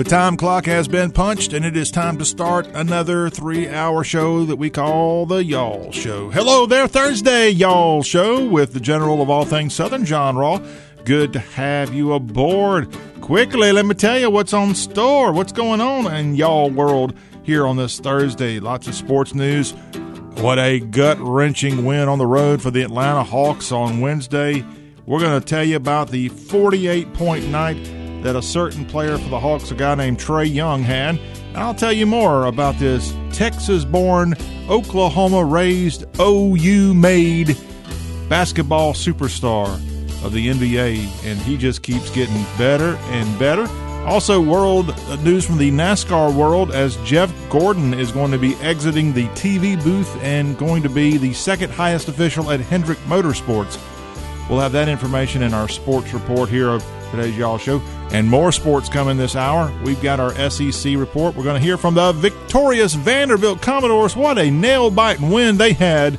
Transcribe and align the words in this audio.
The 0.00 0.08
time 0.08 0.38
clock 0.38 0.64
has 0.64 0.88
been 0.88 1.10
punched, 1.10 1.52
and 1.52 1.62
it 1.62 1.76
is 1.76 1.90
time 1.90 2.16
to 2.16 2.24
start 2.24 2.66
another 2.68 3.28
three 3.28 3.68
hour 3.68 4.02
show 4.02 4.46
that 4.46 4.56
we 4.56 4.70
call 4.70 5.26
the 5.26 5.44
Y'all 5.44 5.92
Show. 5.92 6.30
Hello 6.30 6.64
there, 6.64 6.88
Thursday, 6.88 7.50
Y'all 7.50 8.02
Show, 8.02 8.46
with 8.46 8.72
the 8.72 8.80
general 8.80 9.20
of 9.20 9.28
all 9.28 9.44
things 9.44 9.74
Southern, 9.74 10.06
John 10.06 10.36
Rawl. 10.36 10.66
Good 11.04 11.34
to 11.34 11.38
have 11.38 11.92
you 11.92 12.14
aboard. 12.14 12.96
Quickly, 13.20 13.72
let 13.72 13.84
me 13.84 13.94
tell 13.94 14.18
you 14.18 14.30
what's 14.30 14.54
on 14.54 14.74
store, 14.74 15.32
what's 15.32 15.52
going 15.52 15.82
on 15.82 16.10
in 16.14 16.34
y'all 16.34 16.70
world 16.70 17.12
here 17.42 17.66
on 17.66 17.76
this 17.76 18.00
Thursday. 18.00 18.58
Lots 18.58 18.88
of 18.88 18.94
sports 18.94 19.34
news. 19.34 19.72
What 20.38 20.58
a 20.58 20.80
gut 20.80 21.18
wrenching 21.20 21.84
win 21.84 22.08
on 22.08 22.16
the 22.16 22.26
road 22.26 22.62
for 22.62 22.70
the 22.70 22.80
Atlanta 22.80 23.22
Hawks 23.22 23.70
on 23.70 24.00
Wednesday. 24.00 24.64
We're 25.04 25.20
going 25.20 25.38
to 25.38 25.46
tell 25.46 25.62
you 25.62 25.76
about 25.76 26.08
the 26.08 26.30
48 26.30 27.12
point 27.12 27.46
night 27.48 27.99
that 28.22 28.36
a 28.36 28.42
certain 28.42 28.84
player 28.84 29.16
for 29.18 29.28
the 29.28 29.40
Hawks, 29.40 29.70
a 29.70 29.74
guy 29.74 29.94
named 29.94 30.18
Trae 30.18 30.52
Young, 30.52 30.82
had. 30.82 31.18
And 31.18 31.58
I'll 31.58 31.74
tell 31.74 31.92
you 31.92 32.06
more 32.06 32.46
about 32.46 32.78
this 32.78 33.14
Texas 33.32 33.84
born, 33.84 34.34
Oklahoma 34.68 35.44
raised, 35.44 36.04
OU 36.20 36.94
made 36.94 37.56
basketball 38.28 38.92
superstar 38.92 39.74
of 40.24 40.32
the 40.32 40.48
NBA. 40.48 41.24
And 41.24 41.38
he 41.40 41.56
just 41.56 41.82
keeps 41.82 42.10
getting 42.10 42.44
better 42.56 42.96
and 43.08 43.38
better. 43.38 43.66
Also, 44.06 44.40
world 44.40 44.90
uh, 44.90 45.16
news 45.16 45.44
from 45.44 45.58
the 45.58 45.70
NASCAR 45.70 46.34
world 46.34 46.72
as 46.72 46.96
Jeff 47.04 47.32
Gordon 47.50 47.92
is 47.92 48.10
going 48.10 48.30
to 48.30 48.38
be 48.38 48.54
exiting 48.56 49.12
the 49.12 49.26
TV 49.28 49.82
booth 49.84 50.16
and 50.22 50.56
going 50.56 50.82
to 50.82 50.88
be 50.88 51.18
the 51.18 51.34
second 51.34 51.70
highest 51.70 52.08
official 52.08 52.50
at 52.50 52.60
Hendrick 52.60 52.98
Motorsports. 53.00 53.78
We'll 54.48 54.60
have 54.60 54.72
that 54.72 54.88
information 54.88 55.42
in 55.42 55.52
our 55.52 55.68
sports 55.68 56.12
report 56.14 56.48
here 56.48 56.70
of 56.70 56.82
today's 57.10 57.36
Y'all 57.36 57.58
Show. 57.58 57.80
And 58.12 58.28
more 58.28 58.50
sports 58.50 58.88
coming 58.88 59.16
this 59.16 59.36
hour. 59.36 59.72
We've 59.84 60.02
got 60.02 60.18
our 60.18 60.34
SEC 60.50 60.96
report. 60.96 61.36
We're 61.36 61.44
going 61.44 61.60
to 61.60 61.64
hear 61.64 61.76
from 61.76 61.94
the 61.94 62.12
victorious 62.12 62.94
Vanderbilt 62.94 63.62
Commodores. 63.62 64.16
What 64.16 64.36
a 64.36 64.50
nail 64.50 64.90
biting 64.90 65.30
win 65.30 65.58
they 65.58 65.72
had. 65.72 66.18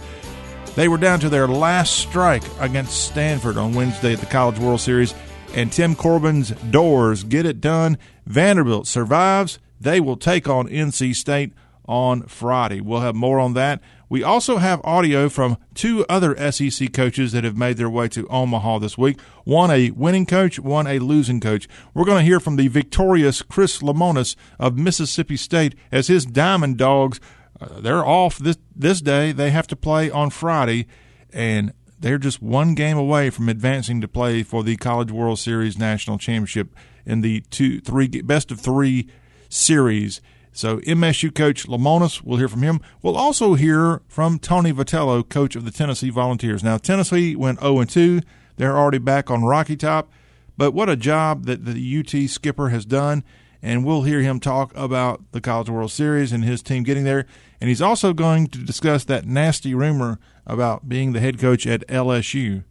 They 0.75 0.87
were 0.87 0.97
down 0.97 1.19
to 1.19 1.29
their 1.29 1.49
last 1.49 1.97
strike 1.97 2.43
against 2.61 3.07
Stanford 3.07 3.57
on 3.57 3.73
Wednesday 3.73 4.13
at 4.13 4.19
the 4.19 4.25
College 4.25 4.57
World 4.57 4.79
Series. 4.79 5.13
And 5.53 5.69
Tim 5.69 5.95
Corbin's 5.95 6.51
doors 6.51 7.25
get 7.25 7.45
it 7.45 7.59
done. 7.59 7.97
Vanderbilt 8.25 8.87
survives. 8.87 9.59
They 9.81 9.99
will 9.99 10.15
take 10.15 10.47
on 10.47 10.69
NC 10.69 11.13
State 11.13 11.51
on 11.85 12.21
Friday. 12.23 12.79
We'll 12.79 13.01
have 13.01 13.15
more 13.15 13.37
on 13.37 13.53
that. 13.55 13.81
We 14.11 14.23
also 14.23 14.57
have 14.57 14.81
audio 14.83 15.29
from 15.29 15.55
two 15.73 16.05
other 16.09 16.35
SEC 16.51 16.91
coaches 16.91 17.31
that 17.31 17.45
have 17.45 17.55
made 17.55 17.77
their 17.77 17.89
way 17.89 18.09
to 18.09 18.27
Omaha 18.27 18.79
this 18.79 18.97
week. 18.97 19.21
One 19.45 19.71
a 19.71 19.91
winning 19.91 20.25
coach, 20.25 20.59
one 20.59 20.85
a 20.85 20.99
losing 20.99 21.39
coach. 21.39 21.65
We're 21.93 22.03
going 22.03 22.17
to 22.17 22.25
hear 22.25 22.41
from 22.41 22.57
the 22.57 22.67
victorious 22.67 23.41
Chris 23.41 23.79
Lemonis 23.81 24.35
of 24.59 24.77
Mississippi 24.77 25.37
State 25.37 25.75
as 25.93 26.07
his 26.07 26.25
Diamond 26.25 26.75
Dogs. 26.75 27.21
Uh, 27.57 27.79
they're 27.79 28.05
off 28.05 28.37
this 28.37 28.57
this 28.75 28.99
day. 28.99 29.31
They 29.31 29.51
have 29.51 29.67
to 29.67 29.77
play 29.77 30.11
on 30.11 30.29
Friday, 30.29 30.87
and 31.31 31.71
they're 31.97 32.17
just 32.17 32.41
one 32.41 32.75
game 32.75 32.97
away 32.97 33.29
from 33.29 33.47
advancing 33.47 34.01
to 34.01 34.09
play 34.09 34.43
for 34.43 34.61
the 34.61 34.75
College 34.75 35.11
World 35.11 35.39
Series 35.39 35.77
national 35.77 36.17
championship 36.17 36.75
in 37.05 37.21
the 37.21 37.45
two 37.49 37.79
three 37.79 38.09
best 38.09 38.51
of 38.51 38.59
three 38.59 39.07
series 39.47 40.19
so 40.53 40.79
MSU 40.79 41.33
coach 41.33 41.65
Lemonis, 41.67 42.21
we'll 42.21 42.37
hear 42.37 42.47
from 42.47 42.61
him. 42.61 42.81
We'll 43.01 43.17
also 43.17 43.53
hear 43.53 44.01
from 44.07 44.37
Tony 44.37 44.73
Vitello, 44.73 45.27
coach 45.27 45.55
of 45.55 45.65
the 45.65 45.71
Tennessee 45.71 46.09
Volunteers. 46.09 46.63
Now 46.63 46.77
Tennessee 46.77 47.35
went 47.35 47.61
0 47.61 47.83
2. 47.83 48.21
They're 48.57 48.77
already 48.77 48.97
back 48.97 49.31
on 49.31 49.43
Rocky 49.43 49.77
Top, 49.77 50.11
but 50.57 50.73
what 50.73 50.89
a 50.89 50.95
job 50.95 51.45
that 51.45 51.65
the 51.65 51.99
UT 51.99 52.29
skipper 52.29 52.69
has 52.69 52.85
done. 52.85 53.23
And 53.63 53.85
we'll 53.85 54.03
hear 54.03 54.21
him 54.21 54.39
talk 54.39 54.71
about 54.75 55.21
the 55.33 55.41
College 55.41 55.69
World 55.69 55.91
Series 55.91 56.31
and 56.31 56.43
his 56.43 56.63
team 56.63 56.81
getting 56.81 57.03
there. 57.03 57.27
And 57.59 57.69
he's 57.69 57.81
also 57.81 58.11
going 58.11 58.47
to 58.47 58.57
discuss 58.57 59.03
that 59.05 59.27
nasty 59.27 59.75
rumor 59.75 60.19
about 60.47 60.89
being 60.89 61.13
the 61.13 61.19
head 61.19 61.37
coach 61.37 61.67
at 61.67 61.87
LSU. 61.87 62.63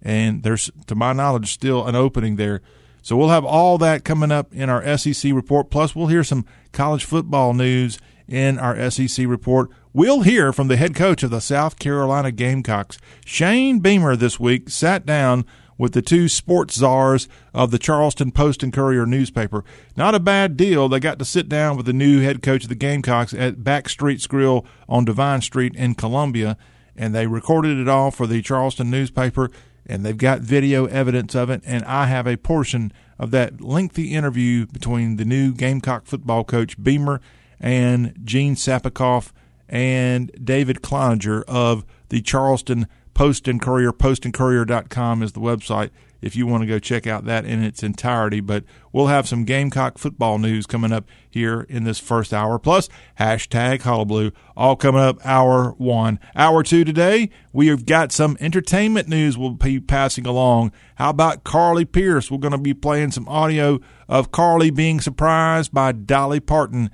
And 0.00 0.42
there's, 0.42 0.70
to 0.86 0.94
my 0.94 1.12
knowledge, 1.12 1.52
still 1.52 1.86
an 1.86 1.94
opening 1.94 2.36
there. 2.36 2.62
So 3.08 3.16
we'll 3.16 3.30
have 3.30 3.46
all 3.46 3.78
that 3.78 4.04
coming 4.04 4.30
up 4.30 4.54
in 4.54 4.68
our 4.68 4.98
SEC 4.98 5.32
report. 5.32 5.70
Plus, 5.70 5.96
we'll 5.96 6.08
hear 6.08 6.22
some 6.22 6.44
college 6.72 7.06
football 7.06 7.54
news 7.54 7.98
in 8.28 8.58
our 8.58 8.90
SEC 8.90 9.26
report. 9.26 9.70
We'll 9.94 10.20
hear 10.20 10.52
from 10.52 10.68
the 10.68 10.76
head 10.76 10.94
coach 10.94 11.22
of 11.22 11.30
the 11.30 11.40
South 11.40 11.78
Carolina 11.78 12.30
Gamecocks. 12.30 12.98
Shane 13.24 13.78
Beamer 13.80 14.14
this 14.14 14.38
week 14.38 14.68
sat 14.68 15.06
down 15.06 15.46
with 15.78 15.94
the 15.94 16.02
two 16.02 16.28
sports 16.28 16.74
czars 16.74 17.30
of 17.54 17.70
the 17.70 17.78
Charleston 17.78 18.30
Post 18.30 18.62
and 18.62 18.74
Courier 18.74 19.06
newspaper. 19.06 19.64
Not 19.96 20.14
a 20.14 20.20
bad 20.20 20.58
deal. 20.58 20.86
They 20.86 21.00
got 21.00 21.18
to 21.18 21.24
sit 21.24 21.48
down 21.48 21.78
with 21.78 21.86
the 21.86 21.94
new 21.94 22.20
head 22.20 22.42
coach 22.42 22.64
of 22.64 22.68
the 22.68 22.74
Gamecocks 22.74 23.32
at 23.32 23.60
Backstreet's 23.60 24.26
Grill 24.26 24.66
on 24.86 25.06
Devine 25.06 25.40
Street 25.40 25.74
in 25.76 25.94
Columbia, 25.94 26.58
and 26.94 27.14
they 27.14 27.26
recorded 27.26 27.78
it 27.78 27.88
all 27.88 28.10
for 28.10 28.26
the 28.26 28.42
Charleston 28.42 28.90
newspaper 28.90 29.50
and 29.88 30.04
they've 30.04 30.16
got 30.16 30.40
video 30.40 30.86
evidence 30.86 31.34
of 31.34 31.50
it. 31.50 31.62
And 31.64 31.84
I 31.84 32.06
have 32.06 32.26
a 32.26 32.36
portion 32.36 32.92
of 33.18 33.30
that 33.30 33.60
lengthy 33.60 34.14
interview 34.14 34.66
between 34.66 35.16
the 35.16 35.24
new 35.24 35.52
Gamecock 35.52 36.06
football 36.06 36.44
coach 36.44 36.80
Beamer 36.82 37.20
and 37.58 38.14
Gene 38.22 38.54
Sapakoff 38.54 39.32
and 39.68 40.30
David 40.42 40.82
Cloninger 40.82 41.42
of 41.48 41.84
the 42.10 42.20
Charleston 42.20 42.86
Post 43.14 43.48
and 43.48 43.60
Courier. 43.60 43.92
Postandcourier.com 43.92 45.22
is 45.22 45.32
the 45.32 45.40
website 45.40 45.90
if 46.20 46.34
you 46.34 46.46
want 46.46 46.62
to 46.62 46.66
go 46.66 46.78
check 46.78 47.06
out 47.06 47.24
that 47.24 47.44
in 47.44 47.62
its 47.62 47.82
entirety. 47.82 48.40
But 48.40 48.64
we'll 48.92 49.06
have 49.06 49.28
some 49.28 49.44
Gamecock 49.44 49.98
football 49.98 50.38
news 50.38 50.66
coming 50.66 50.92
up 50.92 51.06
here 51.28 51.66
in 51.68 51.84
this 51.84 51.98
first 51.98 52.32
hour. 52.34 52.58
Plus, 52.58 52.88
hashtag 53.18 53.82
Hullabaloo, 53.82 54.32
all 54.56 54.76
coming 54.76 55.00
up 55.00 55.24
hour 55.24 55.70
one. 55.78 56.18
Hour 56.34 56.62
two 56.62 56.84
today, 56.84 57.30
we 57.52 57.68
have 57.68 57.86
got 57.86 58.12
some 58.12 58.36
entertainment 58.40 59.08
news 59.08 59.38
we'll 59.38 59.50
be 59.50 59.80
passing 59.80 60.26
along. 60.26 60.72
How 60.96 61.10
about 61.10 61.44
Carly 61.44 61.84
Pearce? 61.84 62.30
We're 62.30 62.38
going 62.38 62.52
to 62.52 62.58
be 62.58 62.74
playing 62.74 63.12
some 63.12 63.28
audio 63.28 63.80
of 64.08 64.32
Carly 64.32 64.70
being 64.70 65.00
surprised 65.00 65.72
by 65.72 65.92
Dolly 65.92 66.40
Parton. 66.40 66.90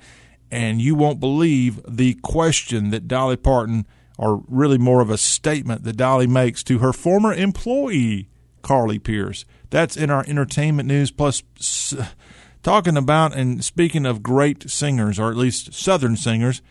And 0.51 0.81
you 0.81 0.95
won't 0.95 1.19
believe 1.19 1.81
the 1.87 2.13
question 2.21 2.91
that 2.91 3.07
Dolly 3.07 3.35
Parton, 3.35 3.85
or 4.17 4.43
really 4.47 4.77
more 4.77 5.01
of 5.01 5.09
a 5.09 5.17
statement 5.17 5.83
that 5.83 5.97
Dolly 5.97 6.27
makes 6.27 6.63
to 6.63 6.79
her 6.79 6.93
former 6.93 7.33
employee 7.33 8.29
Carly 8.65 8.97
Pearce. 8.97 9.45
That's 9.69 9.95
in 9.95 10.09
our 10.09 10.25
entertainment 10.27 10.87
news. 10.87 11.11
Plus, 11.11 11.43
talking 12.63 12.97
about 12.97 13.35
and 13.35 13.63
speaking 13.63 14.07
of 14.07 14.23
great 14.23 14.71
singers, 14.71 15.19
or 15.19 15.29
at 15.29 15.37
least 15.37 15.75
Southern 15.75 16.15
singers, 16.15 16.63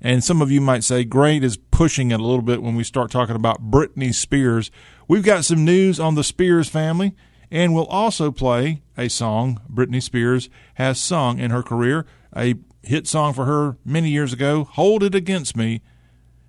and 0.00 0.24
some 0.24 0.42
of 0.42 0.50
you 0.50 0.60
might 0.60 0.82
say 0.82 1.04
great 1.04 1.44
is 1.44 1.56
pushing 1.56 2.10
it 2.10 2.18
a 2.18 2.24
little 2.24 2.42
bit 2.42 2.64
when 2.64 2.74
we 2.74 2.82
start 2.82 3.12
talking 3.12 3.36
about 3.36 3.70
Britney 3.70 4.12
Spears. 4.12 4.72
We've 5.06 5.22
got 5.22 5.44
some 5.44 5.64
news 5.64 6.00
on 6.00 6.16
the 6.16 6.24
Spears 6.24 6.68
family, 6.68 7.14
and 7.48 7.72
we'll 7.72 7.86
also 7.86 8.32
play 8.32 8.82
a 8.98 9.08
song 9.08 9.60
Britney 9.72 10.02
Spears 10.02 10.50
has 10.74 11.00
sung 11.00 11.38
in 11.38 11.52
her 11.52 11.62
career, 11.62 12.06
a 12.36 12.56
hit 12.82 13.06
song 13.06 13.32
for 13.32 13.44
her 13.44 13.76
many 13.84 14.10
years 14.10 14.32
ago, 14.32 14.64
Hold 14.64 15.04
It 15.04 15.14
Against 15.14 15.56
Me. 15.56 15.80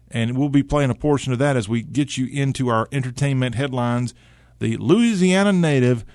And 0.09 0.35
we'll 0.35 0.49
be 0.49 0.63
playing 0.63 0.89
a 0.89 0.95
portion 0.95 1.33
of 1.33 1.39
that 1.39 1.55
as 1.55 1.69
we 1.69 1.83
get 1.83 2.17
you 2.17 2.25
into 2.25 2.69
our 2.69 2.87
entertainment 2.91 3.53
headlines 3.53 4.15
the 4.59 4.77
Louisiana 4.77 5.53
native 5.53 6.05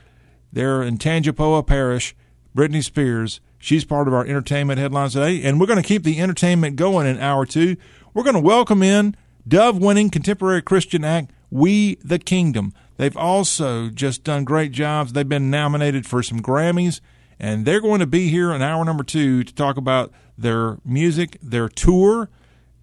there 0.53 0.83
in 0.83 0.99
Tangipahoa 0.99 1.67
Parish, 1.67 2.15
Britney 2.55 2.83
Spears. 2.83 3.41
She's 3.59 3.85
part 3.85 4.09
of 4.09 4.15
our 4.15 4.27
entertainment 4.27 4.79
headlines 4.79 5.13
today, 5.13 5.43
and 5.43 5.61
we're 5.61 5.67
going 5.67 5.83
to 5.83 5.87
keep 5.87 6.03
the 6.03 6.21
entertainment 6.21 6.77
going 6.77 7.07
in 7.07 7.19
hour 7.19 7.47
two. 7.47 7.77
We're 8.13 8.25
going 8.25 8.35
to 8.35 8.41
welcome 8.41 8.83
in 8.83 9.17
Dove 9.47 9.79
winning 9.79 10.11
contemporary 10.11 10.63
Christian 10.63 11.05
act, 11.05 11.33
We 11.51 11.97
the 11.97 12.19
Kingdom. 12.19 12.75
They've 12.97 13.17
also 13.17 13.89
just 13.89 14.25
done 14.25 14.45
great 14.45 14.73
jobs. 14.73 15.13
They've 15.13 15.29
been 15.29 15.51
nominated 15.51 16.07
for 16.07 16.23
some 16.23 16.41
Grammys, 16.41 17.01
and 17.41 17.65
they're 17.65 17.81
going 17.81 18.01
to 18.01 18.07
be 18.07 18.29
here 18.29 18.53
in 18.53 18.63
hour 18.63 18.85
number 18.85 19.05
two 19.05 19.43
to 19.45 19.55
talk 19.55 19.77
about 19.77 20.13
their 20.37 20.79
music, 20.85 21.39
their 21.43 21.69
tour, 21.69 22.29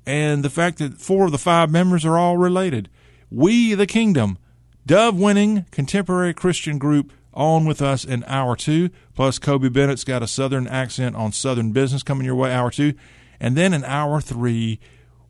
and 0.06 0.44
the 0.44 0.50
fact 0.50 0.80
that 0.80 1.00
four 1.00 1.25
of 1.25 1.31
the 1.31 1.38
five 1.38 1.69
members 1.69 2.06
are 2.06 2.18
all 2.18 2.38
related. 2.38 2.89
We 3.30 3.74
the 3.74 3.88
Kingdom 3.88 4.38
Dove 4.86 5.20
winning 5.20 5.66
contemporary 5.72 6.34
Christian 6.34 6.78
group 6.78 7.14
on 7.34 7.66
with 7.66 7.81
us 7.81 8.04
in 8.04 8.24
hour 8.26 8.56
two. 8.56 8.90
Plus, 9.14 9.40
Kobe 9.40 9.70
Bennett's 9.70 10.04
got 10.04 10.24
a 10.24 10.28
Southern 10.28 10.68
accent 10.68 11.16
on 11.16 11.31
Southern 11.31 11.72
business 11.72 12.04
coming 12.04 12.26
your 12.26 12.36
way, 12.36 12.52
hour 12.52 12.72
two. 12.72 12.94
And 13.40 13.56
then 13.56 13.74
in 13.74 13.84
hour 13.86 14.20
three, 14.20 14.80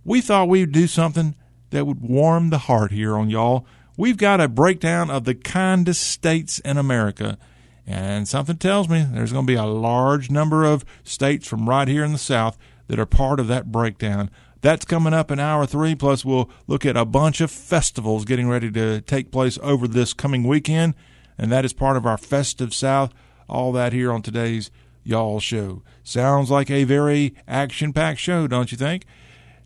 we 0.04 0.22
thought 0.22 0.50
we'd 0.50 0.72
do 0.72 0.88
something 0.88 1.36
that 1.72 1.86
would 1.86 2.02
warm 2.02 2.50
the 2.50 2.58
heart 2.60 2.92
here 2.92 3.16
on 3.16 3.30
y'all. 3.30 3.66
We've 3.98 4.18
got 4.18 4.42
a 4.42 4.48
breakdown 4.48 5.10
of 5.10 5.26
the 5.26 5.36
kindest 5.36 6.04
states 6.04 6.60
in 6.60 6.78
America. 6.78 7.38
And 7.86 8.28
something 8.28 8.58
tells 8.58 8.88
me 8.88 9.04
there's 9.04 9.34
going 9.34 9.46
to 9.46 9.52
be 9.52 9.58
a 9.58 9.66
large 9.66 10.32
number 10.32 10.64
of 10.64 10.86
states 11.04 11.48
from 11.48 11.68
right 11.68 11.88
here 11.88 12.04
in 12.04 12.12
the 12.12 12.18
South 12.18 12.58
that 12.88 13.00
are 13.00 13.06
part 13.06 13.40
of 13.40 13.48
that 13.48 13.72
breakdown. 13.72 14.30
That's 14.62 14.86
coming 14.86 15.14
up 15.14 15.32
in 15.32 15.40
hour 15.40 15.66
three. 15.66 15.96
Plus, 15.96 16.26
we'll 16.26 16.50
look 16.68 16.86
at 16.86 16.98
a 16.98 17.06
bunch 17.06 17.42
of 17.42 17.52
festivals 17.52 18.26
getting 18.26 18.50
ready 18.50 18.72
to 18.72 19.02
take 19.02 19.32
place 19.32 19.58
over 19.62 19.88
this 19.88 20.14
coming 20.14 20.44
weekend. 20.44 20.96
And 21.38 21.52
that 21.52 21.66
is 21.66 21.74
part 21.74 21.96
of 21.98 22.06
our 22.06 22.18
Festive 22.18 22.74
South. 22.74 23.14
All 23.48 23.72
that 23.72 23.94
here 23.94 24.12
on 24.12 24.22
today's 24.22 24.70
Y'all 25.04 25.40
Show. 25.40 25.82
Sounds 26.04 26.52
like 26.52 26.70
a 26.70 26.84
very 26.84 27.34
action 27.48 27.94
packed 27.94 28.20
show, 28.20 28.48
don't 28.48 28.72
you 28.72 28.78
think? 28.78 29.06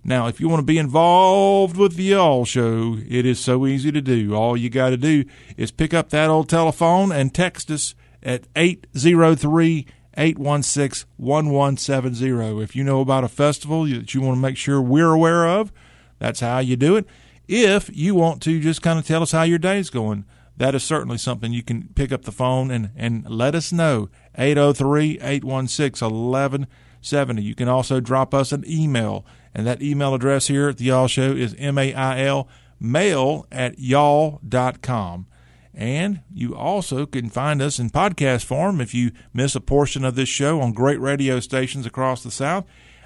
Now, 0.06 0.28
if 0.28 0.40
you 0.40 0.50
want 0.50 0.60
to 0.60 0.66
be 0.66 0.78
involved 0.78 1.78
with 1.78 1.96
the 1.96 2.04
Y'all 2.04 2.46
Show, 2.46 2.98
it 3.08 3.26
is 3.26 3.40
so 3.40 3.66
easy 3.66 3.92
to 3.92 4.02
do. 4.02 4.36
All 4.36 4.56
you 4.56 4.70
got 4.70 4.92
to 4.92 4.98
do 4.98 5.26
is 5.58 5.72
pick 5.72 5.94
up 5.94 6.10
that 6.10 6.30
old 6.30 6.50
telephone 6.50 7.12
and 7.12 7.34
text 7.34 7.72
us 7.72 7.96
at 8.22 8.48
803 8.56 9.88
816 10.16 11.08
1170. 11.18 12.62
If 12.62 12.76
you 12.76 12.84
know 12.84 13.02
about 13.02 13.24
a 13.24 13.30
festival 13.30 13.86
that 13.86 14.14
you 14.14 14.22
want 14.22 14.38
to 14.38 14.42
make 14.42 14.58
sure 14.58 14.82
we're 14.82 15.12
aware 15.12 15.48
of, 15.48 15.72
that's 16.20 16.40
how 16.40 16.60
you 16.60 16.76
do 16.76 16.96
it. 16.96 17.06
If 17.48 17.90
you 17.96 18.16
want 18.16 18.42
to 18.44 18.60
just 18.60 18.82
kind 18.82 18.98
of 18.98 19.06
tell 19.06 19.22
us 19.22 19.32
how 19.32 19.44
your 19.44 19.60
day's 19.60 19.90
going, 19.90 20.26
that 20.58 20.76
is 20.76 20.84
certainly 20.84 21.18
something 21.18 21.52
you 21.52 21.64
can 21.64 21.90
pick 21.96 22.12
up 22.12 22.24
the 22.24 22.32
phone 22.32 22.72
and, 22.72 22.92
and 22.96 23.28
let 23.30 23.56
us 23.56 23.74
know. 23.74 24.10
803 24.38 25.20
816 25.20 26.06
1170. 26.06 27.42
You 27.42 27.56
can 27.56 27.68
also 27.68 28.00
drop 28.00 28.34
us 28.34 28.52
an 28.52 28.64
email, 28.68 29.26
and 29.54 29.66
that 29.66 29.82
email 29.82 30.14
address 30.14 30.48
here 30.48 30.70
at 30.70 30.78
the 30.78 30.86
Y'all 30.86 31.08
Show 31.08 31.32
is 31.32 31.56
M 31.58 31.78
A 31.78 31.94
I 31.94 32.22
L, 32.22 32.48
mail 32.80 33.46
at 33.52 33.80
y'all.com. 33.80 35.28
And 35.74 36.22
you 36.32 36.56
also 36.56 37.06
can 37.06 37.30
find 37.30 37.62
us 37.62 37.80
in 37.80 37.90
podcast 37.90 38.46
form 38.46 38.80
if 38.80 38.94
you 38.94 39.12
miss 39.34 39.56
a 39.56 39.62
portion 39.62 40.06
of 40.06 40.16
this 40.16 40.30
show 40.30 40.62
on 40.62 40.72
great 40.74 41.00
radio 41.00 41.40
stations 41.40 41.86
across 41.86 42.22
the 42.22 42.32
South. 42.32 42.66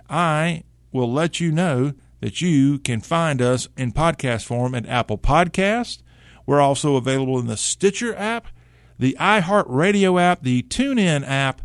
I 0.09 0.63
will 0.91 1.11
let 1.11 1.39
you 1.39 1.51
know 1.51 1.93
that 2.19 2.41
you 2.41 2.79
can 2.79 2.99
find 2.99 3.41
us 3.41 3.69
in 3.77 3.91
podcast 3.93 4.45
form 4.45 4.75
at 4.75 4.85
Apple 4.87 5.17
Podcast. 5.17 6.01
We're 6.45 6.61
also 6.61 6.95
available 6.95 7.39
in 7.39 7.47
the 7.47 7.57
Stitcher 7.57 8.15
app, 8.15 8.47
the 8.99 9.15
iHeartRadio 9.19 10.19
app, 10.19 10.41
the 10.41 10.63
TuneIn 10.63 11.25
app, 11.27 11.61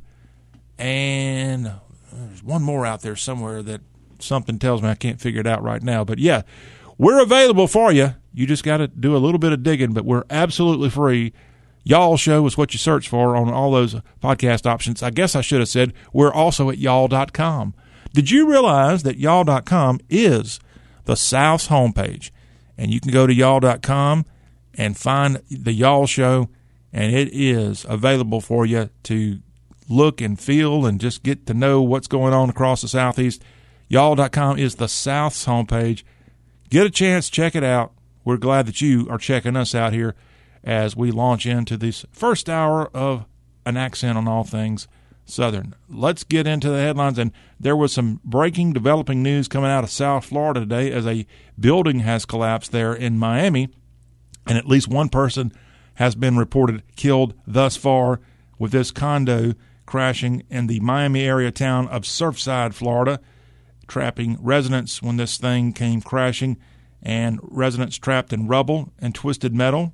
and 0.78 1.72
there's 2.12 2.42
one 2.42 2.62
more 2.62 2.84
out 2.84 3.02
there 3.02 3.16
somewhere 3.16 3.62
that 3.62 3.80
something 4.18 4.58
tells 4.58 4.82
me 4.82 4.88
I 4.88 4.94
can't 4.94 5.20
figure 5.20 5.40
it 5.40 5.46
out 5.46 5.62
right 5.62 5.82
now. 5.82 6.04
But 6.04 6.18
yeah, 6.18 6.42
we're 6.98 7.22
available 7.22 7.66
for 7.66 7.92
you. 7.92 8.14
You 8.34 8.46
just 8.46 8.64
got 8.64 8.78
to 8.78 8.88
do 8.88 9.16
a 9.16 9.18
little 9.18 9.38
bit 9.38 9.52
of 9.52 9.62
digging, 9.62 9.92
but 9.92 10.04
we're 10.04 10.24
absolutely 10.30 10.90
free. 10.90 11.32
Y'all 11.84 12.16
show 12.16 12.46
is 12.46 12.56
what 12.56 12.72
you 12.72 12.78
search 12.78 13.08
for 13.08 13.34
on 13.36 13.50
all 13.50 13.72
those 13.72 13.96
podcast 14.22 14.66
options. 14.66 15.02
I 15.02 15.10
guess 15.10 15.34
I 15.34 15.40
should 15.40 15.60
have 15.60 15.68
said 15.68 15.92
we're 16.12 16.32
also 16.32 16.70
at 16.70 16.78
y'all.com. 16.78 17.74
Did 18.12 18.30
you 18.30 18.48
realize 18.48 19.02
that 19.02 19.18
y'all.com 19.18 20.00
is 20.08 20.60
the 21.04 21.16
South's 21.16 21.68
homepage? 21.68 22.30
And 22.78 22.92
you 22.92 23.00
can 23.00 23.10
go 23.10 23.26
to 23.26 23.34
y'all.com 23.34 24.26
and 24.74 24.96
find 24.96 25.42
the 25.50 25.72
Y'all 25.72 26.06
Show, 26.06 26.48
and 26.92 27.14
it 27.14 27.28
is 27.32 27.84
available 27.88 28.40
for 28.40 28.64
you 28.64 28.90
to 29.04 29.40
look 29.88 30.20
and 30.20 30.40
feel 30.40 30.86
and 30.86 31.00
just 31.00 31.22
get 31.22 31.46
to 31.46 31.54
know 31.54 31.82
what's 31.82 32.06
going 32.06 32.32
on 32.32 32.48
across 32.48 32.82
the 32.82 32.88
Southeast. 32.88 33.42
Y'all.com 33.88 34.58
is 34.58 34.76
the 34.76 34.88
South's 34.88 35.44
homepage. 35.44 36.02
Get 36.70 36.86
a 36.86 36.90
chance, 36.90 37.28
check 37.28 37.54
it 37.54 37.64
out. 37.64 37.91
We're 38.24 38.36
glad 38.36 38.66
that 38.66 38.80
you 38.80 39.08
are 39.10 39.18
checking 39.18 39.56
us 39.56 39.74
out 39.74 39.92
here 39.92 40.14
as 40.64 40.96
we 40.96 41.10
launch 41.10 41.46
into 41.46 41.76
this 41.76 42.04
first 42.12 42.48
hour 42.48 42.88
of 42.94 43.24
an 43.66 43.76
accent 43.76 44.16
on 44.16 44.28
all 44.28 44.44
things 44.44 44.86
Southern. 45.24 45.74
Let's 45.88 46.24
get 46.24 46.46
into 46.46 46.68
the 46.70 46.80
headlines. 46.80 47.18
And 47.18 47.32
there 47.58 47.76
was 47.76 47.92
some 47.92 48.20
breaking, 48.24 48.72
developing 48.72 49.22
news 49.22 49.48
coming 49.48 49.70
out 49.70 49.84
of 49.84 49.90
South 49.90 50.24
Florida 50.24 50.60
today 50.60 50.92
as 50.92 51.06
a 51.06 51.26
building 51.58 52.00
has 52.00 52.24
collapsed 52.24 52.72
there 52.72 52.92
in 52.92 53.18
Miami, 53.18 53.68
and 54.46 54.58
at 54.58 54.66
least 54.66 54.88
one 54.88 55.08
person 55.08 55.52
has 55.94 56.14
been 56.14 56.36
reported 56.36 56.82
killed 56.96 57.34
thus 57.46 57.76
far 57.76 58.20
with 58.58 58.72
this 58.72 58.90
condo 58.90 59.54
crashing 59.86 60.42
in 60.48 60.66
the 60.66 60.80
Miami 60.80 61.22
area 61.22 61.50
town 61.50 61.86
of 61.88 62.02
Surfside, 62.02 62.74
Florida, 62.74 63.20
trapping 63.86 64.38
residents 64.40 65.02
when 65.02 65.16
this 65.16 65.36
thing 65.36 65.72
came 65.72 66.00
crashing, 66.00 66.56
and 67.02 67.38
residents 67.42 67.98
trapped 67.98 68.32
in 68.32 68.46
rubble 68.46 68.92
and 68.98 69.14
twisted 69.14 69.54
metal 69.54 69.92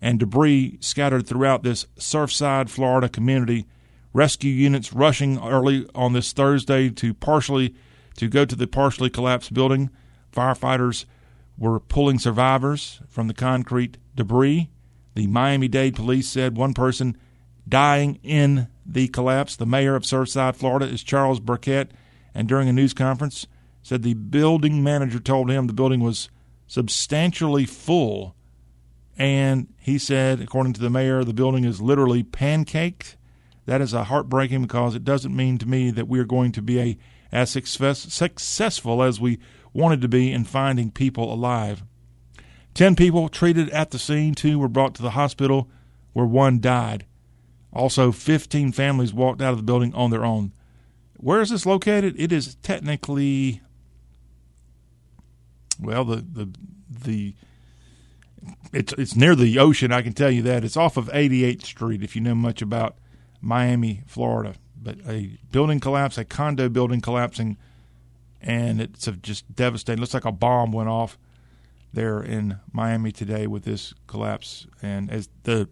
and 0.00 0.18
debris 0.18 0.78
scattered 0.80 1.26
throughout 1.26 1.62
this 1.62 1.86
Surfside, 1.98 2.68
Florida 2.68 3.08
community 3.08 3.66
rescue 4.12 4.52
units 4.52 4.92
rushing 4.92 5.38
early 5.38 5.86
on 5.94 6.12
this 6.12 6.32
Thursday 6.32 6.90
to 6.90 7.14
partially 7.14 7.74
to 8.16 8.28
go 8.28 8.44
to 8.44 8.56
the 8.56 8.66
partially 8.66 9.10
collapsed 9.10 9.54
building. 9.54 9.90
Firefighters 10.32 11.04
were 11.56 11.78
pulling 11.78 12.18
survivors 12.18 13.00
from 13.08 13.28
the 13.28 13.34
concrete 13.34 13.98
debris. 14.14 14.70
The 15.14 15.26
Miami-Dade 15.26 15.94
police 15.94 16.28
said 16.28 16.56
one 16.56 16.74
person 16.74 17.16
dying 17.68 18.18
in 18.22 18.68
the 18.84 19.08
collapse. 19.08 19.54
The 19.54 19.66
mayor 19.66 19.94
of 19.94 20.02
Surfside, 20.02 20.56
Florida, 20.56 20.86
is 20.86 21.02
Charles 21.02 21.40
Burkett, 21.40 21.92
and 22.34 22.48
during 22.48 22.68
a 22.68 22.72
news 22.72 22.94
conference 22.94 23.46
said 23.82 24.02
the 24.02 24.14
building 24.14 24.82
manager 24.82 25.20
told 25.20 25.50
him 25.50 25.66
the 25.66 25.72
building 25.72 26.00
was 26.00 26.28
substantially 26.70 27.66
full. 27.66 28.36
And 29.18 29.74
he 29.78 29.98
said, 29.98 30.40
according 30.40 30.74
to 30.74 30.80
the 30.80 30.88
mayor, 30.88 31.24
the 31.24 31.34
building 31.34 31.64
is 31.64 31.82
literally 31.82 32.22
pancaked 32.22 33.16
that 33.66 33.80
is 33.80 33.94
a 33.94 34.04
heartbreaking 34.04 34.62
because 34.62 34.94
it 34.94 35.04
doesn't 35.04 35.34
mean 35.34 35.56
to 35.58 35.68
me 35.68 35.90
that 35.92 36.08
we 36.08 36.18
are 36.18 36.24
going 36.24 36.50
to 36.52 36.62
be 36.62 36.80
a 36.80 36.98
as 37.30 37.50
success, 37.50 38.00
successful 38.12 39.00
as 39.00 39.20
we 39.20 39.38
wanted 39.72 40.00
to 40.00 40.08
be 40.08 40.32
in 40.32 40.44
finding 40.44 40.90
people 40.90 41.32
alive. 41.32 41.84
Ten 42.74 42.96
people 42.96 43.28
treated 43.28 43.70
at 43.70 43.92
the 43.92 43.98
scene, 44.00 44.34
two 44.34 44.58
were 44.58 44.68
brought 44.68 44.94
to 44.96 45.02
the 45.02 45.10
hospital 45.10 45.68
where 46.12 46.26
one 46.26 46.58
died. 46.58 47.06
Also, 47.72 48.10
15 48.10 48.72
families 48.72 49.14
walked 49.14 49.40
out 49.40 49.52
of 49.52 49.58
the 49.58 49.62
building 49.62 49.94
on 49.94 50.10
their 50.10 50.24
own. 50.24 50.52
Where 51.18 51.40
is 51.40 51.50
this 51.50 51.66
located? 51.66 52.18
It 52.18 52.32
is 52.32 52.56
technically, 52.56 53.60
well, 55.80 56.04
the 56.04 56.16
the 56.16 56.48
the 56.88 57.34
it's 58.72 58.92
it's 58.94 59.16
near 59.16 59.34
the 59.34 59.58
ocean. 59.58 59.92
I 59.92 60.02
can 60.02 60.12
tell 60.12 60.30
you 60.30 60.42
that 60.42 60.64
it's 60.64 60.76
off 60.76 60.96
of 60.96 61.06
88th 61.08 61.64
Street. 61.64 62.02
If 62.02 62.14
you 62.14 62.22
know 62.22 62.34
much 62.34 62.62
about 62.62 62.96
Miami, 63.40 64.02
Florida. 64.06 64.54
But 64.82 64.98
a 65.06 65.38
building 65.52 65.80
collapse, 65.80 66.16
a 66.16 66.24
condo 66.24 66.68
building 66.68 67.00
collapsing, 67.00 67.58
and 68.40 68.80
it's 68.80 69.08
just 69.20 69.54
devastating. 69.54 70.00
Looks 70.00 70.14
like 70.14 70.24
a 70.24 70.32
bomb 70.32 70.72
went 70.72 70.88
off 70.88 71.18
there 71.92 72.22
in 72.22 72.58
Miami 72.72 73.12
today 73.12 73.46
with 73.46 73.64
this 73.64 73.92
collapse. 74.06 74.66
And 74.80 75.10
as 75.10 75.28
the 75.42 75.68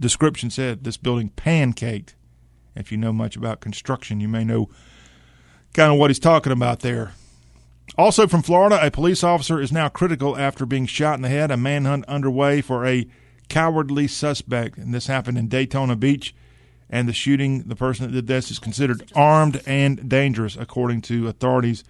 description 0.00 0.50
said, 0.50 0.84
this 0.84 0.96
building 0.96 1.30
pancaked. 1.30 2.14
If 2.74 2.92
you 2.92 2.98
know 2.98 3.12
much 3.12 3.36
about 3.36 3.60
construction, 3.60 4.20
you 4.20 4.28
may 4.28 4.44
know 4.44 4.70
kind 5.74 5.92
of 5.92 5.98
what 5.98 6.08
he's 6.08 6.18
talking 6.18 6.52
about 6.52 6.80
there. 6.80 7.12
Also 7.96 8.26
from 8.26 8.42
Florida, 8.42 8.78
a 8.84 8.90
police 8.90 9.24
officer 9.24 9.60
is 9.60 9.72
now 9.72 9.88
critical 9.88 10.36
after 10.36 10.64
being 10.64 10.86
shot 10.86 11.16
in 11.16 11.22
the 11.22 11.28
head. 11.28 11.50
A 11.50 11.56
manhunt 11.56 12.04
underway 12.06 12.60
for 12.60 12.86
a 12.86 13.06
cowardly 13.48 14.06
suspect, 14.06 14.78
and 14.78 14.94
this 14.94 15.06
happened 15.06 15.36
in 15.36 15.48
Daytona 15.48 15.96
Beach 15.96 16.34
and 16.88 17.08
the 17.08 17.12
shooting, 17.12 17.62
the 17.62 17.76
person 17.76 18.06
that 18.06 18.12
did 18.12 18.26
this 18.26 18.50
is 18.50 18.58
considered 18.58 19.10
armed 19.14 19.62
and 19.66 20.08
dangerous, 20.08 20.56
according 20.56 21.02
to 21.02 21.28
authorities. 21.28 21.84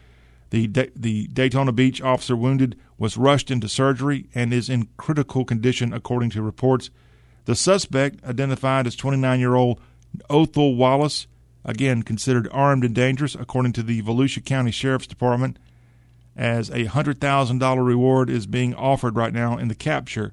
The, 0.50 0.66
the 0.66 1.28
Daytona 1.28 1.72
Beach 1.72 2.02
officer 2.02 2.36
wounded 2.36 2.76
was 2.98 3.16
rushed 3.16 3.50
into 3.50 3.68
surgery 3.68 4.26
and 4.34 4.52
is 4.52 4.68
in 4.68 4.88
critical 4.96 5.44
condition, 5.44 5.92
according 5.92 6.30
to 6.30 6.42
reports. 6.42 6.90
The 7.44 7.54
suspect, 7.54 8.22
identified 8.24 8.86
as 8.86 8.96
29 8.96 9.40
year 9.40 9.54
old 9.54 9.80
Othel 10.28 10.76
Wallace, 10.76 11.26
again 11.64 12.02
considered 12.02 12.48
armed 12.50 12.84
and 12.84 12.94
dangerous, 12.94 13.34
according 13.34 13.72
to 13.74 13.82
the 13.82 14.02
Volusia 14.02 14.44
County 14.44 14.70
Sheriff's 14.70 15.06
Department, 15.06 15.58
as 16.36 16.70
a 16.70 16.84
$100,000 16.84 17.86
reward 17.86 18.30
is 18.30 18.46
being 18.46 18.74
offered 18.74 19.16
right 19.16 19.32
now 19.32 19.58
in 19.58 19.68
the 19.68 19.74
capture 19.74 20.32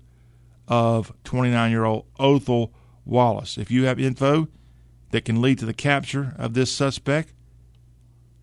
of 0.68 1.13
29 1.24 1.72
year 1.72 1.86
old 1.86 2.06
Othel 2.20 2.72
Wallace. 3.06 3.58
If 3.58 3.72
you 3.72 3.86
have 3.86 4.00
info, 4.00 4.48
that 5.12 5.25
can 5.25 5.42
lead 5.42 5.60
to 5.60 5.66
the 5.66 5.74
capture 5.74 6.36
of 6.38 6.54
this 6.54 6.72
suspect. 6.72 7.34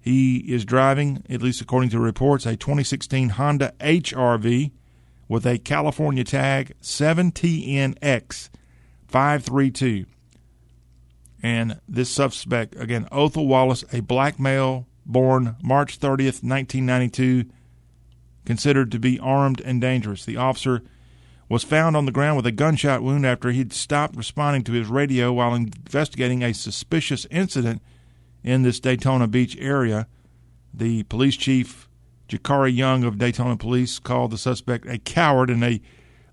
He 0.00 0.38
is 0.38 0.64
driving, 0.64 1.24
at 1.28 1.42
least 1.42 1.60
according 1.60 1.90
to 1.90 1.98
reports, 1.98 2.46
a 2.46 2.56
2016 2.56 3.30
Honda 3.30 3.72
HRV 3.80 4.70
with 5.28 5.46
a 5.46 5.58
California 5.58 6.24
tag 6.24 6.74
7TNX 6.82 8.50
532. 9.08 10.06
And 11.42 11.80
this 11.88 12.10
suspect, 12.10 12.74
again, 12.76 13.06
Othel 13.12 13.46
Wallace, 13.46 13.84
a 13.92 14.00
black 14.00 14.38
male 14.40 14.86
born 15.06 15.56
March 15.62 15.98
30th, 15.98 16.42
1992, 16.42 17.44
considered 18.44 18.90
to 18.92 18.98
be 18.98 19.18
armed 19.18 19.60
and 19.60 19.80
dangerous. 19.80 20.24
The 20.24 20.36
officer 20.36 20.82
was 21.48 21.62
found 21.62 21.96
on 21.96 22.06
the 22.06 22.12
ground 22.12 22.36
with 22.36 22.46
a 22.46 22.52
gunshot 22.52 23.02
wound 23.02 23.26
after 23.26 23.50
he'd 23.50 23.72
stopped 23.72 24.16
responding 24.16 24.64
to 24.64 24.72
his 24.72 24.88
radio 24.88 25.32
while 25.32 25.54
investigating 25.54 26.42
a 26.42 26.54
suspicious 26.54 27.26
incident 27.30 27.82
in 28.42 28.62
this 28.62 28.80
Daytona 28.80 29.26
Beach 29.28 29.56
area. 29.58 30.06
The 30.72 31.04
police 31.04 31.36
chief, 31.36 31.88
Jakari 32.28 32.74
Young 32.74 33.04
of 33.04 33.18
Daytona 33.18 33.56
Police, 33.56 33.98
called 33.98 34.30
the 34.30 34.38
suspect 34.38 34.86
a 34.86 34.98
coward 34.98 35.50
in 35.50 35.62
a 35.62 35.80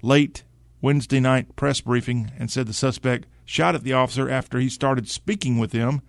late 0.02 0.44
Wednesday 0.82 1.20
night 1.20 1.56
press 1.56 1.82
briefing 1.82 2.32
and 2.40 2.50
said 2.50 2.68
the 2.68 2.74
suspect 2.74 3.28
shot 3.46 3.76
at 3.76 3.84
the 3.84 3.94
officer 3.94 4.30
after 4.30 4.60
he 4.60 4.70
started 4.70 5.08
speaking 5.10 5.60
with 5.60 5.74
him 5.74 6.02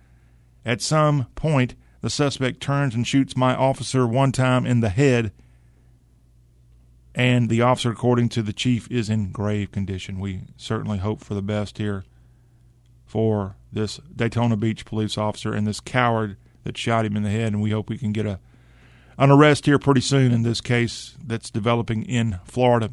At 0.65 0.81
some 0.81 1.27
point, 1.35 1.75
the 2.03 2.09
suspect 2.09 2.59
turns 2.59 2.93
and 2.93 3.07
shoots 3.07 3.37
my 3.37 3.55
officer 3.55 4.05
one 4.05 4.33
time 4.33 4.65
in 4.65 4.81
the 4.81 4.89
head, 4.89 5.31
and 7.15 7.49
the 7.49 7.61
officer, 7.61 7.91
according 7.91 8.27
to 8.27 8.41
the 8.41 8.51
chief, 8.51 8.91
is 8.91 9.09
in 9.09 9.31
grave 9.31 9.71
condition. 9.71 10.19
We 10.19 10.41
certainly 10.57 10.97
hope 10.97 11.21
for 11.21 11.33
the 11.33 11.41
best 11.41 11.77
here 11.77 12.03
for 13.05 13.55
this 13.71 14.01
Daytona 14.13 14.57
Beach 14.57 14.83
police 14.83 15.17
officer 15.17 15.53
and 15.53 15.65
this 15.65 15.79
coward 15.79 16.35
that 16.65 16.77
shot 16.77 17.05
him 17.05 17.15
in 17.15 17.23
the 17.23 17.29
head, 17.29 17.53
and 17.53 17.61
we 17.61 17.71
hope 17.71 17.89
we 17.89 17.97
can 17.97 18.11
get 18.11 18.25
a 18.25 18.39
an 19.17 19.31
arrest 19.31 19.65
here 19.65 19.79
pretty 19.79 20.01
soon 20.01 20.33
in 20.33 20.41
this 20.41 20.59
case 20.59 21.15
that's 21.23 21.49
developing 21.49 22.03
in 22.03 22.39
Florida. 22.43 22.91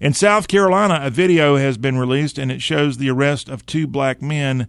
In 0.00 0.12
South 0.12 0.48
Carolina, 0.48 0.98
a 1.02 1.10
video 1.10 1.56
has 1.56 1.78
been 1.78 1.98
released 1.98 2.38
and 2.38 2.50
it 2.50 2.62
shows 2.62 2.96
the 2.96 3.10
arrest 3.10 3.48
of 3.48 3.64
two 3.64 3.86
black 3.86 4.20
men, 4.20 4.66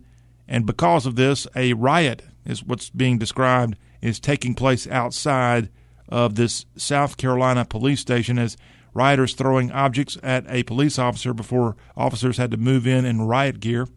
and 0.47 0.67
because 0.67 1.07
of 1.07 1.15
this, 1.15 1.47
a 1.55 1.73
riot 1.73 2.23
is 2.45 2.63
what's 2.63 2.89
being 2.89 3.17
described 3.17 3.77
is 4.01 4.19
taking 4.19 4.55
place 4.55 4.87
outside 4.87 5.69
of 6.07 6.35
this 6.35 6.65
South 6.75 7.17
Carolina 7.17 7.65
police 7.65 7.99
station 7.99 8.39
as 8.39 8.57
rioters 8.93 9.33
throwing 9.33 9.71
objects 9.71 10.17
at 10.23 10.45
a 10.49 10.63
police 10.63 10.97
officer 10.97 11.33
before 11.33 11.75
officers 11.95 12.37
had 12.37 12.51
to 12.51 12.57
move 12.57 12.87
in 12.87 13.05
in 13.05 13.21
riot 13.21 13.59
gear. 13.59 13.87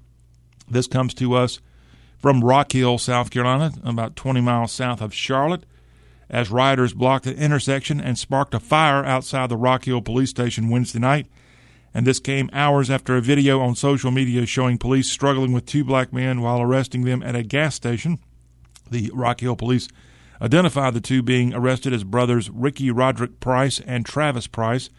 This 0.68 0.87
comes 0.87 1.14
to 1.14 1.34
us 1.34 1.61
from 2.18 2.44
Rock 2.44 2.72
Hill, 2.72 2.99
South 2.99 3.30
Carolina, 3.30 3.72
about 3.82 4.16
20 4.16 4.40
miles 4.40 4.72
south 4.72 5.00
of 5.00 5.12
Charlotte, 5.12 5.64
as 6.30 6.50
rioters 6.50 6.94
blocked 6.94 7.25
the 7.25 7.37
intersection 7.37 8.00
and 8.00 8.16
sparked 8.16 8.54
a 8.54 8.61
fire 8.61 9.04
outside 9.04 9.49
the 9.49 9.56
Rock 9.56 9.84
Hill 9.84 10.00
police 10.00 10.30
station 10.30 10.68
Wednesday 10.68 10.99
night. 10.99 11.26
And 11.92 12.06
this 12.06 12.20
came 12.20 12.49
hours 12.52 12.90
after 12.90 13.16
a 13.16 13.20
video 13.20 13.61
on 13.61 13.75
social 13.75 14.11
media 14.11 14.46
showing 14.46 14.78
police 14.78 15.11
struggling 15.11 15.52
with 15.52 15.66
two 15.66 15.84
black 15.84 16.12
men 16.12 16.40
while 16.40 16.61
arresting 16.61 17.04
them 17.04 17.22
at 17.22 17.37
a 17.37 17.42
gas 17.42 17.75
station. 17.75 18.18
The 18.92 19.11
Rock 19.14 19.40
Hill 19.40 19.56
police 19.56 19.88
identified 20.42 20.92
the 20.92 21.00
two 21.00 21.22
being 21.22 21.54
arrested 21.54 21.94
as 21.94 22.04
brothers 22.04 22.50
Ricky 22.50 22.90
Roderick 22.90 23.40
Price 23.40 23.80
and 23.80 24.04
Travis 24.04 24.46
Price. 24.46 24.90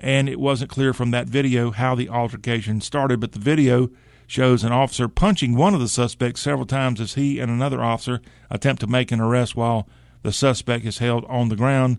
And 0.00 0.30
it 0.30 0.40
wasn't 0.40 0.70
clear 0.70 0.94
from 0.94 1.10
that 1.10 1.26
video 1.26 1.70
how 1.70 1.94
the 1.94 2.08
altercation 2.08 2.80
started, 2.80 3.20
but 3.20 3.32
the 3.32 3.38
video 3.38 3.90
shows 4.26 4.64
an 4.64 4.72
officer 4.72 5.08
punching 5.08 5.54
one 5.54 5.74
of 5.74 5.80
the 5.80 5.88
suspects 5.88 6.40
several 6.40 6.64
times 6.64 7.02
as 7.02 7.14
he 7.14 7.38
and 7.38 7.50
another 7.50 7.82
officer 7.82 8.22
attempt 8.48 8.80
to 8.80 8.86
make 8.86 9.12
an 9.12 9.20
arrest 9.20 9.54
while 9.54 9.86
the 10.22 10.32
suspect 10.32 10.86
is 10.86 10.98
held 10.98 11.26
on 11.26 11.50
the 11.50 11.56
ground. 11.56 11.98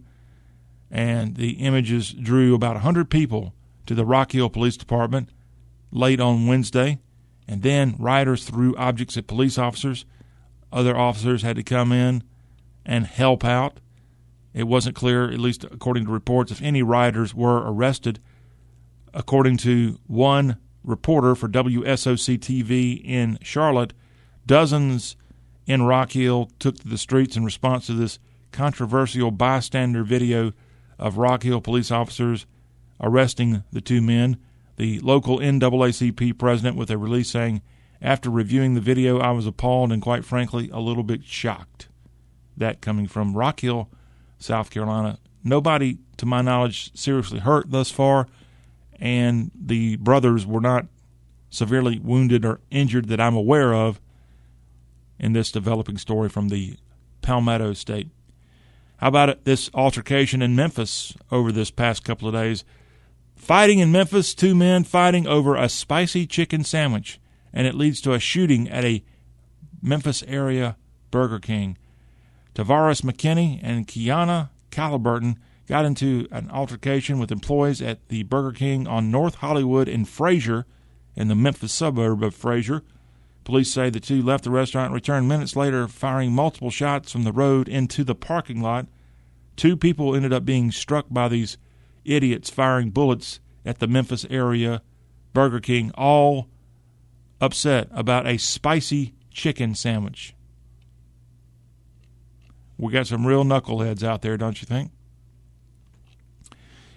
And 0.89 1.35
the 1.35 1.51
images 1.59 2.11
drew 2.11 2.55
about 2.55 2.73
100 2.73 3.11
people 3.11 3.53
to 3.85 3.93
the 3.93 4.05
Rock 4.05 4.31
Hill 4.31 4.49
Police 4.49 4.77
Department 4.77 5.29
late 5.91 6.19
on 6.19 6.47
Wednesday. 6.47 6.97
And 7.47 7.61
then 7.61 7.95
rioters 7.99 8.45
threw 8.45 8.75
objects 8.77 9.15
at 9.15 9.27
police 9.27 9.59
officers. 9.59 10.05
Other 10.71 10.97
officers 10.97 11.41
had 11.41 11.55
to 11.55 11.63
come 11.63 11.91
in 11.91 12.23
and 12.85 13.05
help 13.05 13.43
out. 13.43 13.79
It 14.53 14.63
wasn't 14.63 14.95
clear, 14.95 15.29
at 15.29 15.39
least 15.39 15.63
according 15.63 16.05
to 16.05 16.11
reports, 16.11 16.51
if 16.51 16.61
any 16.61 16.83
rioters 16.83 17.33
were 17.33 17.57
arrested. 17.57 18.19
According 19.13 19.57
to 19.57 19.99
one 20.07 20.57
reporter 20.83 21.35
for 21.35 21.47
WSOC 21.47 22.39
TV 22.39 23.01
in 23.03 23.37
Charlotte, 23.41 23.93
dozens 24.45 25.15
in 25.65 25.83
Rock 25.83 26.11
Hill 26.11 26.51
took 26.59 26.77
to 26.79 26.87
the 26.87 26.97
streets 26.97 27.37
in 27.37 27.45
response 27.45 27.85
to 27.87 27.93
this 27.93 28.19
controversial 28.51 29.31
bystander 29.31 30.03
video 30.03 30.51
of 30.97 31.17
Rock 31.17 31.43
Hill 31.43 31.61
police 31.61 31.91
officers 31.91 32.45
arresting 32.99 33.63
the 33.71 33.81
two 33.81 34.01
men. 34.01 34.37
The 34.77 34.99
local 34.99 35.39
NAACP 35.39 36.37
president, 36.37 36.75
with 36.75 36.89
a 36.89 36.97
release 36.97 37.29
saying, 37.29 37.61
After 38.01 38.29
reviewing 38.29 38.75
the 38.75 38.81
video, 38.81 39.19
I 39.19 39.31
was 39.31 39.45
appalled 39.45 39.91
and, 39.91 40.01
quite 40.01 40.23
frankly, 40.23 40.69
a 40.71 40.79
little 40.79 41.03
bit 41.03 41.25
shocked. 41.25 41.87
That 42.55 42.81
coming 42.81 43.07
from 43.07 43.35
Rock 43.35 43.59
Hill, 43.59 43.89
South 44.37 44.69
Carolina. 44.69 45.19
Nobody, 45.43 45.99
to 46.17 46.25
my 46.25 46.41
knowledge, 46.41 46.91
seriously 46.97 47.39
hurt 47.39 47.71
thus 47.71 47.91
far 47.91 48.27
and 48.99 49.51
the 49.55 49.95
brothers 49.97 50.45
were 50.45 50.61
not 50.61 50.85
severely 51.49 51.99
wounded 51.99 52.45
or 52.45 52.59
injured 52.69 53.07
that 53.07 53.21
I'm 53.21 53.35
aware 53.35 53.73
of 53.73 53.99
in 55.17 55.33
this 55.33 55.51
developing 55.51 55.97
story 55.97 56.29
from 56.29 56.49
the 56.49 56.77
Palmetto 57.21 57.73
State. 57.73 58.09
How 58.97 59.07
about 59.07 59.45
this 59.45 59.69
altercation 59.73 60.41
in 60.41 60.55
Memphis 60.55 61.15
over 61.31 61.51
this 61.51 61.71
past 61.71 62.03
couple 62.03 62.27
of 62.27 62.33
days? 62.33 62.65
Fighting 63.35 63.79
in 63.79 63.91
Memphis, 63.91 64.35
two 64.35 64.53
men 64.53 64.83
fighting 64.83 65.25
over 65.25 65.55
a 65.55 65.69
spicy 65.69 66.27
chicken 66.27 66.63
sandwich, 66.63 67.19
and 67.53 67.67
it 67.67 67.75
leads 67.75 68.01
to 68.01 68.13
a 68.13 68.19
shooting 68.19 68.69
at 68.69 68.85
a 68.85 69.03
Memphis 69.81 70.23
area 70.27 70.77
Burger 71.11 71.39
King. 71.39 71.77
Tavares 72.55 73.01
McKinney 73.01 73.59
and 73.63 73.87
Kiana 73.87 74.49
Caliburton 74.71 75.37
got 75.67 75.85
into 75.85 76.27
an 76.31 76.49
altercation 76.49 77.19
with 77.19 77.31
employees 77.31 77.81
at 77.81 78.07
the 78.09 78.23
Burger 78.23 78.51
King 78.51 78.87
on 78.87 79.11
North 79.11 79.35
Hollywood 79.35 79.87
in 79.87 80.05
Frayser, 80.05 80.65
in 81.15 81.27
the 81.27 81.35
Memphis 81.35 81.71
suburb 81.71 82.23
of 82.23 82.35
Frayser. 82.35 82.81
Police 83.43 83.71
say 83.71 83.89
the 83.89 83.99
two 83.99 84.21
left 84.21 84.43
the 84.43 84.51
restaurant 84.51 84.87
and 84.87 84.95
returned 84.95 85.27
minutes 85.27 85.55
later, 85.55 85.87
firing 85.87 86.31
multiple 86.31 86.69
shots 86.69 87.11
from 87.11 87.23
the 87.23 87.31
road 87.31 87.67
into 87.67 88.03
the 88.03 88.15
parking 88.15 88.61
lot. 88.61 88.87
Two 89.55 89.75
people 89.75 90.15
ended 90.15 90.33
up 90.33 90.45
being 90.45 90.71
struck 90.71 91.07
by 91.09 91.27
these 91.27 91.57
idiots 92.05 92.49
firing 92.49 92.89
bullets 92.89 93.39
at 93.65 93.79
the 93.79 93.87
Memphis 93.87 94.25
area 94.29 94.81
Burger 95.33 95.59
King, 95.59 95.91
all 95.95 96.47
upset 97.41 97.87
about 97.91 98.27
a 98.27 98.37
spicy 98.37 99.13
chicken 99.31 99.75
sandwich. 99.75 100.35
We 102.77 102.93
got 102.93 103.07
some 103.07 103.27
real 103.27 103.43
knuckleheads 103.43 104.03
out 104.03 104.21
there, 104.21 104.37
don't 104.37 104.61
you 104.61 104.65
think? 104.65 104.91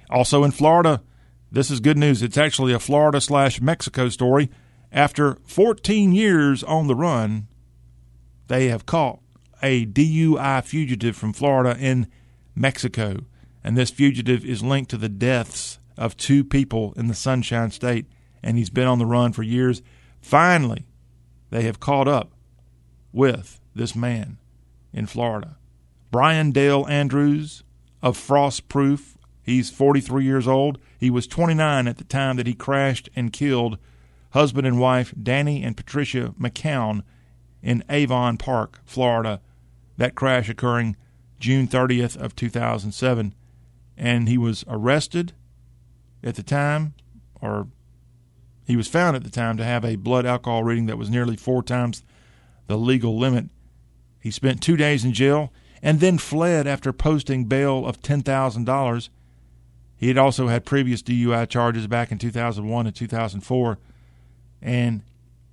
Also 0.08 0.44
in 0.44 0.50
Florida, 0.52 1.02
this 1.50 1.70
is 1.70 1.80
good 1.80 1.98
news. 1.98 2.22
It's 2.22 2.38
actually 2.38 2.72
a 2.72 2.78
Florida 2.78 3.20
slash 3.20 3.60
Mexico 3.60 4.08
story. 4.08 4.50
After 4.92 5.38
14 5.46 6.12
years 6.12 6.62
on 6.62 6.86
the 6.86 6.94
run, 6.94 7.48
they 8.48 8.68
have 8.68 8.86
caught 8.86 9.20
a 9.62 9.86
DUI 9.86 10.64
fugitive 10.64 11.16
from 11.16 11.32
Florida 11.32 11.76
in 11.78 12.08
Mexico. 12.54 13.24
And 13.64 13.76
this 13.76 13.90
fugitive 13.90 14.44
is 14.44 14.62
linked 14.62 14.90
to 14.90 14.96
the 14.96 15.08
deaths 15.08 15.78
of 15.96 16.16
two 16.16 16.44
people 16.44 16.92
in 16.96 17.06
the 17.06 17.14
Sunshine 17.14 17.70
State, 17.70 18.06
and 18.42 18.58
he's 18.58 18.70
been 18.70 18.86
on 18.86 18.98
the 18.98 19.06
run 19.06 19.32
for 19.32 19.42
years. 19.42 19.82
Finally, 20.22 20.86
they 21.50 21.62
have 21.62 21.80
caught 21.80 22.08
up 22.08 22.32
with 23.12 23.60
this 23.74 23.94
man 23.94 24.38
in 24.92 25.06
Florida. 25.06 25.58
Brian 26.10 26.52
Dale 26.52 26.86
Andrews 26.88 27.62
of 28.02 28.16
Frostproof 28.16 29.16
He's 29.42 29.70
43 29.70 30.24
years 30.24 30.46
old. 30.46 30.78
He 30.98 31.10
was 31.10 31.26
29 31.26 31.88
at 31.88 31.98
the 31.98 32.04
time 32.04 32.36
that 32.36 32.46
he 32.46 32.54
crashed 32.54 33.10
and 33.16 33.32
killed 33.32 33.76
husband 34.30 34.66
and 34.66 34.78
wife 34.78 35.12
Danny 35.20 35.62
and 35.62 35.76
Patricia 35.76 36.32
McCown 36.40 37.02
in 37.60 37.84
Avon 37.90 38.36
Park, 38.36 38.80
Florida. 38.84 39.40
That 39.96 40.14
crash 40.14 40.48
occurring 40.48 40.96
June 41.38 41.66
30th 41.66 42.16
of 42.16 42.36
2007 42.36 43.34
and 43.96 44.28
he 44.28 44.38
was 44.38 44.64
arrested 44.68 45.32
at 46.22 46.36
the 46.36 46.42
time 46.42 46.94
or 47.40 47.66
he 48.64 48.76
was 48.76 48.88
found 48.88 49.16
at 49.16 49.24
the 49.24 49.30
time 49.30 49.56
to 49.56 49.64
have 49.64 49.84
a 49.84 49.96
blood 49.96 50.26
alcohol 50.26 50.64
reading 50.64 50.86
that 50.86 50.98
was 50.98 51.10
nearly 51.10 51.36
4 51.36 51.62
times 51.62 52.04
the 52.66 52.76
legal 52.76 53.18
limit. 53.18 53.46
He 54.20 54.30
spent 54.30 54.62
2 54.62 54.76
days 54.76 55.04
in 55.04 55.12
jail 55.12 55.52
and 55.82 56.00
then 56.00 56.18
fled 56.18 56.66
after 56.66 56.92
posting 56.92 57.46
bail 57.46 57.86
of 57.86 58.00
$10,000 58.00 59.08
he 60.02 60.08
had 60.08 60.18
also 60.18 60.48
had 60.48 60.64
previous 60.64 61.00
DUI 61.00 61.48
charges 61.48 61.86
back 61.86 62.10
in 62.10 62.18
2001 62.18 62.86
and 62.86 62.96
2004. 62.96 63.78
And 64.60 65.02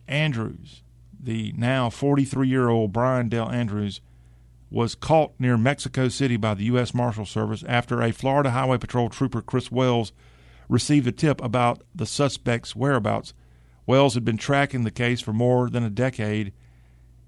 Andrews, 0.08 0.82
the 1.20 1.54
now 1.56 1.92
43 1.92 2.48
year 2.48 2.68
old 2.68 2.92
Brian 2.92 3.30
Dale 3.30 3.48
Andrews, 3.48 4.02
was 4.72 4.96
caught 4.96 5.34
near 5.38 5.56
Mexico 5.56 6.08
City 6.08 6.36
by 6.36 6.56
the 6.56 6.64
U.S. 6.64 6.96
Marshal 6.96 7.28
Service 7.28 7.64
after 7.68 8.02
a 8.02 8.12
Florida 8.12 8.50
Highway 8.50 8.80
Patrol 8.80 9.08
trooper, 9.08 9.44
Chris 9.44 9.72
Wells, 9.72 10.14
received 10.70 11.08
a 11.08 11.12
tip 11.12 11.44
about 11.44 11.82
the 11.94 12.06
suspect's 12.06 12.76
whereabouts. 12.76 13.34
Wells 13.86 14.14
had 14.14 14.24
been 14.24 14.38
tracking 14.38 14.84
the 14.84 14.92
case 14.92 15.20
for 15.20 15.34
more 15.34 15.70
than 15.70 15.84
a 15.84 15.90
decade, 15.90 16.54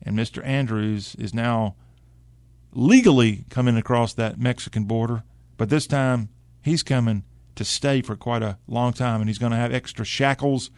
and 0.01 0.17
Mr. 0.17 0.45
Andrews 0.45 1.15
is 1.15 1.33
now 1.33 1.75
legally 2.71 3.45
coming 3.49 3.75
across 3.75 4.13
that 4.13 4.39
Mexican 4.39 4.85
border, 4.85 5.23
but 5.57 5.69
this 5.69 5.87
time 5.87 6.29
he's 6.61 6.83
coming 6.83 7.23
to 7.55 7.65
stay 7.65 8.01
for 8.01 8.15
quite 8.15 8.43
a 8.43 8.57
long 8.67 8.93
time, 8.93 9.19
and 9.19 9.29
he's 9.29 9.39
going 9.39 9.51
to 9.51 9.57
have 9.57 9.73
extra 9.73 10.05
shackles 10.05 10.71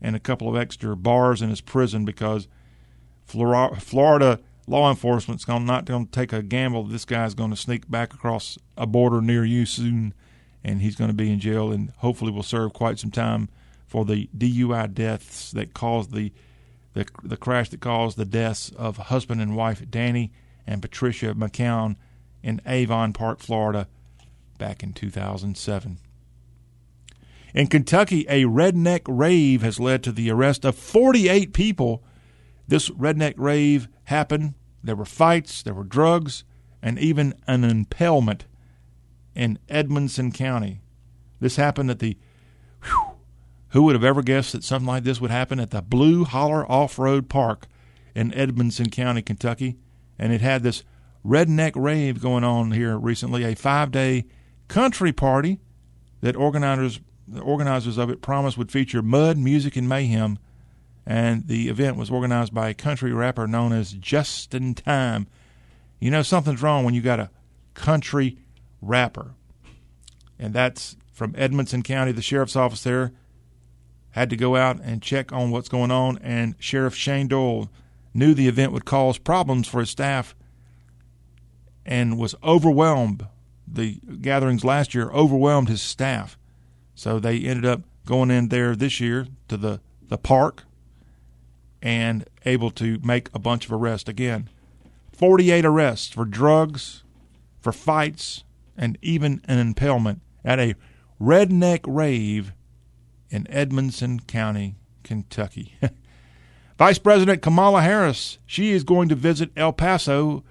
and 0.00 0.14
a 0.14 0.20
couple 0.20 0.48
of 0.48 0.56
extra 0.56 0.96
bars 0.96 1.42
in 1.42 1.48
his 1.48 1.60
prison 1.60 2.04
because 2.04 2.46
Florida 3.24 4.40
law 4.66 4.90
enforcement's 4.90 5.48
not 5.48 5.84
going 5.84 6.06
to 6.06 6.12
take 6.12 6.32
a 6.32 6.42
gamble. 6.42 6.84
This 6.84 7.04
guy's 7.04 7.34
going 7.34 7.50
to 7.50 7.56
sneak 7.56 7.90
back 7.90 8.12
across 8.14 8.58
a 8.76 8.86
border 8.86 9.20
near 9.20 9.44
you 9.44 9.64
soon, 9.66 10.14
and 10.64 10.80
he's 10.80 10.96
going 10.96 11.10
to 11.10 11.14
be 11.14 11.32
in 11.32 11.40
jail 11.40 11.72
and 11.72 11.92
hopefully 11.98 12.30
will 12.30 12.42
serve 12.42 12.72
quite 12.72 12.98
some 12.98 13.10
time 13.10 13.48
for 13.86 14.04
the 14.04 14.28
DUI 14.36 14.92
deaths 14.92 15.50
that 15.52 15.74
caused 15.74 16.14
the 16.14 16.32
the 16.94 17.06
the 17.22 17.36
crash 17.36 17.70
that 17.70 17.80
caused 17.80 18.18
the 18.18 18.24
deaths 18.24 18.70
of 18.76 18.96
husband 18.96 19.40
and 19.40 19.56
wife 19.56 19.82
Danny 19.90 20.32
and 20.66 20.82
Patricia 20.82 21.34
McCown 21.34 21.96
in 22.42 22.60
Avon 22.66 23.12
Park, 23.12 23.40
Florida, 23.40 23.88
back 24.58 24.82
in 24.82 24.92
2007. 24.92 25.98
In 27.54 27.66
Kentucky, 27.66 28.24
a 28.28 28.44
redneck 28.44 29.02
rave 29.06 29.62
has 29.62 29.78
led 29.78 30.02
to 30.02 30.12
the 30.12 30.30
arrest 30.30 30.64
of 30.64 30.74
48 30.76 31.52
people. 31.52 32.02
This 32.66 32.88
redneck 32.90 33.34
rave 33.36 33.88
happened. 34.04 34.54
There 34.82 34.96
were 34.96 35.04
fights, 35.04 35.62
there 35.62 35.74
were 35.74 35.84
drugs, 35.84 36.44
and 36.80 36.98
even 36.98 37.34
an 37.46 37.64
impalement 37.64 38.46
in 39.34 39.58
Edmonson 39.68 40.32
County. 40.32 40.80
This 41.40 41.56
happened 41.56 41.90
at 41.90 41.98
the. 41.98 42.16
Whew, 42.84 43.12
who 43.72 43.82
would 43.84 43.94
have 43.94 44.04
ever 44.04 44.22
guessed 44.22 44.52
that 44.52 44.64
something 44.64 44.86
like 44.86 45.02
this 45.02 45.20
would 45.20 45.30
happen 45.30 45.58
at 45.58 45.70
the 45.70 45.80
Blue 45.80 46.24
Holler 46.24 46.70
Off 46.70 46.98
Road 46.98 47.30
Park 47.30 47.66
in 48.14 48.32
Edmonson 48.34 48.90
County, 48.90 49.22
Kentucky? 49.22 49.78
And 50.18 50.30
it 50.30 50.42
had 50.42 50.62
this 50.62 50.84
redneck 51.24 51.72
rave 51.74 52.20
going 52.20 52.44
on 52.44 52.72
here 52.72 52.98
recently, 52.98 53.44
a 53.44 53.54
five 53.54 53.90
day 53.90 54.26
country 54.68 55.12
party 55.12 55.58
that 56.20 56.36
organizers 56.36 57.00
the 57.26 57.40
organizers 57.40 57.96
of 57.96 58.10
it 58.10 58.20
promised 58.20 58.58
would 58.58 58.70
feature 58.70 59.00
mud, 59.00 59.38
music, 59.38 59.74
and 59.76 59.88
mayhem. 59.88 60.38
And 61.06 61.48
the 61.48 61.68
event 61.68 61.96
was 61.96 62.10
organized 62.10 62.52
by 62.52 62.68
a 62.68 62.74
country 62.74 63.12
rapper 63.12 63.46
known 63.46 63.72
as 63.72 63.92
Justin 63.94 64.74
Time. 64.74 65.26
You 65.98 66.10
know 66.10 66.22
something's 66.22 66.62
wrong 66.62 66.84
when 66.84 66.94
you 66.94 67.00
got 67.00 67.20
a 67.20 67.30
country 67.72 68.36
rapper. 68.82 69.34
And 70.38 70.52
that's 70.52 70.96
from 71.12 71.34
Edmonson 71.38 71.82
County, 71.82 72.12
the 72.12 72.20
sheriff's 72.20 72.56
office 72.56 72.82
there 72.82 73.12
had 74.12 74.28
to 74.30 74.36
go 74.36 74.56
out 74.56 74.78
and 74.82 75.02
check 75.02 75.32
on 75.32 75.50
what's 75.50 75.68
going 75.68 75.90
on, 75.90 76.18
and 76.18 76.54
Sheriff 76.58 76.94
Shane 76.94 77.28
Doyle 77.28 77.70
knew 78.14 78.34
the 78.34 78.48
event 78.48 78.72
would 78.72 78.84
cause 78.84 79.16
problems 79.18 79.66
for 79.66 79.80
his 79.80 79.90
staff 79.90 80.34
and 81.84 82.18
was 82.18 82.34
overwhelmed. 82.42 83.26
The 83.66 84.00
gatherings 84.20 84.64
last 84.64 84.94
year 84.94 85.10
overwhelmed 85.10 85.68
his 85.68 85.80
staff. 85.80 86.36
So 86.94 87.18
they 87.18 87.38
ended 87.38 87.64
up 87.64 87.82
going 88.04 88.30
in 88.30 88.48
there 88.48 88.76
this 88.76 89.00
year 89.00 89.28
to 89.48 89.56
the, 89.56 89.80
the 90.08 90.18
park 90.18 90.64
and 91.80 92.28
able 92.44 92.70
to 92.72 92.98
make 93.02 93.30
a 93.32 93.38
bunch 93.38 93.64
of 93.64 93.72
arrests 93.72 94.08
again. 94.08 94.50
48 95.12 95.64
arrests 95.64 96.08
for 96.08 96.26
drugs, 96.26 97.02
for 97.60 97.72
fights, 97.72 98.44
and 98.76 98.98
even 99.02 99.40
an 99.46 99.58
impalement 99.58 100.22
at 100.44 100.58
a 100.58 100.74
redneck 101.20 101.80
rave 101.86 102.52
in 103.30 103.46
Edmonson 103.50 104.20
County, 104.20 104.76
Kentucky. 105.02 105.74
Vice 106.78 106.98
President 106.98 107.42
Kamala 107.42 107.82
Harris, 107.82 108.38
she 108.46 108.72
is 108.72 108.84
going 108.84 109.08
to 109.08 109.14
visit 109.14 109.50
El 109.56 109.72
Paso 109.72 110.42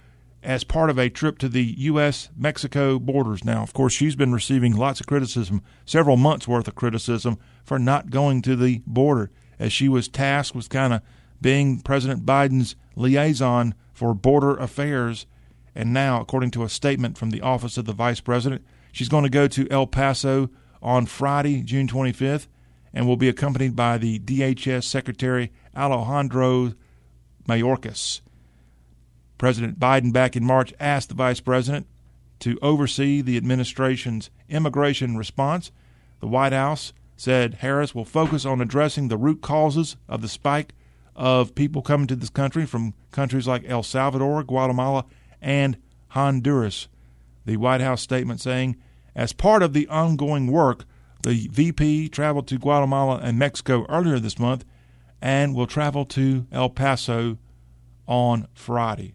as 0.43 0.63
part 0.63 0.89
of 0.89 0.97
a 0.97 1.09
trip 1.09 1.37
to 1.39 1.49
the 1.49 1.63
U.S. 1.79 2.29
Mexico 2.35 2.97
borders. 2.97 3.43
Now, 3.43 3.61
of 3.61 3.73
course, 3.73 3.93
she's 3.93 4.15
been 4.15 4.33
receiving 4.33 4.75
lots 4.75 4.99
of 4.99 5.07
criticism, 5.07 5.61
several 5.85 6.17
months 6.17 6.47
worth 6.47 6.67
of 6.67 6.75
criticism, 6.75 7.37
for 7.63 7.77
not 7.77 8.09
going 8.09 8.41
to 8.43 8.55
the 8.55 8.81
border, 8.87 9.29
as 9.59 9.71
she 9.71 9.87
was 9.87 10.07
tasked 10.07 10.55
with 10.55 10.69
kind 10.69 10.93
of 10.93 11.01
being 11.41 11.81
President 11.81 12.25
Biden's 12.25 12.75
liaison 12.95 13.75
for 13.93 14.13
border 14.13 14.55
affairs. 14.55 15.25
And 15.75 15.93
now, 15.93 16.19
according 16.19 16.51
to 16.51 16.63
a 16.63 16.69
statement 16.69 17.17
from 17.17 17.29
the 17.29 17.41
Office 17.41 17.77
of 17.77 17.85
the 17.85 17.93
Vice 17.93 18.19
President, 18.19 18.63
she's 18.91 19.09
going 19.09 19.23
to 19.23 19.29
go 19.29 19.47
to 19.47 19.69
El 19.71 19.87
Paso 19.87 20.49
on 20.81 21.05
Friday, 21.05 21.61
June 21.61 21.87
25th, 21.87 22.47
and 22.93 23.07
will 23.07 23.17
be 23.17 23.29
accompanied 23.29 23.75
by 23.75 23.97
the 23.97 24.19
DHS 24.19 24.83
Secretary 24.83 25.51
Alejandro 25.75 26.74
Mayorkas. 27.48 28.22
President 29.37 29.79
Biden, 29.79 30.13
back 30.13 30.35
in 30.35 30.43
March, 30.43 30.74
asked 30.79 31.09
the 31.09 31.15
vice 31.15 31.39
president 31.39 31.87
to 32.39 32.59
oversee 32.61 33.22
the 33.22 33.37
administration's 33.37 34.29
immigration 34.50 35.15
response. 35.15 35.72
The 36.19 36.27
White 36.27 36.53
House 36.53 36.93
said 37.15 37.55
Harris 37.55 37.96
will 37.96 38.05
focus 38.05 38.46
on 38.46 38.61
addressing 38.61 39.07
the 39.07 39.17
root 39.17 39.41
causes 39.41 39.96
of 40.09 40.22
the 40.22 40.27
spike 40.27 40.74
of 41.15 41.55
people 41.55 41.81
coming 41.81 42.07
to 42.07 42.15
this 42.15 42.29
country 42.29 42.65
from 42.65 42.93
countries 43.11 43.48
like 43.48 43.63
El 43.67 43.83
Salvador, 43.83 44.43
Guatemala, 44.43 45.05
and 45.41 45.77
Honduras. 46.09 46.87
The 47.45 47.57
White 47.57 47.81
House 47.81 48.01
statement 48.01 48.41
saying, 48.41 48.77
as 49.15 49.33
part 49.33 49.63
of 49.63 49.73
the 49.73 49.87
ongoing 49.87 50.47
work 50.47 50.85
the 51.23 51.47
VP 51.47 52.09
traveled 52.09 52.47
to 52.47 52.57
Guatemala 52.57 53.19
and 53.21 53.37
Mexico 53.37 53.85
earlier 53.89 54.19
this 54.19 54.39
month 54.39 54.65
and 55.21 55.55
will 55.55 55.67
travel 55.67 56.05
to 56.05 56.47
El 56.51 56.69
Paso 56.69 57.37
on 58.07 58.47
Friday. 58.53 59.13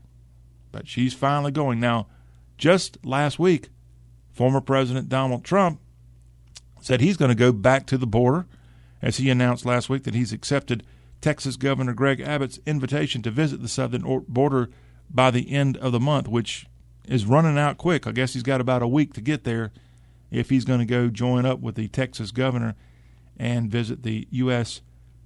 But 0.70 0.86
she's 0.86 1.14
finally 1.14 1.50
going. 1.50 1.80
Now, 1.80 2.06
just 2.58 3.04
last 3.04 3.38
week, 3.38 3.70
former 4.32 4.60
President 4.60 5.08
Donald 5.08 5.44
Trump 5.44 5.80
said 6.80 7.00
he's 7.00 7.16
going 7.16 7.30
to 7.30 7.34
go 7.34 7.52
back 7.52 7.86
to 7.86 7.98
the 7.98 8.06
border 8.06 8.46
as 9.02 9.16
he 9.16 9.28
announced 9.28 9.66
last 9.66 9.88
week 9.88 10.04
that 10.04 10.14
he's 10.14 10.32
accepted 10.32 10.84
Texas 11.20 11.56
Governor 11.56 11.92
Greg 11.92 12.20
Abbott's 12.20 12.60
invitation 12.66 13.22
to 13.22 13.30
visit 13.30 13.62
the 13.62 13.68
southern 13.68 14.24
border 14.28 14.70
by 15.10 15.30
the 15.30 15.50
end 15.52 15.76
of 15.78 15.92
the 15.92 16.00
month, 16.00 16.28
which 16.28 16.66
is 17.06 17.24
running 17.24 17.58
out 17.58 17.78
quick. 17.78 18.06
I 18.06 18.12
guess 18.12 18.34
he's 18.34 18.42
got 18.42 18.60
about 18.60 18.82
a 18.82 18.88
week 18.88 19.14
to 19.14 19.20
get 19.20 19.44
there 19.44 19.72
if 20.30 20.50
he's 20.50 20.64
going 20.64 20.80
to 20.80 20.86
go 20.86 21.08
join 21.08 21.46
up 21.46 21.60
with 21.60 21.76
the 21.76 21.88
Texas 21.88 22.30
governor 22.30 22.74
and 23.36 23.70
visit 23.70 24.02
the 24.02 24.26
U.S. 24.30 24.80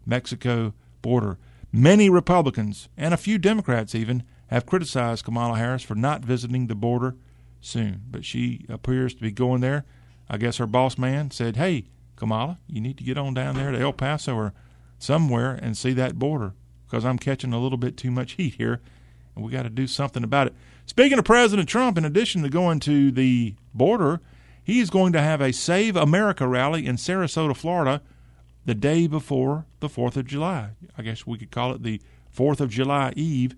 Mexico 0.04 0.74
border. 1.02 1.38
Many 1.72 2.10
Republicans 2.10 2.88
and 2.96 3.14
a 3.14 3.18
few 3.18 3.38
Democrats 3.38 3.94
even 3.94 4.24
have 4.48 4.66
criticized 4.66 5.24
Kamala 5.24 5.56
Harris 5.56 5.82
for 5.82 5.94
not 5.94 6.24
visiting 6.24 6.66
the 6.66 6.74
border 6.74 7.16
soon, 7.60 8.02
but 8.10 8.24
she 8.24 8.66
appears 8.68 9.14
to 9.14 9.22
be 9.22 9.30
going 9.30 9.60
there. 9.60 9.84
I 10.28 10.36
guess 10.36 10.56
her 10.58 10.66
boss 10.66 10.98
man 10.98 11.30
said, 11.30 11.56
Hey, 11.56 11.86
Kamala, 12.16 12.58
you 12.66 12.80
need 12.80 12.98
to 12.98 13.04
get 13.04 13.16
on 13.16 13.34
down 13.34 13.54
there 13.54 13.70
to 13.70 13.78
El 13.78 13.92
Paso 13.92 14.34
or 14.34 14.52
somewhere 14.98 15.54
and 15.54 15.76
see 15.76 15.92
that 15.92 16.18
border 16.18 16.54
because 16.86 17.04
I'm 17.04 17.18
catching 17.18 17.52
a 17.52 17.60
little 17.60 17.78
bit 17.78 17.96
too 17.96 18.10
much 18.10 18.32
heat 18.32 18.54
here 18.54 18.80
we 19.42 19.52
got 19.52 19.62
to 19.62 19.70
do 19.70 19.86
something 19.86 20.24
about 20.24 20.48
it. 20.48 20.54
Speaking 20.86 21.18
of 21.18 21.24
President 21.24 21.68
Trump, 21.68 21.96
in 21.96 22.04
addition 22.04 22.42
to 22.42 22.48
going 22.48 22.80
to 22.80 23.10
the 23.10 23.54
border, 23.74 24.20
he 24.62 24.80
is 24.80 24.90
going 24.90 25.12
to 25.12 25.20
have 25.20 25.40
a 25.40 25.52
Save 25.52 25.96
America 25.96 26.46
rally 26.46 26.86
in 26.86 26.96
Sarasota, 26.96 27.56
Florida, 27.56 28.02
the 28.64 28.74
day 28.74 29.06
before 29.06 29.66
the 29.80 29.88
4th 29.88 30.16
of 30.16 30.26
July. 30.26 30.70
I 30.96 31.02
guess 31.02 31.26
we 31.26 31.38
could 31.38 31.50
call 31.50 31.72
it 31.72 31.82
the 31.82 32.00
4th 32.36 32.60
of 32.60 32.70
July 32.70 33.12
Eve. 33.16 33.54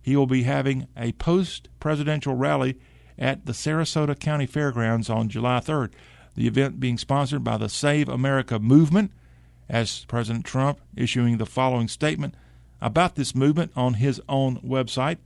He 0.00 0.16
will 0.16 0.26
be 0.26 0.44
having 0.44 0.86
a 0.96 1.12
post 1.12 1.68
presidential 1.80 2.34
rally 2.34 2.78
at 3.18 3.46
the 3.46 3.52
Sarasota 3.52 4.18
County 4.18 4.46
Fairgrounds 4.46 5.10
on 5.10 5.28
July 5.28 5.60
3rd. 5.60 5.92
The 6.34 6.46
event 6.46 6.80
being 6.80 6.98
sponsored 6.98 7.42
by 7.42 7.56
the 7.56 7.68
Save 7.68 8.08
America 8.08 8.58
movement, 8.58 9.10
as 9.68 10.04
President 10.04 10.44
Trump 10.44 10.80
issuing 10.94 11.38
the 11.38 11.46
following 11.46 11.88
statement 11.88 12.34
about 12.80 13.14
this 13.14 13.34
movement 13.34 13.72
on 13.76 13.94
his 13.94 14.20
own 14.28 14.56
website. 14.60 15.18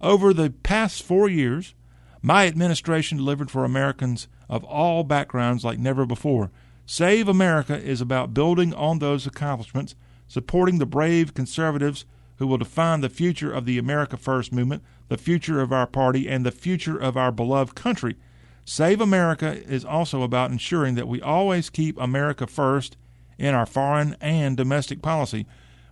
Over 0.00 0.32
the 0.32 0.50
past 0.62 1.02
four 1.02 1.28
years, 1.28 1.74
my 2.22 2.46
administration 2.46 3.18
delivered 3.18 3.50
for 3.50 3.64
Americans 3.64 4.28
of 4.48 4.64
all 4.64 5.04
backgrounds 5.04 5.64
like 5.64 5.78
never 5.78 6.04
before. 6.04 6.50
Save 6.86 7.28
America 7.28 7.76
is 7.76 8.00
about 8.00 8.34
building 8.34 8.74
on 8.74 8.98
those 8.98 9.26
accomplishments, 9.26 9.94
supporting 10.26 10.78
the 10.78 10.86
brave 10.86 11.34
conservatives 11.34 12.04
who 12.36 12.46
will 12.46 12.58
define 12.58 13.00
the 13.00 13.08
future 13.08 13.52
of 13.52 13.66
the 13.66 13.78
America 13.78 14.16
First 14.16 14.52
movement, 14.52 14.82
the 15.08 15.18
future 15.18 15.60
of 15.60 15.72
our 15.72 15.86
party, 15.86 16.28
and 16.28 16.44
the 16.44 16.50
future 16.50 16.96
of 16.96 17.16
our 17.16 17.30
beloved 17.30 17.74
country. 17.74 18.16
Save 18.64 19.00
America 19.00 19.62
is 19.70 19.84
also 19.84 20.22
about 20.22 20.50
ensuring 20.50 20.94
that 20.94 21.08
we 21.08 21.20
always 21.20 21.70
keep 21.70 21.98
America 22.00 22.46
first 22.46 22.96
in 23.38 23.54
our 23.54 23.66
foreign 23.66 24.16
and 24.20 24.56
domestic 24.56 25.02
policy. 25.02 25.46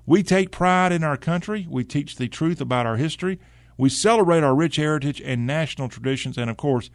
We 0.08 0.22
take 0.22 0.50
pride 0.50 0.90
in 0.90 1.04
our 1.04 1.18
country, 1.18 1.66
we 1.68 1.84
teach 1.84 2.16
the 2.16 2.28
truth 2.28 2.62
about 2.62 2.86
our 2.86 2.96
history, 2.96 3.38
we 3.76 3.90
celebrate 3.90 4.42
our 4.42 4.54
rich 4.54 4.76
heritage 4.76 5.20
and 5.20 5.46
national 5.46 5.90
traditions, 5.90 6.38
and 6.38 6.48
of 6.48 6.56
course, 6.56 6.88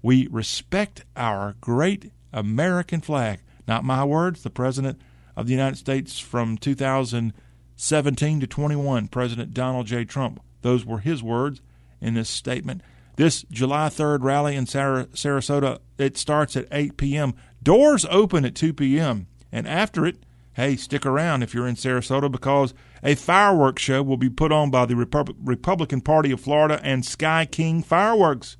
we 0.00 0.28
respect 0.28 1.04
our 1.16 1.56
great 1.60 2.12
American 2.32 3.00
flag. 3.00 3.40
Not 3.66 3.82
my 3.82 4.04
words, 4.04 4.44
the 4.44 4.48
President 4.48 5.00
of 5.36 5.46
the 5.46 5.52
United 5.52 5.74
States 5.74 6.20
from 6.20 6.56
2017 6.56 8.38
to 8.38 8.46
21, 8.46 9.08
President 9.08 9.52
Donald 9.52 9.88
J. 9.88 10.04
Trump. 10.04 10.40
Those 10.60 10.86
were 10.86 11.00
his 11.00 11.20
words 11.20 11.60
in 12.00 12.14
this 12.14 12.30
statement. 12.30 12.82
This 13.16 13.42
July 13.50 13.88
3rd 13.88 14.22
rally 14.22 14.54
in 14.54 14.66
Sarasota, 14.66 15.80
it 15.98 16.16
starts 16.16 16.56
at 16.56 16.68
8 16.70 16.96
p.m. 16.96 17.34
Doors 17.60 18.06
open 18.08 18.44
at 18.44 18.54
2 18.54 18.72
p.m. 18.72 19.26
And 19.50 19.66
after 19.66 20.06
it, 20.06 20.22
hey, 20.54 20.76
stick 20.76 21.06
around 21.06 21.42
if 21.42 21.54
you're 21.54 21.66
in 21.66 21.76
Sarasota 21.76 22.30
because 22.30 22.74
a 23.02 23.14
fireworks 23.14 23.82
show 23.82 24.02
will 24.02 24.16
be 24.16 24.30
put 24.30 24.52
on 24.52 24.70
by 24.70 24.86
the 24.86 24.96
Repub- 24.96 25.36
Republican 25.42 26.00
Party 26.00 26.30
of 26.30 26.40
Florida 26.40 26.80
and 26.82 27.04
Sky 27.04 27.46
King 27.46 27.82
Fireworks. 27.82 28.56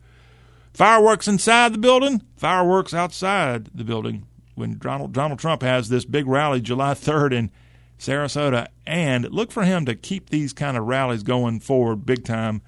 Fireworks 0.73 1.29
inside 1.29 1.75
the 1.75 1.79
building, 1.79 2.23
fireworks 2.37 2.95
outside 2.95 3.69
the 3.75 3.85
building. 3.85 4.27
When 4.55 4.79
Donald, 4.79 5.13
Donald 5.13 5.39
Trump 5.39 5.63
has 5.63 5.89
this 5.89 6.05
big 6.05 6.27
rally 6.27 6.61
July 6.61 6.95
3rd 6.95 7.33
in 7.33 7.51
Sarasota, 7.99 8.67
and 8.87 9.31
look 9.31 9.53
for 9.53 9.65
him 9.65 9.87
to 9.87 9.95
keep 9.95 10.31
these 10.31 10.53
kind 10.53 10.77
of 10.77 10.85
rallies 10.85 11.23
going 11.23 11.61
forward 11.61 12.05
big 12.05 12.25
time 12.25 12.61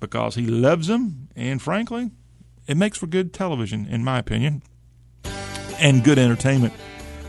because 0.00 0.34
he 0.34 0.46
loves 0.46 0.86
them, 0.86 1.28
and 1.36 1.60
frankly, 1.60 2.10
it 2.66 2.76
makes 2.76 2.98
for 2.98 3.06
good 3.06 3.32
television, 3.32 3.86
in 3.86 4.02
my 4.02 4.18
opinion, 4.18 4.62
and 5.78 6.02
good 6.02 6.18
entertainment. 6.18 6.72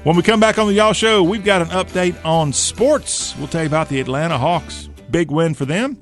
When 0.03 0.17
we 0.17 0.21
come 0.21 0.41
back 0.41 0.57
on 0.59 0.67
the 0.67 0.73
Y'all 0.73 0.91
Show, 0.91 1.23
we've 1.23 1.45
got 1.45 1.61
an 1.61 1.69
update 1.69 2.17
on 2.25 2.51
sports. 2.51 3.33
We'll 3.37 3.47
tell 3.47 3.61
you 3.61 3.67
about 3.67 3.87
the 3.87 4.01
Atlanta 4.01 4.37
Hawks. 4.37 4.89
Big 5.09 5.31
win 5.31 5.53
for 5.53 5.63
them. 5.63 5.97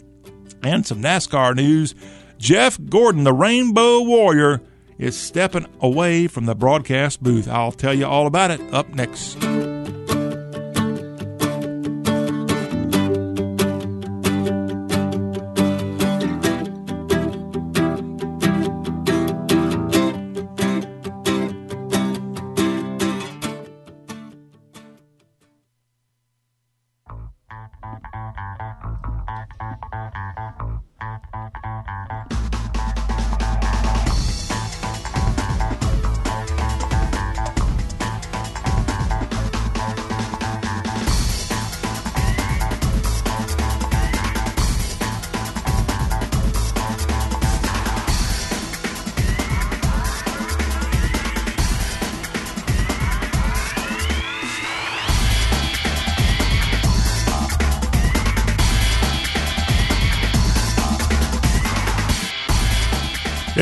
And 0.64 0.84
some 0.84 1.04
NASCAR 1.04 1.56
news. 1.56 1.94
Jeff 2.40 2.80
Gordon, 2.90 3.26
the 3.26 3.34
Rainbow 3.34 4.02
Warrior, 4.02 4.60
is 4.98 5.16
stepping 5.16 5.68
away 5.82 6.26
from 6.26 6.48
the 6.48 6.56
broadcast 6.56 7.22
booth. 7.22 7.48
I'll 7.48 7.72
tell 7.72 7.94
you 7.94 8.08
all 8.08 8.26
about 8.26 8.50
it 8.50 8.62
up 8.74 8.90
next. 8.90 9.38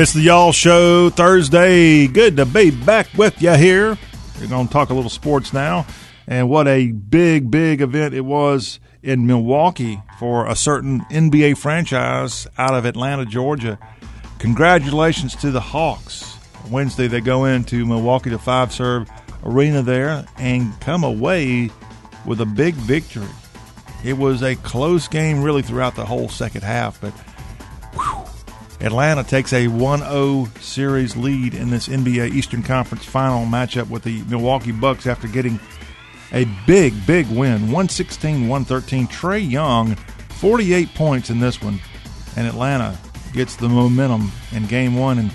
It's 0.00 0.14
the 0.14 0.22
Y'all 0.22 0.52
Show 0.52 1.10
Thursday. 1.10 2.06
Good 2.06 2.38
to 2.38 2.46
be 2.46 2.70
back 2.70 3.06
with 3.18 3.42
you 3.42 3.52
here. 3.52 3.98
We're 4.40 4.46
going 4.46 4.66
to 4.66 4.72
talk 4.72 4.88
a 4.88 4.94
little 4.94 5.10
sports 5.10 5.52
now. 5.52 5.84
And 6.26 6.48
what 6.48 6.66
a 6.66 6.90
big, 6.90 7.50
big 7.50 7.82
event 7.82 8.14
it 8.14 8.22
was 8.22 8.80
in 9.02 9.26
Milwaukee 9.26 10.00
for 10.18 10.46
a 10.46 10.56
certain 10.56 11.00
NBA 11.10 11.58
franchise 11.58 12.46
out 12.56 12.72
of 12.72 12.86
Atlanta, 12.86 13.26
Georgia. 13.26 13.78
Congratulations 14.38 15.36
to 15.36 15.50
the 15.50 15.60
Hawks. 15.60 16.38
Wednesday, 16.70 17.06
they 17.06 17.20
go 17.20 17.44
into 17.44 17.84
Milwaukee, 17.84 18.30
the 18.30 18.38
Fiserv 18.38 19.06
arena 19.44 19.82
there, 19.82 20.24
and 20.38 20.80
come 20.80 21.04
away 21.04 21.68
with 22.24 22.40
a 22.40 22.46
big 22.46 22.72
victory. 22.72 23.28
It 24.02 24.16
was 24.16 24.42
a 24.42 24.56
close 24.56 25.08
game, 25.08 25.42
really, 25.42 25.60
throughout 25.60 25.94
the 25.94 26.06
whole 26.06 26.30
second 26.30 26.62
half, 26.62 26.98
but 27.02 27.12
Atlanta 28.80 29.22
takes 29.22 29.52
a 29.52 29.68
1 29.68 30.00
0 30.00 30.48
series 30.60 31.16
lead 31.16 31.54
in 31.54 31.68
this 31.70 31.88
NBA 31.88 32.32
Eastern 32.32 32.62
Conference 32.62 33.04
final 33.04 33.44
matchup 33.44 33.90
with 33.90 34.04
the 34.04 34.22
Milwaukee 34.22 34.72
Bucks 34.72 35.06
after 35.06 35.28
getting 35.28 35.60
a 36.32 36.46
big, 36.66 36.94
big 37.06 37.26
win 37.26 37.62
116 37.62 38.48
113. 38.48 39.06
Trae 39.08 39.50
Young, 39.50 39.96
48 40.30 40.94
points 40.94 41.28
in 41.28 41.40
this 41.40 41.60
one, 41.60 41.78
and 42.36 42.46
Atlanta 42.46 42.96
gets 43.34 43.56
the 43.56 43.68
momentum 43.68 44.32
in 44.52 44.66
game 44.66 44.96
one 44.96 45.18
and 45.18 45.30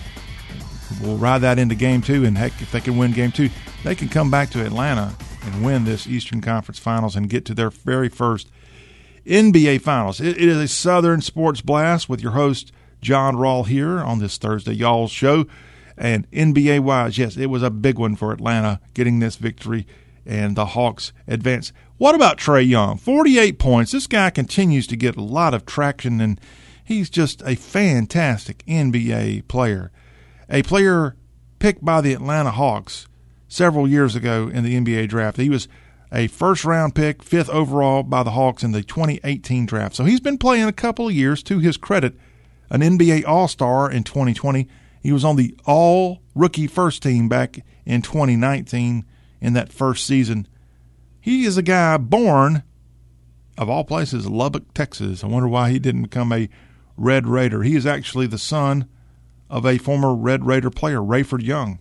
will 1.01 1.17
ride 1.17 1.39
that 1.39 1.59
into 1.59 1.75
game 1.75 2.01
two. 2.01 2.25
And 2.25 2.37
heck, 2.37 2.59
if 2.61 2.71
they 2.71 2.81
can 2.81 2.97
win 2.97 3.11
game 3.11 3.31
two, 3.31 3.49
they 3.83 3.93
can 3.93 4.09
come 4.09 4.31
back 4.31 4.49
to 4.51 4.65
Atlanta 4.65 5.13
and 5.43 5.63
win 5.63 5.85
this 5.85 6.07
Eastern 6.07 6.41
Conference 6.41 6.79
finals 6.79 7.15
and 7.15 7.29
get 7.29 7.45
to 7.45 7.53
their 7.53 7.69
very 7.69 8.09
first 8.09 8.49
NBA 9.27 9.81
finals. 9.81 10.19
it, 10.19 10.37
it 10.37 10.49
is 10.49 10.57
a 10.57 10.67
Southern 10.67 11.21
Sports 11.21 11.61
Blast 11.61 12.09
with 12.09 12.21
your 12.21 12.31
host. 12.31 12.71
John 13.01 13.35
Rawl 13.35 13.67
here 13.67 13.99
on 13.99 14.19
this 14.19 14.37
Thursday 14.37 14.73
Y'all 14.73 15.07
show. 15.07 15.45
And 15.97 16.29
NBA 16.31 16.81
wise, 16.81 17.17
yes, 17.17 17.37
it 17.37 17.45
was 17.45 17.63
a 17.63 17.69
big 17.69 17.97
one 17.97 18.15
for 18.15 18.31
Atlanta 18.31 18.81
getting 18.93 19.19
this 19.19 19.37
victory 19.37 19.87
and 20.25 20.55
the 20.55 20.67
Hawks 20.67 21.13
advance. 21.27 21.71
What 21.97 22.15
about 22.15 22.37
Trae 22.37 22.67
Young? 22.67 22.97
48 22.97 23.59
points. 23.59 23.91
This 23.91 24.07
guy 24.07 24.29
continues 24.29 24.87
to 24.87 24.97
get 24.97 25.15
a 25.15 25.21
lot 25.21 25.53
of 25.53 25.65
traction 25.65 26.19
and 26.19 26.41
he's 26.83 27.09
just 27.09 27.41
a 27.43 27.55
fantastic 27.55 28.63
NBA 28.65 29.47
player. 29.47 29.91
A 30.49 30.63
player 30.63 31.15
picked 31.59 31.85
by 31.85 32.01
the 32.01 32.13
Atlanta 32.13 32.51
Hawks 32.51 33.07
several 33.47 33.87
years 33.87 34.15
ago 34.15 34.49
in 34.49 34.63
the 34.63 34.75
NBA 34.75 35.07
draft. 35.07 35.37
He 35.37 35.49
was 35.49 35.67
a 36.11 36.27
first 36.27 36.65
round 36.65 36.95
pick, 36.95 37.23
fifth 37.23 37.49
overall 37.49 38.03
by 38.03 38.23
the 38.23 38.31
Hawks 38.31 38.63
in 38.63 38.71
the 38.71 38.83
2018 38.83 39.65
draft. 39.65 39.95
So 39.95 40.05
he's 40.05 40.19
been 40.19 40.37
playing 40.37 40.67
a 40.67 40.73
couple 40.73 41.07
of 41.07 41.13
years 41.13 41.41
to 41.43 41.59
his 41.59 41.77
credit 41.77 42.15
an 42.69 42.81
NBA 42.81 43.25
All 43.25 43.47
Star 43.47 43.89
in 43.89 44.03
2020. 44.03 44.67
He 45.01 45.11
was 45.11 45.23
on 45.23 45.35
the 45.35 45.55
All 45.65 46.21
Rookie 46.33 46.67
First 46.67 47.03
Team 47.03 47.29
back 47.29 47.59
in 47.85 48.01
2019 48.01 49.05
in 49.41 49.53
that 49.53 49.71
first 49.71 50.05
season. 50.05 50.47
He 51.19 51.45
is 51.45 51.57
a 51.57 51.63
guy 51.63 51.97
born, 51.97 52.63
of 53.57 53.69
all 53.69 53.83
places, 53.83 54.27
Lubbock, 54.27 54.73
Texas. 54.73 55.23
I 55.23 55.27
wonder 55.27 55.47
why 55.47 55.69
he 55.69 55.79
didn't 55.79 56.03
become 56.03 56.31
a 56.31 56.49
Red 56.97 57.27
Raider. 57.27 57.63
He 57.63 57.75
is 57.75 57.85
actually 57.85 58.27
the 58.27 58.37
son 58.37 58.87
of 59.49 59.65
a 59.65 59.77
former 59.77 60.13
Red 60.13 60.45
Raider 60.45 60.69
player, 60.69 60.99
Rayford 60.99 61.43
Young. 61.43 61.79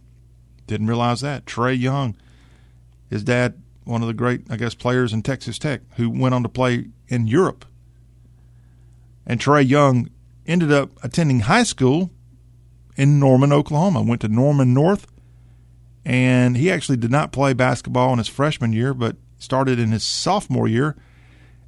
Didn't 0.66 0.86
realize 0.86 1.20
that. 1.20 1.46
Trae 1.46 1.78
Young, 1.78 2.16
his 3.10 3.22
dad, 3.22 3.60
one 3.84 4.02
of 4.02 4.08
the 4.08 4.14
great, 4.14 4.42
I 4.50 4.56
guess, 4.56 4.74
players 4.74 5.12
in 5.12 5.22
Texas 5.22 5.58
Tech, 5.58 5.82
who 5.96 6.08
went 6.08 6.34
on 6.34 6.42
to 6.42 6.48
play 6.48 6.86
in 7.08 7.26
Europe. 7.26 7.64
And 9.26 9.40
Trae 9.40 9.66
Young 9.66 10.08
ended 10.46 10.72
up 10.72 10.90
attending 11.02 11.40
high 11.40 11.62
school 11.62 12.10
in 12.96 13.18
Norman, 13.18 13.52
Oklahoma. 13.52 14.02
Went 14.02 14.20
to 14.22 14.28
Norman 14.28 14.74
North, 14.74 15.06
and 16.04 16.56
he 16.56 16.70
actually 16.70 16.96
did 16.96 17.10
not 17.10 17.32
play 17.32 17.52
basketball 17.52 18.12
in 18.12 18.18
his 18.18 18.28
freshman 18.28 18.72
year, 18.72 18.94
but 18.94 19.16
started 19.38 19.78
in 19.78 19.92
his 19.92 20.04
sophomore 20.04 20.68
year. 20.68 20.96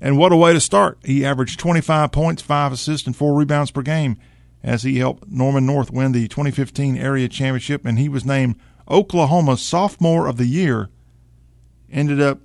And 0.01 0.19
what 0.19 0.33
a 0.33 0.37
way 0.37 0.53
to 0.53 0.61
start! 0.61 0.99
He 1.05 1.25
averaged 1.25 1.59
25 1.59 2.13
points, 2.13 2.43
five 2.43 2.73
assists, 2.73 3.07
and 3.07 3.17
four 3.17 3.35
rebounds 3.35 3.71
per 3.71 3.83
game 3.83 4.19
as 4.63 4.83
he 4.83 4.99
helped 4.99 5.29
Norman 5.29 5.65
North 5.65 5.91
win 5.91 6.13
the 6.13 6.29
2015 6.29 6.97
area 6.97 7.29
championship, 7.29 7.87
and 7.87 7.99
he 7.99 8.09
was 8.09 8.25
named 8.25 8.57
Oklahoma 8.89 9.57
Sophomore 9.57 10.27
of 10.27 10.37
the 10.37 10.47
Year. 10.47 10.91
Ended 11.91 12.21
up 12.21 12.41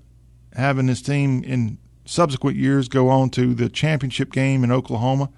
having 0.54 0.88
his 0.88 1.02
team 1.02 1.44
in 1.44 1.78
subsequent 2.06 2.58
years 2.58 2.88
go 2.88 3.10
on 3.10 3.30
to 3.32 3.54
the 3.54 3.70
championship 3.70 4.32
game 4.32 4.64
in 4.64 4.72
Oklahoma 4.72 5.30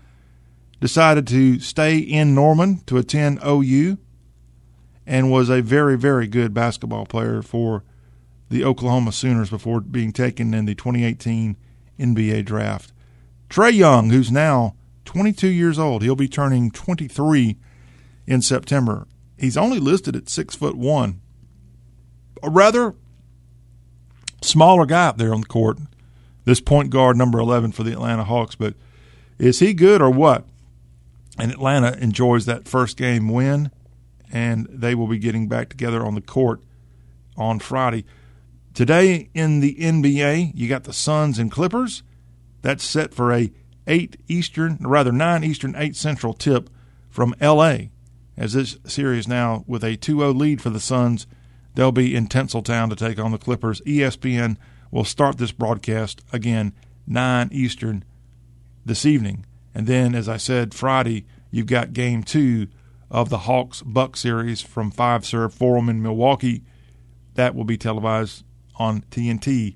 decided 0.84 1.26
to 1.26 1.62
stay 1.62 1.98
in 1.98 2.36
Norman 2.36 2.82
to 2.86 2.98
attend 2.98 3.40
OU 3.42 3.98
and 5.08 5.32
was 5.32 5.50
a 5.50 5.62
very, 5.62 5.98
very 5.98 6.28
good 6.28 6.54
basketball 6.54 7.06
player 7.06 7.42
for 7.42 7.86
the 8.50 8.66
Oklahoma 8.66 9.14
Sooners 9.14 9.50
before 9.50 9.80
being 9.80 10.12
taken 10.12 10.54
in 10.54 10.66
the 10.66 10.76
2018 10.76 11.56
NBA 11.98 12.44
draft. 12.44 12.92
Trae 13.50 13.72
Young, 13.72 14.10
who's 14.10 14.30
now 14.30 14.76
22 15.06 15.48
years 15.48 15.80
old, 15.80 16.04
he'll 16.04 16.18
be 16.18 16.28
turning 16.28 16.70
23 16.70 17.56
in 18.28 18.42
September. 18.42 19.08
He's 19.38 19.56
only 19.56 19.80
listed 19.80 20.18
at 20.18 20.28
six 20.28 20.54
foot 20.54 20.76
one, 20.76 21.22
a 22.44 22.50
rather 22.50 22.94
smaller 24.42 24.86
guy 24.86 25.08
up 25.08 25.18
there 25.18 25.34
on 25.34 25.40
the 25.40 25.48
court. 25.48 25.78
This 26.44 26.60
point 26.60 26.90
guard, 26.90 27.16
number 27.16 27.40
11 27.40 27.72
for 27.72 27.84
the 27.84 27.94
Atlanta 27.94 28.26
Hawks, 28.26 28.56
but 28.56 28.74
is 29.40 29.60
he 29.60 29.74
good 29.74 30.02
or 30.02 30.10
what? 30.10 30.46
And 31.38 31.52
Atlanta 31.52 31.98
enjoys 32.00 32.46
that 32.46 32.68
first 32.68 32.98
game 32.98 33.30
win, 33.30 33.72
and 34.32 34.68
they 34.70 34.96
will 34.96 35.08
be 35.08 35.18
getting 35.18 35.48
back 35.48 35.70
together 35.70 36.06
on 36.06 36.16
the 36.16 36.22
court 36.22 36.62
on 37.38 37.60
Friday. 37.60 38.06
Today 38.74 39.30
in 39.34 39.60
the 39.60 39.76
NBA, 39.76 40.52
you 40.56 40.68
got 40.68 40.84
the 40.84 40.94
Suns 40.94 41.40
and 41.40 41.52
Clippers. 41.52 42.04
That's 42.62 42.84
set 42.84 43.14
for 43.14 43.32
a 43.32 43.52
eight 43.88 44.18
Eastern, 44.28 44.78
rather 44.82 45.12
nine 45.12 45.44
Eastern, 45.44 45.76
eight 45.76 45.96
Central 45.96 46.34
tip 46.34 46.70
from 47.10 47.36
LA. 47.42 47.78
As 48.36 48.54
this 48.54 48.78
series 48.86 49.28
now 49.28 49.64
with 49.68 49.84
a 49.84 49.98
2-0 49.98 50.36
lead 50.36 50.62
for 50.62 50.72
the 50.72 50.80
Suns, 50.80 51.28
they'll 51.76 51.92
be 51.92 52.16
in 52.16 52.28
Tinseltown 52.28 52.90
to 52.90 52.96
take 52.96 53.20
on 53.20 53.32
the 53.32 53.38
Clippers. 53.38 53.82
ESPN 53.82 54.58
will 54.90 55.04
start 55.04 55.38
this 55.38 55.52
broadcast 55.52 56.24
again 56.32 56.74
nine 57.06 57.50
Eastern 57.52 58.04
this 58.86 59.06
evening. 59.06 59.46
And 59.76 59.88
then, 59.88 60.16
as 60.16 60.30
I 60.30 60.38
said, 60.38 60.74
Friday, 60.74 61.26
you've 61.52 61.68
got 61.68 61.94
game 61.94 62.24
two 62.24 62.68
of 63.10 63.30
the 63.30 63.40
Hawks 63.40 63.82
Buck 63.82 64.18
series 64.18 64.62
from 64.62 64.92
Fiserv 64.92 65.54
Forum 65.54 65.90
in 65.90 66.02
Milwaukee. 66.02 66.64
That 67.36 67.56
will 67.56 67.64
be 67.64 67.78
televised 67.78 68.44
on 68.76 69.02
TNT 69.12 69.76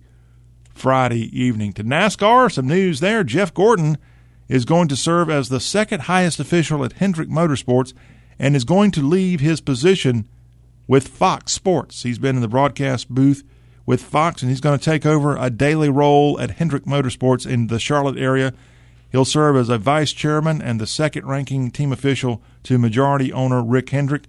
Friday 0.73 1.39
evening. 1.39 1.73
To 1.73 1.83
NASCAR, 1.83 2.51
some 2.51 2.67
news 2.67 2.99
there. 2.99 3.23
Jeff 3.23 3.53
Gordon 3.53 3.97
is 4.47 4.65
going 4.65 4.87
to 4.87 4.95
serve 4.95 5.29
as 5.29 5.49
the 5.49 5.59
second 5.59 6.01
highest 6.01 6.39
official 6.39 6.83
at 6.85 6.93
Hendrick 6.93 7.29
Motorsports 7.29 7.93
and 8.39 8.55
is 8.55 8.63
going 8.63 8.91
to 8.91 9.01
leave 9.01 9.39
his 9.39 9.61
position 9.61 10.27
with 10.87 11.07
Fox 11.07 11.51
Sports. 11.51 12.03
He's 12.03 12.19
been 12.19 12.35
in 12.35 12.41
the 12.41 12.47
broadcast 12.47 13.09
booth 13.09 13.43
with 13.85 14.01
Fox, 14.01 14.41
and 14.41 14.49
he's 14.49 14.61
going 14.61 14.77
to 14.77 14.83
take 14.83 15.05
over 15.05 15.37
a 15.37 15.49
daily 15.49 15.89
role 15.89 16.39
at 16.39 16.51
Hendrick 16.51 16.83
Motorsports 16.85 17.49
in 17.49 17.67
the 17.67 17.79
Charlotte 17.79 18.17
area. 18.17 18.53
He'll 19.11 19.25
serve 19.25 19.55
as 19.55 19.69
a 19.69 19.77
vice 19.77 20.11
chairman 20.11 20.61
and 20.61 20.79
the 20.79 20.87
second 20.87 21.25
ranking 21.25 21.71
team 21.71 21.91
official 21.91 22.41
to 22.63 22.77
majority 22.77 23.31
owner 23.31 23.63
Rick 23.63 23.89
Hendrick. 23.89 24.23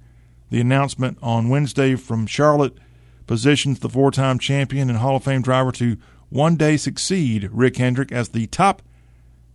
The 0.51 0.61
announcement 0.61 1.19
on 1.21 1.49
Wednesday 1.49 1.95
from 1.95 2.27
Charlotte 2.27 2.79
positions 3.27 3.81
the 3.81 3.89
four 3.89 4.11
time 4.11 4.39
champion 4.39 4.89
and 4.89 4.99
Hall 4.99 5.17
of 5.17 5.25
Fame 5.25 5.43
driver 5.43 5.73
to 5.73 5.97
one 6.31 6.57
day 6.57 6.77
succeed 6.77 7.49
Rick 7.53 7.77
Hendrick 7.77 8.13
as 8.13 8.31
the 8.31 8.47
top 8.47 8.83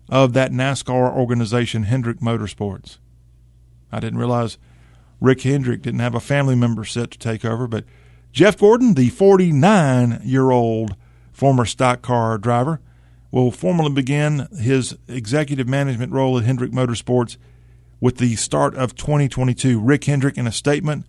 of 0.09 0.33
that 0.33 0.51
NASCAR 0.51 1.15
organization, 1.15 1.83
Hendrick 1.83 2.19
Motorsports. 2.19 2.97
I 3.91 3.99
didn't 3.99 4.19
realize 4.19 4.57
Rick 5.21 5.41
Hendrick 5.41 5.81
didn't 5.81 6.01
have 6.01 6.15
a 6.15 6.19
family 6.19 6.55
member 6.55 6.83
set 6.83 7.12
to 7.12 7.17
take 7.17 7.45
over, 7.45 7.67
but 7.67 7.86
Jeff 8.31 8.57
Gordon, 8.57 8.95
the 8.95 9.09
49 9.09 10.21
year 10.23 10.51
old 10.51 10.95
former 11.31 11.65
stock 11.65 12.01
car 12.01 12.38
driver, 12.38 12.81
will 13.34 13.50
formally 13.50 13.91
begin 13.91 14.48
his 14.60 14.96
executive 15.08 15.67
management 15.67 16.12
role 16.12 16.38
at 16.38 16.43
Hendrick 16.43 16.72
Motorsports 16.72 17.36
with 18.00 18.17
the 18.17 18.36
start 18.36 18.76
of 18.76 18.93
2022. 18.93 19.80
Rick 19.80 20.04
Hendrick, 20.04 20.38
in 20.38 20.46
a 20.46 20.52
statement, 20.52 21.04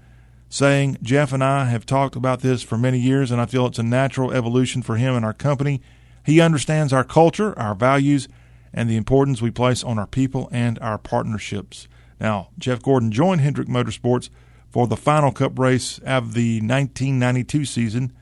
saying, 0.48 0.96
Jeff 1.02 1.34
and 1.34 1.44
I 1.44 1.66
have 1.66 1.84
talked 1.84 2.16
about 2.16 2.40
this 2.40 2.62
for 2.62 2.78
many 2.78 2.98
years, 2.98 3.30
and 3.30 3.42
I 3.42 3.46
feel 3.46 3.66
it's 3.66 3.78
a 3.78 3.82
natural 3.82 4.32
evolution 4.32 4.80
for 4.80 4.96
him 4.96 5.14
and 5.14 5.22
our 5.22 5.34
company. 5.34 5.82
He 6.24 6.40
understands 6.40 6.94
our 6.94 7.04
culture, 7.04 7.56
our 7.58 7.74
values, 7.74 8.26
and 8.72 8.88
the 8.88 8.96
importance 8.96 9.42
we 9.42 9.50
place 9.50 9.84
on 9.84 9.98
our 9.98 10.06
people 10.06 10.48
and 10.50 10.78
our 10.78 10.96
partnerships. 10.96 11.88
Now, 12.18 12.48
Jeff 12.58 12.82
Gordon 12.82 13.12
joined 13.12 13.42
Hendrick 13.42 13.68
Motorsports 13.68 14.30
for 14.70 14.86
the 14.86 14.96
final 14.96 15.30
cup 15.30 15.58
race 15.58 15.98
of 15.98 16.32
the 16.32 16.60
1992 16.60 17.66
season, 17.66 18.14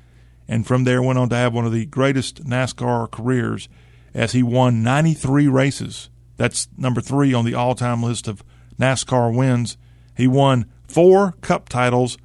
and 0.48 0.66
from 0.66 0.82
there 0.82 1.00
went 1.00 1.20
on 1.20 1.28
to 1.28 1.36
have 1.36 1.54
one 1.54 1.66
of 1.66 1.72
the 1.72 1.86
greatest 1.86 2.44
NASCAR 2.44 3.08
careers 3.08 3.68
as 4.14 4.32
he 4.32 4.42
won 4.42 4.82
93 4.82 5.48
races. 5.48 6.10
That's 6.36 6.68
number 6.76 7.00
three 7.00 7.32
on 7.32 7.44
the 7.44 7.54
all 7.54 7.74
time 7.74 8.02
list 8.02 8.28
of 8.28 8.42
NASCAR 8.78 9.34
wins. 9.34 9.76
He 10.16 10.26
won 10.26 10.66
four 10.88 11.32
cup 11.40 11.68
titles 11.68 12.18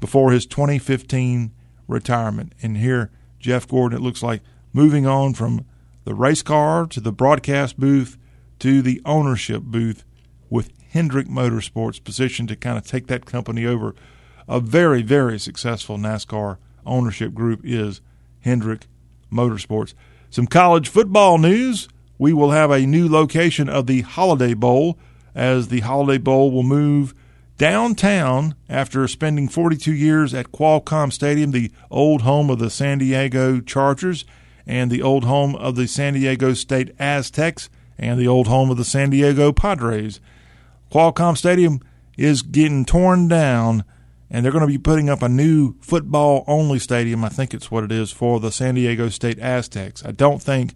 before 0.00 0.32
his 0.32 0.46
2015 0.46 1.52
retirement. 1.86 2.54
And 2.62 2.78
here, 2.78 3.10
Jeff 3.38 3.68
Gordon, 3.68 3.98
it 3.98 4.02
looks 4.02 4.22
like 4.22 4.42
moving 4.72 5.06
on 5.06 5.34
from 5.34 5.64
the 6.04 6.14
race 6.14 6.42
car 6.42 6.86
to 6.86 7.00
the 7.00 7.12
broadcast 7.12 7.78
booth 7.78 8.16
to 8.60 8.82
the 8.82 9.00
ownership 9.04 9.62
booth 9.62 10.04
with 10.48 10.72
Hendrick 10.90 11.28
Motorsports 11.28 12.02
positioned 12.02 12.48
to 12.48 12.56
kind 12.56 12.76
of 12.76 12.86
take 12.86 13.06
that 13.06 13.26
company 13.26 13.64
over. 13.64 13.94
A 14.48 14.60
very, 14.60 15.02
very 15.02 15.38
successful 15.38 15.96
NASCAR 15.96 16.58
ownership 16.84 17.32
group 17.32 17.60
is 17.62 18.00
Hendrick 18.40 18.86
Motorsports. 19.32 19.94
Some 20.30 20.46
college 20.46 20.88
football 20.88 21.38
news. 21.38 21.88
We 22.16 22.32
will 22.32 22.52
have 22.52 22.70
a 22.70 22.86
new 22.86 23.08
location 23.08 23.68
of 23.68 23.88
the 23.88 24.02
Holiday 24.02 24.54
Bowl 24.54 24.96
as 25.34 25.68
the 25.68 25.80
Holiday 25.80 26.18
Bowl 26.18 26.52
will 26.52 26.62
move 26.62 27.14
downtown 27.58 28.54
after 28.68 29.08
spending 29.08 29.48
42 29.48 29.92
years 29.92 30.32
at 30.32 30.52
Qualcomm 30.52 31.12
Stadium, 31.12 31.50
the 31.50 31.72
old 31.90 32.22
home 32.22 32.48
of 32.48 32.60
the 32.60 32.70
San 32.70 32.98
Diego 32.98 33.60
Chargers 33.60 34.24
and 34.68 34.88
the 34.88 35.02
old 35.02 35.24
home 35.24 35.56
of 35.56 35.74
the 35.74 35.88
San 35.88 36.14
Diego 36.14 36.54
State 36.54 36.94
Aztecs 37.00 37.68
and 37.98 38.18
the 38.18 38.28
old 38.28 38.46
home 38.46 38.70
of 38.70 38.76
the 38.76 38.84
San 38.84 39.10
Diego 39.10 39.52
Padres. 39.52 40.20
Qualcomm 40.92 41.36
Stadium 41.36 41.80
is 42.16 42.42
getting 42.42 42.84
torn 42.84 43.26
down, 43.26 43.82
and 44.30 44.44
they're 44.44 44.52
going 44.52 44.62
to 44.62 44.68
be 44.68 44.78
putting 44.78 45.10
up 45.10 45.22
a 45.22 45.28
new 45.28 45.74
football 45.80 46.44
only 46.46 46.78
stadium. 46.78 47.24
I 47.24 47.28
think 47.28 47.52
it's 47.52 47.70
what 47.70 47.84
it 47.84 47.90
is 47.90 48.12
for 48.12 48.38
the 48.38 48.52
San 48.52 48.76
Diego 48.76 49.08
State 49.08 49.38
Aztecs. 49.40 50.04
I 50.04 50.12
don't 50.12 50.40
think 50.40 50.74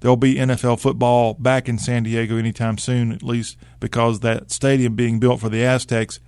there'll 0.00 0.16
be 0.16 0.34
NFL 0.34 0.80
football 0.80 1.34
back 1.34 1.68
in 1.68 1.78
San 1.78 2.02
Diego 2.02 2.36
anytime 2.36 2.76
soon, 2.76 3.12
at 3.12 3.22
least 3.22 3.56
because 3.80 4.20
that 4.20 4.50
stadium 4.50 4.94
being 4.94 5.18
built 5.18 5.40
for 5.40 5.48
the 5.48 5.64
Aztecs 5.64 6.20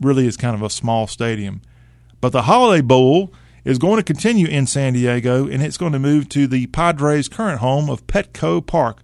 really 0.00 0.26
is 0.26 0.36
kind 0.36 0.54
of 0.54 0.62
a 0.62 0.70
small 0.70 1.06
stadium. 1.06 1.60
But 2.20 2.32
the 2.32 2.42
Holiday 2.42 2.80
Bowl 2.80 3.32
is 3.64 3.78
going 3.78 3.96
to 3.96 4.02
continue 4.02 4.46
in 4.46 4.66
San 4.66 4.94
Diego, 4.94 5.46
and 5.46 5.62
it's 5.62 5.76
going 5.76 5.92
to 5.92 5.98
move 5.98 6.28
to 6.30 6.46
the 6.46 6.66
Padres' 6.68 7.28
current 7.28 7.60
home 7.60 7.90
of 7.90 8.06
Petco 8.06 8.64
Park. 8.66 9.02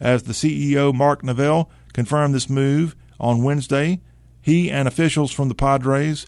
As 0.00 0.22
the 0.22 0.32
CEO, 0.32 0.94
Mark 0.94 1.24
Neville, 1.24 1.68
confirmed 1.92 2.34
this 2.34 2.48
move 2.48 2.94
on 3.18 3.42
Wednesday. 3.42 4.00
He 4.48 4.70
and 4.70 4.88
officials 4.88 5.30
from 5.30 5.48
the 5.50 5.54
Padres 5.54 6.26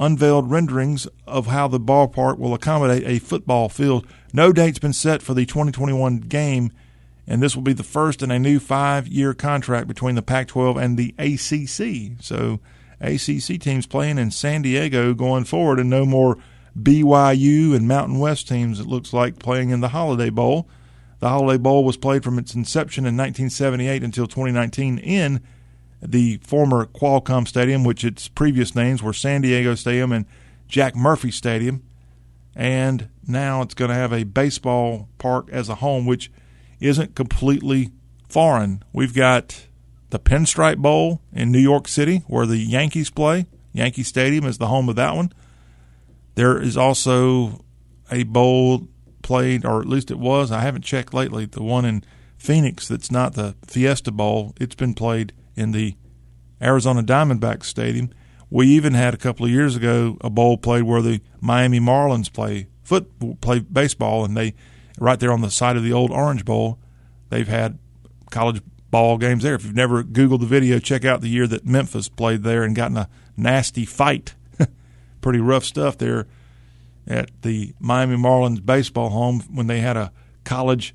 unveiled 0.00 0.50
renderings 0.50 1.06
of 1.26 1.48
how 1.48 1.68
the 1.68 1.78
ballpark 1.78 2.38
will 2.38 2.54
accommodate 2.54 3.06
a 3.06 3.18
football 3.18 3.68
field. 3.68 4.06
No 4.32 4.54
date's 4.54 4.78
been 4.78 4.94
set 4.94 5.20
for 5.20 5.34
the 5.34 5.44
2021 5.44 6.20
game, 6.20 6.72
and 7.26 7.42
this 7.42 7.54
will 7.54 7.62
be 7.62 7.74
the 7.74 7.82
first 7.82 8.22
in 8.22 8.30
a 8.30 8.38
new 8.38 8.58
five 8.58 9.06
year 9.06 9.34
contract 9.34 9.86
between 9.86 10.14
the 10.14 10.22
Pac 10.22 10.48
12 10.48 10.78
and 10.78 10.96
the 10.96 11.14
ACC. 11.18 12.24
So, 12.24 12.60
ACC 13.02 13.60
teams 13.60 13.86
playing 13.86 14.16
in 14.16 14.30
San 14.30 14.62
Diego 14.62 15.12
going 15.12 15.44
forward, 15.44 15.78
and 15.78 15.90
no 15.90 16.06
more 16.06 16.38
BYU 16.74 17.76
and 17.76 17.86
Mountain 17.86 18.18
West 18.18 18.48
teams, 18.48 18.80
it 18.80 18.86
looks 18.86 19.12
like, 19.12 19.38
playing 19.38 19.68
in 19.68 19.80
the 19.80 19.88
Holiday 19.88 20.30
Bowl. 20.30 20.66
The 21.18 21.28
Holiday 21.28 21.58
Bowl 21.58 21.84
was 21.84 21.98
played 21.98 22.24
from 22.24 22.38
its 22.38 22.54
inception 22.54 23.02
in 23.02 23.14
1978 23.14 24.02
until 24.02 24.26
2019 24.26 24.96
in 24.96 25.42
the 26.00 26.38
former 26.38 26.86
Qualcomm 26.86 27.46
Stadium, 27.46 27.84
which 27.84 28.04
its 28.04 28.28
previous 28.28 28.74
names 28.74 29.02
were 29.02 29.12
San 29.12 29.42
Diego 29.42 29.74
Stadium 29.74 30.12
and 30.12 30.26
Jack 30.68 30.94
Murphy 30.94 31.30
Stadium. 31.30 31.82
And 32.54 33.08
now 33.26 33.62
it's 33.62 33.74
going 33.74 33.90
to 33.90 33.94
have 33.94 34.12
a 34.12 34.24
baseball 34.24 35.08
park 35.18 35.48
as 35.50 35.68
a 35.68 35.76
home, 35.76 36.06
which 36.06 36.30
isn't 36.80 37.14
completely 37.14 37.90
foreign. 38.28 38.82
We've 38.92 39.14
got 39.14 39.66
the 40.10 40.18
Pinstripe 40.18 40.78
Bowl 40.78 41.20
in 41.32 41.52
New 41.52 41.58
York 41.58 41.88
City, 41.88 42.24
where 42.26 42.46
the 42.46 42.58
Yankees 42.58 43.10
play. 43.10 43.46
Yankee 43.72 44.02
Stadium 44.02 44.44
is 44.44 44.58
the 44.58 44.66
home 44.66 44.88
of 44.88 44.96
that 44.96 45.14
one. 45.14 45.32
There 46.34 46.60
is 46.60 46.76
also 46.76 47.64
a 48.10 48.22
bowl 48.22 48.88
played, 49.22 49.64
or 49.64 49.80
at 49.80 49.86
least 49.86 50.10
it 50.10 50.18
was. 50.18 50.50
I 50.50 50.60
haven't 50.60 50.82
checked 50.82 51.12
lately. 51.12 51.46
The 51.46 51.62
one 51.62 51.84
in 51.84 52.04
Phoenix 52.38 52.88
that's 52.88 53.10
not 53.10 53.34
the 53.34 53.56
Fiesta 53.66 54.10
Bowl. 54.10 54.54
It's 54.60 54.74
been 54.74 54.94
played 54.94 55.32
in 55.58 55.72
the 55.72 55.96
Arizona 56.62 57.02
Diamondbacks 57.02 57.64
Stadium. 57.64 58.10
We 58.50 58.68
even 58.68 58.94
had 58.94 59.12
a 59.12 59.18
couple 59.18 59.44
of 59.44 59.52
years 59.52 59.76
ago 59.76 60.16
a 60.20 60.30
bowl 60.30 60.56
played 60.56 60.84
where 60.84 61.02
the 61.02 61.20
Miami 61.40 61.80
Marlins 61.80 62.32
play 62.32 62.68
foot 62.82 63.40
play 63.40 63.58
baseball, 63.60 64.24
and 64.24 64.36
they 64.36 64.54
right 64.98 65.20
there 65.20 65.32
on 65.32 65.42
the 65.42 65.50
side 65.50 65.76
of 65.76 65.82
the 65.82 65.92
old 65.92 66.10
Orange 66.10 66.44
Bowl. 66.44 66.78
They've 67.28 67.48
had 67.48 67.78
college 68.30 68.62
ball 68.90 69.18
games 69.18 69.42
there. 69.42 69.54
If 69.54 69.64
you've 69.64 69.74
never 69.74 70.02
Googled 70.02 70.40
the 70.40 70.46
video, 70.46 70.78
check 70.78 71.04
out 71.04 71.20
the 71.20 71.28
year 71.28 71.46
that 71.46 71.66
Memphis 71.66 72.08
played 72.08 72.42
there 72.42 72.62
and 72.62 72.74
got 72.74 72.90
in 72.90 72.96
a 72.96 73.08
nasty 73.36 73.84
fight. 73.84 74.34
Pretty 75.20 75.40
rough 75.40 75.64
stuff 75.64 75.98
there 75.98 76.26
at 77.06 77.30
the 77.42 77.74
Miami 77.78 78.16
Marlins 78.16 78.64
baseball 78.64 79.10
home 79.10 79.40
when 79.50 79.66
they 79.66 79.80
had 79.80 79.96
a 79.96 80.12
college 80.44 80.94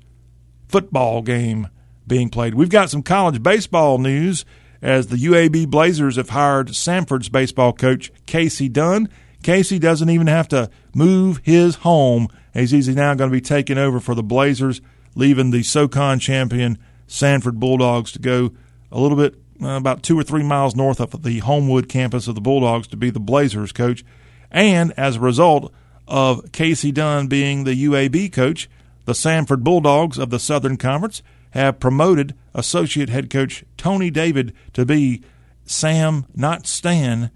football 0.68 1.22
game 1.22 1.68
being 2.06 2.28
played. 2.28 2.54
We've 2.54 2.68
got 2.68 2.90
some 2.90 3.02
college 3.02 3.42
baseball 3.42 3.98
news 3.98 4.44
as 4.82 5.06
the 5.06 5.16
UAB 5.16 5.68
Blazers 5.68 6.16
have 6.16 6.30
hired 6.30 6.68
Samford's 6.68 7.28
baseball 7.28 7.72
coach 7.72 8.12
Casey 8.26 8.68
Dunn. 8.68 9.08
Casey 9.42 9.78
doesn't 9.78 10.10
even 10.10 10.26
have 10.26 10.48
to 10.48 10.70
move 10.94 11.40
his 11.44 11.76
home 11.76 12.28
he's 12.54 12.88
now 12.88 13.14
going 13.14 13.30
to 13.30 13.34
be 13.34 13.40
taking 13.40 13.78
over 13.78 14.00
for 14.00 14.14
the 14.14 14.22
Blazers, 14.22 14.80
leaving 15.14 15.50
the 15.50 15.62
SoCon 15.62 16.18
champion 16.18 16.78
Samford 17.08 17.54
Bulldogs 17.54 18.12
to 18.12 18.18
go 18.18 18.52
a 18.92 19.00
little 19.00 19.16
bit 19.16 19.34
uh, 19.60 19.76
about 19.76 20.02
two 20.02 20.18
or 20.18 20.22
three 20.22 20.42
miles 20.42 20.76
north 20.76 21.00
of 21.00 21.22
the 21.22 21.40
Homewood 21.40 21.88
campus 21.88 22.28
of 22.28 22.34
the 22.34 22.40
Bulldogs 22.40 22.86
to 22.88 22.96
be 22.96 23.10
the 23.10 23.20
Blazers 23.20 23.72
coach. 23.72 24.04
And 24.50 24.92
as 24.96 25.16
a 25.16 25.20
result, 25.20 25.72
of 26.06 26.52
Casey 26.52 26.92
Dunn 26.92 27.28
being 27.28 27.64
the 27.64 27.84
UAB 27.84 28.32
coach, 28.32 28.68
the 29.04 29.14
Sanford 29.14 29.64
Bulldogs 29.64 30.18
of 30.18 30.30
the 30.30 30.38
Southern 30.38 30.76
Conference 30.76 31.22
have 31.54 31.78
promoted 31.78 32.34
associate 32.52 33.08
head 33.08 33.30
coach 33.30 33.64
Tony 33.76 34.10
David 34.10 34.52
to 34.72 34.84
be 34.84 35.22
Sam, 35.64 36.26
not 36.34 36.66
Stan, 36.66 37.30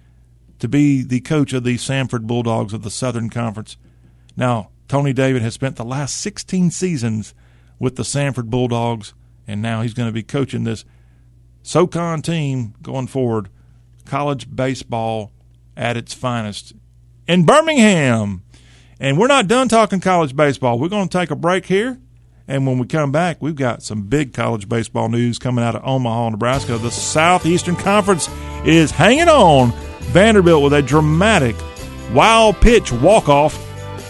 to 0.59 0.69
be 0.69 1.03
the 1.05 1.21
coach 1.21 1.53
of 1.53 1.63
the 1.63 1.77
Samford 1.77 2.27
Bulldogs 2.27 2.73
of 2.73 2.83
the 2.83 2.91
Southern 2.91 3.31
Conference. 3.31 3.77
Now, 4.37 4.71
Tony 4.89 5.13
David 5.13 5.43
has 5.43 5.55
spent 5.55 5.77
the 5.77 5.85
last 5.85 6.17
16 6.17 6.73
seasons 6.73 7.33
with 7.79 7.95
the 7.95 8.03
Samford 8.03 8.51
Bulldogs, 8.51 9.15
and 9.47 9.63
now 9.63 9.83
he's 9.83 9.95
going 9.95 10.09
to 10.09 10.13
be 10.13 10.25
coaching 10.25 10.65
this 10.65 10.85
SoCon 11.63 12.21
team 12.21 12.75
going 12.83 13.07
forward. 13.07 13.49
College 14.05 14.55
baseball 14.55 15.33
at 15.77 15.97
its 15.97 16.13
finest 16.13 16.73
in 17.29 17.45
Birmingham. 17.45 18.43
And 18.99 19.17
we're 19.17 19.29
not 19.29 19.47
done 19.47 19.69
talking 19.69 20.01
college 20.01 20.35
baseball. 20.35 20.77
We're 20.77 20.89
going 20.89 21.09
to 21.09 21.19
take 21.19 21.31
a 21.31 21.37
break 21.37 21.67
here. 21.67 22.01
And 22.49 22.67
when 22.67 22.79
we 22.79 22.87
come 22.87 23.13
back, 23.13 23.37
we've 23.41 23.55
got 23.55 23.83
some 23.83 24.05
big 24.05 24.33
college 24.33 24.69
baseball 24.69 25.11
news 25.11 25.39
coming 25.39 25.63
out 25.63 25.77
of 25.77 25.87
Omaha, 25.87 26.31
Nebraska. 26.31 26.79
The 26.79 26.91
Southeastern 26.91 27.77
Conference 27.77 28.29
is 28.65 28.91
hanging 28.91 29.29
on. 29.29 29.73
Vanderbilt 30.09 30.63
with 30.63 30.73
a 30.73 30.81
dramatic 30.81 31.55
wild 32.15 32.57
pitch 32.63 32.91
walk 32.91 33.29
off, 33.29 33.63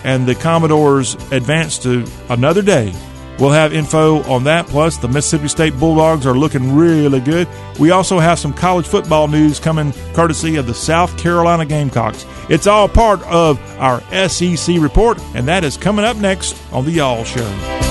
and 0.05 0.27
the 0.27 0.37
Commodores 0.37 1.15
advance 1.33 1.79
to 1.81 2.07
another 2.29 2.63
day. 2.63 2.95
We'll 3.41 3.51
have 3.51 3.73
info 3.73 4.23
on 4.25 4.45
that. 4.45 4.67
Plus, 4.67 4.97
the 4.97 5.09
Mississippi 5.09 5.49
State 5.49 5.79
Bulldogs 5.79 6.27
are 6.27 6.35
looking 6.37 6.77
really 6.77 7.21
good. 7.21 7.49
We 7.79 7.91
also 7.91 8.21
have 8.21 8.39
some 8.39 8.53
college 8.53 8.87
football 8.87 9.27
news 9.27 9.59
coming 9.59 9.93
courtesy 10.13 10.57
of 10.57 10.67
the 10.67 10.75
South 10.75 11.17
Carolina 11.19 11.65
Gamecocks. 11.65 12.25
It's 12.49 12.69
all 12.69 12.89
part 12.89 13.21
of 13.23 13.61
our 13.81 14.01
SEC 14.29 14.77
report, 14.79 15.21
and 15.35 15.47
that 15.49 15.65
is 15.65 15.77
coming 15.77 16.05
up 16.05 16.17
next 16.17 16.57
on 16.73 16.85
The 16.85 16.93
Y'all 16.93 17.25
Show. 17.25 17.88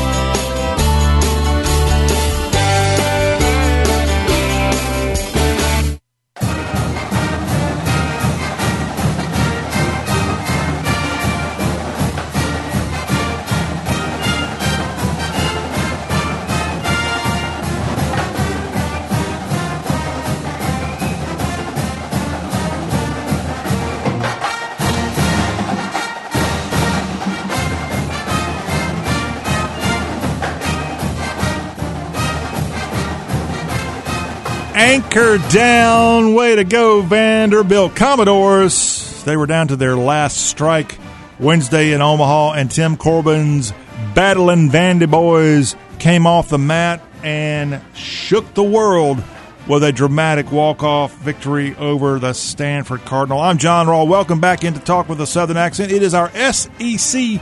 Anchor 34.78 35.40
down. 35.50 36.36
Way 36.36 36.56
to 36.56 36.63
go, 36.63 37.02
Vanderbilt 37.02 37.96
Commodores. 37.96 39.24
They 39.24 39.36
were 39.36 39.48
down 39.48 39.70
to 39.70 39.76
their 39.76 39.98
last 39.98 40.38
strike 40.38 41.00
Wednesday 41.40 41.94
in 41.94 42.02
Omaha, 42.02 42.54
and 42.54 42.70
Tim 42.70 42.96
Corbin's 42.96 43.74
battling 44.13 44.70
Vandy 44.70 45.10
boys 45.10 45.76
came 45.98 46.28
off 46.28 46.50
the 46.50 46.60
mat 46.60 47.02
and 47.24 47.82
shook 47.96 48.54
the 48.54 48.62
world 48.62 49.24
with 49.68 49.84
a 49.84 49.92
dramatic 49.92 50.52
walk-off 50.52 51.12
victory 51.18 51.76
over 51.78 52.20
the 52.20 52.34
Stanford 52.34 53.04
Cardinal. 53.04 53.42
I'm 53.42 53.58
John 53.58 53.88
Rawl. 53.88 54.08
Welcome 54.08 54.40
back 54.40 54.63
into 54.63 54.80
Talk 54.80 55.10
with 55.10 55.20
a 55.20 55.28
Southern 55.28 55.58
Accent. 55.58 55.92
It 55.92 56.04
is 56.04 56.13
our 56.13 56.30
SEC 56.54 57.42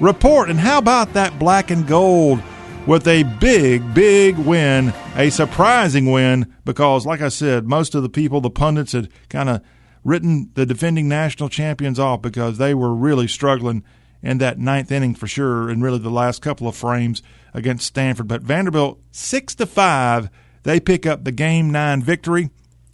report. 0.00 0.50
And 0.50 0.60
how 0.60 0.78
about 0.78 1.14
that 1.14 1.36
black 1.36 1.72
and 1.72 1.84
gold 1.84 2.40
with 2.86 3.08
a 3.08 3.24
big, 3.40 3.94
big 3.94 4.38
win, 4.38 4.92
a 5.16 5.30
surprising 5.30 6.10
win, 6.10 6.54
because, 6.64 7.04
like 7.04 7.20
I 7.20 7.28
said, 7.28 7.66
most 7.66 7.94
of 7.94 8.02
the 8.02 8.08
people, 8.08 8.40
the 8.40 8.50
pundits, 8.50 8.92
had 8.92 9.08
kind 9.28 9.48
of 9.48 9.60
written 10.04 10.50
the 10.54 10.64
defending 10.64 11.08
national 11.08 11.48
champions 11.48 11.98
off 11.98 12.22
because 12.22 12.58
they 12.58 12.74
were 12.74 12.94
really 12.94 13.26
struggling 13.26 13.82
in 14.22 14.38
that 14.38 14.58
ninth 14.58 14.90
inning 14.92 15.14
for 15.14 15.26
sure, 15.26 15.68
and 15.68 15.82
really 15.82 15.98
the 15.98 16.10
last 16.10 16.42
couple 16.42 16.68
of 16.68 16.76
frames 16.76 17.22
against 17.52 17.86
Stanford. 17.86 18.28
But 18.28 18.42
Vanderbilt, 18.42 19.00
six 19.10 19.54
to 19.56 19.66
five, 19.66 20.30
they 20.62 20.78
pick 20.78 21.06
up 21.06 21.24
the 21.24 21.32
game 21.32 21.70
nine 21.70 22.02
victory, 22.02 22.50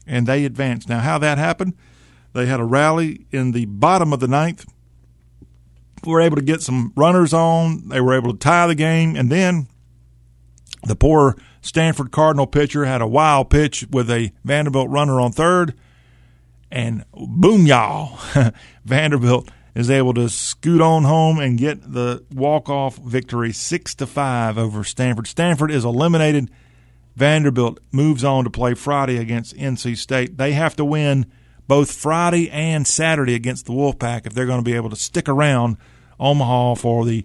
and 0.06 0.26
they 0.26 0.44
advance. 0.44 0.88
Now, 0.88 1.00
how 1.00 1.18
that 1.18 1.38
happened? 1.38 1.74
They 2.32 2.46
had 2.46 2.60
a 2.60 2.64
rally 2.64 3.26
in 3.30 3.52
the 3.52 3.66
bottom 3.66 4.12
of 4.12 4.20
the 4.20 4.28
ninth. 4.28 4.64
We 6.04 6.12
Were 6.12 6.20
able 6.20 6.36
to 6.36 6.42
get 6.42 6.62
some 6.62 6.92
runners 6.96 7.32
on. 7.32 7.88
They 7.88 8.00
were 8.00 8.14
able 8.14 8.32
to 8.32 8.38
tie 8.38 8.66
the 8.66 8.74
game, 8.74 9.16
and 9.16 9.30
then 9.30 9.68
the 10.84 10.96
poor 10.96 11.36
Stanford 11.60 12.10
Cardinal 12.10 12.46
pitcher 12.46 12.84
had 12.84 13.00
a 13.00 13.06
wild 13.06 13.50
pitch 13.50 13.86
with 13.90 14.10
a 14.10 14.32
Vanderbilt 14.44 14.90
runner 14.90 15.20
on 15.20 15.32
third, 15.32 15.74
and 16.70 17.04
boom, 17.14 17.66
y'all, 17.66 18.18
Vanderbilt 18.84 19.50
is 19.74 19.90
able 19.90 20.14
to 20.14 20.28
scoot 20.28 20.80
on 20.80 21.04
home 21.04 21.38
and 21.38 21.58
get 21.58 21.92
the 21.92 22.24
walk-off 22.32 22.96
victory, 22.96 23.52
six 23.52 23.94
to 23.94 24.06
five 24.06 24.58
over 24.58 24.84
Stanford. 24.84 25.26
Stanford 25.26 25.70
is 25.70 25.84
eliminated. 25.84 26.50
Vanderbilt 27.14 27.78
moves 27.90 28.24
on 28.24 28.44
to 28.44 28.50
play 28.50 28.74
Friday 28.74 29.18
against 29.18 29.56
NC 29.56 29.96
State. 29.96 30.38
They 30.38 30.52
have 30.52 30.76
to 30.76 30.84
win 30.84 31.26
both 31.68 31.92
Friday 31.92 32.50
and 32.50 32.86
Saturday 32.86 33.34
against 33.34 33.66
the 33.66 33.72
Wolfpack 33.72 34.26
if 34.26 34.32
they're 34.32 34.46
going 34.46 34.58
to 34.58 34.64
be 34.64 34.76
able 34.76 34.90
to 34.90 34.96
stick 34.96 35.28
around 35.28 35.76
Omaha 36.18 36.74
for 36.74 37.04
the 37.04 37.24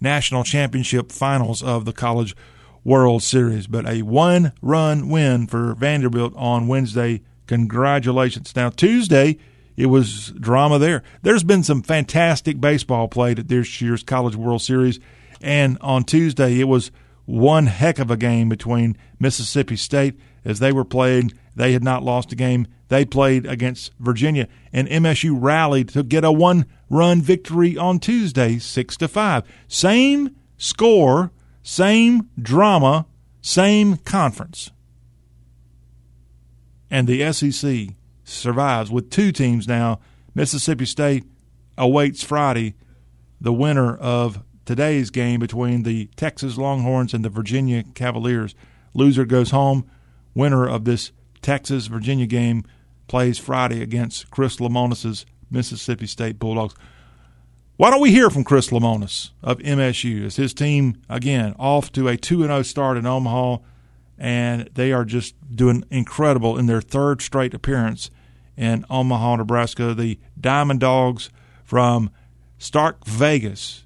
national 0.00 0.44
championship 0.44 1.10
finals 1.10 1.62
of 1.62 1.84
the 1.84 1.92
college 1.92 2.36
World 2.84 3.22
Series. 3.22 3.66
But 3.66 3.86
a 3.86 4.02
one 4.02 4.52
run 4.62 5.08
win 5.08 5.46
for 5.46 5.74
Vanderbilt 5.74 6.34
on 6.36 6.68
Wednesday. 6.68 7.22
Congratulations. 7.46 8.54
Now, 8.54 8.70
Tuesday, 8.70 9.38
it 9.76 9.86
was 9.86 10.32
drama 10.38 10.78
there. 10.78 11.02
There's 11.22 11.44
been 11.44 11.62
some 11.62 11.82
fantastic 11.82 12.60
baseball 12.60 13.08
played 13.08 13.38
at 13.38 13.48
this 13.48 13.80
year's 13.80 14.02
College 14.02 14.36
World 14.36 14.62
Series. 14.62 15.00
And 15.40 15.78
on 15.80 16.04
Tuesday, 16.04 16.60
it 16.60 16.64
was 16.64 16.90
one 17.26 17.66
heck 17.66 17.98
of 17.98 18.10
a 18.10 18.16
game 18.16 18.48
between 18.48 18.96
Mississippi 19.20 19.76
State 19.76 20.18
as 20.44 20.58
they 20.58 20.72
were 20.72 20.84
playing. 20.84 21.32
They 21.54 21.72
had 21.72 21.84
not 21.84 22.02
lost 22.02 22.32
a 22.32 22.36
game. 22.36 22.66
They 22.88 23.04
played 23.04 23.44
against 23.44 23.92
Virginia, 24.00 24.48
and 24.72 24.88
MSU 24.88 25.36
rallied 25.38 25.90
to 25.90 26.02
get 26.02 26.24
a 26.24 26.32
one-run 26.32 27.20
victory 27.20 27.76
on 27.76 27.98
Tuesday, 27.98 28.58
six 28.58 28.96
to 28.96 29.08
five. 29.08 29.44
Same 29.68 30.34
score 30.56 31.30
same 31.62 32.28
drama, 32.40 33.06
same 33.40 33.96
conference. 33.98 34.70
And 36.90 37.06
the 37.06 37.32
SEC 37.32 37.94
survives 38.24 38.90
with 38.90 39.10
two 39.10 39.32
teams 39.32 39.68
now. 39.68 40.00
Mississippi 40.34 40.86
State 40.86 41.24
awaits 41.76 42.22
Friday 42.22 42.74
the 43.40 43.52
winner 43.52 43.96
of 43.96 44.42
today's 44.64 45.10
game 45.10 45.40
between 45.40 45.82
the 45.82 46.06
Texas 46.16 46.58
Longhorns 46.58 47.14
and 47.14 47.24
the 47.24 47.28
Virginia 47.28 47.84
Cavaliers. 47.94 48.54
Loser 48.94 49.24
goes 49.24 49.50
home. 49.50 49.88
Winner 50.34 50.68
of 50.68 50.84
this 50.84 51.12
Texas 51.40 51.86
Virginia 51.86 52.26
game 52.26 52.64
plays 53.06 53.38
Friday 53.38 53.82
against 53.82 54.30
Chris 54.30 54.60
Lemonis's 54.60 55.24
Mississippi 55.50 56.06
State 56.06 56.38
Bulldogs. 56.38 56.74
Why 57.78 57.90
don't 57.90 58.00
we 58.00 58.10
hear 58.10 58.28
from 58.28 58.42
Chris 58.42 58.70
Lemonis 58.70 59.30
of 59.40 59.58
MSU? 59.58 60.26
As 60.26 60.34
his 60.34 60.52
team, 60.52 61.00
again, 61.08 61.54
off 61.60 61.92
to 61.92 62.08
a 62.08 62.16
2 62.16 62.42
0 62.42 62.62
start 62.62 62.96
in 62.96 63.06
Omaha, 63.06 63.58
and 64.18 64.68
they 64.74 64.90
are 64.90 65.04
just 65.04 65.36
doing 65.54 65.84
incredible 65.88 66.58
in 66.58 66.66
their 66.66 66.80
third 66.80 67.22
straight 67.22 67.54
appearance 67.54 68.10
in 68.56 68.84
Omaha, 68.90 69.36
Nebraska. 69.36 69.94
The 69.94 70.18
Diamond 70.40 70.80
Dogs 70.80 71.30
from 71.62 72.10
Stark 72.58 73.06
Vegas 73.06 73.84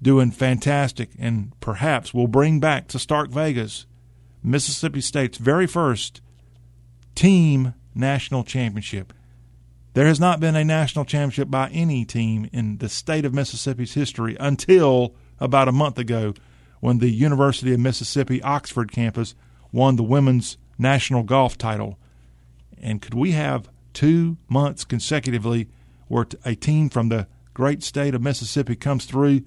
doing 0.00 0.30
fantastic, 0.30 1.10
and 1.18 1.52
perhaps 1.60 2.14
will 2.14 2.28
bring 2.28 2.60
back 2.60 2.88
to 2.88 2.98
Stark 2.98 3.30
Vegas 3.30 3.84
Mississippi 4.42 5.02
State's 5.02 5.36
very 5.36 5.66
first 5.66 6.22
team 7.14 7.74
national 7.94 8.42
championship. 8.42 9.12
There 9.94 10.06
has 10.06 10.20
not 10.20 10.40
been 10.40 10.54
a 10.54 10.64
national 10.64 11.04
championship 11.04 11.50
by 11.50 11.70
any 11.70 12.04
team 12.04 12.48
in 12.52 12.78
the 12.78 12.88
state 12.88 13.24
of 13.24 13.34
Mississippi's 13.34 13.94
history 13.94 14.36
until 14.38 15.14
about 15.40 15.68
a 15.68 15.72
month 15.72 15.98
ago 15.98 16.34
when 16.80 16.98
the 16.98 17.10
University 17.10 17.72
of 17.72 17.80
Mississippi 17.80 18.42
Oxford 18.42 18.92
campus 18.92 19.34
won 19.72 19.96
the 19.96 20.02
women's 20.02 20.56
national 20.78 21.22
golf 21.22 21.58
title. 21.58 21.98
And 22.80 23.02
could 23.02 23.14
we 23.14 23.32
have 23.32 23.68
two 23.92 24.36
months 24.48 24.84
consecutively 24.84 25.68
where 26.06 26.26
a 26.44 26.54
team 26.54 26.88
from 26.88 27.08
the 27.08 27.26
great 27.54 27.82
state 27.82 28.14
of 28.14 28.22
Mississippi 28.22 28.76
comes 28.76 29.04
through 29.04 29.42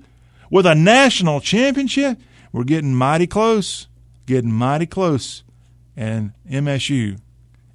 with 0.49 0.65
a 0.65 0.75
national 0.75 1.39
championship? 1.39 2.19
We're 2.51 2.65
getting 2.65 2.93
mighty 2.93 3.27
close, 3.27 3.87
getting 4.25 4.51
mighty 4.51 4.85
close. 4.85 5.43
And 5.95 6.33
MSU 6.49 7.19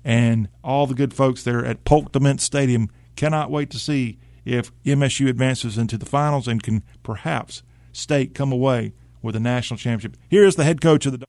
and 0.07 0.49
all 0.63 0.87
the 0.87 0.95
good 0.95 1.13
folks 1.13 1.43
there 1.43 1.65
at 1.67 1.83
Polk 1.83 2.13
Dement 2.13 2.41
Stadium 2.41 2.89
cannot 3.17 3.51
wait 3.51 3.71
to 3.71 3.79
see 3.79 4.19
if 4.45 4.71
MSU 4.85 5.29
advances 5.29 5.77
into 5.77 5.99
the 5.99 6.07
finals 6.07 6.47
and 6.47 6.63
can 6.63 6.85
perhaps 7.03 7.65
state 7.93 8.33
come 8.33 8.53
away 8.53 8.93
with 9.21 9.35
a 9.35 9.41
national 9.41 9.79
championship. 9.79 10.17
Here's 10.29 10.55
the 10.55 10.63
head 10.63 10.81
coach 10.81 11.07
of 11.07 11.19
the 11.19 11.27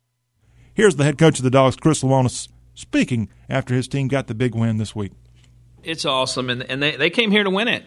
Here's 0.76 0.96
the 0.96 1.04
head 1.04 1.18
coach 1.18 1.40
of 1.40 1.44
the 1.44 1.50
Dogs, 1.50 1.76
Chris 1.76 2.04
Lemonis, 2.04 2.50
speaking 2.76 3.30
after 3.50 3.74
his 3.74 3.88
team 3.88 4.08
got 4.08 4.28
the 4.28 4.36
big 4.36 4.54
win 4.54 4.78
this 4.78 4.96
week. 4.96 5.12
It's 5.84 6.06
awesome, 6.06 6.52
and 6.52 6.62
and 6.62 6.84
they, 6.84 6.96
they 6.96 7.10
came 7.10 7.32
here 7.32 7.44
to 7.44 7.50
win 7.50 7.68
it. 7.68 7.84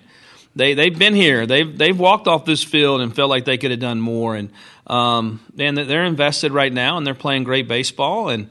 They 0.56 0.74
they've 0.74 0.98
been 0.98 1.14
here. 1.14 1.46
They've 1.46 1.78
they've 1.78 1.96
walked 1.96 2.26
off 2.26 2.44
this 2.44 2.64
field 2.64 3.00
and 3.00 3.14
felt 3.14 3.30
like 3.30 3.44
they 3.44 3.58
could 3.58 3.70
have 3.70 3.78
done 3.78 4.00
more. 4.00 4.34
And 4.34 4.50
um, 4.88 5.38
and 5.56 5.78
they're 5.78 6.04
invested 6.04 6.50
right 6.50 6.72
now, 6.72 6.96
and 6.96 7.06
they're 7.06 7.14
playing 7.14 7.44
great 7.44 7.68
baseball. 7.68 8.28
And 8.28 8.50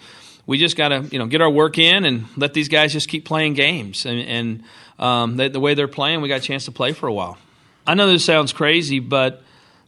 we 0.49 0.57
just 0.57 0.75
got 0.75 0.89
to 0.89 1.03
you 1.11 1.19
know 1.19 1.27
get 1.27 1.41
our 1.41 1.49
work 1.49 1.77
in 1.77 2.05
and 2.05 2.25
let 2.35 2.55
these 2.55 2.69
guys 2.69 2.91
just 2.91 3.07
keep 3.07 3.23
playing 3.23 3.53
games 3.53 4.07
and, 4.07 4.19
and 4.19 4.63
um, 4.97 5.37
the 5.37 5.59
way 5.59 5.75
they're 5.75 5.87
playing, 5.87 6.21
we 6.21 6.27
got 6.27 6.39
a 6.39 6.43
chance 6.43 6.65
to 6.65 6.71
play 6.71 6.91
for 6.91 7.05
a 7.05 7.13
while. 7.13 7.37
I 7.85 7.93
know 7.93 8.07
this 8.07 8.25
sounds 8.25 8.51
crazy, 8.51 8.99
but 8.99 9.43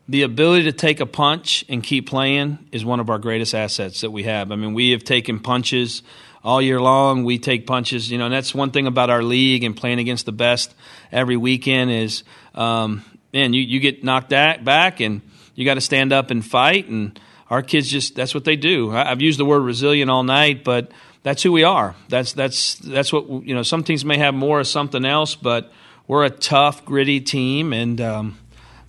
the 0.07 0.22
ability 0.22 0.66
to 0.66 0.72
take 0.72 0.99
a 0.99 1.07
punch 1.07 1.66
and 1.68 1.82
keep 1.82 2.07
playing 2.07 2.59
is 2.72 2.86
one 2.86 2.99
of 2.99 3.09
our 3.09 3.18
greatest 3.18 3.55
assets 3.55 4.01
that 4.01 4.12
we 4.12 4.24
have. 4.24 4.51
I 4.51 4.55
mean, 4.55 4.76
we 4.76 4.91
have 4.91 5.03
taken 5.03 5.39
punches 5.39 6.03
all 6.43 6.62
year 6.62 6.80
long. 6.80 7.24
We 7.24 7.39
take 7.39 7.66
punches, 7.66 8.12
you 8.12 8.20
know, 8.20 8.26
and 8.26 8.34
that's 8.34 8.53
one 8.53 8.70
thing 8.70 8.86
about 8.86 9.09
our 9.09 9.24
league 9.24 9.64
and 9.64 9.76
playing 9.76 9.97
against 9.97 10.28
the 10.28 10.32
best 10.32 10.74
every 11.12 11.38
weekend 11.38 11.89
is, 11.89 12.24
um, 12.53 13.03
man, 13.34 13.53
you, 13.53 13.64
you 13.64 13.80
get 13.80 14.03
knocked 14.03 14.30
back 14.30 14.99
and 15.01 15.22
you 15.55 15.66
got 15.66 15.74
to 15.74 15.82
stand 15.82 16.14
up 16.14 16.30
and 16.30 16.45
fight. 16.45 16.88
And 16.88 17.20
our 17.52 17.62
kids 17.62 17.88
just, 17.88 18.16
that's 18.16 18.34
what 18.34 18.45
they 18.45 18.56
do. 18.56 18.91
I've 18.91 19.22
used 19.22 19.38
the 19.38 19.45
word 19.45 19.60
resilient 19.60 20.10
all 20.10 20.24
night, 20.24 20.64
but 20.64 20.91
that's 21.22 21.43
who 21.43 21.52
we 21.52 21.64
are. 21.64 21.95
That's, 22.08 22.32
that's, 22.32 22.76
that's 22.76 23.12
what, 23.12 23.28
you 23.45 23.54
know, 23.54 23.62
some 23.62 23.84
teams 23.84 24.04
may 24.04 24.18
have 24.18 24.34
more 24.34 24.62
of 24.62 24.68
something 24.68 25.06
else, 25.06 25.36
but 25.36 25.72
we're 26.08 26.24
a 26.24 26.30
tough, 26.30 26.86
gritty 26.86 27.20
team. 27.20 27.74
And, 27.74 27.99
um, 28.02 28.39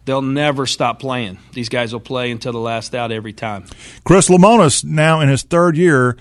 they'll 0.04 0.22
never 0.22 0.66
stop 0.66 1.00
playing. 1.00 1.38
These 1.52 1.68
guys 1.68 1.92
will 1.92 2.00
play 2.00 2.30
until 2.30 2.52
the 2.52 2.58
last 2.58 2.94
out 2.94 3.12
every 3.12 3.32
time. 3.32 3.64
Chris 4.04 4.28
Lemonis, 4.28 4.84
now 4.84 5.20
in 5.20 5.28
his 5.28 5.42
third 5.42 5.76
year, 5.76 6.16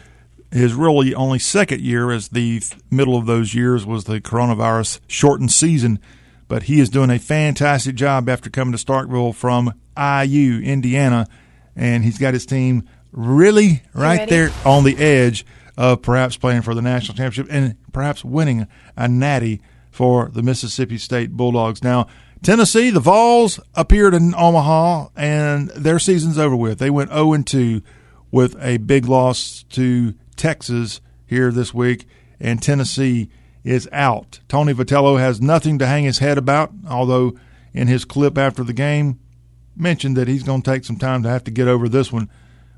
his 0.51 0.73
really 0.73 1.15
only 1.15 1.39
second 1.39 1.81
year, 1.81 2.11
as 2.11 2.29
the 2.29 2.61
middle 2.89 3.17
of 3.17 3.25
those 3.25 3.53
years 3.55 3.85
was 3.85 4.05
the 4.05 4.19
coronavirus 4.19 4.99
shortened 5.07 5.51
season. 5.51 5.99
But 6.47 6.63
he 6.63 6.79
is 6.79 6.89
doing 6.89 7.09
a 7.09 7.19
fantastic 7.19 7.95
job 7.95 8.27
after 8.27 8.49
coming 8.49 8.75
to 8.75 8.83
Starkville 8.83 9.33
from 9.33 9.73
IU, 9.95 10.59
Indiana, 10.59 11.27
and 11.75 12.03
he's 12.03 12.17
got 12.17 12.33
his 12.33 12.45
team 12.45 12.87
really 13.11 13.83
right 13.93 14.29
there 14.29 14.51
on 14.65 14.83
the 14.83 14.97
edge 14.97 15.45
of 15.77 16.01
perhaps 16.01 16.37
playing 16.37 16.61
for 16.61 16.73
the 16.73 16.81
national 16.81 17.17
championship 17.17 17.47
and 17.49 17.75
perhaps 17.91 18.23
winning 18.23 18.67
a 18.95 19.07
natty 19.07 19.61
for 19.89 20.29
the 20.33 20.43
Mississippi 20.43 20.97
State 20.97 21.31
Bulldogs. 21.31 21.83
Now, 21.83 22.07
Tennessee, 22.41 22.89
the 22.89 22.99
Vols 22.99 23.59
appeared 23.75 24.13
in 24.13 24.33
Omaha, 24.33 25.09
and 25.15 25.69
their 25.69 25.99
season's 25.99 26.39
over 26.39 26.55
with. 26.55 26.79
They 26.79 26.89
went 26.89 27.11
0 27.11 27.37
2 27.37 27.81
with 28.31 28.55
a 28.59 28.77
big 28.77 29.05
loss 29.05 29.63
to 29.69 30.15
Texas 30.35 31.01
here 31.27 31.51
this 31.51 31.73
week, 31.73 32.07
and 32.39 32.61
Tennessee 32.61 33.29
is 33.63 33.87
out. 33.91 34.39
Tony 34.47 34.73
Vitello 34.73 35.19
has 35.19 35.39
nothing 35.39 35.77
to 35.77 35.85
hang 35.85 36.03
his 36.03 36.17
head 36.17 36.37
about, 36.37 36.71
although 36.89 37.33
in 37.73 37.87
his 37.87 38.05
clip 38.05 38.37
after 38.37 38.63
the 38.63 38.73
game 38.73 39.19
mentioned 39.81 40.15
that 40.17 40.27
he's 40.27 40.43
going 40.43 40.61
to 40.61 40.71
take 40.71 40.85
some 40.85 40.97
time 40.97 41.23
to 41.23 41.29
have 41.29 41.43
to 41.45 41.51
get 41.51 41.67
over 41.67 41.89
this 41.89 42.11
one. 42.11 42.29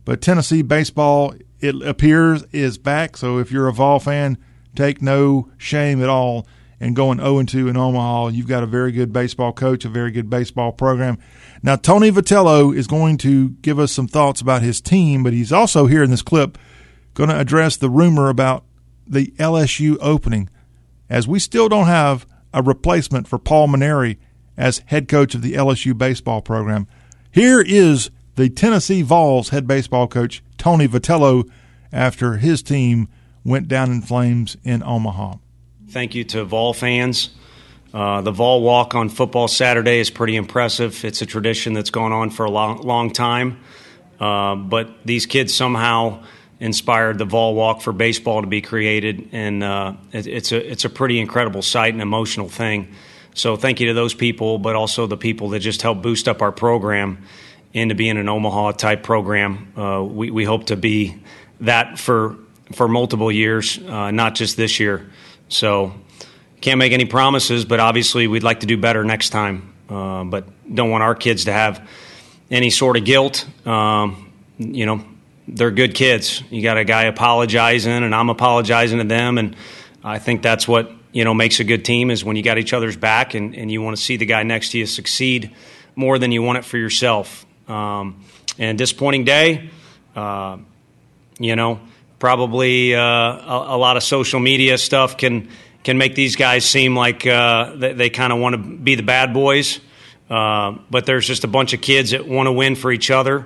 But 0.05 0.21
Tennessee 0.21 0.61
baseball, 0.61 1.35
it 1.59 1.81
appears, 1.81 2.43
is 2.51 2.77
back. 2.77 3.17
So 3.17 3.37
if 3.37 3.51
you're 3.51 3.67
a 3.67 3.73
Vol 3.73 3.99
fan, 3.99 4.37
take 4.75 5.01
no 5.01 5.49
shame 5.57 6.01
at 6.01 6.09
all 6.09 6.47
oh 6.47 6.49
and 6.83 6.95
going 6.95 7.19
0 7.19 7.43
2 7.43 7.69
in 7.69 7.77
Omaha. 7.77 8.27
You've 8.27 8.47
got 8.47 8.63
a 8.63 8.67
very 8.67 8.91
good 8.91 9.13
baseball 9.13 9.53
coach, 9.53 9.85
a 9.85 9.89
very 9.89 10.11
good 10.11 10.29
baseball 10.29 10.73
program. 10.73 11.17
Now, 11.61 11.77
Tony 11.77 12.11
Vitello 12.11 12.75
is 12.75 12.87
going 12.87 13.17
to 13.19 13.51
give 13.61 13.79
us 13.79 13.91
some 13.91 14.07
thoughts 14.07 14.41
about 14.41 14.61
his 14.61 14.81
team, 14.81 15.23
but 15.23 15.31
he's 15.31 15.53
also 15.53 15.85
here 15.85 16.03
in 16.03 16.11
this 16.11 16.21
clip 16.21 16.57
going 17.13 17.29
to 17.29 17.39
address 17.39 17.77
the 17.77 17.89
rumor 17.89 18.27
about 18.27 18.65
the 19.07 19.27
LSU 19.37 19.97
opening, 20.01 20.49
as 21.09 21.27
we 21.27 21.39
still 21.39 21.69
don't 21.69 21.87
have 21.87 22.25
a 22.53 22.61
replacement 22.61 23.27
for 23.27 23.39
Paul 23.39 23.69
Mainieri 23.69 24.17
as 24.57 24.79
head 24.87 25.07
coach 25.07 25.35
of 25.35 25.41
the 25.41 25.53
LSU 25.53 25.97
baseball 25.97 26.41
program. 26.41 26.87
Here 27.31 27.61
is 27.61 28.11
the 28.35 28.49
Tennessee 28.49 29.01
Vols 29.01 29.49
head 29.49 29.67
baseball 29.67 30.07
coach, 30.07 30.43
Tony 30.57 30.87
Vitello, 30.87 31.49
after 31.91 32.37
his 32.37 32.63
team 32.63 33.07
went 33.43 33.67
down 33.67 33.91
in 33.91 34.01
flames 34.01 34.57
in 34.63 34.83
Omaha. 34.83 35.35
Thank 35.89 36.15
you 36.15 36.23
to 36.25 36.43
Vol 36.43 36.73
fans. 36.73 37.29
Uh, 37.93 38.21
the 38.21 38.31
Vol 38.31 38.61
Walk 38.63 38.95
on 38.95 39.09
Football 39.09 39.47
Saturday 39.47 39.99
is 39.99 40.09
pretty 40.09 40.35
impressive. 40.35 41.05
It's 41.05 41.21
a 41.21 41.27
tradition 41.27 41.73
that's 41.73 41.91
gone 41.91 42.11
on 42.11 42.31
for 42.31 42.45
a 42.45 42.49
long, 42.49 42.81
long 42.81 43.11
time. 43.11 43.59
Uh, 44.19 44.55
but 44.55 45.05
these 45.05 45.27
kids 45.27 45.53
somehow 45.53 46.23
inspired 46.59 47.17
the 47.17 47.25
Vol 47.25 47.53
Walk 47.53 47.81
for 47.81 47.91
baseball 47.91 48.41
to 48.41 48.47
be 48.47 48.61
created, 48.61 49.29
and 49.31 49.63
uh, 49.63 49.93
it, 50.11 50.25
it's 50.25 50.51
a 50.51 50.71
it's 50.71 50.85
a 50.85 50.89
pretty 50.89 51.19
incredible 51.19 51.61
sight 51.61 51.93
and 51.93 52.01
emotional 52.01 52.49
thing. 52.49 52.95
So 53.34 53.55
thank 53.55 53.79
you 53.79 53.88
to 53.88 53.93
those 53.93 54.13
people, 54.13 54.59
but 54.59 54.75
also 54.75 55.07
the 55.07 55.17
people 55.17 55.49
that 55.49 55.59
just 55.59 55.81
helped 55.81 56.01
boost 56.01 56.27
up 56.27 56.41
our 56.41 56.51
program 56.51 57.25
into 57.73 57.95
being 57.95 58.17
an 58.17 58.29
Omaha 58.29 58.73
type 58.73 59.03
program. 59.03 59.73
Uh, 59.75 60.03
we, 60.03 60.29
we 60.29 60.45
hope 60.45 60.65
to 60.67 60.75
be 60.75 61.15
that 61.61 61.97
for 61.97 62.38
for 62.71 62.88
multiple 62.88 63.31
years, 63.31 63.77
uh, 63.77 64.11
not 64.11 64.36
just 64.36 64.57
this 64.57 64.79
year. 64.79 65.09
So 65.49 65.93
can't 66.61 66.79
make 66.79 66.93
any 66.93 67.05
promises, 67.05 67.65
but 67.65 67.79
obviously 67.79 68.27
we'd 68.27 68.43
like 68.43 68.61
to 68.61 68.65
do 68.65 68.77
better 68.77 69.03
next 69.03 69.29
time. 69.29 69.73
Uh, 69.89 70.23
but 70.23 70.45
don't 70.73 70.89
want 70.89 71.03
our 71.03 71.13
kids 71.13 71.45
to 71.45 71.53
have 71.53 71.88
any 72.49 72.69
sort 72.69 72.97
of 72.97 73.03
guilt. 73.05 73.45
Um, 73.67 74.31
you 74.57 74.86
know, 74.86 75.03
they're 75.47 75.71
good 75.71 75.93
kids. 75.93 76.41
You 76.49 76.61
got 76.61 76.77
a 76.77 76.86
guy 76.86 77.03
apologizing, 77.03 77.91
and 77.91 78.15
I'm 78.15 78.29
apologizing 78.29 78.99
to 78.99 79.03
them, 79.03 79.38
and 79.38 79.55
I 80.03 80.19
think 80.19 80.41
that's 80.41 80.67
what 80.67 80.91
you 81.14 81.24
know 81.24 81.34
makes 81.34 81.61
a 81.61 81.64
good 81.64 81.86
team 81.86 82.11
is 82.11 82.26
when 82.26 82.36
you 82.36 82.43
got 82.43 82.57
each 82.57 82.74
other's 82.74 82.97
back 82.97 83.34
and, 83.34 83.55
and 83.55 83.72
you 83.72 83.82
want 83.82 83.95
to 83.95 84.03
see 84.03 84.18
the 84.18 84.26
guy 84.26 84.43
next 84.43 84.72
to 84.72 84.80
you 84.80 84.86
succeed 84.86 85.55
more 85.95 86.20
than 86.20 86.34
you 86.34 86.41
want 86.41 86.57
it 86.57 86.66
for 86.66 86.78
yourself. 86.78 87.45
Um, 87.70 88.26
and 88.59 88.78
disappointing 88.78 89.24
day, 89.24 89.70
uh, 90.16 90.57
you 91.39 91.55
know 91.55 91.80
probably 92.24 92.95
uh, 92.95 93.01
a, 93.01 93.66
a, 93.76 93.78
lot 93.78 93.97
of 93.97 94.03
social 94.03 94.39
media 94.39 94.78
stuff 94.78 95.18
can 95.18 95.49
can 95.84 95.97
make 95.97 96.16
these 96.16 96.38
guys 96.38 96.64
seem 96.64 96.95
like 96.95 97.28
uh, 97.28 97.76
they, 97.76 97.91
they 97.91 98.09
kind 98.09 98.32
of 98.32 98.39
want 98.39 98.53
to 98.53 98.57
be 98.57 98.95
the 98.95 99.03
bad 99.03 99.34
boys. 99.34 99.82
Uh, 100.30 100.78
but 100.89 101.05
there's 101.05 101.28
just 101.28 101.43
a 101.43 101.47
bunch 101.47 101.74
of 101.74 101.82
kids 101.82 102.11
that 102.11 102.26
want 102.26 102.47
to 102.47 102.51
win 102.53 102.76
for 102.76 102.93
each 102.93 103.11
other, 103.11 103.45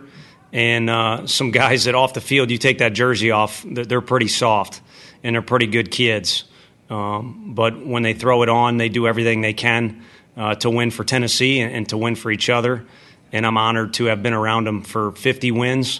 and 0.54 0.90
uh, 0.90 1.26
some 1.26 1.50
guys 1.50 1.86
that 1.86 1.96
off 1.96 2.14
the 2.14 2.22
field, 2.22 2.52
you 2.52 2.60
take 2.60 2.78
that 2.78 2.94
jersey 2.94 3.32
off, 3.32 3.66
they're 3.68 4.00
pretty 4.00 4.28
soft 4.28 4.82
and 5.24 5.34
they're 5.34 5.42
pretty 5.42 5.68
good 5.68 5.90
kids. 5.90 6.44
Um, 6.90 7.54
but 7.54 7.86
when 7.86 8.04
they 8.04 8.14
throw 8.14 8.44
it 8.44 8.50
on, 8.50 8.78
they 8.78 8.90
do 8.90 9.08
everything 9.08 9.42
they 9.42 9.54
can 9.54 10.04
uh, 10.38 10.56
to 10.56 10.70
win 10.70 10.92
for 10.92 11.04
Tennessee 11.04 11.60
and, 11.60 11.74
and, 11.74 11.90
to 11.90 11.98
win 11.98 12.16
for 12.16 12.32
each 12.32 12.50
other. 12.50 12.86
And 13.34 13.46
I'm 13.46 13.58
honored 13.58 13.96
to 13.96 14.06
have 14.06 14.24
been 14.24 14.34
around 14.34 14.66
them 14.66 14.84
for 14.84 15.12
50 15.12 15.52
wins, 15.52 16.00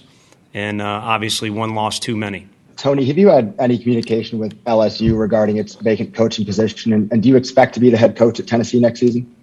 and 0.54 0.82
uh, 0.82 0.86
obviously 0.86 1.50
one 1.50 1.76
loss 1.76 2.00
too 2.00 2.16
many. 2.16 2.48
Tony, 2.78 3.06
have 3.06 3.18
you 3.18 3.28
had 3.28 3.56
any 3.60 3.78
communication 3.78 4.38
with 4.40 4.64
LSU 4.66 5.18
regarding 5.18 5.58
its 5.58 5.76
vacant 5.76 6.14
coaching 6.14 6.46
position, 6.46 6.94
and, 6.94 7.12
and 7.12 7.24
do 7.24 7.30
you 7.30 7.36
expect 7.36 7.74
to 7.74 7.80
be 7.80 7.90
the 7.90 7.98
head 7.98 8.16
coach 8.16 8.40
at 8.40 8.48
Tennessee 8.48 8.80
next 8.80 9.00
season? 9.00 9.36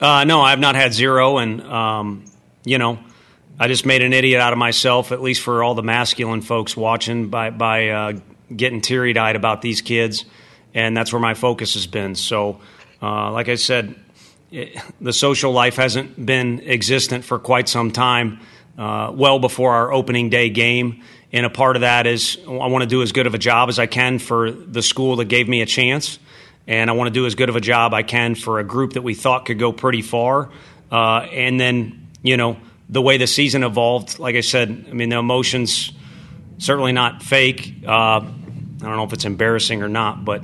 Uh, 0.00 0.24
no, 0.24 0.40
I've 0.40 0.58
not 0.58 0.74
had 0.74 0.94
zero, 0.94 1.38
and 1.38 1.60
um, 1.62 2.24
you 2.64 2.78
know, 2.78 2.98
I 3.58 3.68
just 3.68 3.84
made 3.84 4.02
an 4.02 4.14
idiot 4.14 4.40
out 4.40 4.54
of 4.54 4.58
myself, 4.58 5.12
at 5.12 5.20
least 5.20 5.42
for 5.42 5.62
all 5.62 5.74
the 5.74 5.82
masculine 5.82 6.40
folks 6.40 6.74
watching, 6.74 7.28
by 7.28 7.50
by 7.50 7.88
uh, 7.90 8.12
getting 8.54 8.80
teary 8.80 9.16
eyed 9.16 9.36
about 9.36 9.60
these 9.60 9.82
kids, 9.82 10.24
and 10.74 10.96
that's 10.96 11.12
where 11.12 11.20
my 11.20 11.34
focus 11.34 11.74
has 11.74 11.86
been. 11.86 12.14
So, 12.14 12.60
uh, 13.02 13.32
like 13.32 13.48
I 13.48 13.56
said, 13.56 13.94
it, 14.50 14.76
the 15.00 15.12
social 15.12 15.52
life 15.52 15.76
hasn't 15.76 16.24
been 16.24 16.60
existent 16.68 17.24
for 17.24 17.38
quite 17.38 17.68
some 17.68 17.90
time, 17.90 18.40
uh, 18.78 19.12
well 19.14 19.38
before 19.38 19.72
our 19.72 19.92
opening 19.92 20.30
day 20.30 20.50
game 20.50 21.02
and 21.32 21.46
a 21.46 21.50
part 21.50 21.76
of 21.76 21.82
that 21.82 22.06
is 22.06 22.38
I 22.46 22.66
want 22.66 22.82
to 22.82 22.88
do 22.88 23.02
as 23.02 23.12
good 23.12 23.26
of 23.26 23.34
a 23.34 23.38
job 23.38 23.68
as 23.68 23.78
I 23.78 23.86
can 23.86 24.18
for 24.18 24.50
the 24.50 24.82
school 24.82 25.16
that 25.16 25.26
gave 25.26 25.48
me 25.48 25.62
a 25.62 25.66
chance. 25.66 26.18
And 26.66 26.90
I 26.90 26.92
want 26.92 27.08
to 27.08 27.12
do 27.12 27.26
as 27.26 27.34
good 27.34 27.48
of 27.48 27.56
a 27.56 27.60
job 27.60 27.94
I 27.94 28.02
can 28.02 28.34
for 28.34 28.58
a 28.58 28.64
group 28.64 28.94
that 28.94 29.02
we 29.02 29.14
thought 29.14 29.46
could 29.46 29.58
go 29.58 29.72
pretty 29.72 30.02
far. 30.02 30.50
Uh, 30.90 31.20
and 31.32 31.58
then, 31.58 32.08
you 32.22 32.36
know, 32.36 32.58
the 32.88 33.00
way 33.00 33.16
the 33.16 33.26
season 33.26 33.62
evolved, 33.62 34.18
like 34.18 34.34
I 34.34 34.40
said, 34.40 34.86
I 34.88 34.92
mean, 34.92 35.08
the 35.08 35.18
emotions 35.18 35.92
certainly 36.58 36.92
not 36.92 37.22
fake. 37.22 37.84
Uh, 37.86 37.90
I 37.90 38.22
don't 38.80 38.96
know 38.96 39.04
if 39.04 39.12
it's 39.12 39.24
embarrassing 39.24 39.82
or 39.82 39.88
not, 39.88 40.24
but 40.24 40.42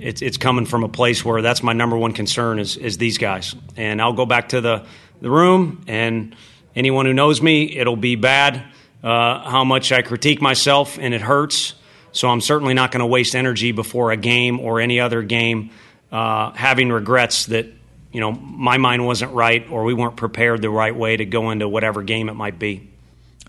it's 0.00 0.22
it's 0.22 0.36
coming 0.36 0.66
from 0.66 0.84
a 0.84 0.88
place 0.88 1.24
where 1.24 1.42
that's 1.42 1.62
my 1.62 1.72
number 1.72 1.96
one 1.96 2.12
concern 2.12 2.58
is 2.58 2.76
is 2.76 2.98
these 2.98 3.18
guys. 3.18 3.54
And 3.76 4.00
I'll 4.00 4.12
go 4.12 4.26
back 4.26 4.50
to 4.50 4.60
the 4.60 4.86
the 5.20 5.30
room, 5.30 5.84
and 5.86 6.34
anyone 6.74 7.06
who 7.06 7.12
knows 7.12 7.42
me, 7.42 7.76
it'll 7.76 7.96
be 7.96 8.16
bad 8.16 8.64
uh, 9.02 9.48
how 9.48 9.64
much 9.64 9.92
I 9.92 10.02
critique 10.02 10.40
myself, 10.40 10.98
and 10.98 11.14
it 11.14 11.20
hurts. 11.20 11.74
So 12.12 12.28
I'm 12.28 12.40
certainly 12.40 12.74
not 12.74 12.90
going 12.90 13.00
to 13.00 13.06
waste 13.06 13.34
energy 13.34 13.72
before 13.72 14.10
a 14.10 14.16
game 14.16 14.58
or 14.58 14.80
any 14.80 14.98
other 14.98 15.22
game 15.22 15.70
uh, 16.10 16.50
having 16.52 16.90
regrets 16.90 17.46
that 17.46 17.66
you 18.12 18.20
know 18.20 18.32
my 18.32 18.78
mind 18.78 19.06
wasn't 19.06 19.32
right 19.32 19.68
or 19.70 19.84
we 19.84 19.94
weren't 19.94 20.16
prepared 20.16 20.62
the 20.62 20.70
right 20.70 20.94
way 20.94 21.16
to 21.16 21.24
go 21.24 21.50
into 21.50 21.68
whatever 21.68 22.02
game 22.02 22.28
it 22.28 22.34
might 22.34 22.58
be. 22.58 22.88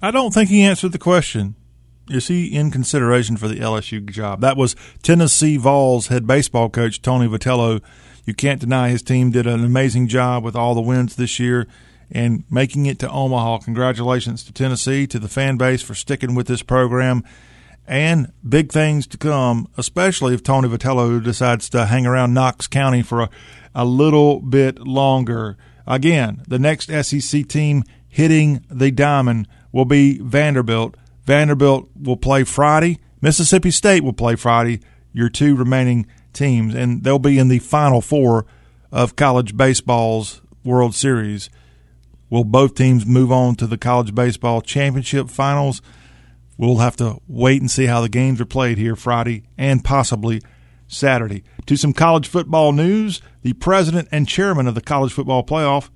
I 0.02 0.12
don't 0.12 0.34
think 0.34 0.50
he 0.50 0.62
answered 0.62 0.92
the 0.92 1.00
question. 1.00 1.56
Is 2.12 2.28
he 2.28 2.48
in 2.48 2.72
consideration 2.72 3.38
for 3.38 3.48
the 3.48 3.60
LSU 3.60 4.06
job? 4.10 4.42
That 4.42 4.58
was 4.58 4.76
Tennessee 5.02 5.58
Vols 5.58 6.08
head 6.08 6.28
baseball 6.28 6.70
coach 6.70 7.02
Tony 7.02 7.28
Vitello. 7.28 7.82
You 8.26 8.34
can't 8.34 8.60
deny 8.60 8.90
his 8.90 9.02
team 9.02 9.32
did 9.32 9.48
an 9.48 9.64
amazing 9.64 10.08
job 10.08 10.44
with 10.44 10.56
all 10.56 10.76
the 10.76 10.82
wins 10.82 11.16
this 11.16 11.40
year 11.40 11.68
and 12.12 12.44
making 12.50 12.86
it 12.86 13.00
to 13.00 13.10
Omaha. 13.10 13.60
Congratulations 13.60 14.44
to 14.44 14.52
Tennessee, 14.52 15.08
to 15.08 15.20
the 15.20 15.30
fan 15.30 15.56
base 15.56 15.82
for 15.82 15.96
sticking 15.96 16.36
with 16.36 16.48
this 16.48 16.62
program, 16.62 17.24
and 17.88 18.32
big 18.48 18.72
things 18.72 19.08
to 19.08 19.18
come, 19.18 19.68
especially 19.78 20.34
if 20.34 20.44
Tony 20.44 20.68
Vitello 20.68 21.24
decides 21.24 21.70
to 21.70 21.86
hang 21.86 22.06
around 22.06 22.34
Knox 22.34 22.68
County 22.68 23.02
for 23.02 23.22
a, 23.22 23.30
a 23.74 23.86
little 23.86 24.42
bit 24.42 24.80
longer. 24.80 25.58
Again, 25.88 26.44
the 26.48 26.60
next 26.60 26.90
SEC 26.90 27.48
team 27.48 27.84
hitting 28.08 28.66
the 28.70 28.92
diamond 28.92 29.48
will 29.72 29.86
be 29.86 30.20
Vanderbilt. 30.20 30.96
Vanderbilt 31.26 31.90
will 32.00 32.18
play 32.18 32.44
Friday. 32.44 33.00
Mississippi 33.22 33.72
State 33.72 34.04
will 34.04 34.14
play 34.14 34.36
Friday. 34.36 34.82
Your 35.14 35.30
two 35.30 35.56
remaining 35.56 36.08
teams, 36.34 36.74
and 36.74 37.04
they'll 37.04 37.20
be 37.20 37.38
in 37.38 37.50
the 37.50 37.60
final 37.60 38.02
four 38.02 38.46
of 38.92 39.16
college 39.16 39.56
baseball's 39.58 40.42
World 40.64 40.96
Series. 40.96 41.50
Will 42.30 42.46
both 42.46 42.76
teams 42.76 43.06
move 43.06 43.32
on 43.32 43.56
to 43.56 43.68
the 43.68 43.78
college 43.78 44.16
baseball 44.16 44.62
championship 44.62 45.30
finals? 45.30 45.82
We'll 46.58 46.78
have 46.78 46.96
to 46.98 47.20
wait 47.28 47.60
and 47.60 47.70
see 47.70 47.88
how 47.88 48.02
the 48.02 48.10
games 48.10 48.40
are 48.40 48.46
played 48.46 48.78
here 48.78 48.96
Friday 48.96 49.44
and 49.58 49.84
possibly 49.84 50.42
Saturday. 50.88 51.44
To 51.66 51.76
some 51.76 51.94
college 51.94 52.28
football 52.28 52.72
news, 52.72 53.22
the 53.42 53.54
president 53.54 54.08
and 54.12 54.28
chairman 54.28 54.68
of 54.68 54.76
the 54.76 54.82
college 54.82 55.12
football 55.12 55.44
playoff 55.44 55.90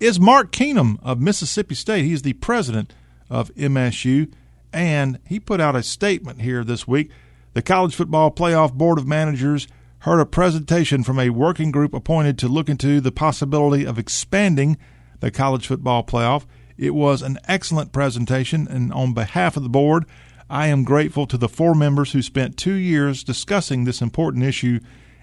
is 0.00 0.20
Mark 0.20 0.52
Keenum 0.52 0.98
of 1.02 1.20
Mississippi 1.20 1.74
State. 1.74 2.04
He's 2.04 2.22
the 2.22 2.34
president 2.34 2.92
of 3.30 3.54
MSU, 3.54 4.32
and 4.74 5.18
he 5.26 5.40
put 5.40 5.60
out 5.60 5.76
a 5.76 5.82
statement 5.82 6.42
here 6.42 6.64
this 6.64 6.86
week. 6.86 7.10
The 7.54 7.62
College 7.62 7.94
Football 7.94 8.32
Playoff 8.32 8.74
Board 8.74 8.98
of 8.98 9.06
Managers 9.06 9.68
heard 10.00 10.20
a 10.20 10.26
presentation 10.26 11.02
from 11.02 11.18
a 11.18 11.30
working 11.30 11.70
group 11.70 11.94
appointed 11.94 12.36
to 12.38 12.48
look 12.48 12.68
into 12.68 13.00
the 13.00 13.12
possibility 13.12 13.86
of 13.86 13.98
expanding 13.98 14.76
the 15.20 15.30
college 15.30 15.66
football 15.66 16.02
playoff. 16.02 16.44
It 16.76 16.94
was 16.94 17.22
an 17.22 17.38
excellent 17.48 17.92
presentation, 17.92 18.66
and 18.68 18.92
on 18.92 19.14
behalf 19.14 19.56
of 19.56 19.62
the 19.62 19.68
board, 19.68 20.04
I 20.50 20.66
am 20.66 20.84
grateful 20.84 21.26
to 21.28 21.38
the 21.38 21.48
four 21.48 21.74
members 21.74 22.12
who 22.12 22.20
spent 22.20 22.58
two 22.58 22.74
years 22.74 23.24
discussing 23.24 23.84
this 23.84 24.02
important 24.02 24.44
issue 24.44 24.80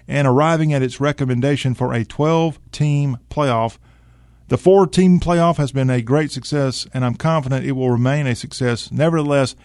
and 0.08 0.26
arriving 0.26 0.72
at 0.72 0.82
its 0.82 1.00
recommendation 1.00 1.74
for 1.74 1.92
a 1.92 2.04
12 2.04 2.58
team 2.72 3.18
playoff. 3.30 3.78
The 4.52 4.58
four 4.58 4.86
team 4.86 5.18
playoff 5.18 5.56
has 5.56 5.72
been 5.72 5.88
a 5.88 6.02
great 6.02 6.30
success, 6.30 6.86
and 6.92 7.06
I'm 7.06 7.14
confident 7.14 7.64
it 7.64 7.72
will 7.72 7.88
remain 7.88 8.26
a 8.26 8.34
success. 8.34 8.92
Nevertheless, 8.92 9.56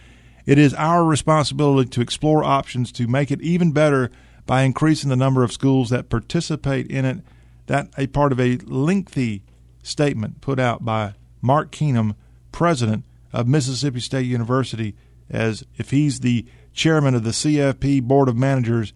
it 0.46 0.56
is 0.56 0.72
our 0.72 1.04
responsibility 1.04 1.90
to 1.90 2.00
explore 2.00 2.42
options 2.42 2.90
to 2.92 3.06
make 3.06 3.30
it 3.30 3.42
even 3.42 3.72
better 3.72 4.10
by 4.46 4.62
increasing 4.62 5.10
the 5.10 5.14
number 5.14 5.44
of 5.44 5.52
schools 5.52 5.90
that 5.90 6.08
participate 6.08 6.86
in 6.86 7.04
it. 7.04 7.18
That 7.66 7.90
a 7.98 8.06
part 8.06 8.32
of 8.32 8.40
a 8.40 8.56
lengthy 8.64 9.42
statement 9.82 10.40
put 10.40 10.58
out 10.58 10.86
by 10.86 11.16
Mark 11.42 11.70
Keenum, 11.70 12.14
president 12.50 13.04
of 13.30 13.46
Mississippi 13.46 14.00
State 14.00 14.24
University 14.24 14.96
as 15.28 15.64
if 15.76 15.90
he's 15.90 16.20
the 16.20 16.46
chairman 16.72 17.14
of 17.14 17.24
the 17.24 17.32
CFP 17.32 18.04
Board 18.04 18.30
of 18.30 18.38
Managers, 18.38 18.94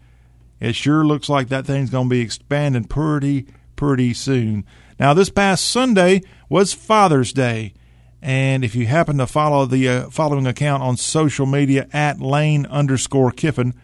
it 0.58 0.74
sure 0.74 1.04
looks 1.04 1.28
like 1.28 1.50
that 1.50 1.66
thing's 1.66 1.90
going 1.90 2.08
to 2.08 2.14
be 2.14 2.22
expanding 2.22 2.84
pretty, 2.84 3.46
pretty 3.76 4.14
soon. 4.14 4.64
Now, 4.98 5.14
this 5.14 5.30
past 5.30 5.68
Sunday 5.68 6.22
was 6.48 6.72
Father's 6.72 7.32
Day. 7.32 7.74
And 8.20 8.64
if 8.64 8.76
you 8.76 8.86
happen 8.86 9.18
to 9.18 9.26
follow 9.26 9.66
the 9.66 9.88
uh, 9.88 10.10
following 10.10 10.46
account 10.46 10.82
on 10.82 10.96
social 10.96 11.44
media 11.44 11.88
at 11.92 12.20
Lane 12.20 12.66
underscore 12.66 13.32
Kiffin, 13.32 13.74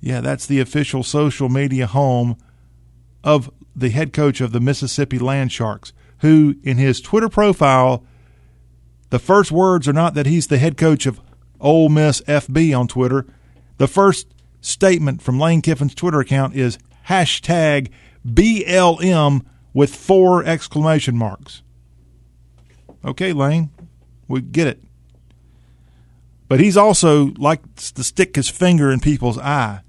yeah, 0.00 0.20
that's 0.20 0.46
the 0.46 0.60
official 0.60 1.02
social 1.02 1.48
media 1.48 1.86
home 1.86 2.36
of 3.24 3.50
the 3.74 3.90
head 3.90 4.12
coach 4.12 4.40
of 4.40 4.52
the 4.52 4.60
Mississippi 4.60 5.18
Land 5.18 5.50
Sharks, 5.50 5.92
who 6.18 6.54
in 6.62 6.76
his 6.76 7.00
Twitter 7.00 7.28
profile, 7.28 8.04
the 9.10 9.18
first 9.18 9.50
words 9.50 9.88
are 9.88 9.92
not 9.92 10.14
that 10.14 10.26
he's 10.26 10.46
the 10.46 10.58
head 10.58 10.76
coach 10.76 11.04
of 11.06 11.20
Ole 11.60 11.88
Miss 11.88 12.20
FB 12.22 12.78
on 12.78 12.86
Twitter. 12.86 13.26
The 13.78 13.88
first 13.88 14.28
statement 14.60 15.20
from 15.20 15.40
Lane 15.40 15.62
Kiffin's 15.62 15.94
Twitter 15.94 16.20
account 16.20 16.54
is 16.54 16.78
hashtag 17.08 17.90
BLM 18.24 19.44
with 19.72 19.94
four 19.94 20.44
exclamation 20.44 21.16
marks. 21.16 21.62
Okay, 23.04 23.32
Lane, 23.32 23.70
we 24.28 24.40
get 24.40 24.66
it. 24.66 24.82
But 26.48 26.60
he's 26.60 26.76
also 26.76 27.26
likes 27.38 27.92
to 27.92 28.02
stick 28.02 28.34
his 28.34 28.48
finger 28.48 28.90
in 28.90 29.00
people's 29.00 29.38
eye. 29.38 29.80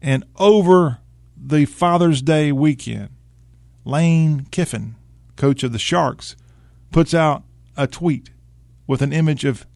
And 0.00 0.24
over 0.36 0.98
the 1.36 1.64
Father's 1.64 2.22
Day 2.22 2.52
weekend, 2.52 3.10
Lane 3.84 4.46
Kiffin, 4.50 4.94
coach 5.36 5.62
of 5.62 5.72
the 5.72 5.78
Sharks, 5.78 6.36
puts 6.92 7.12
out 7.12 7.42
a 7.76 7.86
tweet 7.86 8.30
with 8.86 9.02
an 9.02 9.12
image 9.12 9.44
of 9.44 9.66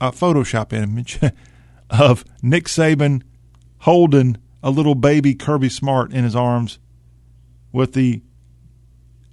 a 0.00 0.10
Photoshop 0.10 0.72
image 0.72 1.20
of 1.90 2.24
Nick 2.42 2.64
Saban 2.64 3.22
holding 3.80 4.38
a 4.62 4.70
little 4.70 4.94
baby 4.94 5.34
Kirby 5.34 5.68
Smart 5.68 6.12
in 6.12 6.24
his 6.24 6.36
arms 6.36 6.78
with 7.72 7.92
the 7.92 8.22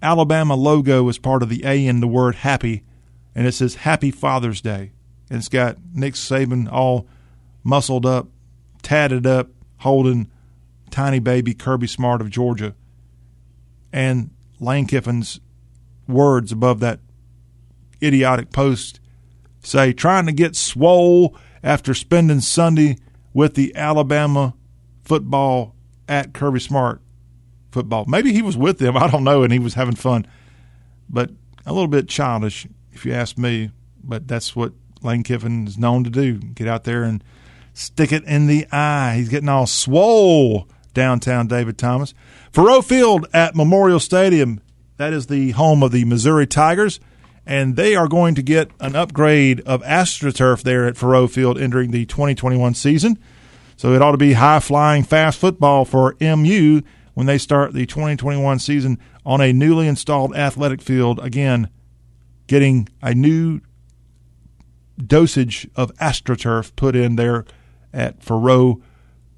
Alabama 0.01 0.55
logo 0.55 1.07
as 1.09 1.17
part 1.17 1.43
of 1.43 1.49
the 1.49 1.65
A 1.65 1.85
in 1.85 1.99
the 1.99 2.07
word 2.07 2.35
happy, 2.35 2.83
and 3.35 3.45
it 3.45 3.53
says 3.53 3.75
Happy 3.75 4.11
Father's 4.11 4.61
Day. 4.61 4.91
And 5.29 5.39
it's 5.39 5.49
got 5.49 5.77
Nick 5.93 6.13
Saban 6.13 6.71
all 6.71 7.07
muscled 7.63 8.05
up, 8.05 8.27
tatted 8.81 9.27
up, 9.27 9.49
holding 9.79 10.31
tiny 10.89 11.19
baby 11.19 11.53
Kirby 11.53 11.87
Smart 11.87 12.21
of 12.21 12.29
Georgia. 12.29 12.75
And 13.93 14.31
Lane 14.59 14.87
Kiffin's 14.87 15.39
words 16.07 16.51
above 16.51 16.79
that 16.79 16.99
idiotic 18.01 18.51
post 18.51 18.99
say 19.61 19.93
trying 19.93 20.25
to 20.25 20.31
get 20.31 20.55
swole 20.55 21.35
after 21.61 21.93
spending 21.93 22.39
Sunday 22.39 22.97
with 23.33 23.55
the 23.55 23.75
Alabama 23.75 24.55
football 25.03 25.75
at 26.07 26.33
Kirby 26.33 26.59
Smart 26.59 27.01
football. 27.71 28.05
Maybe 28.07 28.33
he 28.33 28.41
was 28.41 28.57
with 28.57 28.79
them, 28.79 28.97
I 28.97 29.07
don't 29.07 29.23
know, 29.23 29.43
and 29.43 29.53
he 29.53 29.59
was 29.59 29.73
having 29.73 29.95
fun. 29.95 30.25
But 31.09 31.31
a 31.65 31.73
little 31.73 31.87
bit 31.87 32.07
childish, 32.07 32.67
if 32.91 33.05
you 33.05 33.13
ask 33.13 33.37
me. 33.37 33.71
But 34.03 34.27
that's 34.27 34.55
what 34.55 34.73
Lane 35.01 35.23
Kiffin 35.23 35.67
is 35.67 35.77
known 35.77 36.03
to 36.03 36.09
do. 36.09 36.37
Get 36.37 36.67
out 36.67 36.83
there 36.83 37.03
and 37.03 37.23
stick 37.73 38.11
it 38.11 38.23
in 38.23 38.47
the 38.47 38.67
eye. 38.71 39.15
He's 39.17 39.29
getting 39.29 39.49
all 39.49 39.67
swole 39.67 40.67
downtown 40.93 41.47
David 41.47 41.77
Thomas. 41.77 42.13
Faurot 42.51 42.85
Field 42.85 43.27
at 43.33 43.55
Memorial 43.55 43.99
Stadium, 43.99 44.61
that 44.97 45.13
is 45.13 45.27
the 45.27 45.51
home 45.51 45.83
of 45.83 45.91
the 45.91 46.05
Missouri 46.05 46.47
Tigers 46.47 46.99
and 47.49 47.75
they 47.75 47.95
are 47.95 48.07
going 48.07 48.35
to 48.35 48.43
get 48.43 48.69
an 48.79 48.95
upgrade 48.95 49.59
of 49.61 49.81
AstroTurf 49.81 50.61
there 50.61 50.85
at 50.85 50.93
Faurot 50.93 51.31
Field 51.31 51.59
entering 51.59 51.89
the 51.89 52.05
2021 52.05 52.75
season. 52.75 53.17
So 53.75 53.93
it 53.93 54.03
ought 54.03 54.11
to 54.11 54.17
be 54.17 54.33
high 54.33 54.59
flying, 54.59 55.01
fast 55.01 55.39
football 55.39 55.83
for 55.83 56.15
MU 56.21 56.81
when 57.19 57.25
they 57.25 57.37
start 57.37 57.73
the 57.73 57.85
2021 57.85 58.59
season 58.59 58.97
on 59.25 59.41
a 59.41 59.51
newly 59.51 59.89
installed 59.89 60.33
athletic 60.37 60.81
field. 60.81 61.19
Again, 61.19 61.69
getting 62.47 62.87
a 63.01 63.13
new 63.13 63.59
dosage 64.97 65.67
of 65.75 65.93
AstroTurf 65.95 66.73
put 66.77 66.95
in 66.95 67.17
there 67.17 67.43
at 67.91 68.21
Faurot 68.21 68.81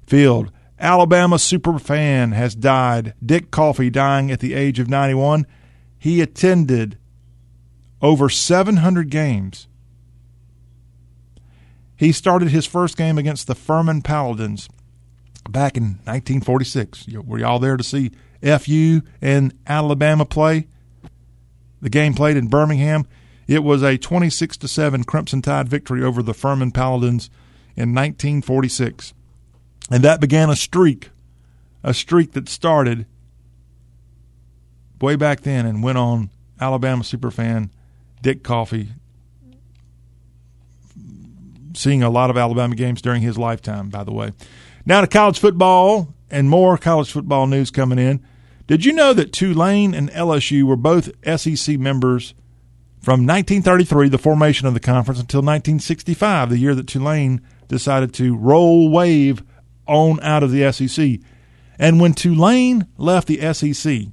Field. 0.06 0.52
Alabama 0.78 1.40
super 1.40 1.76
fan 1.80 2.30
has 2.30 2.54
died. 2.54 3.14
Dick 3.20 3.50
Coffey 3.50 3.90
dying 3.90 4.30
at 4.30 4.38
the 4.38 4.54
age 4.54 4.78
of 4.78 4.88
91. 4.88 5.44
He 5.98 6.20
attended 6.20 6.98
over 8.00 8.28
700 8.28 9.10
games. 9.10 9.66
He 11.96 12.12
started 12.12 12.50
his 12.50 12.64
first 12.64 12.96
game 12.96 13.18
against 13.18 13.48
the 13.48 13.56
Furman 13.56 14.02
Paladins 14.02 14.68
back 15.48 15.76
in 15.76 15.98
1946. 16.04 17.08
Were 17.08 17.38
y'all 17.38 17.58
there 17.58 17.76
to 17.76 17.84
see 17.84 18.10
FU 18.42 19.02
and 19.20 19.54
Alabama 19.66 20.24
play? 20.24 20.66
The 21.80 21.90
game 21.90 22.14
played 22.14 22.36
in 22.36 22.48
Birmingham. 22.48 23.06
It 23.48 23.64
was 23.64 23.82
a 23.82 23.98
26 23.98 24.56
to 24.58 24.68
7 24.68 25.04
Crimson 25.04 25.42
Tide 25.42 25.68
victory 25.68 26.02
over 26.02 26.22
the 26.22 26.34
Furman 26.34 26.70
Paladins 26.70 27.28
in 27.76 27.94
1946. 27.94 29.12
And 29.90 30.02
that 30.04 30.20
began 30.20 30.48
a 30.48 30.56
streak, 30.56 31.10
a 31.82 31.92
streak 31.92 32.32
that 32.32 32.48
started 32.48 33.06
way 35.00 35.16
back 35.16 35.40
then 35.40 35.66
and 35.66 35.82
went 35.82 35.98
on 35.98 36.30
Alabama 36.60 37.02
superfan 37.02 37.70
Dick 38.22 38.44
Coffey, 38.44 38.90
seeing 41.74 42.04
a 42.04 42.10
lot 42.10 42.30
of 42.30 42.36
Alabama 42.36 42.76
games 42.76 43.02
during 43.02 43.20
his 43.20 43.36
lifetime, 43.36 43.88
by 43.88 44.04
the 44.04 44.12
way. 44.12 44.30
Now 44.84 45.00
to 45.00 45.06
college 45.06 45.38
football 45.38 46.12
and 46.30 46.50
more 46.50 46.76
college 46.76 47.12
football 47.12 47.46
news 47.46 47.70
coming 47.70 47.98
in. 47.98 48.24
Did 48.66 48.84
you 48.84 48.92
know 48.92 49.12
that 49.12 49.32
Tulane 49.32 49.94
and 49.94 50.10
LSU 50.10 50.64
were 50.64 50.76
both 50.76 51.10
SEC 51.24 51.78
members 51.78 52.34
from 53.00 53.26
1933, 53.26 54.08
the 54.08 54.18
formation 54.18 54.66
of 54.66 54.74
the 54.74 54.80
conference, 54.80 55.20
until 55.20 55.40
1965, 55.40 56.50
the 56.50 56.58
year 56.58 56.74
that 56.74 56.86
Tulane 56.86 57.40
decided 57.68 58.14
to 58.14 58.36
roll 58.36 58.90
wave 58.90 59.42
on 59.86 60.20
out 60.20 60.42
of 60.42 60.50
the 60.50 60.72
SEC? 60.72 61.20
And 61.78 62.00
when 62.00 62.14
Tulane 62.14 62.86
left 62.96 63.28
the 63.28 63.52
SEC, 63.52 64.08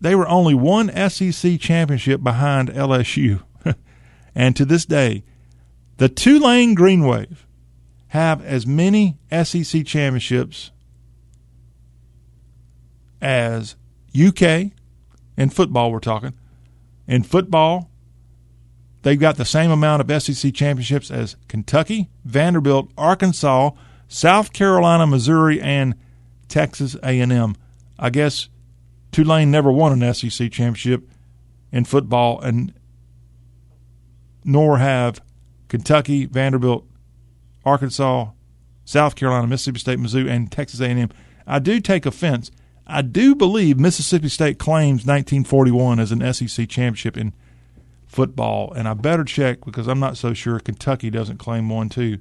they 0.00 0.14
were 0.14 0.28
only 0.28 0.54
one 0.54 0.90
SEC 1.10 1.58
championship 1.60 2.22
behind 2.22 2.70
LSU. 2.70 3.42
and 4.34 4.56
to 4.56 4.64
this 4.64 4.84
day, 4.86 5.24
the 5.96 6.08
Tulane 6.08 6.74
Green 6.74 7.06
Wave 7.06 7.46
have 8.10 8.44
as 8.44 8.66
many 8.66 9.16
SEC 9.30 9.86
championships 9.86 10.72
as 13.20 13.76
UK 14.18 14.72
In 15.36 15.48
football, 15.48 15.92
we're 15.92 16.00
talking. 16.00 16.34
In 17.06 17.22
football, 17.22 17.88
they've 19.02 19.18
got 19.18 19.36
the 19.36 19.44
same 19.44 19.70
amount 19.70 20.02
of 20.02 20.22
SEC 20.22 20.52
championships 20.52 21.10
as 21.10 21.36
Kentucky, 21.46 22.10
Vanderbilt, 22.24 22.90
Arkansas, 22.98 23.70
South 24.08 24.52
Carolina, 24.52 25.06
Missouri, 25.06 25.60
and 25.60 25.94
Texas 26.48 26.96
A&M. 27.04 27.54
I 27.96 28.10
guess 28.10 28.48
Tulane 29.12 29.52
never 29.52 29.70
won 29.70 30.02
an 30.02 30.14
SEC 30.14 30.50
championship 30.50 31.08
in 31.70 31.84
football, 31.84 32.40
and 32.40 32.74
nor 34.44 34.78
have 34.78 35.20
Kentucky, 35.68 36.26
Vanderbilt, 36.26 36.89
Arkansas, 37.64 38.30
South 38.84 39.16
Carolina, 39.16 39.46
Mississippi 39.46 39.78
State, 39.78 39.98
Mizzou, 39.98 40.28
and 40.28 40.50
Texas 40.50 40.80
A&M. 40.80 41.10
I 41.46 41.58
do 41.58 41.80
take 41.80 42.06
offense. 42.06 42.50
I 42.86 43.02
do 43.02 43.34
believe 43.34 43.78
Mississippi 43.78 44.28
State 44.28 44.58
claims 44.58 45.06
1941 45.06 46.00
as 46.00 46.12
an 46.12 46.32
SEC 46.32 46.68
championship 46.68 47.16
in 47.16 47.32
football, 48.06 48.72
and 48.72 48.88
I 48.88 48.94
better 48.94 49.24
check 49.24 49.64
because 49.64 49.86
I'm 49.86 50.00
not 50.00 50.16
so 50.16 50.34
sure 50.34 50.58
Kentucky 50.58 51.10
doesn't 51.10 51.38
claim 51.38 51.68
one 51.68 51.88
too 51.88 52.18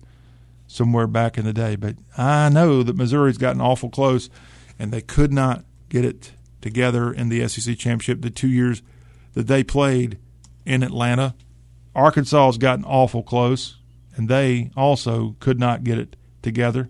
somewhere 0.67 1.07
back 1.07 1.37
in 1.37 1.45
the 1.45 1.53
day. 1.53 1.75
But 1.75 1.95
I 2.17 2.49
know 2.49 2.83
that 2.83 2.95
Missouri's 2.95 3.39
gotten 3.39 3.61
awful 3.61 3.89
close, 3.89 4.29
and 4.77 4.91
they 4.91 5.01
could 5.01 5.33
not 5.33 5.65
get 5.89 6.05
it 6.05 6.33
together 6.61 7.11
in 7.11 7.29
the 7.29 7.47
SEC 7.47 7.77
championship 7.77 8.21
the 8.21 8.29
two 8.29 8.47
years 8.47 8.83
that 9.33 9.47
they 9.47 9.63
played 9.63 10.19
in 10.65 10.83
Atlanta. 10.83 11.33
Arkansas 11.95 12.45
has 12.45 12.57
gotten 12.59 12.85
awful 12.85 13.23
close, 13.23 13.78
and 14.15 14.27
they 14.27 14.71
also 14.75 15.35
could 15.39 15.59
not 15.59 15.83
get 15.83 15.97
it 15.97 16.15
together. 16.41 16.89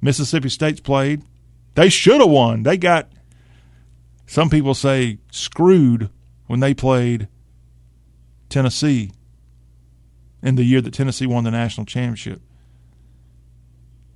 Mississippi 0.00 0.48
State's 0.48 0.80
played. 0.80 1.22
They 1.74 1.88
should 1.88 2.20
have 2.20 2.30
won. 2.30 2.62
They 2.62 2.76
got, 2.76 3.10
some 4.26 4.50
people 4.50 4.74
say, 4.74 5.18
screwed 5.30 6.10
when 6.46 6.60
they 6.60 6.74
played 6.74 7.28
Tennessee 8.48 9.12
in 10.42 10.54
the 10.54 10.64
year 10.64 10.80
that 10.80 10.94
Tennessee 10.94 11.26
won 11.26 11.44
the 11.44 11.50
national 11.50 11.86
championship. 11.86 12.40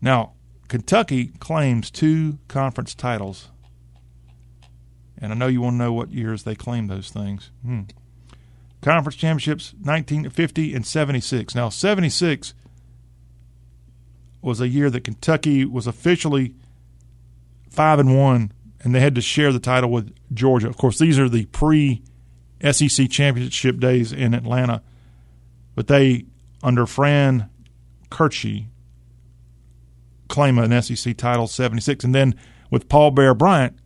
Now, 0.01 0.35
Kentucky 0.69 1.33
claims 1.41 1.91
two 1.91 2.39
conference 2.49 2.95
titles. 2.95 3.49
And 5.19 5.33
I 5.33 5.35
know 5.35 5.49
you 5.49 5.61
want 5.61 5.75
to 5.75 5.79
know 5.79 5.93
what 5.93 6.11
years 6.11 6.45
they 6.45 6.55
claim 6.55 6.87
those 6.87 7.11
things. 7.11 7.51
Hmm. 7.63 7.83
Conference 8.83 9.17
championships 9.17 9.73
1950 9.75 10.75
and 10.75 10.87
76. 10.87 11.55
Now, 11.55 11.69
76 11.69 12.55
was 14.41 14.61
a 14.61 14.69
year 14.69 14.89
that 14.89 15.05
Kentucky 15.05 15.65
was 15.65 15.87
officially 15.87 16.55
5 17.71 17.99
and 17.99 18.19
1 18.19 18.53
and 18.83 18.95
they 18.95 19.01
had 19.01 19.15
to 19.15 19.21
share 19.21 19.53
the 19.53 19.61
title 19.61 19.91
with 19.91 20.15
Georgia. 20.33 20.69
Of 20.69 20.79
course, 20.79 20.99
these 20.99 21.19
are 21.19 21.29
the 21.29 21.45
pre 21.47 22.03
SEC 22.63 23.11
championship 23.11 23.79
days 23.79 24.13
in 24.13 24.35
Atlanta. 24.35 24.83
But 25.75 25.87
they 25.87 26.25
under 26.63 26.87
Fran 26.87 27.49
Curci 28.11 28.67
claim 30.29 30.59
an 30.59 30.81
SEC 30.83 31.17
title 31.17 31.47
76 31.47 32.05
and 32.05 32.15
then 32.15 32.35
with 32.71 32.89
Paul 32.89 33.11
Bear 33.11 33.35
Bryant 33.35 33.77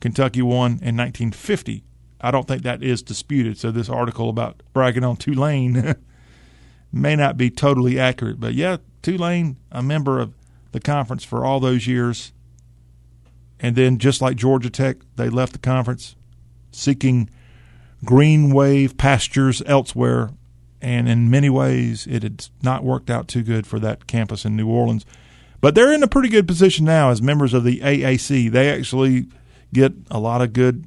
Kentucky 0.00 0.42
won 0.42 0.72
in 0.82 0.96
1950 0.96 1.84
I 2.22 2.30
don't 2.30 2.46
think 2.46 2.62
that 2.62 2.82
is 2.82 3.02
disputed. 3.02 3.58
So 3.58 3.70
this 3.70 3.88
article 3.88 4.28
about 4.30 4.62
bragging 4.72 5.04
on 5.04 5.16
Tulane 5.16 5.96
may 6.92 7.16
not 7.16 7.36
be 7.36 7.50
totally 7.50 7.98
accurate. 7.98 8.38
But 8.38 8.54
yeah, 8.54 8.76
Tulane, 9.02 9.56
a 9.72 9.82
member 9.82 10.20
of 10.20 10.34
the 10.70 10.80
conference 10.80 11.24
for 11.24 11.44
all 11.44 11.58
those 11.58 11.86
years. 11.86 12.32
And 13.58 13.76
then 13.76 13.98
just 13.98 14.20
like 14.20 14.36
Georgia 14.36 14.70
Tech, 14.70 14.98
they 15.16 15.28
left 15.28 15.52
the 15.52 15.58
conference 15.58 16.14
seeking 16.70 17.28
green 18.04 18.52
wave 18.52 18.96
pastures 18.96 19.62
elsewhere. 19.66 20.30
And 20.80 21.08
in 21.08 21.30
many 21.30 21.48
ways, 21.48 22.06
it 22.08 22.22
had 22.22 22.48
not 22.62 22.82
worked 22.82 23.10
out 23.10 23.28
too 23.28 23.42
good 23.42 23.66
for 23.66 23.78
that 23.80 24.06
campus 24.06 24.44
in 24.44 24.56
New 24.56 24.68
Orleans. 24.68 25.06
But 25.60 25.76
they're 25.76 25.92
in 25.92 26.02
a 26.02 26.08
pretty 26.08 26.28
good 26.28 26.48
position 26.48 26.84
now 26.84 27.10
as 27.10 27.22
members 27.22 27.54
of 27.54 27.62
the 27.62 27.80
AAC. 27.80 28.50
They 28.50 28.68
actually 28.68 29.26
get 29.72 29.92
a 30.10 30.18
lot 30.18 30.42
of 30.42 30.52
good 30.52 30.86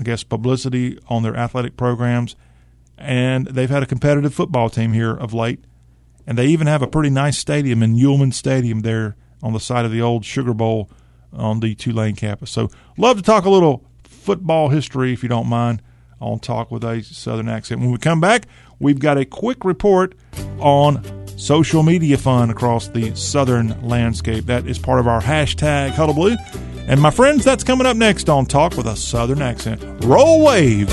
I 0.00 0.02
guess, 0.02 0.24
publicity 0.24 0.98
on 1.08 1.22
their 1.22 1.36
athletic 1.36 1.76
programs. 1.76 2.34
And 2.96 3.46
they've 3.46 3.70
had 3.70 3.82
a 3.82 3.86
competitive 3.86 4.34
football 4.34 4.70
team 4.70 4.92
here 4.92 5.12
of 5.12 5.34
late. 5.34 5.62
And 6.26 6.36
they 6.38 6.46
even 6.46 6.66
have 6.66 6.82
a 6.82 6.86
pretty 6.86 7.10
nice 7.10 7.38
stadium 7.38 7.82
in 7.82 7.94
Yulman 7.94 8.32
Stadium 8.32 8.80
there 8.80 9.16
on 9.42 9.52
the 9.52 9.60
side 9.60 9.84
of 9.84 9.92
the 9.92 10.02
old 10.02 10.24
Sugar 10.24 10.54
Bowl 10.54 10.90
on 11.32 11.60
the 11.60 11.74
Tulane 11.74 12.16
campus. 12.16 12.50
So, 12.50 12.70
love 12.96 13.16
to 13.16 13.22
talk 13.22 13.44
a 13.44 13.50
little 13.50 13.84
football 14.02 14.68
history, 14.68 15.12
if 15.12 15.22
you 15.22 15.28
don't 15.28 15.46
mind, 15.46 15.82
on 16.20 16.38
Talk 16.38 16.70
with 16.70 16.84
a 16.84 17.02
Southern 17.02 17.48
Accent. 17.48 17.80
When 17.80 17.90
we 17.90 17.98
come 17.98 18.20
back, 18.20 18.46
we've 18.78 18.98
got 18.98 19.16
a 19.16 19.24
quick 19.24 19.64
report 19.64 20.14
on 20.58 21.19
social 21.40 21.82
media 21.82 22.18
fun 22.18 22.50
across 22.50 22.88
the 22.88 23.14
southern 23.14 23.80
landscape. 23.82 24.46
That 24.46 24.66
is 24.66 24.78
part 24.78 25.00
of 25.00 25.08
our 25.08 25.20
hashtag 25.20 25.90
Hullabaloo. 25.90 26.36
And 26.86 27.00
my 27.00 27.10
friends, 27.10 27.44
that's 27.44 27.64
coming 27.64 27.86
up 27.86 27.96
next 27.96 28.28
on 28.28 28.46
Talk 28.46 28.76
with 28.76 28.86
a 28.86 28.96
Southern 28.96 29.42
Accent. 29.42 29.82
Roll 30.04 30.44
Wave. 30.44 30.88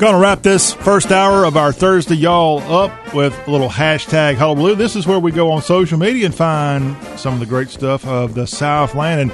Going 0.00 0.14
to 0.14 0.18
wrap 0.18 0.40
this 0.40 0.72
first 0.72 1.12
hour 1.12 1.44
of 1.44 1.58
our 1.58 1.72
Thursday 1.72 2.14
y'all 2.14 2.60
up 2.72 3.12
with 3.12 3.38
a 3.46 3.50
little 3.50 3.68
hashtag 3.68 4.36
hullabaloo. 4.36 4.74
This 4.74 4.96
is 4.96 5.06
where 5.06 5.20
we 5.20 5.30
go 5.30 5.52
on 5.52 5.60
social 5.60 5.98
media 5.98 6.24
and 6.24 6.34
find 6.34 6.96
some 7.18 7.34
of 7.34 7.40
the 7.40 7.44
great 7.44 7.68
stuff 7.68 8.06
of 8.06 8.32
the 8.32 8.46
Southland. 8.46 9.30
And 9.30 9.32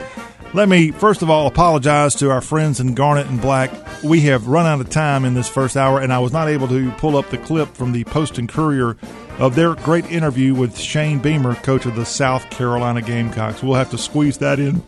let 0.55 0.69
me 0.69 0.91
first 0.91 1.23
of 1.23 1.31
all 1.31 1.47
apologize 1.47 2.17
to 2.17 2.33
our 2.33 2.41
friends 2.41 2.81
in 2.81 2.95
Garnet 2.97 3.29
and 3.29 3.41
Black. 3.41 3.71
We 4.03 4.23
have 4.23 4.49
run 4.49 4.67
out 4.67 4.81
of 4.81 4.91
time 4.91 5.25
in 5.25 5.35
this 5.35 5.49
first 5.49 5.77
hour, 5.77 6.01
and 6.01 6.12
I 6.12 6.19
was 6.19 6.33
not 6.33 6.49
able 6.49 6.67
to 6.67 6.91
pull 6.99 7.17
up 7.17 7.31
the 7.31 7.39
clip 7.39 7.69
from 7.77 7.93
the 7.93 8.03
Post 8.03 8.37
and 8.37 8.49
Courier 8.49 8.97
of 9.39 9.55
their 9.55 9.77
great 9.77 10.07
interview 10.07 10.53
with 10.53 10.77
Shane 10.77 11.21
Beamer, 11.21 11.55
coach 11.55 11.87
of 11.87 11.95
the 11.95 12.05
South 12.05 12.51
Carolina 12.51 13.03
Gamecocks. 13.03 13.62
We'll 13.62 13.75
have 13.75 13.93
to 13.93 13.99
squeeze 13.99 14.39
that 14.39 14.59
in 14.59 14.83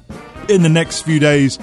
in 0.48 0.62
the 0.62 0.68
next 0.68 1.02
few 1.02 1.20
days 1.20 1.56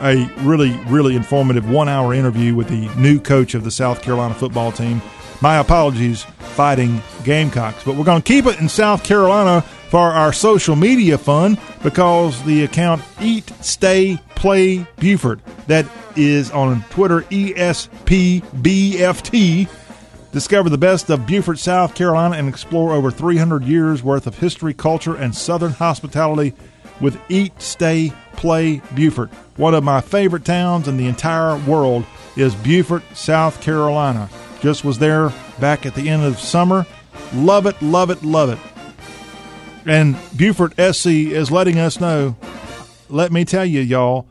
a 0.00 0.30
really, 0.40 0.76
really 0.86 1.16
informative 1.16 1.68
one 1.68 1.88
hour 1.88 2.12
interview 2.14 2.54
with 2.54 2.68
the 2.68 2.88
new 3.00 3.20
coach 3.20 3.54
of 3.54 3.64
the 3.64 3.70
South 3.70 4.02
Carolina 4.02 4.34
football 4.34 4.72
team. 4.72 5.00
My 5.40 5.58
apologies, 5.58 6.22
fighting 6.22 7.02
Gamecocks. 7.24 7.84
But 7.84 7.96
we're 7.96 8.04
going 8.04 8.22
to 8.22 8.26
keep 8.26 8.46
it 8.46 8.58
in 8.60 8.68
South 8.68 9.04
Carolina 9.04 9.62
for 9.90 10.00
our 10.00 10.32
social 10.32 10.76
media 10.76 11.18
fun 11.18 11.58
because 11.82 12.42
the 12.44 12.64
account 12.64 13.02
Eat, 13.20 13.50
Stay, 13.60 14.18
Play 14.34 14.86
Beaufort, 14.96 15.40
that 15.66 15.86
is 16.16 16.50
on 16.50 16.82
Twitter, 16.90 17.20
ESPBFT. 17.22 18.08
Discover 20.32 20.70
the 20.70 20.78
best 20.78 21.08
of 21.10 21.26
Beaufort, 21.26 21.58
South 21.58 21.94
Carolina, 21.94 22.36
and 22.36 22.48
explore 22.48 22.92
over 22.92 23.10
300 23.10 23.64
years 23.64 24.02
worth 24.02 24.26
of 24.26 24.38
history, 24.38 24.74
culture, 24.74 25.14
and 25.16 25.34
Southern 25.34 25.72
hospitality 25.72 26.54
with 27.00 27.20
Eat, 27.28 27.60
Stay, 27.60 28.12
Play 28.32 28.80
Beaufort. 28.94 29.30
One 29.56 29.74
of 29.74 29.84
my 29.84 30.00
favorite 30.00 30.44
towns 30.44 30.88
in 30.88 30.96
the 30.96 31.06
entire 31.06 31.56
world 31.58 32.04
is 32.36 32.54
Beaufort, 32.54 33.02
South 33.14 33.60
Carolina. 33.60 34.28
Just 34.60 34.84
was 34.84 34.98
there 34.98 35.32
back 35.60 35.86
at 35.86 35.94
the 35.94 36.08
end 36.08 36.24
of 36.24 36.38
summer. 36.38 36.86
Love 37.34 37.66
it, 37.66 37.80
love 37.80 38.10
it, 38.10 38.22
love 38.22 38.50
it. 38.50 38.58
And 39.86 40.16
Beaufort 40.36 40.74
SC 40.78 41.06
is 41.06 41.50
letting 41.50 41.78
us 41.78 42.00
know. 42.00 42.36
Let 43.08 43.32
me 43.32 43.44
tell 43.44 43.64
you, 43.64 43.80
y'all. 43.80 44.26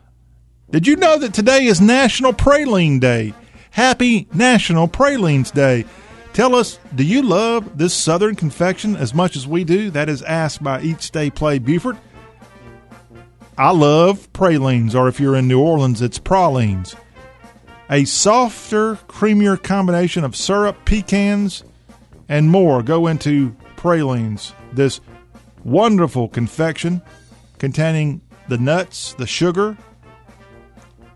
Did 0.70 0.88
you 0.88 0.95
know 0.95 1.18
that 1.20 1.34
today 1.34 1.66
is 1.66 1.80
National 1.80 2.34
Praline 2.34 2.99
Day? 2.99 3.34
Happy 3.72 4.28
National 4.34 4.88
Pralines 4.88 5.51
Day. 5.51 5.86
Tell 6.34 6.55
us, 6.55 6.80
do 6.93 7.03
you 7.03 7.22
love 7.22 7.78
this 7.78 7.93
Southern 7.93 8.36
confection 8.36 8.95
as 8.97 9.13
much 9.13 9.38
as 9.38 9.47
we 9.47 9.63
do? 9.63 9.89
That 9.89 10.09
is 10.09 10.22
asked 10.24 10.61
by 10.61 10.82
Eat 10.82 11.01
Stay 11.01 11.30
Play 11.30 11.59
Beaufort. 11.59 11.95
I 13.57 13.71
love 13.71 14.31
pralines, 14.33 14.95
or 14.95 15.07
if 15.07 15.19
you're 15.19 15.35
in 15.35 15.47
New 15.47 15.61
Orleans, 15.61 16.01
it's 16.01 16.19
pralines. 16.19 16.93
A 17.89 18.03
softer, 18.03 18.95
creamier 19.07 19.61
combination 19.61 20.25
of 20.25 20.35
syrup, 20.35 20.83
pecans, 20.83 21.63
and 22.27 22.49
more 22.49 22.83
go 22.83 23.07
into 23.07 23.55
pralines. 23.77 24.51
This 24.73 24.99
wonderful 25.63 26.27
confection 26.27 27.01
containing 27.57 28.21
the 28.49 28.57
nuts, 28.57 29.13
the 29.13 29.27
sugar, 29.27 29.77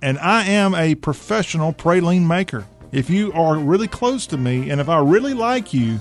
and 0.01 0.17
I 0.19 0.45
am 0.45 0.73
a 0.75 0.95
professional 0.95 1.73
praline 1.73 2.25
maker. 2.25 2.65
If 2.93 3.09
you 3.09 3.33
are 3.33 3.57
really 3.57 3.87
close 3.87 4.25
to 4.27 4.37
me 4.37 4.69
and 4.69 4.79
if 4.79 4.87
I 4.87 4.99
really 4.99 5.33
like 5.33 5.73
you, 5.73 5.99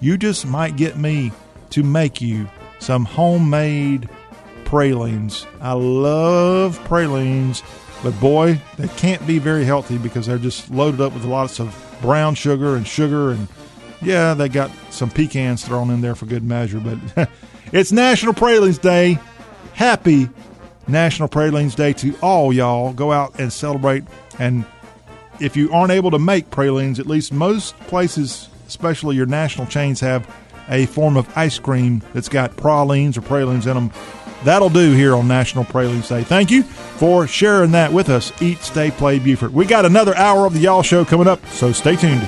you 0.00 0.18
just 0.18 0.46
might 0.46 0.76
get 0.76 0.98
me 0.98 1.30
to 1.70 1.84
make 1.84 2.20
you 2.20 2.48
some 2.80 3.04
homemade 3.04 4.08
pralines. 4.70 5.48
I 5.60 5.72
love 5.72 6.78
pralines, 6.84 7.64
but 8.04 8.18
boy, 8.20 8.60
they 8.78 8.86
can't 8.86 9.26
be 9.26 9.40
very 9.40 9.64
healthy 9.64 9.98
because 9.98 10.26
they're 10.28 10.38
just 10.38 10.70
loaded 10.70 11.00
up 11.00 11.12
with 11.12 11.24
lots 11.24 11.58
of 11.58 11.74
brown 12.00 12.36
sugar 12.36 12.76
and 12.76 12.86
sugar 12.86 13.32
and 13.32 13.48
yeah, 14.00 14.32
they 14.32 14.48
got 14.48 14.70
some 14.90 15.10
pecans 15.10 15.64
thrown 15.64 15.90
in 15.90 16.02
there 16.02 16.14
for 16.14 16.26
good 16.26 16.44
measure, 16.44 16.78
but 16.78 17.28
it's 17.72 17.90
National 17.90 18.32
Pralines 18.32 18.78
Day. 18.78 19.18
Happy 19.74 20.28
National 20.86 21.26
Pralines 21.26 21.74
Day 21.74 21.92
to 21.94 22.16
all 22.22 22.52
y'all. 22.52 22.92
Go 22.92 23.10
out 23.10 23.40
and 23.40 23.52
celebrate. 23.52 24.04
And 24.38 24.64
if 25.40 25.56
you 25.56 25.72
aren't 25.72 25.90
able 25.90 26.12
to 26.12 26.18
make 26.20 26.48
pralines, 26.50 27.00
at 27.00 27.08
least 27.08 27.32
most 27.32 27.76
places, 27.80 28.48
especially 28.68 29.16
your 29.16 29.26
national 29.26 29.66
chains, 29.66 29.98
have 29.98 30.32
a 30.70 30.86
form 30.86 31.16
of 31.16 31.28
ice 31.36 31.58
cream 31.58 32.02
that's 32.14 32.28
got 32.28 32.56
pralines 32.56 33.18
or 33.18 33.22
pralines 33.22 33.66
in 33.66 33.74
them. 33.74 33.90
That'll 34.44 34.70
do 34.70 34.92
here 34.92 35.14
on 35.14 35.28
National 35.28 35.64
Pralines 35.64 36.08
Day. 36.08 36.22
Thank 36.22 36.50
you 36.50 36.62
for 36.62 37.26
sharing 37.26 37.72
that 37.72 37.92
with 37.92 38.08
us. 38.08 38.32
Eat, 38.40 38.58
stay, 38.60 38.90
play, 38.90 39.18
Beaufort. 39.18 39.52
We 39.52 39.66
got 39.66 39.84
another 39.84 40.16
hour 40.16 40.46
of 40.46 40.54
the 40.54 40.60
Y'all 40.60 40.82
Show 40.82 41.04
coming 41.04 41.28
up, 41.28 41.44
so 41.48 41.72
stay 41.72 41.96
tuned. 41.96 42.26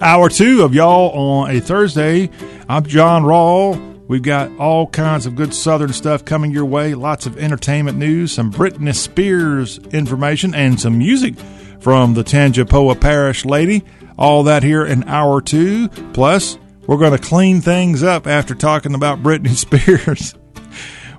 Hour 0.00 0.28
two 0.28 0.64
of 0.64 0.74
y'all 0.74 1.10
on 1.10 1.50
a 1.50 1.60
Thursday. 1.60 2.28
I'm 2.68 2.84
John 2.84 3.22
Rawl. 3.22 3.91
We've 4.12 4.20
got 4.20 4.54
all 4.58 4.88
kinds 4.88 5.24
of 5.24 5.36
good 5.36 5.54
Southern 5.54 5.90
stuff 5.94 6.22
coming 6.22 6.50
your 6.50 6.66
way. 6.66 6.94
Lots 6.94 7.24
of 7.24 7.38
entertainment 7.38 7.96
news, 7.96 8.30
some 8.32 8.52
Britney 8.52 8.94
Spears 8.94 9.78
information, 9.90 10.54
and 10.54 10.78
some 10.78 10.98
music 10.98 11.34
from 11.80 12.12
the 12.12 12.22
Tangipahoa 12.22 13.00
Parish 13.00 13.46
Lady. 13.46 13.82
All 14.18 14.42
that 14.42 14.64
here 14.64 14.84
in 14.84 15.04
hour 15.04 15.40
two. 15.40 15.88
Plus, 16.12 16.58
we're 16.86 16.98
going 16.98 17.18
to 17.18 17.26
clean 17.26 17.62
things 17.62 18.02
up 18.02 18.26
after 18.26 18.54
talking 18.54 18.94
about 18.94 19.22
Britney 19.22 19.56
Spears. 19.56 20.34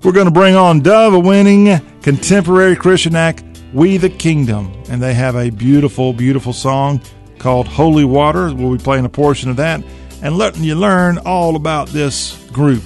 we're 0.03 0.11
going 0.11 0.27
to 0.27 0.31
bring 0.31 0.53
on 0.53 0.81
Dove 0.81 1.15
a 1.15 1.19
winning 1.19 1.79
contemporary 2.03 2.75
Christian 2.75 3.15
act, 3.15 3.43
We 3.73 3.97
the 3.97 4.11
Kingdom. 4.11 4.71
And 4.87 5.01
they 5.01 5.15
have 5.15 5.35
a 5.35 5.49
beautiful, 5.49 6.13
beautiful 6.13 6.53
song 6.53 7.01
called 7.39 7.67
Holy 7.67 8.05
Water. 8.05 8.53
We'll 8.53 8.77
be 8.77 8.83
playing 8.83 9.05
a 9.05 9.09
portion 9.09 9.49
of 9.49 9.55
that 9.55 9.83
and 10.23 10.37
letting 10.37 10.63
you 10.63 10.73
learn 10.73 11.19
all 11.19 11.55
about 11.55 11.89
this 11.89 12.41
group. 12.51 12.81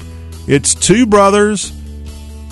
It's 0.48 0.74
two 0.74 1.06
brothers, 1.06 1.72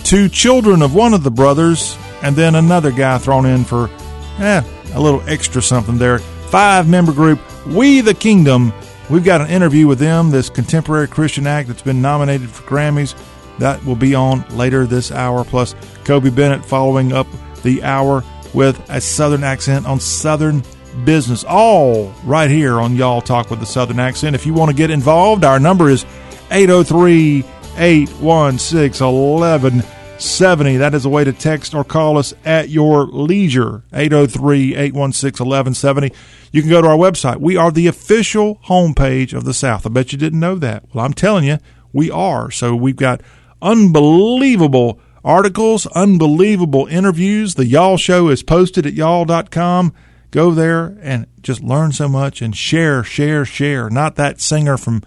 two 0.03 0.29
children 0.29 0.81
of 0.83 0.93
one 0.93 1.13
of 1.13 1.23
the 1.23 1.31
brothers, 1.31 1.97
and 2.21 2.35
then 2.35 2.55
another 2.55 2.91
guy 2.91 3.17
thrown 3.17 3.47
in 3.47 3.65
for 3.65 3.89
eh, 4.37 4.61
a 4.93 5.01
little 5.01 5.21
extra 5.27 5.61
something 5.61 5.97
there. 5.97 6.19
Five 6.19 6.87
member 6.87 7.11
group, 7.11 7.39
We 7.65 8.01
the 8.01 8.13
Kingdom. 8.13 8.71
We've 9.09 9.23
got 9.23 9.41
an 9.41 9.49
interview 9.49 9.87
with 9.87 9.99
them, 9.99 10.29
this 10.29 10.49
contemporary 10.49 11.07
Christian 11.07 11.47
act 11.47 11.67
that's 11.67 11.81
been 11.81 12.01
nominated 12.01 12.49
for 12.49 12.63
Grammys. 12.63 13.15
That 13.57 13.83
will 13.85 13.95
be 13.95 14.13
on 14.13 14.45
later 14.55 14.85
this 14.85 15.11
hour. 15.11 15.43
Plus, 15.43 15.75
Kobe 16.03 16.29
Bennett 16.29 16.63
following 16.63 17.11
up 17.11 17.27
the 17.63 17.83
hour 17.83 18.23
with 18.53 18.79
a 18.89 19.01
Southern 19.01 19.43
accent 19.43 19.85
on 19.85 19.99
Southern 19.99 20.61
business, 21.03 21.43
all 21.43 22.13
right 22.23 22.49
here 22.49 22.79
on 22.79 22.95
Y'all 22.95 23.21
Talk 23.21 23.49
with 23.49 23.59
the 23.59 23.65
Southern 23.65 23.99
Accent. 23.99 24.35
If 24.35 24.45
you 24.45 24.53
want 24.53 24.71
to 24.71 24.77
get 24.77 24.89
involved, 24.89 25.43
our 25.43 25.59
number 25.59 25.89
is 25.89 26.05
803 26.51 27.43
816 27.77 29.05
1170. 29.05 30.77
That 30.77 30.93
is 30.93 31.05
a 31.05 31.09
way 31.09 31.23
to 31.23 31.33
text 31.33 31.73
or 31.73 31.83
call 31.83 32.17
us 32.17 32.33
at 32.45 32.69
your 32.69 33.07
leisure. 33.07 33.83
803 33.93 34.75
816 34.75 35.45
1170. 35.45 36.13
You 36.51 36.61
can 36.61 36.69
go 36.69 36.81
to 36.81 36.87
our 36.87 36.97
website. 36.97 37.37
We 37.37 37.57
are 37.57 37.71
the 37.71 37.87
official 37.87 38.59
homepage 38.65 39.33
of 39.33 39.43
the 39.43 39.53
South. 39.53 39.85
I 39.85 39.89
bet 39.89 40.11
you 40.11 40.17
didn't 40.17 40.39
know 40.39 40.55
that. 40.55 40.83
Well, 40.93 41.03
I'm 41.03 41.13
telling 41.13 41.43
you, 41.43 41.57
we 41.91 42.09
are. 42.09 42.49
So 42.51 42.75
we've 42.75 42.95
got 42.95 43.21
unbelievable 43.61 44.99
articles, 45.23 45.87
unbelievable 45.87 46.85
interviews. 46.85 47.55
The 47.55 47.65
Y'all 47.65 47.97
Show 47.97 48.29
is 48.29 48.43
posted 48.43 48.85
at 48.85 48.93
y'all.com 48.93 49.93
go 50.35 50.51
there 50.51 50.97
and 51.01 51.27
just 51.41 51.63
learn 51.63 51.93
so 51.93 52.09
much 52.09 52.41
and 52.41 52.55
share, 52.55 53.05
share, 53.05 53.45
share. 53.45 53.89
Not 53.89 54.17
that 54.17 54.41
singer 54.41 54.75
from 54.77 55.01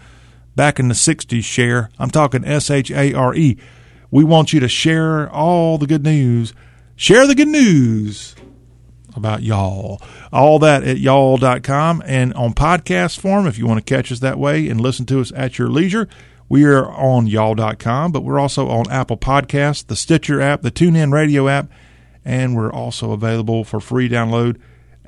back 0.56 0.80
in 0.80 0.88
the 0.88 0.94
60s, 0.94 1.44
share. 1.44 1.90
I'm 1.98 2.10
talking 2.10 2.46
S 2.46 2.70
H 2.70 2.90
A 2.90 3.12
R 3.12 3.34
E. 3.34 3.58
We 4.10 4.24
want 4.24 4.54
you 4.54 4.60
to 4.60 4.68
share 4.68 5.30
all 5.30 5.76
the 5.76 5.86
good 5.86 6.02
news. 6.02 6.54
Share 6.96 7.26
the 7.26 7.34
good 7.34 7.48
news 7.48 8.34
about 9.14 9.42
y'all. 9.42 10.00
All 10.32 10.58
that 10.60 10.82
at 10.82 10.98
y'all.com 10.98 12.02
and 12.06 12.32
on 12.32 12.54
podcast 12.54 13.20
form 13.20 13.46
if 13.46 13.58
you 13.58 13.66
want 13.66 13.84
to 13.84 13.94
catch 13.94 14.10
us 14.10 14.20
that 14.20 14.38
way 14.38 14.66
and 14.68 14.80
listen 14.80 15.04
to 15.06 15.20
us 15.20 15.30
at 15.36 15.58
your 15.58 15.68
leisure. 15.68 16.08
We 16.48 16.64
are 16.64 16.90
on 16.90 17.26
y'all.com, 17.26 18.12
but 18.12 18.24
we're 18.24 18.38
also 18.38 18.68
on 18.68 18.90
Apple 18.90 19.18
Podcasts, 19.18 19.86
the 19.86 19.94
Stitcher 19.94 20.40
app, 20.40 20.62
the 20.62 20.70
TuneIn 20.70 21.12
Radio 21.12 21.48
app, 21.48 21.70
and 22.24 22.56
we're 22.56 22.72
also 22.72 23.12
available 23.12 23.62
for 23.64 23.78
free 23.78 24.08
download 24.08 24.56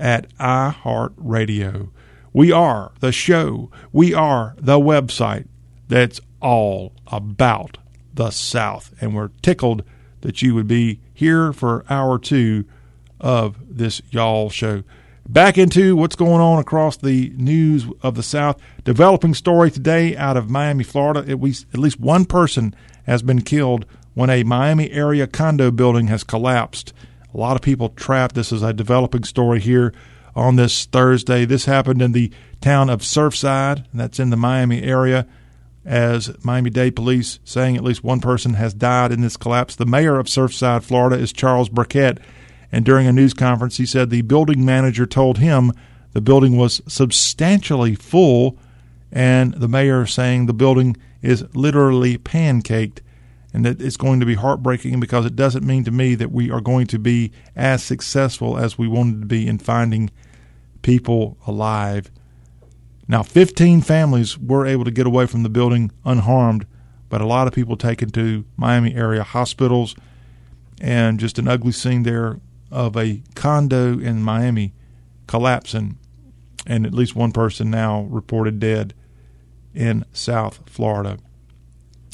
at 0.01 0.35
iHeartRadio. 0.39 1.91
We 2.33 2.51
are 2.51 2.93
the 3.01 3.13
show. 3.13 3.71
We 3.93 4.15
are 4.15 4.57
the 4.59 4.79
website 4.79 5.47
that's 5.89 6.21
all 6.41 6.93
about 7.07 7.79
the 8.15 8.31
South. 8.31 8.95
And 9.01 9.15
we're 9.15 9.31
tickled 9.43 9.85
that 10.23 10.43
you 10.43 10.55
would 10.55 10.67
be 10.67 11.01
here 11.13 11.53
for 11.53 11.85
hour 11.91 12.19
two 12.19 12.65
of 13.21 13.57
this 13.69 14.01
Y'all 14.11 14.51
show. 14.51 14.83
Back 15.29 15.59
into 15.59 15.95
what's 15.95 16.17
going 16.17 16.41
on 16.41 16.59
across 16.59 16.97
the 16.97 17.33
news 17.37 17.87
of 18.03 18.15
the 18.15 18.23
South. 18.23 18.61
Developing 18.85 19.35
story 19.35 19.71
today 19.71 20.17
out 20.17 20.37
of 20.37 20.51
Miami, 20.51 20.83
Florida. 20.83 21.21
At 21.31 21.41
least, 21.41 21.67
at 21.73 21.79
least 21.79 22.01
one 22.01 22.25
person 22.25 22.75
has 23.05 23.23
been 23.23 23.43
killed 23.43 23.87
when 24.15 24.31
a 24.31 24.43
Miami 24.43 24.91
area 24.91 25.27
condo 25.27 25.71
building 25.71 26.09
has 26.09 26.25
collapsed 26.25 26.93
a 27.33 27.37
lot 27.37 27.57
of 27.57 27.63
people 27.63 27.91
trapped. 27.91 28.35
This 28.35 28.53
is 28.53 28.63
a 28.63 28.73
developing 28.73 29.25
story 29.25 29.61
here 29.61 29.93
on 30.35 30.57
this 30.57 30.87
Thursday. 30.87 31.45
This 31.45 31.65
happened 31.65 32.03
in 32.03 32.13
the 32.13 32.31
town 32.61 32.91
of 32.91 33.01
Surfside, 33.01 33.91
and 33.91 34.01
that's 34.01 34.19
in 34.19 34.31
the 34.31 34.37
Miami 34.37 34.83
area. 34.83 35.27
As 35.85 36.33
Miami 36.45 36.69
Dade 36.71 36.95
police 36.95 37.39
saying 37.43 37.77
at 37.77 37.83
least 37.83 38.05
one 38.05 38.21
person 38.21 38.55
has 38.55 38.75
died 38.75 39.13
in 39.13 39.23
this 39.23 39.39
collapse. 39.39 39.75
The 39.75 39.87
mayor 39.87 40.19
of 40.19 40.27
Surfside, 40.27 40.83
Florida, 40.83 41.17
is 41.17 41.33
Charles 41.33 41.71
Burkett, 41.71 42.19
and 42.71 42.85
during 42.85 43.07
a 43.07 43.13
news 43.13 43.33
conference, 43.33 43.79
he 43.79 43.87
said 43.87 44.11
the 44.11 44.23
building 44.23 44.65
manager 44.65 45.07
told 45.07 45.39
him 45.39 45.73
the 46.13 46.21
building 46.21 46.57
was 46.57 46.83
substantially 46.87 47.95
full, 47.95 48.59
and 49.11 49.55
the 49.55 49.69
mayor 49.69 50.07
saying 50.07 50.47
the 50.47 50.53
building 50.53 50.97
is 51.23 51.45
literally 51.55 52.19
pancaked 52.19 53.01
and 53.53 53.65
that 53.65 53.81
it's 53.81 53.97
going 53.97 54.21
to 54.21 54.27
be 54.27 54.35
heartbreaking 54.35 55.01
because 55.01 55.27
it 55.27 55.37
doesn't 55.37 55.67
mean 55.67 55.85
to 55.85 55.91
me 55.91 56.15
that 56.15 56.31
we 56.31 56.51
are 56.51 56.61
going 56.61 56.87
to 56.89 56.99
be 56.99 57.33
as 57.57 57.83
successful 57.83 58.57
as 58.57 58.79
we 58.79 58.87
wanted 58.87 59.21
to 59.21 59.27
be 59.27 59.47
in 59.47 59.59
finding 59.59 60.11
people 60.83 61.37
alive. 61.47 62.11
Now, 63.09 63.23
15 63.23 63.81
families 63.81 64.39
were 64.39 64.67
able 64.67 64.85
to 64.85 64.91
get 64.93 65.07
away 65.07 65.27
from 65.27 65.43
the 65.43 65.49
building 65.49 65.91
unharmed, 66.05 66.67
but 67.09 67.21
a 67.21 67.27
lot 67.27 67.49
of 67.49 67.53
people 67.53 67.77
taken 67.77 68.11
to 68.11 68.45
Miami 68.57 68.95
area 68.95 69.25
hospitals, 69.25 69.97
and 70.81 71.19
just 71.19 71.39
an 71.39 71.49
ugly 71.49 71.73
scene 71.73 72.05
there 72.05 72.41
of 72.71 72.97
a 72.97 73.23
condo 73.35 73.99
in 73.99 74.23
Miami 74.23 74.73
collapsing, 75.27 75.99
and 76.67 76.87
at 76.87 76.95
least 76.95 77.17
one 77.17 77.33
person 77.33 77.69
now 77.69 78.03
reported 78.03 78.61
dead 78.61 78.95
in 79.75 80.05
South 80.13 80.61
Florida. 80.67 81.19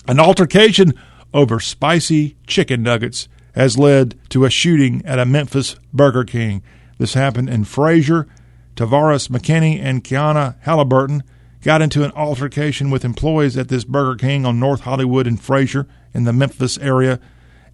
An 0.08 0.18
altercation 0.18 0.94
over 1.36 1.60
spicy 1.60 2.34
chicken 2.46 2.82
nuggets 2.82 3.28
has 3.54 3.76
led 3.78 4.18
to 4.30 4.46
a 4.46 4.50
shooting 4.50 5.04
at 5.04 5.18
a 5.18 5.26
Memphis 5.26 5.76
Burger 5.92 6.24
King. 6.24 6.62
This 6.96 7.12
happened 7.12 7.50
in 7.50 7.64
Frayser. 7.64 8.26
Tavares 8.74 9.28
McKinney 9.28 9.78
and 9.78 10.02
Kiana 10.02 10.56
Halliburton 10.62 11.22
got 11.60 11.82
into 11.82 12.04
an 12.04 12.12
altercation 12.12 12.90
with 12.90 13.04
employees 13.04 13.56
at 13.58 13.68
this 13.68 13.84
Burger 13.84 14.16
King 14.16 14.46
on 14.46 14.58
North 14.58 14.80
Hollywood 14.80 15.26
and 15.26 15.38
Frayser 15.38 15.86
in 16.14 16.24
the 16.24 16.32
Memphis 16.32 16.78
area. 16.78 17.20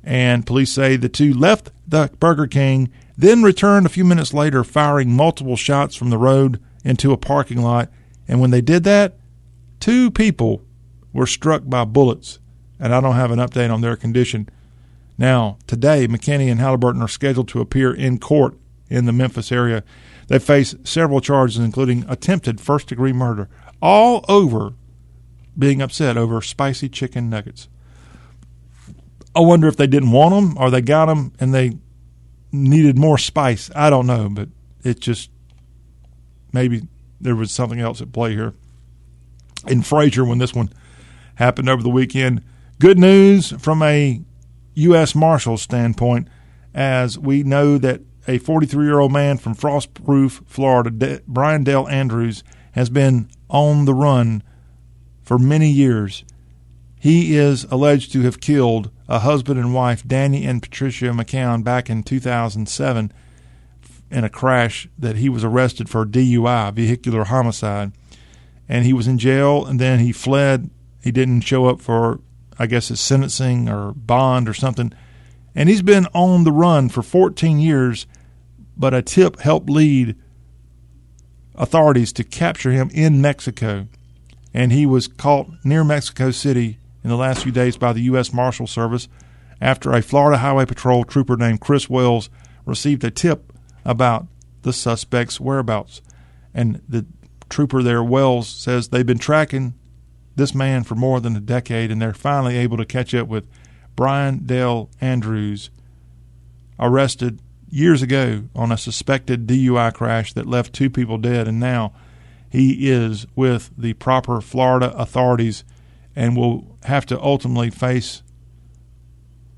And 0.02 0.44
police 0.44 0.72
say 0.72 0.96
the 0.96 1.08
two 1.08 1.32
left 1.32 1.70
the 1.86 2.10
Burger 2.18 2.48
King, 2.48 2.90
then 3.16 3.44
returned 3.44 3.86
a 3.86 3.90
few 3.90 4.04
minutes 4.04 4.34
later, 4.34 4.64
firing 4.64 5.14
multiple 5.14 5.56
shots 5.56 5.94
from 5.94 6.10
the 6.10 6.18
road 6.18 6.60
into 6.84 7.12
a 7.12 7.16
parking 7.16 7.62
lot. 7.62 7.90
And 8.26 8.40
when 8.40 8.50
they 8.50 8.60
did 8.60 8.82
that, 8.84 9.18
two 9.78 10.10
people 10.10 10.62
were 11.12 11.26
struck 11.26 11.62
by 11.66 11.84
bullets. 11.84 12.40
And 12.82 12.92
I 12.92 13.00
don't 13.00 13.14
have 13.14 13.30
an 13.30 13.38
update 13.38 13.72
on 13.72 13.80
their 13.80 13.94
condition. 13.94 14.48
Now, 15.16 15.56
today, 15.68 16.08
McKinney 16.08 16.50
and 16.50 16.58
Halliburton 16.58 17.00
are 17.00 17.06
scheduled 17.06 17.46
to 17.48 17.60
appear 17.60 17.94
in 17.94 18.18
court 18.18 18.56
in 18.90 19.04
the 19.04 19.12
Memphis 19.12 19.52
area. 19.52 19.84
They 20.26 20.40
face 20.40 20.74
several 20.82 21.20
charges, 21.20 21.58
including 21.58 22.04
attempted 22.08 22.60
first 22.60 22.88
degree 22.88 23.12
murder, 23.12 23.48
all 23.80 24.24
over 24.28 24.74
being 25.56 25.80
upset 25.80 26.16
over 26.16 26.42
spicy 26.42 26.88
chicken 26.88 27.30
nuggets. 27.30 27.68
I 29.32 29.40
wonder 29.40 29.68
if 29.68 29.76
they 29.76 29.86
didn't 29.86 30.10
want 30.10 30.34
them 30.34 30.58
or 30.58 30.68
they 30.68 30.80
got 30.80 31.06
them 31.06 31.34
and 31.38 31.54
they 31.54 31.78
needed 32.50 32.98
more 32.98 33.16
spice. 33.16 33.70
I 33.76 33.90
don't 33.90 34.08
know, 34.08 34.28
but 34.28 34.48
it 34.82 34.98
just 34.98 35.30
maybe 36.52 36.88
there 37.20 37.36
was 37.36 37.52
something 37.52 37.78
else 37.78 38.02
at 38.02 38.12
play 38.12 38.32
here. 38.32 38.54
In 39.68 39.82
Frayser, 39.82 40.26
when 40.26 40.38
this 40.38 40.52
one 40.52 40.72
happened 41.36 41.68
over 41.68 41.84
the 41.84 41.88
weekend, 41.88 42.42
good 42.82 42.98
news 42.98 43.52
from 43.62 43.80
a 43.80 44.20
U.S. 44.74 45.14
Marshal 45.14 45.56
standpoint, 45.56 46.26
as 46.74 47.16
we 47.16 47.44
know 47.44 47.78
that 47.78 48.00
a 48.26 48.38
43 48.38 48.84
year 48.84 48.98
old 48.98 49.12
man 49.12 49.38
from 49.38 49.54
Frostproof, 49.54 50.44
Florida, 50.48 51.22
Brian 51.28 51.62
Dale 51.62 51.86
Andrews, 51.86 52.42
has 52.72 52.90
been 52.90 53.30
on 53.48 53.84
the 53.84 53.94
run 53.94 54.42
for 55.22 55.38
many 55.38 55.70
years. 55.70 56.24
He 56.98 57.36
is 57.36 57.62
alleged 57.70 58.10
to 58.14 58.22
have 58.22 58.40
killed 58.40 58.90
a 59.08 59.20
husband 59.20 59.60
and 59.60 59.72
wife, 59.72 60.02
Danny 60.04 60.44
and 60.44 60.60
Patricia 60.60 61.04
McCown, 61.04 61.62
back 61.62 61.88
in 61.88 62.02
2007 62.02 63.12
in 64.10 64.24
a 64.24 64.28
crash 64.28 64.88
that 64.98 65.14
he 65.14 65.28
was 65.28 65.44
arrested 65.44 65.88
for 65.88 66.04
DUI, 66.04 66.74
vehicular 66.74 67.26
homicide. 67.26 67.92
And 68.68 68.84
he 68.84 68.92
was 68.92 69.06
in 69.06 69.18
jail 69.18 69.64
and 69.64 69.78
then 69.78 70.00
he 70.00 70.10
fled. 70.10 70.68
He 71.00 71.12
didn't 71.12 71.42
show 71.42 71.66
up 71.66 71.80
for, 71.80 72.18
I 72.62 72.66
guess, 72.66 72.88
his 72.88 73.00
sentencing 73.00 73.68
or 73.68 73.90
bond 73.90 74.48
or 74.48 74.54
something. 74.54 74.92
And 75.52 75.68
he's 75.68 75.82
been 75.82 76.06
on 76.14 76.44
the 76.44 76.52
run 76.52 76.90
for 76.90 77.02
14 77.02 77.58
years, 77.58 78.06
but 78.76 78.94
a 78.94 79.02
tip 79.02 79.40
helped 79.40 79.68
lead 79.68 80.14
authorities 81.56 82.12
to 82.12 82.22
capture 82.22 82.70
him 82.70 82.88
in 82.94 83.20
Mexico. 83.20 83.88
And 84.54 84.70
he 84.70 84.86
was 84.86 85.08
caught 85.08 85.48
near 85.64 85.82
Mexico 85.82 86.30
City 86.30 86.78
in 87.02 87.10
the 87.10 87.16
last 87.16 87.42
few 87.42 87.50
days 87.50 87.76
by 87.76 87.92
the 87.92 88.02
U.S. 88.02 88.32
Marshal 88.32 88.68
Service 88.68 89.08
after 89.60 89.92
a 89.92 90.00
Florida 90.00 90.38
Highway 90.38 90.64
Patrol 90.64 91.02
trooper 91.02 91.36
named 91.36 91.60
Chris 91.60 91.90
Wells 91.90 92.30
received 92.64 93.02
a 93.02 93.10
tip 93.10 93.52
about 93.84 94.28
the 94.62 94.72
suspect's 94.72 95.40
whereabouts. 95.40 96.00
And 96.54 96.80
the 96.88 97.06
trooper 97.48 97.82
there, 97.82 98.04
Wells, 98.04 98.46
says 98.46 98.90
they've 98.90 99.04
been 99.04 99.18
tracking 99.18 99.74
this 100.36 100.54
man 100.54 100.84
for 100.84 100.94
more 100.94 101.20
than 101.20 101.36
a 101.36 101.40
decade 101.40 101.90
and 101.90 102.00
they're 102.00 102.14
finally 102.14 102.56
able 102.56 102.76
to 102.76 102.84
catch 102.84 103.14
up 103.14 103.28
with 103.28 103.46
Brian 103.94 104.46
Dale 104.46 104.90
Andrews, 105.00 105.70
arrested 106.78 107.40
years 107.68 108.02
ago 108.02 108.44
on 108.54 108.72
a 108.72 108.76
suspected 108.76 109.46
DUI 109.46 109.92
crash 109.94 110.32
that 110.34 110.46
left 110.46 110.72
two 110.72 110.90
people 110.90 111.18
dead. 111.18 111.48
And 111.48 111.60
now 111.60 111.92
he 112.50 112.90
is 112.90 113.26
with 113.34 113.70
the 113.76 113.94
proper 113.94 114.40
Florida 114.40 114.94
authorities 114.96 115.64
and 116.14 116.36
will 116.36 116.76
have 116.84 117.06
to 117.06 117.20
ultimately 117.20 117.70
face 117.70 118.22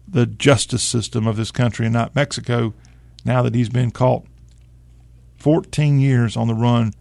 the 0.06 0.26
justice 0.26 0.82
system 0.82 1.26
of 1.26 1.36
this 1.36 1.50
country 1.50 1.86
and 1.86 1.92
not 1.92 2.14
Mexico 2.14 2.72
now 3.24 3.42
that 3.42 3.54
he's 3.54 3.68
been 3.68 3.90
caught 3.90 4.24
14 5.38 5.98
years 5.98 6.36
on 6.36 6.46
the 6.46 6.54
run 6.54 6.92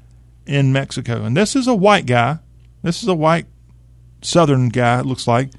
in 0.48 0.74
Mexico. 0.74 1.24
And 1.24 1.38
this 1.38 1.56
is 1.56 1.68
a 1.68 1.76
white 1.76 2.06
guy. 2.06 2.40
This 2.82 3.04
is 3.04 3.08
a 3.08 3.16
white 3.16 3.46
southern 4.24 4.70
guy, 4.70 5.00
it 5.00 5.06
looks 5.06 5.28
like. 5.28 5.52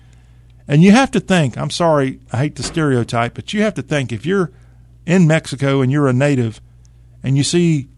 And 0.66 0.82
you 0.82 0.92
have 0.92 1.10
to 1.12 1.20
think, 1.20 1.58
I'm 1.58 1.70
sorry, 1.70 2.20
I 2.32 2.38
hate 2.38 2.56
the 2.56 2.62
stereotype, 2.62 3.34
but 3.34 3.52
you 3.52 3.62
have 3.62 3.74
to 3.74 3.82
think 3.82 4.12
if 4.12 4.24
you're 4.24 4.50
in 5.06 5.26
Mexico 5.26 5.82
and 5.82 5.92
you're 5.92 6.08
a 6.08 6.12
native 6.12 6.60
and 7.22 7.36
you 7.36 7.44
see 7.44 7.88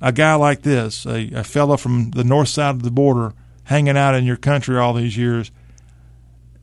a 0.00 0.12
guy 0.12 0.34
like 0.34 0.62
this, 0.62 1.06
a, 1.06 1.30
a 1.32 1.44
fella 1.44 1.78
from 1.78 2.10
the 2.10 2.24
north 2.24 2.48
side 2.48 2.74
of 2.74 2.82
the 2.82 2.90
border 2.90 3.34
hanging 3.64 3.96
out 3.96 4.16
in 4.16 4.24
your 4.24 4.36
country 4.36 4.76
all 4.76 4.94
these 4.94 5.16
years, 5.16 5.52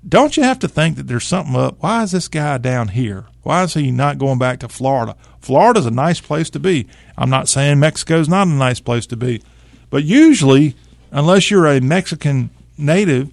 don't 0.08 0.38
you 0.38 0.44
have 0.44 0.60
to 0.60 0.68
think 0.68 0.98
that 0.98 1.08
there's 1.08 1.26
something 1.26 1.56
up? 1.56 1.78
Why 1.80 2.04
is 2.04 2.12
this 2.12 2.28
guy 2.28 2.58
down 2.58 2.90
here? 2.90 3.26
Why 3.44 3.64
is 3.64 3.74
he 3.74 3.92
not 3.92 4.18
going 4.18 4.40
back 4.40 4.60
to 4.60 4.70
Florida? 4.70 5.16
Florida's 5.40 5.86
a 5.86 5.92
nice 5.92 6.20
place 6.20 6.50
to 6.52 6.60
be. 6.60 6.88
I'm 7.18 7.30
not 7.30 7.50
saying 7.50 7.80
Mexico's 7.80 8.30
not 8.30 8.48
a 8.48 8.52
nice 8.52 8.80
place 8.80 9.06
to 9.08 9.18
be, 9.18 9.42
but 9.90 10.04
usually, 10.04 10.76
unless 11.12 11.50
you're 11.50 11.66
a 11.66 11.82
Mexican 11.82 12.50
native, 12.80 13.32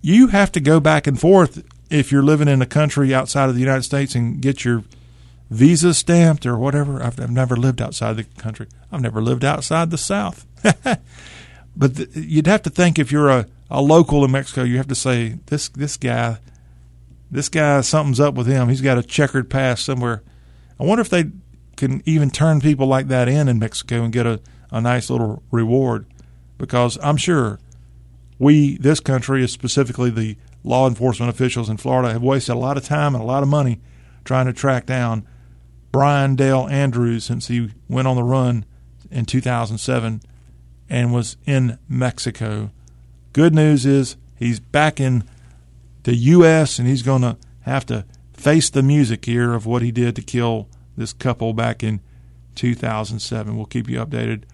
you 0.00 0.28
have 0.28 0.52
to 0.52 0.60
go 0.60 0.80
back 0.80 1.06
and 1.06 1.18
forth 1.18 1.64
if 1.90 2.12
you're 2.12 2.22
living 2.22 2.48
in 2.48 2.60
a 2.60 2.66
country 2.66 3.14
outside 3.14 3.48
of 3.48 3.54
the 3.54 3.60
United 3.60 3.82
States 3.82 4.14
and 4.14 4.40
get 4.40 4.64
your 4.64 4.84
visa 5.50 5.94
stamped 5.94 6.46
or 6.46 6.58
whatever. 6.58 7.02
I've, 7.02 7.18
I've 7.20 7.30
never 7.30 7.56
lived 7.56 7.80
outside 7.80 8.16
the 8.16 8.24
country. 8.24 8.66
I've 8.90 9.00
never 9.00 9.22
lived 9.22 9.44
outside 9.44 9.90
the 9.90 9.98
South. 9.98 10.46
but 11.76 11.94
the, 11.94 12.08
you'd 12.14 12.46
have 12.46 12.62
to 12.62 12.70
think 12.70 12.98
if 12.98 13.12
you're 13.12 13.28
a, 13.28 13.46
a 13.70 13.80
local 13.80 14.24
in 14.24 14.30
Mexico, 14.30 14.62
you 14.62 14.76
have 14.76 14.88
to 14.88 14.94
say 14.94 15.38
this 15.46 15.68
this 15.70 15.96
guy, 15.96 16.38
this 17.30 17.48
guy, 17.48 17.80
something's 17.80 18.20
up 18.20 18.34
with 18.34 18.46
him. 18.46 18.68
He's 18.68 18.80
got 18.80 18.98
a 18.98 19.02
checkered 19.02 19.50
past 19.50 19.84
somewhere. 19.84 20.22
I 20.78 20.84
wonder 20.84 21.02
if 21.02 21.10
they 21.10 21.26
can 21.76 22.02
even 22.04 22.30
turn 22.30 22.60
people 22.60 22.86
like 22.86 23.08
that 23.08 23.28
in 23.28 23.48
in 23.48 23.58
Mexico 23.58 24.02
and 24.02 24.12
get 24.12 24.26
a, 24.26 24.40
a 24.70 24.80
nice 24.80 25.10
little 25.10 25.42
reward, 25.50 26.06
because 26.58 26.98
I'm 27.02 27.16
sure 27.16 27.58
we, 28.38 28.76
this 28.78 29.00
country, 29.00 29.46
specifically 29.48 30.10
the 30.10 30.36
law 30.62 30.88
enforcement 30.88 31.30
officials 31.30 31.68
in 31.68 31.76
Florida, 31.76 32.12
have 32.12 32.22
wasted 32.22 32.54
a 32.54 32.58
lot 32.58 32.76
of 32.76 32.84
time 32.84 33.14
and 33.14 33.22
a 33.22 33.26
lot 33.26 33.42
of 33.42 33.48
money 33.48 33.80
trying 34.24 34.46
to 34.46 34.52
track 34.52 34.86
down 34.86 35.26
Brian 35.92 36.34
Dale 36.34 36.66
Andrews 36.68 37.24
since 37.24 37.48
he 37.48 37.70
went 37.88 38.08
on 38.08 38.16
the 38.16 38.24
run 38.24 38.64
in 39.10 39.24
2007 39.24 40.20
and 40.88 41.12
was 41.12 41.36
in 41.46 41.78
Mexico. 41.88 42.70
Good 43.32 43.54
news 43.54 43.86
is 43.86 44.16
he's 44.36 44.58
back 44.58 45.00
in 45.00 45.24
the 46.02 46.14
U.S. 46.14 46.78
and 46.78 46.88
he's 46.88 47.02
going 47.02 47.22
to 47.22 47.36
have 47.60 47.86
to 47.86 48.04
face 48.32 48.70
the 48.70 48.82
music 48.82 49.24
here 49.24 49.54
of 49.54 49.66
what 49.66 49.82
he 49.82 49.90
did 49.92 50.16
to 50.16 50.22
kill 50.22 50.68
this 50.96 51.12
couple 51.12 51.52
back 51.52 51.82
in 51.82 52.00
2007. 52.56 53.56
We'll 53.56 53.66
keep 53.66 53.88
you 53.88 53.98
updated 53.98 54.44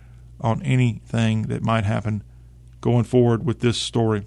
on 0.41 0.63
anything 0.63 1.43
that 1.43 1.63
might 1.63 1.85
happen 1.85 2.23
going 2.81 3.05
forward 3.05 3.45
with 3.45 3.61
this 3.61 3.79
story. 3.79 4.27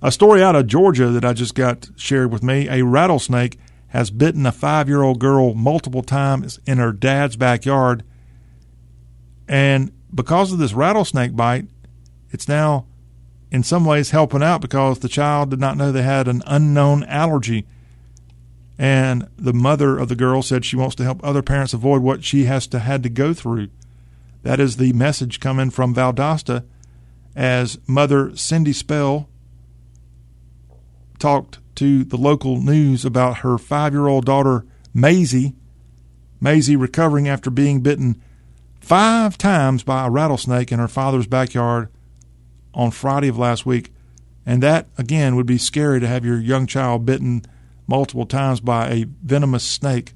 A 0.00 0.12
story 0.12 0.42
out 0.42 0.56
of 0.56 0.66
Georgia 0.66 1.08
that 1.08 1.24
I 1.24 1.32
just 1.32 1.54
got 1.54 1.88
shared 1.96 2.32
with 2.32 2.42
me 2.42 2.68
a 2.68 2.84
rattlesnake 2.84 3.58
has 3.88 4.10
bitten 4.10 4.46
a 4.46 4.52
five 4.52 4.88
year 4.88 5.02
old 5.02 5.18
girl 5.18 5.54
multiple 5.54 6.02
times 6.02 6.60
in 6.66 6.78
her 6.78 6.92
dad's 6.92 7.36
backyard. 7.36 8.04
And 9.48 9.92
because 10.14 10.52
of 10.52 10.58
this 10.58 10.72
rattlesnake 10.72 11.34
bite, 11.34 11.66
it's 12.30 12.48
now 12.48 12.86
in 13.50 13.62
some 13.62 13.84
ways 13.84 14.10
helping 14.10 14.42
out 14.42 14.60
because 14.60 14.98
the 14.98 15.08
child 15.08 15.50
did 15.50 15.58
not 15.58 15.76
know 15.76 15.90
they 15.90 16.02
had 16.02 16.28
an 16.28 16.42
unknown 16.46 17.02
allergy. 17.04 17.66
And 18.78 19.28
the 19.36 19.54
mother 19.54 19.98
of 19.98 20.08
the 20.08 20.14
girl 20.14 20.42
said 20.42 20.64
she 20.64 20.76
wants 20.76 20.94
to 20.96 21.04
help 21.04 21.24
other 21.24 21.42
parents 21.42 21.72
avoid 21.72 22.02
what 22.02 22.24
she 22.24 22.44
has 22.44 22.66
to 22.68 22.78
had 22.78 23.02
to 23.02 23.08
go 23.08 23.34
through. 23.34 23.68
That 24.42 24.60
is 24.60 24.76
the 24.76 24.92
message 24.92 25.40
coming 25.40 25.70
from 25.70 25.94
Valdosta 25.94 26.64
as 27.38 27.78
Mother 27.86 28.36
Cindy 28.36 28.72
Spell 28.72 29.28
talked 31.20 31.60
to 31.76 32.02
the 32.02 32.16
local 32.16 32.60
news 32.60 33.04
about 33.04 33.38
her 33.38 33.56
five 33.56 33.92
year 33.92 34.08
old 34.08 34.26
daughter, 34.26 34.66
Maisie. 34.92 35.54
Maisie 36.40 36.74
recovering 36.74 37.28
after 37.28 37.48
being 37.48 37.80
bitten 37.80 38.20
five 38.80 39.38
times 39.38 39.84
by 39.84 40.04
a 40.04 40.10
rattlesnake 40.10 40.72
in 40.72 40.80
her 40.80 40.88
father's 40.88 41.28
backyard 41.28 41.88
on 42.74 42.90
Friday 42.90 43.28
of 43.28 43.38
last 43.38 43.64
week. 43.64 43.92
And 44.44 44.60
that, 44.64 44.88
again, 44.98 45.36
would 45.36 45.46
be 45.46 45.58
scary 45.58 46.00
to 46.00 46.08
have 46.08 46.24
your 46.24 46.40
young 46.40 46.66
child 46.66 47.06
bitten 47.06 47.42
multiple 47.86 48.26
times 48.26 48.58
by 48.60 48.88
a 48.88 49.06
venomous 49.22 49.62
snake. 49.62 50.12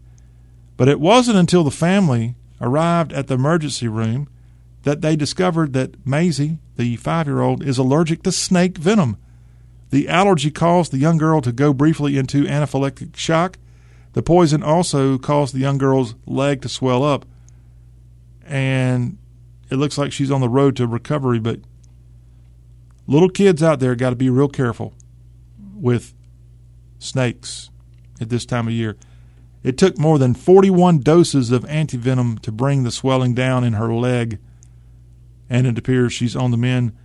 But 0.76 0.88
it 0.88 0.98
wasn't 0.98 1.38
until 1.38 1.62
the 1.62 1.70
family 1.70 2.34
arrived 2.60 3.12
at 3.12 3.28
the 3.28 3.34
emergency 3.34 3.86
room 3.86 4.28
that 4.82 5.00
they 5.00 5.16
discovered 5.16 5.72
that 5.72 6.06
Maisie, 6.06 6.58
the 6.76 6.96
five 6.96 7.26
year 7.26 7.40
old, 7.40 7.62
is 7.62 7.78
allergic 7.78 8.22
to 8.22 8.32
snake 8.32 8.78
venom. 8.78 9.16
The 9.90 10.08
allergy 10.08 10.50
caused 10.50 10.92
the 10.92 10.98
young 10.98 11.18
girl 11.18 11.40
to 11.42 11.52
go 11.52 11.72
briefly 11.72 12.16
into 12.16 12.44
anaphylactic 12.44 13.14
shock. 13.16 13.58
The 14.14 14.22
poison 14.22 14.62
also 14.62 15.18
caused 15.18 15.54
the 15.54 15.60
young 15.60 15.78
girl's 15.78 16.14
leg 16.26 16.62
to 16.62 16.68
swell 16.68 17.02
up. 17.02 17.26
And 18.44 19.18
it 19.70 19.76
looks 19.76 19.98
like 19.98 20.12
she's 20.12 20.30
on 20.30 20.40
the 20.40 20.48
road 20.48 20.76
to 20.76 20.86
recovery, 20.86 21.38
but 21.38 21.60
little 23.06 23.28
kids 23.28 23.62
out 23.62 23.80
there 23.80 23.94
got 23.94 24.10
to 24.10 24.16
be 24.16 24.30
real 24.30 24.48
careful 24.48 24.94
with 25.74 26.14
snakes 26.98 27.70
at 28.20 28.28
this 28.28 28.46
time 28.46 28.68
of 28.68 28.74
year. 28.74 28.96
It 29.62 29.78
took 29.78 29.98
more 29.98 30.18
than 30.18 30.34
41 30.34 31.00
doses 31.00 31.52
of 31.52 31.64
antivenom 31.64 32.40
to 32.40 32.52
bring 32.52 32.82
the 32.82 32.90
swelling 32.90 33.34
down 33.34 33.62
in 33.62 33.74
her 33.74 33.92
leg, 33.92 34.38
and 35.52 35.66
it 35.66 35.78
appears 35.78 36.14
she's 36.14 36.34
on 36.34 36.50
the 36.50 36.56
mend. 36.56 36.96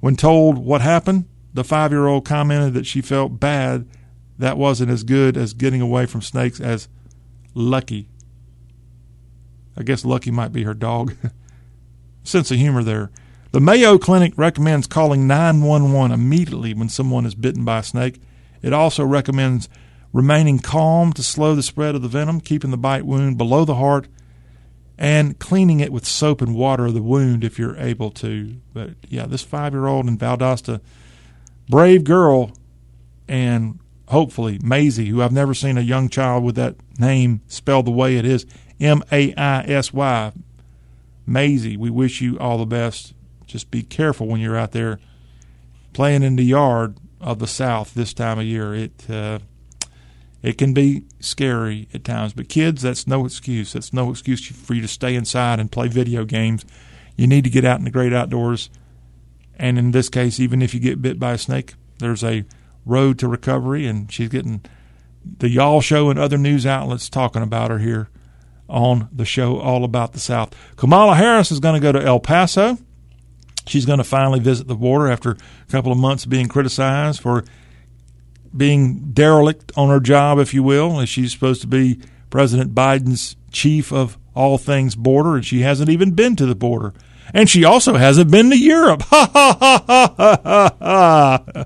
When 0.00 0.16
told 0.16 0.58
what 0.58 0.80
happened, 0.80 1.26
the 1.54 1.62
five 1.62 1.92
year 1.92 2.08
old 2.08 2.24
commented 2.24 2.74
that 2.74 2.84
she 2.84 3.00
felt 3.00 3.38
bad. 3.38 3.88
That 4.38 4.58
wasn't 4.58 4.90
as 4.90 5.04
good 5.04 5.36
as 5.36 5.54
getting 5.54 5.80
away 5.80 6.06
from 6.06 6.20
snakes 6.20 6.60
as 6.60 6.88
Lucky. 7.54 8.08
I 9.76 9.84
guess 9.84 10.04
Lucky 10.04 10.32
might 10.32 10.52
be 10.52 10.64
her 10.64 10.74
dog. 10.74 11.14
Sense 12.24 12.50
of 12.50 12.56
humor 12.56 12.82
there. 12.82 13.12
The 13.52 13.60
Mayo 13.60 13.98
Clinic 13.98 14.32
recommends 14.36 14.88
calling 14.88 15.28
911 15.28 16.10
immediately 16.10 16.74
when 16.74 16.88
someone 16.88 17.24
is 17.24 17.36
bitten 17.36 17.64
by 17.64 17.78
a 17.78 17.82
snake. 17.84 18.20
It 18.62 18.72
also 18.72 19.04
recommends 19.04 19.68
remaining 20.12 20.58
calm 20.58 21.12
to 21.12 21.22
slow 21.22 21.54
the 21.54 21.62
spread 21.62 21.94
of 21.94 22.02
the 22.02 22.08
venom, 22.08 22.40
keeping 22.40 22.72
the 22.72 22.76
bite 22.76 23.06
wound 23.06 23.38
below 23.38 23.64
the 23.64 23.76
heart, 23.76 24.08
and 24.98 25.38
cleaning 25.38 25.80
it 25.80 25.92
with 25.92 26.06
soap 26.06 26.40
and 26.40 26.54
water 26.54 26.90
the 26.90 27.02
wound 27.02 27.44
if 27.44 27.58
you're 27.58 27.76
able 27.76 28.10
to. 28.10 28.56
But 28.72 28.90
yeah, 29.08 29.26
this 29.26 29.42
five 29.42 29.72
year 29.72 29.86
old 29.86 30.06
in 30.06 30.18
Valdosta, 30.18 30.80
brave 31.68 32.04
girl, 32.04 32.52
and 33.28 33.78
hopefully 34.08 34.58
Maisy, 34.58 35.08
who 35.08 35.22
I've 35.22 35.32
never 35.32 35.54
seen 35.54 35.78
a 35.78 35.82
young 35.82 36.08
child 36.08 36.44
with 36.44 36.56
that 36.56 36.76
name 36.98 37.40
spelled 37.46 37.86
the 37.86 37.90
way 37.90 38.16
it 38.16 38.24
is 38.24 38.46
M 38.80 39.02
A 39.10 39.34
I 39.34 39.62
S 39.62 39.92
Y. 39.92 40.32
Maisy, 41.26 41.76
we 41.76 41.88
wish 41.88 42.20
you 42.20 42.38
all 42.38 42.58
the 42.58 42.66
best. 42.66 43.14
Just 43.46 43.70
be 43.70 43.82
careful 43.82 44.26
when 44.26 44.40
you're 44.40 44.56
out 44.56 44.72
there 44.72 44.98
playing 45.92 46.22
in 46.22 46.36
the 46.36 46.44
yard 46.44 46.96
of 47.20 47.38
the 47.38 47.46
South 47.46 47.94
this 47.94 48.12
time 48.12 48.38
of 48.38 48.44
year. 48.44 48.74
It 48.74 49.08
uh, 49.08 49.38
it 50.42 50.58
can 50.58 50.74
be 50.74 51.04
scary 51.20 51.88
at 51.94 52.04
times, 52.04 52.32
but 52.32 52.48
kids, 52.48 52.82
that's 52.82 53.06
no 53.06 53.24
excuse. 53.24 53.72
That's 53.72 53.92
no 53.92 54.10
excuse 54.10 54.44
for 54.46 54.74
you 54.74 54.82
to 54.82 54.88
stay 54.88 55.14
inside 55.14 55.60
and 55.60 55.70
play 55.70 55.88
video 55.88 56.24
games. 56.24 56.64
You 57.16 57.26
need 57.26 57.44
to 57.44 57.50
get 57.50 57.64
out 57.64 57.78
in 57.78 57.84
the 57.84 57.90
great 57.90 58.12
outdoors. 58.12 58.68
And 59.56 59.78
in 59.78 59.92
this 59.92 60.08
case, 60.08 60.40
even 60.40 60.60
if 60.60 60.74
you 60.74 60.80
get 60.80 61.00
bit 61.00 61.20
by 61.20 61.32
a 61.32 61.38
snake, 61.38 61.74
there's 61.98 62.24
a 62.24 62.44
road 62.84 63.18
to 63.20 63.28
recovery, 63.28 63.86
and 63.86 64.10
she's 64.10 64.28
getting 64.28 64.64
the 65.38 65.48
Y'all 65.48 65.80
Show 65.80 66.10
and 66.10 66.18
other 66.18 66.38
news 66.38 66.66
outlets 66.66 67.08
talking 67.08 67.42
about 67.42 67.70
her 67.70 67.78
here 67.78 68.08
on 68.68 69.08
the 69.12 69.24
show 69.24 69.60
All 69.60 69.84
About 69.84 70.12
the 70.12 70.18
South. 70.18 70.56
Kamala 70.74 71.14
Harris 71.14 71.52
is 71.52 71.60
going 71.60 71.74
to 71.74 71.80
go 71.80 71.92
to 71.92 72.02
El 72.02 72.18
Paso. 72.18 72.78
She's 73.66 73.86
going 73.86 73.98
to 73.98 74.04
finally 74.04 74.40
visit 74.40 74.66
the 74.66 74.74
border 74.74 75.08
after 75.08 75.30
a 75.32 75.36
couple 75.70 75.92
of 75.92 75.98
months 75.98 76.26
being 76.26 76.48
criticized 76.48 77.20
for 77.20 77.44
being 78.56 79.12
derelict 79.12 79.72
on 79.76 79.88
her 79.88 80.00
job, 80.00 80.38
if 80.38 80.52
you 80.52 80.62
will, 80.62 81.00
as 81.00 81.08
she's 81.08 81.32
supposed 81.32 81.60
to 81.62 81.66
be 81.66 82.00
President 82.30 82.74
Biden's 82.74 83.36
chief 83.50 83.92
of 83.92 84.18
all 84.34 84.58
things 84.58 84.94
border, 84.94 85.36
and 85.36 85.44
she 85.44 85.60
hasn't 85.60 85.90
even 85.90 86.12
been 86.12 86.36
to 86.36 86.46
the 86.46 86.54
border. 86.54 86.94
And 87.34 87.48
she 87.48 87.64
also 87.64 87.94
hasn't 87.94 88.30
been 88.30 88.50
to 88.50 88.58
Europe. 88.58 89.02
Ha 89.12 89.30
ha 89.32 89.56
ha 89.58 89.84
ha 90.16 90.42
ha 90.44 90.76
ha. 90.80 91.64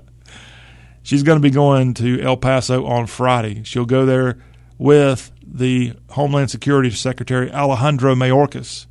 She's 1.03 1.23
going 1.23 1.37
to 1.37 1.41
be 1.41 1.51
going 1.51 1.93
to 1.95 2.21
El 2.21 2.35
Paso 2.35 2.85
on 2.85 3.07
Friday. 3.07 3.63
She'll 3.63 3.85
go 3.85 4.05
there 4.05 4.39
with 4.77 5.31
the 5.41 5.93
Homeland 6.09 6.51
Security 6.51 6.89
Secretary 6.91 7.51
Alejandro 7.51 8.13
Mayorkas 8.13 8.85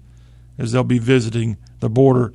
as 0.58 0.72
they'll 0.72 0.84
be 0.84 0.98
visiting 0.98 1.58
the 1.80 1.90
border 1.90 2.32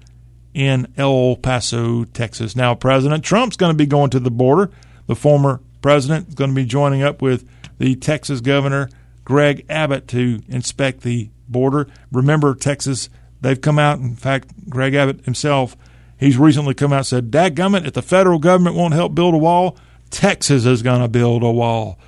in 0.53 0.93
El 0.97 1.35
Paso, 1.35 2.03
Texas. 2.03 2.55
Now, 2.55 2.75
President 2.75 3.23
Trump's 3.23 3.57
going 3.57 3.71
to 3.71 3.77
be 3.77 3.87
going 3.87 4.11
to 4.11 4.19
the 4.19 4.31
border. 4.31 4.69
The 5.11 5.15
former 5.17 5.59
president 5.81 6.29
is 6.29 6.35
going 6.35 6.51
to 6.51 6.55
be 6.55 6.63
joining 6.63 7.03
up 7.03 7.21
with 7.21 7.45
the 7.79 7.95
Texas 7.95 8.39
governor, 8.39 8.87
Greg 9.25 9.65
Abbott, 9.67 10.07
to 10.07 10.41
inspect 10.47 11.01
the 11.01 11.29
border. 11.49 11.89
Remember, 12.13 12.55
Texas, 12.55 13.09
they've 13.41 13.59
come 13.59 13.77
out, 13.77 13.99
in 13.99 14.15
fact, 14.15 14.69
Greg 14.69 14.93
Abbott 14.93 15.25
himself 15.25 15.75
He's 16.17 16.37
recently 16.37 16.75
come 16.75 16.93
out 16.93 16.97
and 16.97 17.05
said, 17.07 17.29
Dadgummit, 17.31 17.85
if 17.85 17.91
the 17.91 18.01
federal 18.01 18.39
government 18.39 18.77
won't 18.77 18.93
help 18.93 19.13
build 19.13 19.33
a 19.33 19.37
wall, 19.37 19.75
Texas 20.11 20.65
is 20.65 20.81
going 20.81 21.01
to 21.01 21.09
build 21.09 21.43
a 21.43 21.51
wall. 21.51 21.99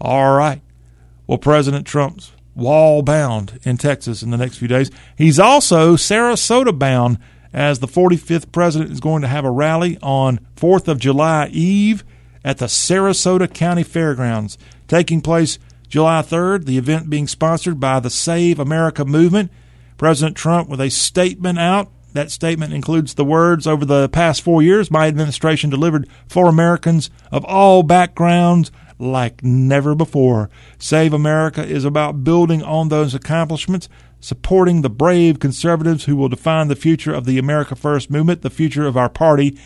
All 0.00 0.36
right. 0.36 0.60
Well, 1.26 1.38
President 1.38 1.84
Trump's 1.84 2.30
wall 2.54 3.02
bound 3.02 3.58
in 3.64 3.76
Texas 3.76 4.22
in 4.22 4.30
the 4.30 4.36
next 4.36 4.58
few 4.58 4.68
days. 4.68 4.88
He's 5.16 5.40
also 5.40 5.96
Sarasota 5.96 6.78
bound 6.78 7.18
as 7.52 7.80
the 7.80 7.88
45th 7.88 8.52
president 8.52 8.92
is 8.92 9.00
going 9.00 9.22
to 9.22 9.28
have 9.28 9.44
a 9.44 9.50
rally 9.50 9.98
on 10.00 10.38
4th 10.54 10.86
of 10.86 11.00
July 11.00 11.48
Eve 11.48 12.04
at 12.44 12.58
the 12.58 12.66
Sarasota 12.66 13.52
County 13.52 13.82
Fairgrounds, 13.82 14.58
taking 14.88 15.20
place 15.20 15.58
July 15.88 16.22
3rd. 16.22 16.64
The 16.64 16.78
event 16.78 17.10
being 17.10 17.26
sponsored 17.26 17.78
by 17.78 18.00
the 18.00 18.10
Save 18.10 18.58
America 18.58 19.04
movement. 19.04 19.50
President 19.98 20.36
Trump 20.36 20.68
with 20.68 20.80
a 20.80 20.90
statement 20.90 21.58
out 21.58 21.90
that 22.12 22.30
statement 22.30 22.72
includes 22.72 23.14
the 23.14 23.24
words 23.24 23.66
Over 23.66 23.84
the 23.84 24.08
past 24.08 24.42
four 24.42 24.62
years, 24.62 24.90
my 24.90 25.06
administration 25.06 25.70
delivered 25.70 26.08
for 26.28 26.48
Americans 26.48 27.10
of 27.30 27.44
all 27.44 27.82
backgrounds 27.82 28.70
like 28.98 29.42
never 29.42 29.94
before. 29.94 30.50
Save 30.78 31.12
America 31.12 31.64
is 31.64 31.84
about 31.84 32.24
building 32.24 32.62
on 32.62 32.88
those 32.88 33.14
accomplishments, 33.14 33.88
supporting 34.20 34.82
the 34.82 34.90
brave 34.90 35.40
conservatives 35.40 36.04
who 36.04 36.16
will 36.16 36.28
define 36.28 36.68
the 36.68 36.76
future 36.76 37.12
of 37.12 37.24
the 37.24 37.38
America 37.38 37.74
First 37.74 38.10
movement, 38.10 38.42
the 38.42 38.50
future 38.50 38.86
of 38.86 38.96
our 38.96 39.08
party, 39.08 39.58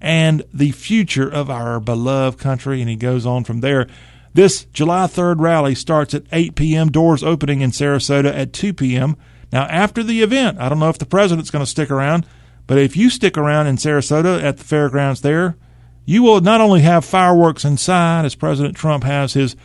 and 0.00 0.42
the 0.52 0.72
future 0.72 1.28
of 1.28 1.50
our 1.50 1.80
beloved 1.80 2.38
country. 2.38 2.80
And 2.80 2.90
he 2.90 2.96
goes 2.96 3.26
on 3.26 3.44
from 3.44 3.60
there. 3.60 3.86
This 4.32 4.64
July 4.72 5.06
3rd 5.06 5.40
rally 5.40 5.74
starts 5.74 6.14
at 6.14 6.24
8 6.32 6.54
p.m., 6.54 6.90
doors 6.90 7.22
opening 7.22 7.60
in 7.60 7.70
Sarasota 7.70 8.32
at 8.32 8.52
2 8.52 8.72
p.m. 8.72 9.16
Now, 9.52 9.64
after 9.64 10.02
the 10.02 10.22
event, 10.22 10.58
I 10.60 10.68
don't 10.68 10.78
know 10.78 10.88
if 10.88 10.98
the 10.98 11.06
president's 11.06 11.50
going 11.50 11.64
to 11.64 11.70
stick 11.70 11.90
around, 11.90 12.26
but 12.66 12.78
if 12.78 12.96
you 12.96 13.10
stick 13.10 13.36
around 13.36 13.66
in 13.66 13.76
Sarasota 13.76 14.40
at 14.42 14.58
the 14.58 14.64
fairgrounds 14.64 15.22
there, 15.22 15.56
you 16.04 16.22
will 16.22 16.40
not 16.40 16.60
only 16.60 16.80
have 16.82 17.04
fireworks 17.04 17.64
inside, 17.64 18.24
as 18.24 18.36
President 18.36 18.76
Trump 18.76 19.02
has 19.04 19.34
his 19.34 19.56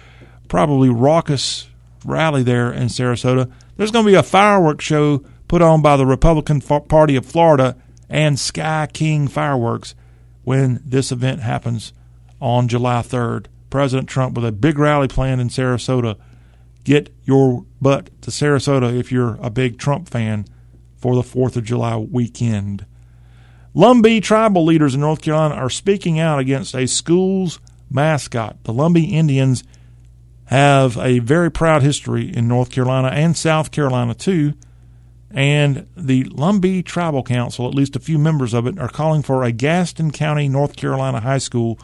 probably 0.48 0.90
raucous 0.90 1.68
rally 2.04 2.44
there 2.44 2.72
in 2.72 2.88
Sarasota, 2.88 3.52
there's 3.78 3.92
going 3.92 4.06
to 4.06 4.12
be 4.12 4.16
a 4.16 4.24
fireworks 4.24 4.86
show 4.86 5.24
put 5.48 5.62
on 5.62 5.82
by 5.82 5.98
the 5.98 6.06
Republican 6.06 6.62
Party 6.62 7.16
of 7.16 7.26
Florida 7.26 7.76
and 8.10 8.40
Sky 8.40 8.88
King 8.92 9.28
Fireworks 9.28 9.96
when 10.46 10.82
this 10.86 11.12
event 11.12 11.42
happens 11.42 11.92
on 12.40 12.70
July 12.70 13.02
3rd. 13.02 13.48
President 13.70 14.08
Trump 14.08 14.36
with 14.36 14.46
a 14.46 14.54
big 14.54 14.80
rally 14.80 15.10
planned 15.10 15.42
in 15.42 15.50
Sarasota 15.50 16.18
get 16.86 17.14
your 17.24 17.66
butt 17.82 18.10
to 18.22 18.32
Sarasota 18.32 18.98
if 18.98 19.12
you're 19.12 19.38
a 19.42 19.50
big 19.50 19.78
Trump 19.78 20.08
fan 20.08 20.46
for 20.96 21.16
the 21.16 21.22
4th 21.22 21.58
of 21.58 21.66
July 21.66 21.98
weekend. 21.98 22.86
Lumbee 23.76 24.24
tribal 24.24 24.64
leaders 24.64 24.96
in 24.96 25.02
North 25.02 25.22
Carolina 25.22 25.56
are 25.56 25.70
speaking 25.70 26.20
out 26.20 26.40
against 26.40 26.74
a 26.74 26.88
school's 26.88 27.60
mascot. 27.90 28.64
The 28.64 28.72
Lumbee 28.72 29.12
Indians 29.12 29.64
have 30.46 30.98
a 30.98 31.20
very 31.20 31.52
proud 31.52 31.82
history 31.82 32.34
in 32.34 32.48
North 32.48 32.70
Carolina 32.70 33.10
and 33.10 33.36
South 33.36 33.72
Carolina 33.72 34.14
too. 34.14 34.54
And 35.36 35.86
the 35.98 36.24
Lumbee 36.24 36.86
Tribal 36.86 37.22
Council, 37.22 37.68
at 37.68 37.76
least 37.76 37.98
a 37.98 38.00
few 38.00 38.18
members 38.18 38.54
of 38.54 38.66
it, 38.66 38.80
are 38.80 38.88
calling 38.88 39.22
for 39.22 39.44
a 39.44 39.52
Gaston 39.52 40.12
County, 40.12 40.48
North 40.48 40.78
Carolina 40.78 41.20
high 41.20 41.40
school 41.40 41.78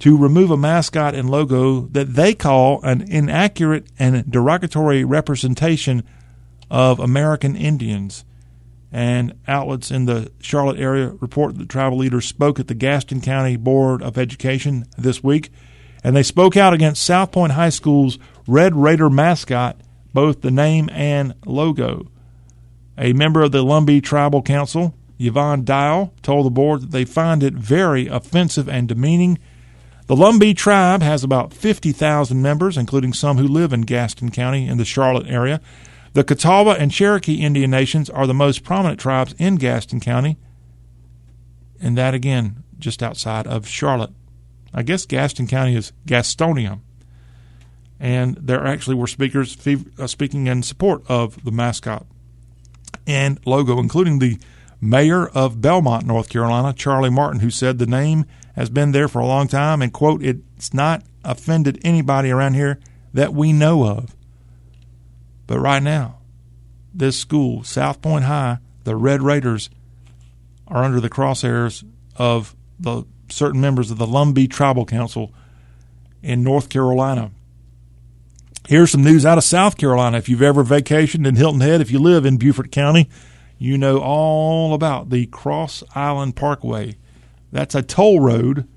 to 0.00 0.18
remove 0.18 0.50
a 0.50 0.56
mascot 0.56 1.14
and 1.14 1.30
logo 1.30 1.82
that 1.92 2.14
they 2.14 2.34
call 2.34 2.82
an 2.82 3.02
inaccurate 3.02 3.86
and 4.00 4.28
derogatory 4.28 5.04
representation 5.04 6.02
of 6.72 6.98
American 6.98 7.54
Indians. 7.54 8.24
And 8.90 9.34
outlets 9.46 9.92
in 9.92 10.06
the 10.06 10.32
Charlotte 10.40 10.80
area 10.80 11.10
report 11.20 11.56
that 11.56 11.68
tribal 11.68 11.98
leaders 11.98 12.26
spoke 12.26 12.58
at 12.58 12.66
the 12.66 12.74
Gaston 12.74 13.20
County 13.20 13.56
Board 13.56 14.02
of 14.02 14.18
Education 14.18 14.86
this 14.96 15.22
week, 15.22 15.50
and 16.02 16.16
they 16.16 16.24
spoke 16.24 16.56
out 16.56 16.72
against 16.72 17.04
South 17.04 17.30
Point 17.30 17.52
High 17.52 17.68
School's 17.68 18.18
Red 18.48 18.74
Raider 18.74 19.08
mascot, 19.08 19.80
both 20.12 20.40
the 20.40 20.50
name 20.50 20.88
and 20.92 21.34
logo. 21.46 22.10
A 22.98 23.12
member 23.12 23.42
of 23.42 23.52
the 23.52 23.64
Lumbee 23.64 24.02
Tribal 24.02 24.42
Council, 24.42 24.92
Yvonne 25.20 25.64
Dial, 25.64 26.12
told 26.22 26.46
the 26.46 26.50
board 26.50 26.82
that 26.82 26.90
they 26.90 27.04
find 27.04 27.42
it 27.44 27.54
very 27.54 28.08
offensive 28.08 28.68
and 28.68 28.88
demeaning 28.88 29.38
the 30.08 30.16
Lumbee 30.16 30.56
tribe 30.56 31.02
has 31.02 31.22
about 31.22 31.52
50,000 31.52 32.40
members, 32.40 32.78
including 32.78 33.12
some 33.12 33.36
who 33.36 33.46
live 33.46 33.74
in 33.74 33.82
Gaston 33.82 34.30
County 34.30 34.66
in 34.66 34.78
the 34.78 34.84
Charlotte 34.84 35.28
area. 35.28 35.60
The 36.14 36.24
Catawba 36.24 36.70
and 36.70 36.90
Cherokee 36.90 37.42
Indian 37.42 37.70
Nations 37.70 38.08
are 38.08 38.26
the 38.26 38.34
most 38.34 38.64
prominent 38.64 38.98
tribes 38.98 39.34
in 39.38 39.56
Gaston 39.56 40.00
County, 40.00 40.38
and 41.80 41.96
that 41.98 42.14
again 42.14 42.64
just 42.78 43.02
outside 43.02 43.46
of 43.46 43.68
Charlotte. 43.68 44.12
I 44.72 44.82
guess 44.82 45.04
Gaston 45.04 45.46
County 45.46 45.76
is 45.76 45.92
Gastonia. 46.06 46.80
And 48.00 48.36
there 48.36 48.66
actually 48.66 48.96
were 48.96 49.06
speakers 49.06 49.56
uh, 49.98 50.06
speaking 50.06 50.46
in 50.46 50.62
support 50.62 51.02
of 51.08 51.44
the 51.44 51.52
mascot 51.52 52.06
and 53.08 53.40
logo, 53.44 53.80
including 53.80 54.18
the 54.20 54.38
mayor 54.80 55.26
of 55.26 55.60
Belmont, 55.60 56.06
North 56.06 56.28
Carolina, 56.28 56.72
Charlie 56.72 57.10
Martin, 57.10 57.40
who 57.40 57.50
said 57.50 57.78
the 57.78 57.86
name 57.86 58.26
has 58.54 58.68
been 58.70 58.92
there 58.92 59.08
for 59.08 59.18
a 59.18 59.26
long 59.26 59.48
time 59.48 59.82
and, 59.82 59.92
quote, 59.92 60.22
it's 60.22 60.74
not 60.74 61.02
offended 61.24 61.80
anybody 61.82 62.30
around 62.30 62.54
here. 62.54 62.78
that 63.14 63.32
we 63.32 63.52
know 63.52 63.86
of. 63.86 64.14
But 65.46 65.58
right 65.58 65.82
now, 65.82 66.18
this 66.92 67.18
school, 67.18 67.64
South 67.64 68.02
Point 68.02 68.24
High, 68.24 68.58
the 68.84 68.94
Red 68.94 69.22
Raiders, 69.22 69.70
are 70.66 70.84
under 70.84 71.00
the 71.00 71.08
crosshairs 71.08 71.84
of 72.16 72.54
the 72.78 73.04
certain 73.30 73.60
members 73.60 73.90
of 73.90 73.98
the 73.98 74.06
Lumbee 74.06 74.50
Tribal 74.50 74.84
Council 74.84 75.32
in 76.22 76.42
North 76.42 76.68
Carolina. 76.68 77.30
Here's 78.68 78.90
some 78.90 79.02
news 79.02 79.24
out 79.24 79.38
of 79.38 79.44
South 79.44 79.78
Carolina. 79.78 80.18
If 80.18 80.28
you've 80.28 80.42
ever 80.42 80.62
vacationed 80.62 81.26
in 81.26 81.36
Hilton 81.36 81.62
Head, 81.62 81.80
if 81.80 81.90
you 81.90 81.98
live 81.98 82.26
in 82.26 82.36
Beaufort 82.36 82.70
County, 82.70 83.08
you 83.56 83.78
know 83.78 83.98
all 83.98 84.74
about 84.74 85.08
the 85.08 85.24
Cross 85.24 85.82
Island 85.94 86.36
Parkway. 86.36 86.98
That's 87.50 87.74
a 87.74 87.80
toll 87.80 88.20
road 88.20 88.68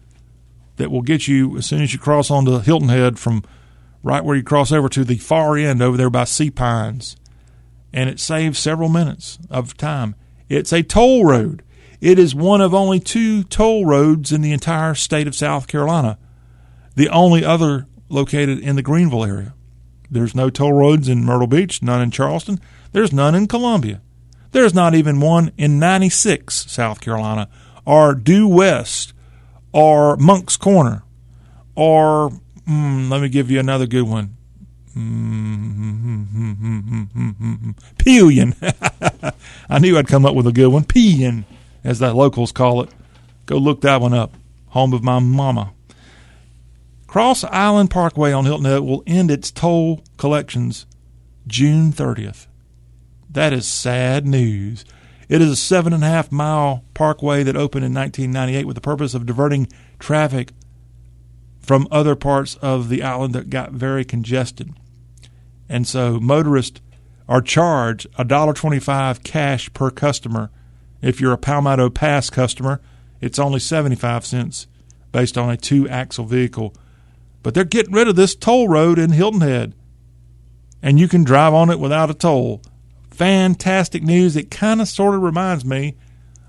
that 0.77 0.91
will 0.91 1.01
get 1.01 1.27
you 1.27 1.57
as 1.57 1.65
soon 1.65 1.81
as 1.81 1.91
you 1.91 1.99
cross 1.99 2.31
onto 2.31 2.59
Hilton 2.59 2.87
Head 2.87 3.19
from 3.19 3.43
right 4.01 4.23
where 4.23 4.37
you 4.37 4.43
cross 4.43 4.71
over 4.71 4.87
to 4.87 5.03
the 5.03 5.17
far 5.17 5.57
end 5.57 5.81
over 5.81 5.97
there 5.97 6.09
by 6.09 6.23
Sea 6.23 6.51
Pines. 6.51 7.17
And 7.91 8.09
it 8.09 8.17
saves 8.17 8.57
several 8.57 8.87
minutes 8.87 9.39
of 9.49 9.75
time. 9.75 10.15
It's 10.47 10.71
a 10.71 10.83
toll 10.83 11.25
road. 11.25 11.63
It 11.99 12.17
is 12.17 12.33
one 12.33 12.61
of 12.61 12.73
only 12.73 13.01
two 13.01 13.43
toll 13.43 13.85
roads 13.85 14.31
in 14.31 14.39
the 14.39 14.53
entire 14.53 14.95
state 14.95 15.27
of 15.27 15.35
South 15.35 15.67
Carolina, 15.67 16.17
the 16.95 17.09
only 17.09 17.43
other 17.43 17.87
located 18.07 18.59
in 18.59 18.77
the 18.77 18.81
Greenville 18.81 19.25
area. 19.25 19.53
There's 20.11 20.35
no 20.35 20.49
toll 20.49 20.73
roads 20.73 21.07
in 21.07 21.23
Myrtle 21.23 21.47
Beach, 21.47 21.81
none 21.81 22.01
in 22.01 22.11
Charleston, 22.11 22.59
there's 22.91 23.13
none 23.13 23.33
in 23.33 23.47
Columbia. 23.47 24.01
There's 24.51 24.73
not 24.73 24.93
even 24.93 25.21
one 25.21 25.53
in 25.57 25.79
96, 25.79 26.69
South 26.69 26.99
Carolina, 26.99 27.47
or 27.85 28.13
Due 28.13 28.47
West, 28.47 29.13
or 29.71 30.17
Moncks 30.17 30.57
Corner, 30.57 31.03
or 31.75 32.31
mm, 32.67 33.09
let 33.09 33.21
me 33.21 33.29
give 33.29 33.49
you 33.49 33.61
another 33.61 33.87
good 33.87 34.03
one. 34.03 34.35
Pelion. 37.97 38.53
I 39.69 39.79
knew 39.79 39.97
I'd 39.97 40.09
come 40.09 40.25
up 40.25 40.35
with 40.35 40.47
a 40.47 40.51
good 40.51 40.67
one. 40.67 40.83
Pelion, 40.83 41.45
as 41.85 41.99
the 41.99 42.13
locals 42.13 42.51
call 42.51 42.83
it. 42.83 42.89
Go 43.45 43.55
look 43.55 43.79
that 43.81 44.01
one 44.01 44.13
up. 44.13 44.33
Home 44.67 44.93
of 44.93 45.01
my 45.01 45.19
mama. 45.19 45.71
Cross 47.11 47.43
Island 47.43 47.89
Parkway 47.89 48.31
on 48.31 48.45
Hilton 48.45 48.63
Head 48.63 48.83
will 48.83 49.03
end 49.05 49.29
its 49.29 49.51
toll 49.51 50.01
collections 50.15 50.85
June 51.45 51.91
30th. 51.91 52.47
That 53.29 53.51
is 53.51 53.67
sad 53.67 54.25
news. 54.25 54.85
It 55.27 55.41
is 55.41 55.49
a 55.49 55.57
seven 55.57 55.91
and 55.91 56.05
a 56.05 56.07
half 56.07 56.31
mile 56.31 56.85
parkway 56.93 57.43
that 57.43 57.57
opened 57.57 57.83
in 57.83 57.93
1998 57.93 58.65
with 58.65 58.75
the 58.75 58.81
purpose 58.81 59.13
of 59.13 59.25
diverting 59.25 59.67
traffic 59.99 60.53
from 61.59 61.85
other 61.91 62.15
parts 62.15 62.55
of 62.61 62.87
the 62.87 63.03
island 63.03 63.35
that 63.35 63.49
got 63.49 63.73
very 63.73 64.05
congested. 64.05 64.73
And 65.67 65.85
so 65.85 66.17
motorists 66.17 66.79
are 67.27 67.41
charged 67.41 68.09
$1.25 68.13 69.21
cash 69.21 69.73
per 69.73 69.91
customer. 69.91 70.49
If 71.01 71.19
you're 71.19 71.33
a 71.33 71.37
Palmetto 71.37 71.89
Pass 71.89 72.29
customer, 72.29 72.79
it's 73.19 73.37
only 73.37 73.59
75 73.59 74.25
cents 74.25 74.67
based 75.11 75.37
on 75.37 75.49
a 75.49 75.57
two 75.57 75.89
axle 75.89 76.23
vehicle. 76.23 76.73
But 77.43 77.53
they're 77.53 77.63
getting 77.63 77.93
rid 77.93 78.07
of 78.07 78.15
this 78.15 78.35
toll 78.35 78.67
road 78.67 78.99
in 78.99 79.11
Hilton 79.11 79.41
Head. 79.41 79.73
And 80.81 80.99
you 80.99 81.07
can 81.07 81.23
drive 81.23 81.53
on 81.53 81.69
it 81.69 81.79
without 81.79 82.09
a 82.09 82.13
toll. 82.13 82.61
Fantastic 83.11 84.03
news. 84.03 84.35
It 84.35 84.51
kind 84.51 84.81
of 84.81 84.87
sort 84.87 85.15
of 85.15 85.21
reminds 85.21 85.63
me 85.65 85.95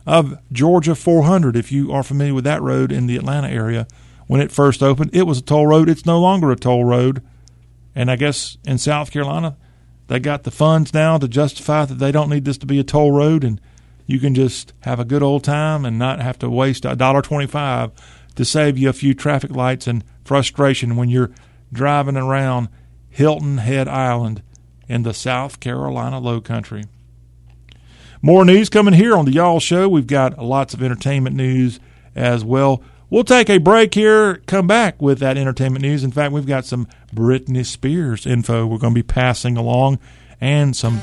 of 0.06 0.38
Georgia 0.50 0.94
400, 0.94 1.56
if 1.56 1.70
you 1.70 1.92
are 1.92 2.02
familiar 2.02 2.34
with 2.34 2.44
that 2.44 2.62
road 2.62 2.90
in 2.90 3.06
the 3.06 3.16
Atlanta 3.16 3.48
area 3.48 3.86
when 4.26 4.40
it 4.40 4.50
first 4.50 4.82
opened. 4.82 5.14
It 5.14 5.26
was 5.26 5.38
a 5.38 5.42
toll 5.42 5.66
road. 5.66 5.88
It's 5.88 6.06
no 6.06 6.20
longer 6.20 6.50
a 6.50 6.56
toll 6.56 6.84
road. 6.84 7.22
And 7.94 8.10
I 8.10 8.16
guess 8.16 8.56
in 8.64 8.78
South 8.78 9.10
Carolina, 9.10 9.56
they 10.08 10.18
got 10.18 10.42
the 10.42 10.50
funds 10.50 10.92
now 10.92 11.18
to 11.18 11.28
justify 11.28 11.84
that 11.84 11.94
they 11.94 12.12
don't 12.12 12.30
need 12.30 12.44
this 12.44 12.58
to 12.58 12.66
be 12.66 12.78
a 12.78 12.84
toll 12.84 13.12
road, 13.12 13.44
and 13.44 13.60
you 14.06 14.18
can 14.18 14.34
just 14.34 14.72
have 14.80 14.98
a 14.98 15.04
good 15.04 15.22
old 15.22 15.44
time 15.44 15.84
and 15.84 15.98
not 15.98 16.20
have 16.20 16.38
to 16.40 16.50
waste 16.50 16.84
a 16.84 16.96
dollar 16.96 17.22
twenty-five 17.22 17.92
to 18.34 18.44
save 18.44 18.78
you 18.78 18.88
a 18.88 18.92
few 18.92 19.14
traffic 19.14 19.50
lights 19.50 19.86
and 19.86 20.04
frustration 20.24 20.96
when 20.96 21.08
you're 21.08 21.30
driving 21.72 22.16
around 22.16 22.68
Hilton 23.08 23.58
Head 23.58 23.88
Island 23.88 24.42
in 24.88 25.02
the 25.02 25.14
South 25.14 25.60
Carolina 25.60 26.18
Low 26.18 26.40
Country. 26.40 26.84
More 28.20 28.44
news 28.44 28.68
coming 28.68 28.94
here 28.94 29.16
on 29.16 29.24
the 29.24 29.32
Y'all 29.32 29.60
Show. 29.60 29.88
We've 29.88 30.06
got 30.06 30.38
lots 30.38 30.74
of 30.74 30.82
entertainment 30.82 31.34
news 31.34 31.80
as 32.14 32.44
well. 32.44 32.82
We'll 33.10 33.24
take 33.24 33.50
a 33.50 33.58
break 33.58 33.94
here, 33.94 34.36
come 34.46 34.66
back 34.66 35.02
with 35.02 35.18
that 35.18 35.36
entertainment 35.36 35.82
news. 35.82 36.02
In 36.02 36.12
fact, 36.12 36.32
we've 36.32 36.46
got 36.46 36.64
some 36.64 36.88
Britney 37.14 37.66
Spears 37.66 38.26
info 38.26 38.66
we're 38.66 38.78
going 38.78 38.94
to 38.94 38.98
be 38.98 39.02
passing 39.02 39.56
along 39.56 39.98
and 40.40 40.74
some 40.74 41.02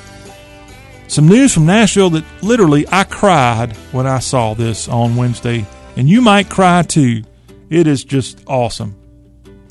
some 1.08 1.28
news 1.28 1.54
from 1.54 1.66
Nashville 1.66 2.12
that 2.12 2.24
literally 2.44 2.86
I 2.92 3.04
cried 3.04 3.74
when 3.92 4.06
I 4.06 4.20
saw 4.20 4.54
this 4.54 4.88
on 4.88 5.16
Wednesday, 5.16 5.66
and 5.96 6.10
you 6.10 6.22
might 6.22 6.50
cry 6.50 6.82
too. 6.82 7.24
It 7.70 7.88
is 7.88 8.04
just 8.04 8.44
awesome. 8.48 8.96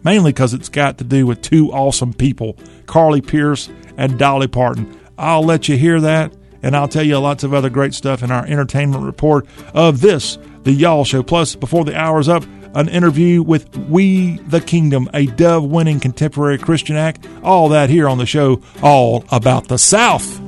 Mainly 0.05 0.33
because 0.33 0.55
it's 0.55 0.69
got 0.69 0.99
to 0.99 1.05
do 1.05 1.27
with 1.27 1.43
two 1.43 1.73
awesome 1.73 2.13
people, 2.13 2.57
Carly 2.87 3.21
Pearce 3.21 3.69
and 3.97 4.19
Dolly 4.19 4.47
Parton. 4.47 4.99
I'll 5.19 5.43
let 5.43 5.69
you 5.69 5.77
hear 5.77 6.01
that, 6.01 6.33
and 6.63 6.77
I'll 6.77 6.89
tell 6.89 7.03
you 7.03 7.19
lots 7.19 7.43
of 7.43 7.53
other 7.53 7.71
great 7.71 7.95
stuff 7.95 8.23
in 8.23 8.31
our 8.31 8.47
entertainment 8.47 9.05
report 9.05 9.47
of 9.75 10.01
this 10.01 10.39
the 10.63 10.73
Y'all 10.73 11.05
Show. 11.05 11.23
Plus, 11.23 11.57
before 11.57 11.85
the 11.85 11.97
hour's 11.97 12.29
up, 12.29 12.45
an 12.75 12.89
interview 12.89 13.43
with 13.43 13.77
We 13.77 14.39
the 14.39 14.61
Kingdom, 14.61 15.09
a 15.15 15.27
dove 15.27 15.65
winning 15.65 16.01
contemporary 16.01 16.59
Christian 16.59 16.97
act. 16.97 17.27
All 17.43 17.71
that 17.71 17.91
here 17.91 18.09
on 18.09 18.19
the 18.19 18.27
show, 18.27 18.63
all 18.83 19.25
about 19.31 19.69
the 19.69 19.79
South. 19.79 20.48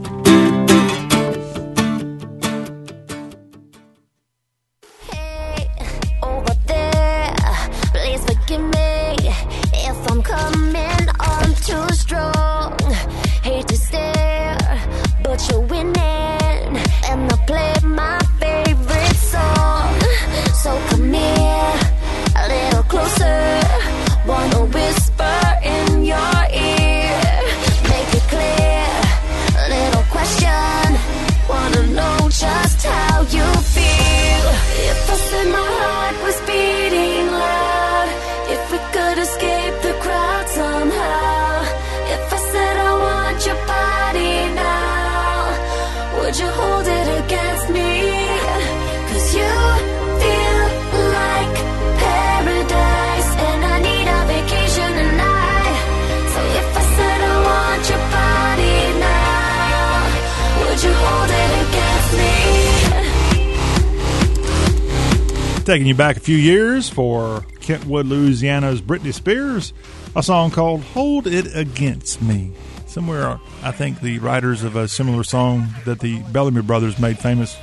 Taking 65.70 65.86
you 65.86 65.94
back 65.94 66.16
a 66.16 66.20
few 66.20 66.36
years 66.36 66.88
for 66.88 67.42
Kentwood, 67.60 68.04
Louisiana's 68.04 68.82
Britney 68.82 69.14
Spears, 69.14 69.72
a 70.16 70.22
song 70.22 70.50
called 70.50 70.82
Hold 70.82 71.28
It 71.28 71.56
Against 71.56 72.20
Me. 72.20 72.50
Somewhere, 72.88 73.38
I 73.62 73.70
think 73.70 74.00
the 74.00 74.18
writers 74.18 74.64
of 74.64 74.74
a 74.74 74.88
similar 74.88 75.22
song 75.22 75.68
that 75.84 76.00
the 76.00 76.22
Bellamy 76.32 76.62
Brothers 76.62 76.98
made 76.98 77.20
famous 77.20 77.56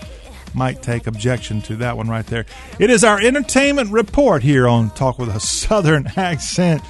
might 0.54 0.82
take 0.82 1.06
objection 1.06 1.62
to 1.64 1.76
that 1.76 1.98
one 1.98 2.08
right 2.08 2.26
there. 2.28 2.46
It 2.80 2.90
is 2.90 3.04
our 3.04 3.20
entertainment 3.20 3.92
report 3.92 4.42
here 4.42 4.70
on 4.70 4.90
Talk 4.92 5.20
with 5.20 5.36
a 5.36 5.42
Southern 5.42 6.08
Accent. 6.16 6.82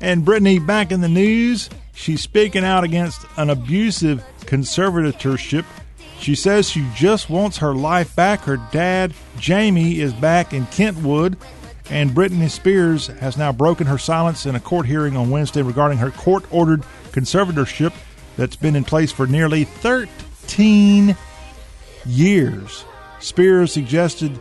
And 0.00 0.26
Britney 0.26 0.66
back 0.66 0.90
in 0.90 1.00
the 1.00 1.08
news. 1.08 1.70
She's 1.94 2.20
speaking 2.20 2.64
out 2.64 2.82
against 2.82 3.24
an 3.36 3.48
abusive 3.48 4.24
conservatorship 4.40 5.66
she 6.24 6.34
says 6.34 6.70
she 6.70 6.88
just 6.94 7.28
wants 7.28 7.58
her 7.58 7.74
life 7.74 8.16
back. 8.16 8.40
Her 8.40 8.56
dad, 8.72 9.12
Jamie, 9.38 10.00
is 10.00 10.14
back 10.14 10.54
in 10.54 10.64
Kentwood, 10.66 11.36
and 11.90 12.12
Britney 12.12 12.48
Spears 12.48 13.08
has 13.08 13.36
now 13.36 13.52
broken 13.52 13.86
her 13.86 13.98
silence 13.98 14.46
in 14.46 14.54
a 14.54 14.60
court 14.60 14.86
hearing 14.86 15.18
on 15.18 15.28
Wednesday 15.28 15.60
regarding 15.60 15.98
her 15.98 16.10
court 16.10 16.44
ordered 16.50 16.82
conservatorship 17.12 17.92
that's 18.36 18.56
been 18.56 18.74
in 18.74 18.84
place 18.84 19.12
for 19.12 19.26
nearly 19.26 19.64
13 19.64 21.14
years. 22.06 22.84
Spears 23.20 23.72
suggested 23.72 24.40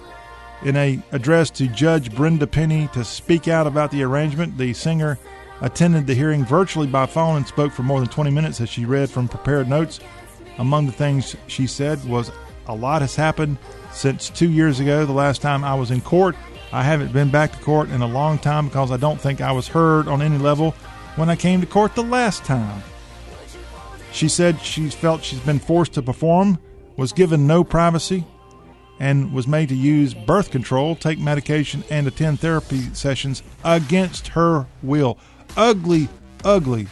in 0.63 0.77
a 0.77 1.01
address 1.11 1.49
to 1.49 1.67
Judge 1.67 2.15
Brenda 2.15 2.47
Penny 2.47 2.87
to 2.93 3.03
speak 3.03 3.49
out 3.49 3.67
about 3.67 3.91
the 3.91 4.03
arrangement. 4.03 4.57
The 4.57 4.71
singer 4.73 5.19
attended 5.59 6.07
the 6.07 6.15
hearing 6.15 6.45
virtually 6.45 6.87
by 6.87 7.05
phone 7.07 7.35
and 7.35 7.47
spoke 7.47 7.73
for 7.73 7.83
more 7.83 7.99
than 7.99 8.09
20 8.09 8.31
minutes 8.31 8.61
as 8.61 8.69
she 8.69 8.85
read 8.85 9.09
from 9.09 9.27
prepared 9.27 9.67
notes. 9.67 9.99
Among 10.57 10.85
the 10.85 10.91
things 10.91 11.35
she 11.47 11.67
said 11.67 12.03
was, 12.05 12.31
A 12.67 12.75
lot 12.75 13.01
has 13.01 13.15
happened 13.15 13.57
since 13.91 14.29
two 14.29 14.49
years 14.49 14.79
ago, 14.79 15.05
the 15.05 15.13
last 15.13 15.41
time 15.41 15.63
I 15.63 15.75
was 15.75 15.91
in 15.91 16.01
court. 16.01 16.35
I 16.71 16.83
haven't 16.83 17.13
been 17.13 17.29
back 17.29 17.51
to 17.51 17.63
court 17.63 17.89
in 17.89 18.01
a 18.01 18.07
long 18.07 18.39
time 18.39 18.67
because 18.67 18.91
I 18.91 18.97
don't 18.97 19.21
think 19.21 19.41
I 19.41 19.51
was 19.51 19.67
heard 19.67 20.07
on 20.07 20.21
any 20.21 20.37
level 20.37 20.71
when 21.15 21.29
I 21.29 21.35
came 21.35 21.61
to 21.61 21.67
court 21.67 21.93
the 21.93 22.03
last 22.03 22.43
time. 22.43 22.81
She 24.11 24.27
said 24.27 24.59
she 24.61 24.89
felt 24.89 25.23
she's 25.23 25.39
been 25.39 25.59
forced 25.59 25.93
to 25.93 26.01
perform, 26.01 26.59
was 26.97 27.13
given 27.13 27.47
no 27.47 27.63
privacy, 27.63 28.25
and 28.99 29.33
was 29.33 29.47
made 29.47 29.69
to 29.69 29.75
use 29.75 30.13
birth 30.13 30.51
control, 30.51 30.95
take 30.95 31.19
medication, 31.19 31.83
and 31.89 32.07
attend 32.07 32.39
therapy 32.39 32.81
sessions 32.93 33.43
against 33.63 34.29
her 34.29 34.67
will. 34.81 35.17
Ugly, 35.57 36.09
ugly 36.43 36.87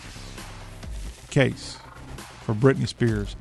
case 1.30 1.78
for 2.44 2.54
Britney 2.54 2.88
Spears. 2.88 3.36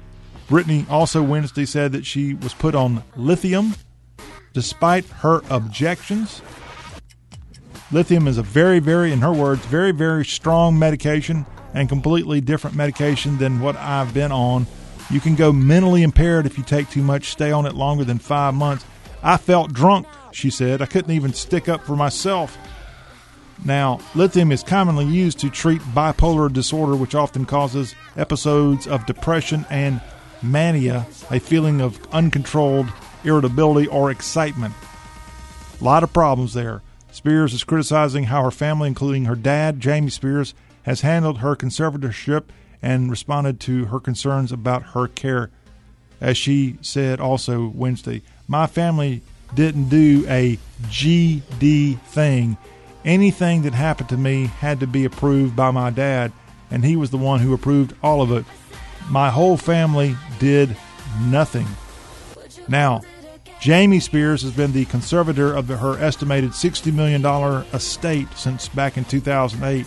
Britney 0.50 0.90
also 0.90 1.22
Wednesday 1.22 1.64
said 1.64 1.92
that 1.92 2.04
she 2.04 2.34
was 2.34 2.52
put 2.52 2.74
on 2.74 3.04
lithium 3.14 3.76
despite 4.52 5.04
her 5.06 5.42
objections. 5.48 6.42
Lithium 7.92 8.26
is 8.26 8.36
a 8.36 8.42
very, 8.42 8.80
very, 8.80 9.12
in 9.12 9.20
her 9.20 9.32
words, 9.32 9.64
very, 9.66 9.92
very 9.92 10.24
strong 10.24 10.76
medication 10.76 11.46
and 11.72 11.88
completely 11.88 12.40
different 12.40 12.74
medication 12.74 13.38
than 13.38 13.60
what 13.60 13.76
I've 13.76 14.12
been 14.12 14.32
on. 14.32 14.66
You 15.08 15.20
can 15.20 15.36
go 15.36 15.52
mentally 15.52 16.02
impaired 16.02 16.46
if 16.46 16.58
you 16.58 16.64
take 16.64 16.90
too 16.90 17.02
much, 17.02 17.26
stay 17.26 17.52
on 17.52 17.64
it 17.64 17.76
longer 17.76 18.02
than 18.02 18.18
five 18.18 18.52
months. 18.54 18.84
I 19.22 19.36
felt 19.36 19.72
drunk, 19.72 20.08
she 20.32 20.50
said. 20.50 20.82
I 20.82 20.86
couldn't 20.86 21.12
even 21.12 21.32
stick 21.32 21.68
up 21.68 21.84
for 21.84 21.94
myself. 21.94 22.58
Now, 23.64 24.00
lithium 24.16 24.50
is 24.50 24.64
commonly 24.64 25.04
used 25.04 25.38
to 25.40 25.50
treat 25.50 25.80
bipolar 25.94 26.52
disorder, 26.52 26.96
which 26.96 27.14
often 27.14 27.44
causes 27.44 27.94
episodes 28.16 28.88
of 28.88 29.06
depression 29.06 29.64
and 29.70 30.00
mania, 30.42 31.06
a 31.30 31.38
feeling 31.38 31.80
of 31.80 32.00
uncontrolled 32.12 32.88
irritability 33.24 33.86
or 33.88 34.10
excitement. 34.10 34.74
A 35.80 35.84
lot 35.84 36.02
of 36.02 36.12
problems 36.12 36.54
there. 36.54 36.82
Spears 37.10 37.52
is 37.52 37.64
criticizing 37.64 38.24
how 38.24 38.42
her 38.42 38.50
family, 38.50 38.88
including 38.88 39.24
her 39.24 39.34
dad, 39.34 39.80
Jamie 39.80 40.10
Spears, 40.10 40.54
has 40.84 41.00
handled 41.00 41.38
her 41.38 41.56
conservatorship 41.56 42.44
and 42.82 43.10
responded 43.10 43.60
to 43.60 43.86
her 43.86 44.00
concerns 44.00 44.52
about 44.52 44.82
her 44.94 45.08
care. 45.08 45.50
As 46.20 46.36
she 46.36 46.76
said 46.80 47.20
also 47.20 47.68
Wednesday, 47.68 48.22
my 48.46 48.66
family 48.66 49.22
didn't 49.54 49.88
do 49.88 50.24
a 50.28 50.58
GD 50.82 52.00
thing. 52.00 52.56
Anything 53.04 53.62
that 53.62 53.74
happened 53.74 54.10
to 54.10 54.16
me 54.16 54.46
had 54.46 54.80
to 54.80 54.86
be 54.86 55.04
approved 55.04 55.56
by 55.56 55.70
my 55.70 55.90
dad, 55.90 56.32
and 56.70 56.84
he 56.84 56.96
was 56.96 57.10
the 57.10 57.16
one 57.16 57.40
who 57.40 57.54
approved 57.54 57.94
all 58.02 58.22
of 58.22 58.30
it. 58.32 58.44
My 59.10 59.28
whole 59.28 59.56
family 59.56 60.16
did 60.38 60.76
nothing. 61.20 61.66
Now, 62.68 63.02
Jamie 63.60 64.00
Spears 64.00 64.42
has 64.42 64.52
been 64.52 64.72
the 64.72 64.84
conservator 64.84 65.52
of 65.52 65.68
her 65.68 65.98
estimated 65.98 66.52
$60 66.52 66.92
million 66.94 67.24
estate 67.74 68.28
since 68.36 68.68
back 68.68 68.96
in 68.96 69.04
2008. 69.04 69.84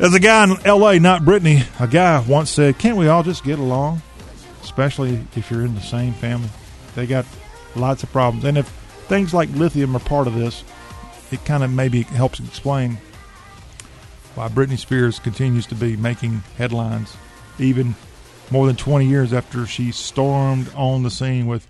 As 0.00 0.14
a 0.14 0.20
guy 0.20 0.44
in 0.44 0.50
LA, 0.64 0.94
not 0.94 1.22
Britney, 1.22 1.64
a 1.80 1.86
guy 1.86 2.20
once 2.20 2.50
said, 2.50 2.78
Can't 2.78 2.96
we 2.96 3.08
all 3.08 3.22
just 3.22 3.42
get 3.42 3.58
along? 3.58 4.02
Especially 4.62 5.24
if 5.34 5.50
you're 5.50 5.64
in 5.64 5.74
the 5.74 5.80
same 5.80 6.12
family. 6.12 6.50
They 6.94 7.06
got 7.06 7.24
lots 7.74 8.02
of 8.02 8.12
problems. 8.12 8.44
And 8.44 8.58
if 8.58 8.68
things 9.08 9.32
like 9.32 9.48
lithium 9.50 9.96
are 9.96 10.00
part 10.00 10.26
of 10.26 10.34
this, 10.34 10.62
it 11.30 11.44
kind 11.44 11.62
of 11.62 11.70
maybe 11.70 12.02
helps 12.02 12.40
explain 12.40 12.98
why 14.38 14.46
Britney 14.48 14.78
Spears 14.78 15.18
continues 15.18 15.66
to 15.66 15.74
be 15.74 15.96
making 15.96 16.44
headlines, 16.56 17.16
even 17.58 17.96
more 18.52 18.68
than 18.68 18.76
20 18.76 19.04
years 19.04 19.32
after 19.32 19.66
she 19.66 19.90
stormed 19.90 20.72
on 20.76 21.02
the 21.02 21.10
scene 21.10 21.48
with 21.48 21.66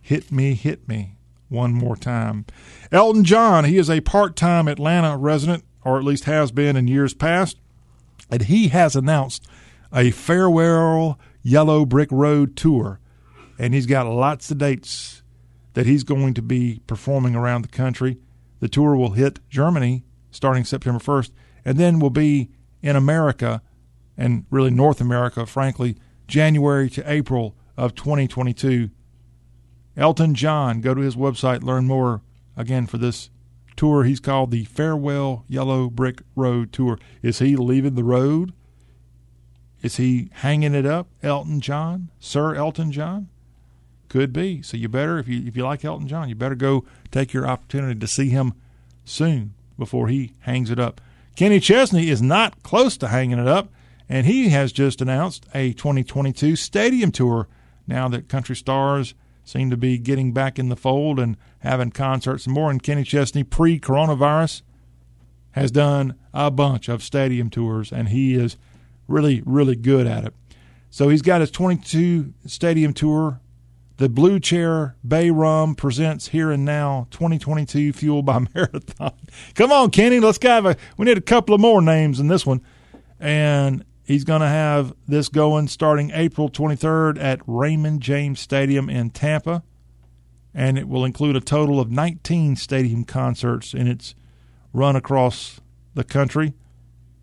Hit 0.00 0.32
Me, 0.32 0.54
Hit 0.54 0.88
Me 0.88 1.16
one 1.50 1.74
more 1.74 1.96
time. 1.96 2.46
Elton 2.90 3.24
John, 3.24 3.64
he 3.64 3.76
is 3.76 3.90
a 3.90 4.00
part 4.00 4.36
time 4.36 4.68
Atlanta 4.68 5.18
resident 5.18 5.64
or 5.84 5.98
at 5.98 6.04
least 6.04 6.24
has 6.24 6.50
been 6.50 6.76
in 6.76 6.88
years 6.88 7.12
past. 7.12 7.58
And 8.30 8.40
he 8.40 8.68
has 8.68 8.96
announced 8.96 9.46
a 9.92 10.10
farewell 10.10 11.18
Yellow 11.42 11.84
Brick 11.84 12.08
Road 12.10 12.56
tour. 12.56 13.00
And 13.58 13.74
he's 13.74 13.84
got 13.84 14.06
lots 14.06 14.50
of 14.50 14.56
dates 14.56 15.22
that 15.74 15.84
he's 15.84 16.04
going 16.04 16.32
to 16.32 16.42
be 16.42 16.80
performing 16.86 17.36
around 17.36 17.60
the 17.60 17.68
country. 17.68 18.16
The 18.60 18.68
tour 18.68 18.96
will 18.96 19.10
hit 19.10 19.40
Germany 19.50 20.04
starting 20.30 20.64
September 20.64 21.00
1st, 21.00 21.32
and 21.64 21.78
then 21.78 21.98
we'll 21.98 22.10
be 22.10 22.50
in 22.82 22.96
America 22.96 23.62
and 24.16 24.44
really 24.50 24.70
North 24.70 25.00
America, 25.00 25.46
frankly, 25.46 25.96
January 26.26 26.90
to 26.90 27.10
April 27.10 27.56
of 27.76 27.94
2022. 27.94 28.90
Elton 29.96 30.34
John, 30.34 30.80
go 30.80 30.94
to 30.94 31.00
his 31.00 31.16
website, 31.16 31.62
learn 31.62 31.86
more 31.86 32.22
again 32.56 32.86
for 32.86 32.98
this 32.98 33.30
tour 33.78 34.02
he's 34.02 34.20
called 34.20 34.50
the 34.50 34.64
Farewell 34.64 35.44
Yellow 35.48 35.88
Brick 35.88 36.22
Road 36.34 36.72
Tour. 36.72 36.98
Is 37.22 37.38
he 37.38 37.56
leaving 37.56 37.94
the 37.94 38.04
road? 38.04 38.52
Is 39.82 39.96
he 39.96 40.30
hanging 40.34 40.74
it 40.74 40.84
up, 40.84 41.08
Elton 41.22 41.60
John? 41.60 42.10
Sir 42.18 42.56
Elton 42.56 42.90
John? 42.90 43.28
Could 44.08 44.32
be. 44.32 44.62
So 44.62 44.76
you 44.76 44.88
better, 44.88 45.18
if 45.18 45.28
you 45.28 45.46
if 45.46 45.56
you 45.56 45.62
like 45.62 45.84
Elton 45.84 46.08
John, 46.08 46.28
you 46.28 46.34
better 46.34 46.56
go 46.56 46.84
take 47.12 47.32
your 47.32 47.46
opportunity 47.46 47.98
to 48.00 48.06
see 48.08 48.30
him 48.30 48.54
soon 49.04 49.54
before 49.78 50.08
he 50.08 50.32
hangs 50.40 50.70
it 50.70 50.80
up. 50.80 51.00
Kenny 51.38 51.60
Chesney 51.60 52.10
is 52.10 52.20
not 52.20 52.64
close 52.64 52.96
to 52.96 53.06
hanging 53.06 53.38
it 53.38 53.46
up, 53.46 53.68
and 54.08 54.26
he 54.26 54.48
has 54.48 54.72
just 54.72 55.00
announced 55.00 55.46
a 55.54 55.72
2022 55.72 56.56
stadium 56.56 57.12
tour. 57.12 57.46
Now 57.86 58.08
that 58.08 58.28
country 58.28 58.56
stars 58.56 59.14
seem 59.44 59.70
to 59.70 59.76
be 59.76 59.98
getting 59.98 60.32
back 60.32 60.58
in 60.58 60.68
the 60.68 60.74
fold 60.74 61.20
and 61.20 61.36
having 61.60 61.92
concerts 61.92 62.46
and 62.46 62.54
more. 62.56 62.72
And 62.72 62.82
Kenny 62.82 63.04
Chesney, 63.04 63.44
pre 63.44 63.78
coronavirus, 63.78 64.62
has 65.52 65.70
done 65.70 66.16
a 66.34 66.50
bunch 66.50 66.88
of 66.88 67.04
stadium 67.04 67.50
tours, 67.50 67.92
and 67.92 68.08
he 68.08 68.34
is 68.34 68.56
really, 69.06 69.40
really 69.46 69.76
good 69.76 70.08
at 70.08 70.24
it. 70.24 70.34
So 70.90 71.08
he's 71.08 71.22
got 71.22 71.40
his 71.40 71.52
22 71.52 72.34
stadium 72.46 72.92
tour. 72.92 73.38
The 73.98 74.08
Blue 74.08 74.40
Chair 74.40 74.96
Bay 75.06 75.30
Rum 75.30 75.74
presents 75.74 76.28
Here 76.28 76.50
and 76.50 76.64
Now 76.64 77.06
2022 77.10 77.92
Fueled 77.92 78.24
by 78.24 78.38
Marathon. 78.54 79.12
Come 79.54 79.72
on, 79.72 79.90
Kenny, 79.90 80.20
let's 80.20 80.38
have 80.42 80.66
a. 80.66 80.76
We 80.96 81.04
need 81.04 81.18
a 81.18 81.20
couple 81.20 81.54
of 81.54 81.60
more 81.60 81.82
names 81.82 82.20
in 82.20 82.28
this 82.28 82.46
one. 82.46 82.62
And 83.20 83.84
He's 84.08 84.24
going 84.24 84.40
to 84.40 84.48
have 84.48 84.94
this 85.06 85.28
going 85.28 85.68
starting 85.68 86.12
April 86.14 86.48
23rd 86.48 87.22
at 87.22 87.42
Raymond 87.46 88.00
James 88.00 88.40
Stadium 88.40 88.88
in 88.88 89.10
Tampa, 89.10 89.62
and 90.54 90.78
it 90.78 90.88
will 90.88 91.04
include 91.04 91.36
a 91.36 91.42
total 91.42 91.78
of 91.78 91.90
19 91.90 92.56
stadium 92.56 93.04
concerts 93.04 93.74
in 93.74 93.86
its 93.86 94.14
run 94.72 94.96
across 94.96 95.60
the 95.92 96.04
country. 96.04 96.54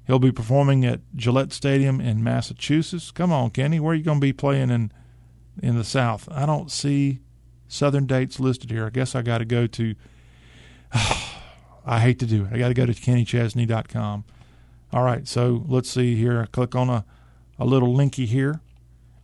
He'll 0.06 0.20
be 0.20 0.32
performing 0.32 0.86
at 0.86 1.02
Gillette 1.16 1.52
Stadium 1.52 2.00
in 2.00 2.24
Massachusetts. 2.24 3.10
Come 3.10 3.32
on, 3.32 3.50
Kenny, 3.50 3.80
where 3.80 3.94
are 3.94 3.96
you 3.96 4.04
going 4.04 4.20
to 4.20 4.28
be 4.28 4.32
playing 4.32 4.70
in 4.70 4.92
in 5.62 5.78
the 5.78 5.84
South? 5.84 6.28
I 6.32 6.46
don't 6.46 6.72
see 6.72 7.20
Southern 7.68 8.06
dates 8.06 8.40
listed 8.40 8.72
here. 8.72 8.86
I 8.86 8.90
guess 8.90 9.16
I 9.16 9.22
got 9.22 9.40
to 9.40 9.46
go 9.46 9.68
to. 9.68 9.96
I 11.88 12.00
hate 12.00 12.18
to 12.20 12.26
do 12.26 12.46
it. 12.46 12.54
I 12.54 12.58
got 12.58 12.70
to 12.70 12.74
go 12.74 12.86
to 12.86 12.94
kennychesney.com 12.94 14.26
all 14.96 15.04
right, 15.04 15.28
so 15.28 15.66
let's 15.68 15.90
see 15.90 16.16
here. 16.16 16.42
I 16.42 16.46
click 16.46 16.74
on 16.74 16.90
a, 16.90 17.04
a 17.60 17.66
little 17.66 17.94
linky 17.94 18.26
here 18.26 18.62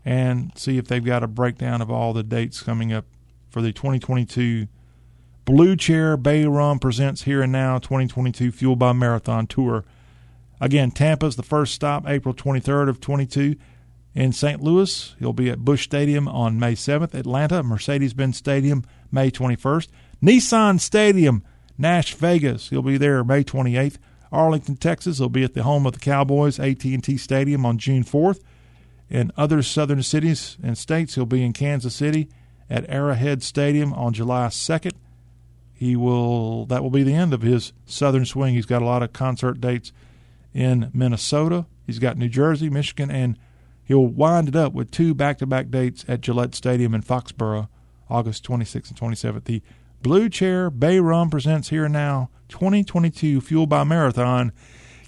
and 0.04 0.52
see 0.58 0.78
if 0.78 0.86
they've 0.88 1.04
got 1.04 1.24
a 1.24 1.28
breakdown 1.28 1.82
of 1.82 1.90
all 1.90 2.12
the 2.12 2.24
dates 2.24 2.62
coming 2.62 2.92
up 2.92 3.06
for 3.50 3.62
the 3.62 3.72
2022 3.72 4.68
Blue 5.46 5.78
Chair 5.78 6.18
Bay 6.18 6.44
Rum 6.44 6.78
presents 6.78 7.24
Here 7.24 7.42
and 7.42 7.54
Now 7.54 7.78
2022 7.78 8.52
Fueled 8.52 8.80
by 8.80 8.92
Marathon 8.92 9.48
Tour. 9.48 9.86
Again, 10.60 10.92
Tampa's 10.92 11.38
the 11.38 11.44
first 11.44 11.74
stop, 11.74 12.06
April 12.06 12.36
23rd 12.36 12.90
of 12.90 13.00
22. 13.00 13.56
In 14.14 14.34
St. 14.34 14.62
Louis, 14.62 15.16
he'll 15.20 15.34
be 15.34 15.50
at 15.50 15.64
Busch 15.64 15.84
Stadium 15.84 16.28
on 16.28 16.60
May 16.60 16.74
7th. 16.74 17.14
Atlanta, 17.14 17.64
Mercedes-Benz 17.64 18.38
Stadium, 18.38 18.84
May 19.12 19.32
21st. 19.32 19.88
Nissan 20.22 20.80
Stadium, 20.80 21.44
Nash 21.78 22.14
Vegas, 22.16 22.70
he'll 22.70 22.82
be 22.82 22.98
there 22.98 23.24
May 23.24 23.44
28th. 23.44 23.98
Arlington, 24.32 24.78
Texas. 24.78 25.18
He'll 25.18 25.30
be 25.30 25.44
at 25.44 25.54
the 25.54 25.64
home 25.64 25.86
of 25.86 25.94
the 25.94 26.00
Cowboys, 26.00 26.60
AT&T 26.60 27.18
Stadium 27.18 27.66
on 27.66 27.78
June 27.78 28.04
4th. 28.04 28.40
In 29.10 29.32
other 29.36 29.62
southern 29.62 30.02
cities 30.04 30.58
and 30.64 30.78
states, 30.78 31.16
he'll 31.16 31.26
be 31.26 31.44
in 31.44 31.52
Kansas 31.52 31.94
City 31.94 32.30
at 32.70 32.90
Arrowhead 32.90 33.44
Stadium 33.44 33.94
on 33.94 34.14
July 34.14 34.48
2nd. 34.48 34.94
He 35.74 35.96
will 35.96 36.66
that 36.68 36.84
will 36.84 36.92
be 36.92 37.04
the 37.04 37.16
end 37.16 37.34
of 37.34 37.42
his 37.42 37.74
southern 37.86 38.26
swing. 38.26 38.54
He's 38.54 38.68
got 38.68 38.82
a 38.82 38.86
lot 38.86 39.04
of 39.04 39.14
concert 39.14 39.60
dates 39.60 39.92
in 40.54 40.92
Minnesota. 40.94 41.66
He's 41.86 42.00
got 42.00 42.18
New 42.18 42.30
Jersey, 42.30 42.70
Michigan, 42.70 43.12
and 43.12 43.38
he'll 43.92 44.06
wind 44.06 44.48
it 44.48 44.56
up 44.56 44.74
with 44.74 44.92
two 44.92 45.14
back-to-back 45.14 45.70
dates 45.70 46.06
at 46.08 46.22
Gillette 46.22 46.56
Stadium 46.56 46.94
in 46.94 47.02
Foxborough, 47.02 47.68
August 48.10 48.46
26th 48.46 48.90
and 48.90 49.00
27th. 49.00 49.44
The 49.44 49.62
Blue 50.02 50.30
Chair 50.30 50.70
Bay 50.70 51.00
Rum 51.00 51.30
presents 51.30 51.70
Here 51.70 51.86
and 51.86 51.94
Now 51.94 52.30
2022 52.50 53.42
Fueled 53.42 53.70
by 53.70 53.84
Marathon 53.84 54.52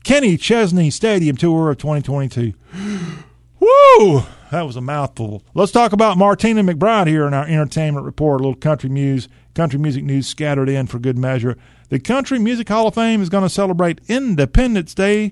Kenny 0.04 0.36
Chesney 0.36 0.90
Stadium 0.90 1.38
Tour 1.38 1.72
of 1.72 1.78
2022. 1.78 2.54
Woo! 3.60 4.24
That 4.52 4.68
was 4.68 4.76
a 4.76 4.82
mouthful. 4.82 5.44
Let's 5.54 5.72
talk 5.72 5.94
about 5.94 6.18
Martina 6.18 6.62
McBride 6.62 7.08
here 7.08 7.26
in 7.26 7.34
our 7.34 7.46
entertainment 7.46 8.06
report. 8.06 8.42
A 8.42 8.44
little 8.44 8.60
country 8.60 8.90
news, 8.90 9.30
country 9.56 9.80
music 9.80 10.04
news 10.04 10.28
scattered 10.28 10.70
in 10.70 10.88
for 10.88 11.00
good 11.00 11.18
measure. 11.18 11.58
The 11.90 12.00
Country 12.00 12.38
Music 12.38 12.68
Hall 12.68 12.88
of 12.88 12.96
Fame 12.96 13.22
is 13.22 13.30
going 13.30 13.44
to 13.44 13.50
celebrate 13.50 14.02
Independence 14.08 14.94
Day, 14.94 15.32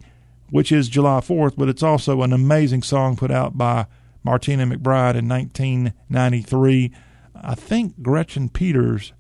which 0.52 0.72
is 0.72 0.90
July 0.90 1.22
4th, 1.22 1.56
but 1.58 1.70
it's 1.70 1.82
also 1.82 2.22
an 2.22 2.34
amazing 2.34 2.84
song 2.84 3.16
put 3.16 3.32
out 3.32 3.58
by 3.58 3.88
Martina 4.24 4.68
McBride 4.68 5.16
in 5.16 5.28
1993. 5.28 6.92
I 7.34 7.56
think 7.56 8.02
Gretchen 8.04 8.50
Peters 8.50 9.14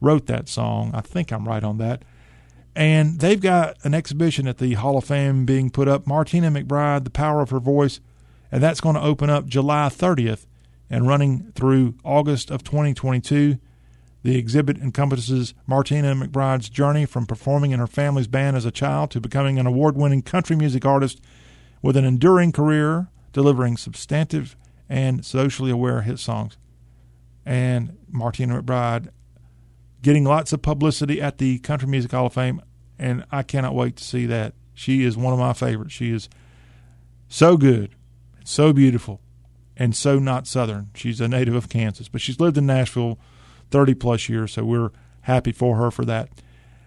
wrote 0.00 0.26
that 0.26 0.48
song. 0.48 0.90
I 0.94 1.02
think 1.02 1.30
I'm 1.30 1.46
right 1.46 1.62
on 1.62 1.78
that. 1.78 2.02
And 2.74 3.20
they've 3.20 3.40
got 3.40 3.76
an 3.84 3.94
exhibition 3.94 4.48
at 4.48 4.58
the 4.58 4.74
Hall 4.74 4.96
of 4.96 5.04
Fame 5.04 5.44
being 5.44 5.70
put 5.70 5.86
up, 5.86 6.06
Martina 6.06 6.50
McBride, 6.50 7.04
The 7.04 7.10
Power 7.10 7.42
of 7.42 7.50
Her 7.50 7.60
Voice, 7.60 8.00
and 8.50 8.62
that's 8.62 8.80
going 8.80 8.94
to 8.94 9.02
open 9.02 9.28
up 9.28 9.46
July 9.46 9.88
30th 9.88 10.46
and 10.88 11.06
running 11.06 11.52
through 11.54 11.94
August 12.04 12.50
of 12.50 12.64
2022. 12.64 13.58
The 14.22 14.36
exhibit 14.36 14.78
encompasses 14.78 15.54
Martina 15.66 16.14
McBride's 16.14 16.68
journey 16.68 17.06
from 17.06 17.26
performing 17.26 17.70
in 17.70 17.80
her 17.80 17.86
family's 17.86 18.26
band 18.26 18.56
as 18.56 18.66
a 18.66 18.70
child 18.70 19.10
to 19.12 19.20
becoming 19.20 19.58
an 19.58 19.66
award 19.66 19.96
winning 19.96 20.22
country 20.22 20.56
music 20.56 20.84
artist 20.84 21.20
with 21.82 21.96
an 21.96 22.04
enduring 22.04 22.52
career 22.52 23.08
delivering 23.32 23.76
substantive 23.76 24.56
and 24.88 25.24
socially 25.24 25.70
aware 25.70 26.02
hit 26.02 26.18
songs. 26.18 26.58
And 27.46 27.96
Martina 28.08 28.60
McBride 28.60 29.08
getting 30.02 30.24
lots 30.24 30.52
of 30.52 30.60
publicity 30.60 31.20
at 31.20 31.38
the 31.38 31.58
Country 31.60 31.88
Music 31.88 32.10
Hall 32.10 32.26
of 32.26 32.34
Fame, 32.34 32.60
and 32.98 33.24
I 33.30 33.42
cannot 33.42 33.74
wait 33.74 33.96
to 33.96 34.04
see 34.04 34.26
that. 34.26 34.54
She 34.74 35.04
is 35.04 35.16
one 35.16 35.32
of 35.32 35.38
my 35.38 35.52
favorites. 35.52 35.92
She 35.92 36.10
is 36.10 36.28
so 37.28 37.56
good, 37.56 37.94
so 38.44 38.72
beautiful, 38.72 39.20
and 39.76 39.94
so 39.94 40.18
not 40.18 40.46
Southern. 40.46 40.90
She's 40.94 41.20
a 41.20 41.28
native 41.28 41.54
of 41.54 41.68
Kansas, 41.68 42.08
but 42.08 42.20
she's 42.20 42.40
lived 42.40 42.58
in 42.58 42.66
Nashville 42.66 43.18
30 43.70 43.94
plus 43.94 44.28
years, 44.28 44.52
so 44.52 44.64
we're 44.64 44.90
happy 45.22 45.52
for 45.52 45.76
her 45.76 45.90
for 45.90 46.04
that. 46.04 46.28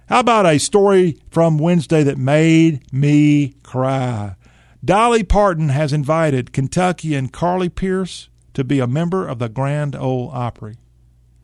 How 0.10 0.20
about 0.20 0.46
a 0.46 0.58
story 0.60 1.18
from 1.32 1.58
Wednesday 1.58 2.04
that 2.04 2.18
made 2.18 2.92
me 2.94 3.56
cry? 3.64 4.36
Dolly 4.84 5.24
Parton 5.24 5.70
has 5.70 5.94
invited 5.94 6.52
Kentuckian 6.52 7.30
Carly 7.30 7.70
Pearce 7.70 8.30
to 8.54 8.64
be 8.64 8.80
a 8.80 8.88
member 8.88 9.28
of 9.28 9.40
the 9.40 9.50
Grand 9.50 9.96
Ole 9.96 10.30
Opry 10.34 10.76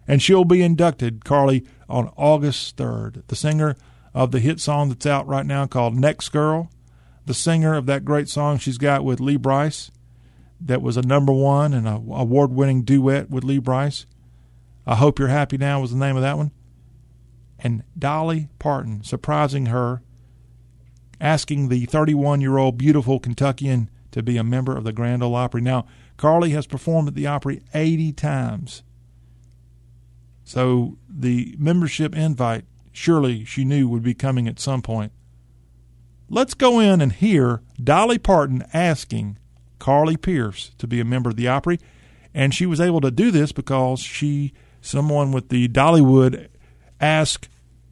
and 0.09 0.23
she'll 0.23 0.43
be 0.43 0.63
inducted, 0.63 1.23
Carly, 1.23 1.63
on 1.87 2.11
August 2.17 2.75
3rd. 2.77 3.21
The 3.27 3.35
singer 3.35 3.75
of 4.11 4.31
the 4.31 4.39
hit 4.39 4.59
song 4.59 4.89
that's 4.89 5.05
out 5.05 5.27
right 5.27 5.45
now 5.45 5.67
called 5.67 5.93
Next 5.93 6.29
Girl, 6.29 6.71
the 7.27 7.35
singer 7.35 7.75
of 7.75 7.85
that 7.85 8.05
great 8.05 8.27
song 8.27 8.57
she's 8.57 8.79
got 8.79 9.05
with 9.05 9.19
Lee 9.19 9.37
Brice, 9.37 9.91
that 10.59 10.81
was 10.81 10.97
a 10.97 11.03
number 11.03 11.31
one 11.31 11.75
and 11.75 11.87
a 11.87 12.01
award 12.11 12.51
winning 12.51 12.81
duet 12.81 13.29
with 13.29 13.43
Lee 13.43 13.59
Brice. 13.59 14.07
I 14.89 14.95
Hope 14.95 15.19
You're 15.19 15.27
Happy 15.27 15.55
Now 15.55 15.79
was 15.79 15.91
the 15.91 15.97
name 15.99 16.15
of 16.15 16.23
that 16.23 16.35
one. 16.35 16.49
And 17.59 17.83
Dolly 17.95 18.49
Parton 18.57 19.03
surprising 19.03 19.67
her, 19.67 20.01
asking 21.21 21.69
the 21.69 21.85
31 21.85 22.41
year 22.41 22.57
old 22.57 22.79
beautiful 22.79 23.19
Kentuckian 23.19 23.91
to 24.09 24.23
be 24.23 24.35
a 24.35 24.43
member 24.43 24.75
of 24.75 24.83
the 24.83 24.91
Grand 24.91 25.21
Ole 25.21 25.35
Opry. 25.35 25.61
Now, 25.61 25.85
Carly 26.17 26.49
has 26.51 26.65
performed 26.65 27.07
at 27.07 27.13
the 27.13 27.27
Opry 27.27 27.61
80 27.71 28.13
times. 28.13 28.81
So 30.43 30.97
the 31.07 31.55
membership 31.59 32.15
invite, 32.15 32.65
surely 32.91 33.45
she 33.45 33.65
knew 33.65 33.87
would 33.87 34.01
be 34.01 34.15
coming 34.15 34.47
at 34.47 34.59
some 34.59 34.81
point. 34.81 35.11
Let's 36.29 36.55
go 36.55 36.79
in 36.79 36.99
and 36.99 37.13
hear 37.13 37.61
Dolly 37.79 38.17
Parton 38.17 38.65
asking 38.73 39.37
Carly 39.77 40.17
Pearce 40.17 40.71
to 40.79 40.87
be 40.87 40.99
a 40.99 41.05
member 41.05 41.29
of 41.29 41.35
the 41.35 41.47
Opry. 41.47 41.79
And 42.33 42.55
she 42.55 42.65
was 42.65 42.81
able 42.81 43.01
to 43.01 43.11
do 43.11 43.29
this 43.29 43.51
because 43.51 43.99
she, 43.99 44.51
someone 44.81 45.31
with 45.31 45.49
the 45.49 45.67
Dollywood, 45.67 46.47
asked 46.99 47.49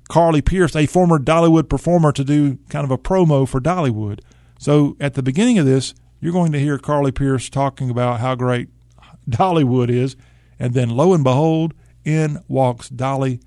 Carly 0.09 0.41
Pearce, 0.41 0.75
a 0.75 0.85
former 0.85 1.19
Dollywood 1.19 1.69
performer, 1.69 2.11
to 2.13 2.23
do 2.23 2.57
kind 2.69 2.85
of 2.85 2.91
a 2.91 2.97
promo 2.97 3.47
for 3.47 3.59
Dollywood. 3.59 4.19
So 4.59 4.95
at 4.99 5.13
the 5.13 5.23
beginning 5.23 5.57
of 5.59 5.65
this, 5.65 5.93
you're 6.19 6.33
going 6.33 6.51
to 6.51 6.59
hear 6.59 6.77
Carly 6.77 7.11
Pearce 7.11 7.49
talking 7.49 7.89
about 7.89 8.19
how 8.19 8.35
great 8.35 8.69
Dollywood 9.29 9.89
is. 9.89 10.15
And 10.59 10.73
then 10.73 10.89
lo 10.89 11.13
and 11.13 11.23
behold, 11.23 11.73
in 12.03 12.39
walks 12.47 12.89
Dolly 12.89 13.39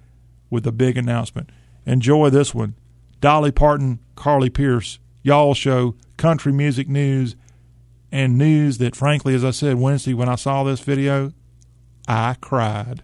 with 0.50 0.66
a 0.66 0.72
big 0.72 0.96
announcement. 0.96 1.50
Enjoy 1.86 2.30
this 2.30 2.54
one. 2.54 2.74
Dolly 3.20 3.50
Parton, 3.50 4.00
Carly 4.16 4.50
Pearce, 4.50 4.98
y'all 5.22 5.54
show, 5.54 5.96
country 6.16 6.52
music 6.52 6.88
news, 6.88 7.36
and 8.12 8.36
news 8.36 8.78
that, 8.78 8.96
frankly, 8.96 9.34
as 9.34 9.44
I 9.44 9.50
said 9.50 9.76
Wednesday 9.76 10.14
when 10.14 10.28
I 10.28 10.34
saw 10.34 10.64
this 10.64 10.80
video, 10.80 11.32
I 12.08 12.36
cried. 12.40 13.02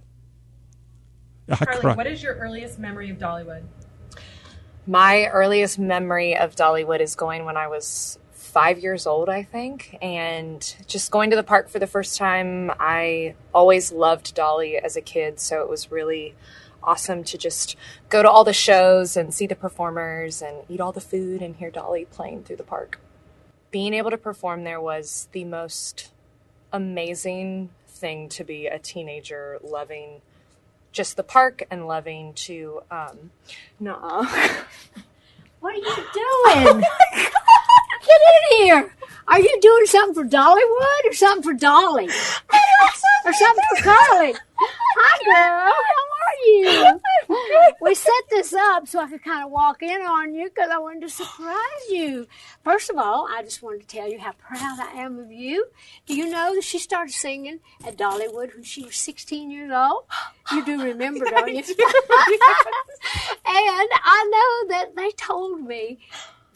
Ah, 1.51 1.59
I 1.61 1.65
Carly, 1.65 1.81
cried. 1.81 1.97
what 1.97 2.07
is 2.07 2.23
your 2.23 2.35
earliest 2.35 2.79
memory 2.79 3.11
of 3.11 3.19
Dollywood? 3.19 3.63
My 4.87 5.27
earliest 5.27 5.79
memory 5.79 6.37
of 6.37 6.55
Dollywood 6.57 7.01
is 7.01 7.15
going 7.15 7.45
when 7.45 7.57
I 7.57 7.69
was 7.69 8.19
five 8.33 8.79
years 8.79 9.07
old, 9.07 9.29
I 9.29 9.43
think, 9.43 9.99
and 10.01 10.77
just 10.87 11.11
going 11.11 11.31
to 11.31 11.37
the 11.37 11.43
park 11.43 11.69
for 11.69 11.79
the 11.79 11.87
first 11.87 12.17
time. 12.17 12.71
I 12.81 13.35
always 13.53 13.93
loved 13.93 14.35
Dolly 14.35 14.77
as 14.77 14.97
a 14.97 15.01
kid, 15.01 15.41
so 15.41 15.61
it 15.61 15.69
was 15.69 15.91
really 15.91 16.35
awesome 16.83 17.25
to 17.25 17.37
just 17.37 17.77
go 18.09 18.23
to 18.23 18.31
all 18.31 18.45
the 18.45 18.53
shows 18.53 19.17
and 19.17 19.35
see 19.35 19.47
the 19.47 19.57
performers 19.57 20.41
and 20.41 20.59
eat 20.69 20.81
all 20.81 20.93
the 20.93 21.01
food 21.01 21.43
and 21.43 21.57
hear 21.57 21.71
Dolly 21.71 22.07
playing 22.07 22.45
through 22.45 22.57
the 22.57 22.63
park. 22.63 23.01
Being 23.71 23.93
able 23.93 24.11
to 24.11 24.19
perform 24.19 24.65
there 24.65 24.81
was 24.81 25.29
the 25.33 25.45
most 25.45 26.13
amazing 26.73 27.71
thing 27.89 28.29
to 28.29 28.45
be 28.45 28.67
a 28.67 28.79
teenager 28.79 29.59
loving 29.63 30.21
just 30.97 31.19
the 31.19 31.23
park 31.23 31.63
and 31.71 31.87
loving 31.87 32.33
to 32.33 32.81
um 32.91 33.31
no 33.79 33.93
what 35.61 35.75
are 35.75 35.77
you 35.77 35.97
doing 36.15 36.83
Get 38.05 38.21
in 38.31 38.65
here. 38.65 38.95
Are 39.29 39.41
you 39.41 39.59
doing 39.61 39.87
something 39.87 40.15
for 40.15 40.29
Dollywood 40.29 41.11
or 41.11 41.13
something 41.13 41.43
for 41.43 41.59
Dolly? 41.59 42.09
or 43.27 43.33
something 43.33 43.65
for 43.77 43.83
Carly? 43.83 44.35
Hi, 44.99 45.19
girl. 45.25 45.73
How 45.73 46.07
are 46.23 46.39
you? 46.47 47.01
We 47.81 47.95
set 47.95 48.13
this 48.31 48.53
up 48.53 48.87
so 48.87 49.01
I 49.01 49.09
could 49.09 49.25
kind 49.25 49.45
of 49.45 49.51
walk 49.51 49.83
in 49.83 50.01
on 50.03 50.35
you 50.35 50.49
because 50.49 50.71
I 50.71 50.79
wanted 50.79 51.03
to 51.03 51.09
surprise 51.09 51.91
you. 51.91 52.29
First 52.63 52.89
of 52.89 52.97
all, 52.99 53.29
I 53.29 53.43
just 53.43 53.63
wanted 53.63 53.81
to 53.81 53.87
tell 53.87 54.09
you 54.09 54.19
how 54.19 54.33
proud 54.33 54.79
I 54.81 55.01
am 55.01 55.19
of 55.19 55.33
you. 55.33 55.67
Do 56.07 56.15
you 56.15 56.31
know 56.31 56.55
that 56.55 56.65
she 56.65 56.79
started 56.79 57.13
singing 57.13 57.61
at 57.85 57.99
Dollywood 57.99 58.55
when 58.55 58.63
she 58.63 58.85
was 58.85 58.97
16 58.97 59.51
years 59.51 59.73
old? 59.73 60.05
You 60.53 60.65
do 60.65 60.83
remember, 60.83 61.25
don't 61.31 61.49
you? 61.49 61.57
and 61.59 61.67
I 63.45 64.31
know 64.31 64.69
that 64.75 64.95
they 64.97 65.11
told 65.11 65.63
me 65.63 65.99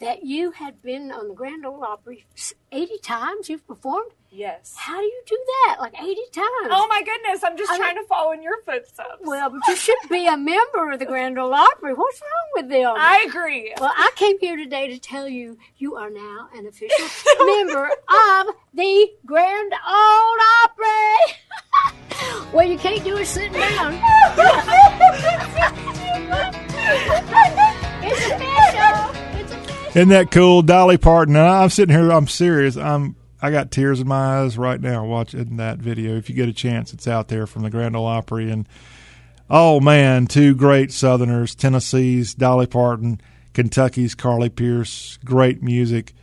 that 0.01 0.23
you 0.23 0.51
had 0.51 0.81
been 0.81 1.11
on 1.11 1.27
the 1.29 1.33
Grand 1.33 1.65
Ole 1.65 1.83
Opry 1.83 2.25
80 2.71 2.97
times 3.03 3.49
you've 3.49 3.65
performed? 3.67 4.11
Yes. 4.31 4.73
How 4.75 4.97
do 4.97 5.03
you 5.03 5.21
do 5.27 5.37
that? 5.47 5.77
Like 5.79 5.93
80 5.93 6.15
times? 6.33 6.69
Oh 6.71 6.87
my 6.89 7.01
goodness, 7.03 7.43
I'm 7.43 7.55
just 7.57 7.71
I 7.71 7.77
trying 7.77 7.95
mean, 7.95 8.03
to 8.03 8.07
follow 8.07 8.31
in 8.31 8.41
your 8.41 8.61
footsteps. 8.63 9.19
Well, 9.21 9.49
but 9.51 9.59
you 9.67 9.75
should 9.75 9.97
be 10.09 10.25
a 10.25 10.37
member 10.37 10.91
of 10.91 10.99
the 10.99 11.05
Grand 11.05 11.37
Ole 11.37 11.53
Opry. 11.53 11.93
What's 11.93 12.19
wrong 12.21 12.49
with 12.55 12.69
them? 12.69 12.93
I 12.97 13.25
agree. 13.27 13.73
Well, 13.79 13.93
I 13.95 14.11
came 14.15 14.39
here 14.39 14.55
today 14.55 14.87
to 14.87 14.97
tell 14.97 15.27
you 15.27 15.57
you 15.77 15.95
are 15.95 16.09
now 16.09 16.49
an 16.55 16.65
official 16.65 17.07
member 17.45 17.85
of 17.85 18.47
the 18.73 19.11
Grand 19.25 19.73
Ole 19.87 20.37
Opry. 20.63 21.35
well, 22.53 22.65
you 22.67 22.77
can't 22.77 23.03
do 23.03 23.17
it 23.17 23.27
sitting 23.27 23.53
down. 23.53 23.93
it's 28.03 28.25
official. 28.31 29.30
Isn't 29.93 30.07
that 30.07 30.31
cool, 30.31 30.61
Dolly 30.61 30.97
Parton? 30.97 31.35
And 31.35 31.45
I'm 31.45 31.69
sitting 31.69 31.93
here. 31.93 32.13
I'm 32.13 32.27
serious. 32.27 32.77
I'm. 32.77 33.17
I 33.41 33.51
got 33.51 33.71
tears 33.71 33.99
in 33.99 34.07
my 34.07 34.39
eyes 34.39 34.57
right 34.57 34.79
now 34.79 35.03
watching 35.03 35.57
that 35.57 35.79
video. 35.79 36.15
If 36.15 36.29
you 36.29 36.35
get 36.35 36.47
a 36.47 36.53
chance, 36.53 36.93
it's 36.93 37.09
out 37.09 37.27
there 37.27 37.45
from 37.45 37.63
the 37.63 37.69
Grand 37.69 37.97
Ole 37.97 38.05
Opry. 38.05 38.49
And 38.49 38.69
oh 39.49 39.81
man, 39.81 40.27
two 40.27 40.55
great 40.55 40.93
Southerners: 40.93 41.55
Tennessee's 41.55 42.33
Dolly 42.33 42.67
Parton, 42.67 43.19
Kentucky's 43.53 44.15
Carly 44.15 44.47
Pearce. 44.47 45.19
Great 45.25 45.61
music, 45.61 46.13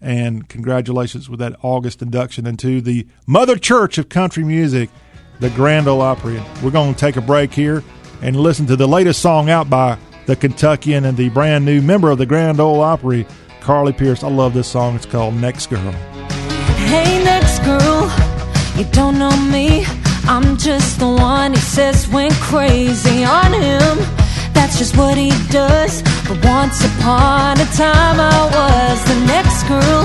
and 0.00 0.48
congratulations 0.48 1.30
with 1.30 1.38
that 1.38 1.54
August 1.62 2.02
induction 2.02 2.44
into 2.44 2.80
the 2.80 3.06
Mother 3.28 3.56
Church 3.56 3.98
of 3.98 4.08
Country 4.08 4.42
Music, 4.42 4.90
the 5.38 5.50
Grand 5.50 5.86
Ole 5.86 6.00
Opry. 6.00 6.42
We're 6.60 6.72
going 6.72 6.92
to 6.92 6.98
take 6.98 7.14
a 7.14 7.20
break 7.20 7.54
here 7.54 7.84
and 8.20 8.34
listen 8.34 8.66
to 8.66 8.74
the 8.74 8.88
latest 8.88 9.22
song 9.22 9.48
out 9.48 9.70
by 9.70 9.96
the 10.26 10.36
Kentuckian 10.36 11.04
and 11.04 11.16
the 11.16 11.28
brand 11.30 11.64
new 11.64 11.82
member 11.82 12.10
of 12.10 12.18
the 12.18 12.26
Grand 12.26 12.60
Ole 12.60 12.80
Opry, 12.80 13.26
Carly 13.60 13.92
Pearce. 13.92 14.22
I 14.22 14.28
love 14.28 14.54
this 14.54 14.68
song. 14.68 14.96
It's 14.96 15.06
called 15.06 15.34
Next 15.34 15.68
Girl. 15.68 15.92
Hey, 16.90 17.22
next 17.24 17.60
girl, 17.60 18.10
you 18.76 18.84
don't 18.92 19.18
know 19.18 19.36
me. 19.36 19.84
I'm 20.24 20.56
just 20.56 20.98
the 20.98 21.08
one 21.08 21.52
he 21.52 21.58
says 21.58 22.08
went 22.08 22.34
crazy 22.34 23.24
on 23.24 23.52
him. 23.52 23.98
That's 24.52 24.78
just 24.78 24.96
what 24.96 25.16
he 25.16 25.30
does. 25.50 26.02
But 26.28 26.44
once 26.44 26.84
upon 26.84 27.60
a 27.60 27.66
time, 27.74 28.20
I 28.20 28.38
was 28.52 29.04
the 29.04 29.18
next 29.26 29.64
girl. 29.66 30.04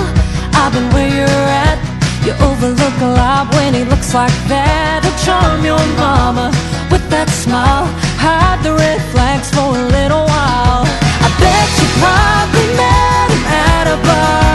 I've 0.54 0.72
been 0.72 0.90
where 0.90 1.08
you're 1.08 1.48
at. 1.64 1.78
You 2.24 2.32
overlook 2.44 3.00
a 3.00 3.12
lot 3.14 3.54
when 3.54 3.74
he 3.74 3.84
looks 3.84 4.12
like 4.12 4.34
that. 4.48 5.04
He'll 5.04 5.18
charm 5.24 5.64
your 5.64 5.78
mama 5.96 6.50
with 6.90 7.08
that 7.10 7.28
smile. 7.30 7.86
Hide 8.20 8.62
the 8.62 8.74
red 8.74 9.00
flags 9.12 9.50
for 9.50 9.68
a 9.78 9.84
little 9.96 10.24
while. 10.34 10.84
I 11.26 11.28
bet 11.42 11.68
you 11.78 11.88
probably 12.02 12.68
met 12.76 13.28
him 13.30 13.44
at 13.46 13.86
a 13.94 13.96
bar. 14.06 14.47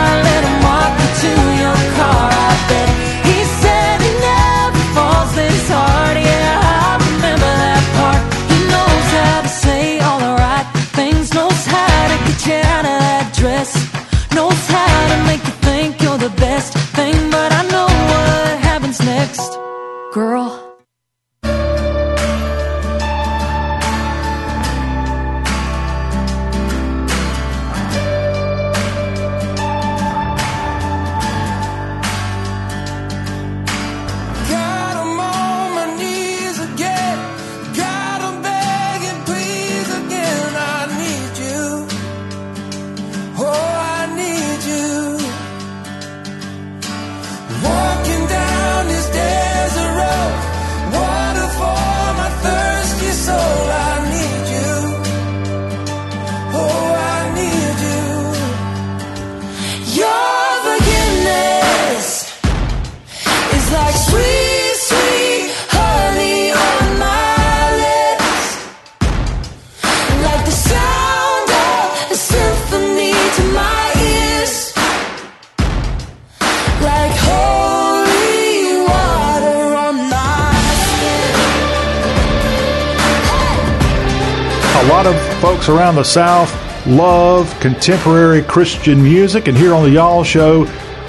Around 85.94 86.04
the 86.04 86.10
South 86.10 86.88
love 86.88 87.60
contemporary 87.60 88.42
Christian 88.42 89.04
music, 89.04 89.48
and 89.48 89.56
here 89.56 89.76
on 89.76 89.84
the 89.84 89.92
Y'all 89.92 90.24
Show, 90.24 90.62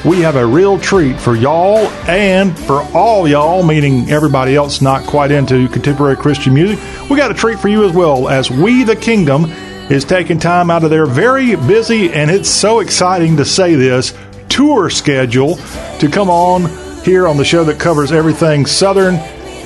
we 0.04 0.20
have 0.20 0.36
a 0.36 0.44
real 0.44 0.78
treat 0.78 1.18
for 1.18 1.34
y'all 1.34 1.78
and 2.06 2.58
for 2.58 2.82
all 2.92 3.26
y'all, 3.26 3.62
meaning 3.62 4.10
everybody 4.10 4.54
else 4.54 4.82
not 4.82 5.06
quite 5.06 5.30
into 5.30 5.68
contemporary 5.68 6.16
Christian 6.16 6.52
music. 6.52 6.78
We 7.08 7.16
got 7.16 7.30
a 7.30 7.34
treat 7.34 7.58
for 7.58 7.68
you 7.68 7.84
as 7.84 7.92
well, 7.94 8.28
as 8.28 8.50
We 8.50 8.84
the 8.84 8.94
Kingdom 8.94 9.44
is 9.90 10.04
taking 10.04 10.38
time 10.38 10.70
out 10.70 10.84
of 10.84 10.90
their 10.90 11.06
very 11.06 11.56
busy, 11.56 12.12
and 12.12 12.30
it's 12.30 12.50
so 12.50 12.80
exciting 12.80 13.38
to 13.38 13.44
say 13.44 13.74
this, 13.74 14.12
tour 14.50 14.90
schedule 14.90 15.56
to 15.98 16.10
come 16.10 16.28
on 16.28 16.66
here 17.04 17.26
on 17.26 17.38
the 17.38 17.44
show 17.44 17.64
that 17.64 17.80
covers 17.80 18.12
everything 18.12 18.66
Southern 18.66 19.14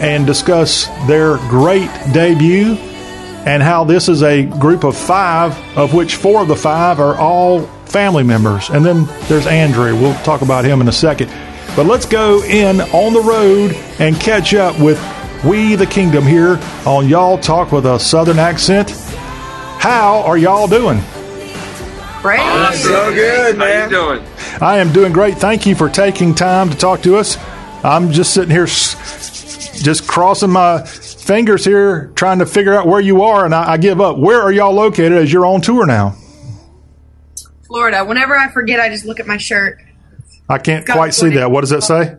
and 0.00 0.26
discuss 0.26 0.86
their 1.08 1.38
great 1.48 1.90
debut 2.12 2.76
and 3.48 3.62
how 3.62 3.82
this 3.82 4.10
is 4.10 4.22
a 4.22 4.44
group 4.44 4.84
of 4.84 4.94
five, 4.94 5.56
of 5.74 5.94
which 5.94 6.16
four 6.16 6.42
of 6.42 6.48
the 6.48 6.54
five 6.54 7.00
are 7.00 7.16
all 7.16 7.62
family 7.86 8.22
members. 8.22 8.68
And 8.68 8.84
then 8.84 9.06
there's 9.26 9.46
Andrew. 9.46 9.98
We'll 9.98 10.14
talk 10.16 10.42
about 10.42 10.66
him 10.66 10.82
in 10.82 10.88
a 10.88 10.92
second. 10.92 11.30
But 11.74 11.86
let's 11.86 12.04
go 12.04 12.42
in 12.44 12.82
on 12.82 13.14
the 13.14 13.22
road 13.22 13.72
and 14.00 14.20
catch 14.20 14.52
up 14.52 14.78
with 14.78 15.00
We 15.46 15.76
the 15.76 15.86
Kingdom 15.86 16.24
here 16.24 16.60
on 16.84 17.08
Y'all 17.08 17.38
Talk 17.38 17.72
with 17.72 17.86
a 17.86 17.98
Southern 17.98 18.38
accent. 18.38 18.90
How 19.80 20.22
are 20.26 20.36
y'all 20.36 20.66
doing? 20.66 21.00
Great. 22.20 22.40
So 22.74 23.14
good, 23.14 23.56
man. 23.56 23.90
How 23.90 23.96
you 23.96 24.18
doing? 24.18 24.28
I 24.60 24.76
am 24.76 24.92
doing 24.92 25.10
great. 25.10 25.38
Thank 25.38 25.64
you 25.64 25.74
for 25.74 25.88
taking 25.88 26.34
time 26.34 26.68
to 26.68 26.76
talk 26.76 27.00
to 27.02 27.16
us. 27.16 27.38
I'm 27.82 28.12
just 28.12 28.34
sitting 28.34 28.50
here, 28.50 28.66
just 28.66 30.06
crossing 30.06 30.50
my 30.50 30.84
fingers 31.28 31.62
here, 31.62 32.10
trying 32.16 32.38
to 32.38 32.46
figure 32.46 32.74
out 32.74 32.86
where 32.86 33.00
you 33.00 33.22
are, 33.22 33.44
and 33.44 33.54
I, 33.54 33.72
I 33.72 33.76
give 33.76 34.00
up. 34.00 34.16
Where 34.16 34.40
are 34.40 34.50
y'all 34.50 34.72
located 34.72 35.12
as 35.12 35.30
you're 35.30 35.44
on 35.44 35.60
tour 35.60 35.86
now? 35.86 36.16
Florida. 37.66 38.02
Whenever 38.02 38.34
I 38.34 38.48
forget, 38.48 38.80
I 38.80 38.88
just 38.88 39.04
look 39.04 39.20
at 39.20 39.26
my 39.26 39.36
shirt. 39.36 39.78
I 40.48 40.56
can't 40.56 40.86
quite 40.86 41.12
see 41.12 41.28
that. 41.34 41.50
What 41.50 41.60
does 41.60 41.70
that 41.70 41.82
say? 41.82 42.16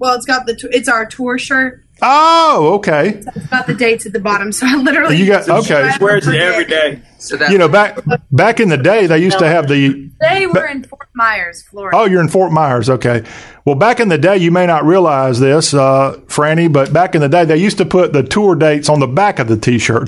Well, 0.00 0.16
it's 0.16 0.26
got 0.26 0.44
the 0.46 0.56
t- 0.56 0.68
it's 0.72 0.88
our 0.88 1.06
tour 1.06 1.38
shirt. 1.38 1.85
Oh, 2.02 2.74
okay. 2.74 3.08
It's 3.08 3.46
got 3.46 3.66
the 3.66 3.74
dates 3.74 4.04
at 4.04 4.12
the 4.12 4.20
bottom, 4.20 4.52
so 4.52 4.66
I 4.68 4.76
literally 4.76 5.16
You 5.16 5.26
got 5.26 5.48
okay. 5.48 5.90
Wears 6.00 6.26
it 6.26 6.34
every 6.34 6.66
day. 6.66 7.00
So 7.18 7.36
that 7.36 7.50
You 7.50 7.58
know, 7.58 7.68
back 7.68 7.98
back 8.30 8.60
in 8.60 8.68
the 8.68 8.76
day, 8.76 9.06
they 9.06 9.18
used 9.18 9.38
to 9.38 9.46
have 9.46 9.66
the. 9.68 10.10
They 10.20 10.46
we're 10.46 10.66
in 10.66 10.84
Fort 10.84 11.08
Myers, 11.14 11.62
Florida. 11.62 11.96
Oh, 11.96 12.04
you're 12.04 12.20
in 12.20 12.28
Fort 12.28 12.52
Myers. 12.52 12.90
Okay. 12.90 13.24
Well, 13.64 13.76
back 13.76 14.00
in 14.00 14.08
the 14.08 14.18
day, 14.18 14.36
you 14.36 14.50
may 14.50 14.66
not 14.66 14.84
realize 14.84 15.40
this, 15.40 15.74
uh, 15.74 16.20
Franny, 16.26 16.72
but 16.72 16.92
back 16.92 17.14
in 17.14 17.20
the 17.20 17.28
day, 17.28 17.44
they 17.44 17.56
used 17.56 17.78
to 17.78 17.84
put 17.84 18.12
the 18.12 18.22
tour 18.22 18.54
dates 18.54 18.88
on 18.88 19.00
the 19.00 19.06
back 19.06 19.38
of 19.38 19.48
the 19.48 19.56
T-shirt. 19.56 20.06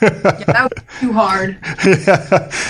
that 0.00 0.70
was 0.74 1.00
too 1.00 1.12
hard. 1.12 1.58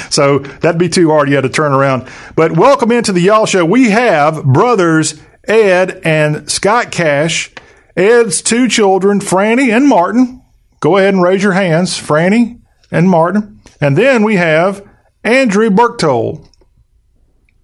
so 0.12 0.38
that'd 0.38 0.78
be 0.78 0.88
too 0.88 1.08
hard. 1.10 1.28
You 1.28 1.36
had 1.36 1.42
to 1.42 1.48
turn 1.48 1.72
around. 1.72 2.08
But 2.34 2.52
welcome 2.52 2.92
into 2.92 3.12
the 3.12 3.20
Y'all 3.20 3.46
Show. 3.46 3.64
We 3.64 3.90
have 3.90 4.44
brothers 4.44 5.20
Ed 5.44 6.00
and 6.04 6.50
Scott 6.50 6.90
Cash. 6.92 7.52
Ed's 7.96 8.42
two 8.42 8.68
children, 8.68 9.20
Franny 9.20 9.74
and 9.74 9.88
Martin. 9.88 10.42
Go 10.80 10.98
ahead 10.98 11.14
and 11.14 11.22
raise 11.22 11.42
your 11.42 11.52
hands, 11.52 11.98
Franny 11.98 12.60
and 12.90 13.08
Martin. 13.08 13.60
And 13.80 13.96
then 13.96 14.22
we 14.22 14.36
have 14.36 14.86
Andrew 15.24 15.70
Bergthold, 15.70 16.48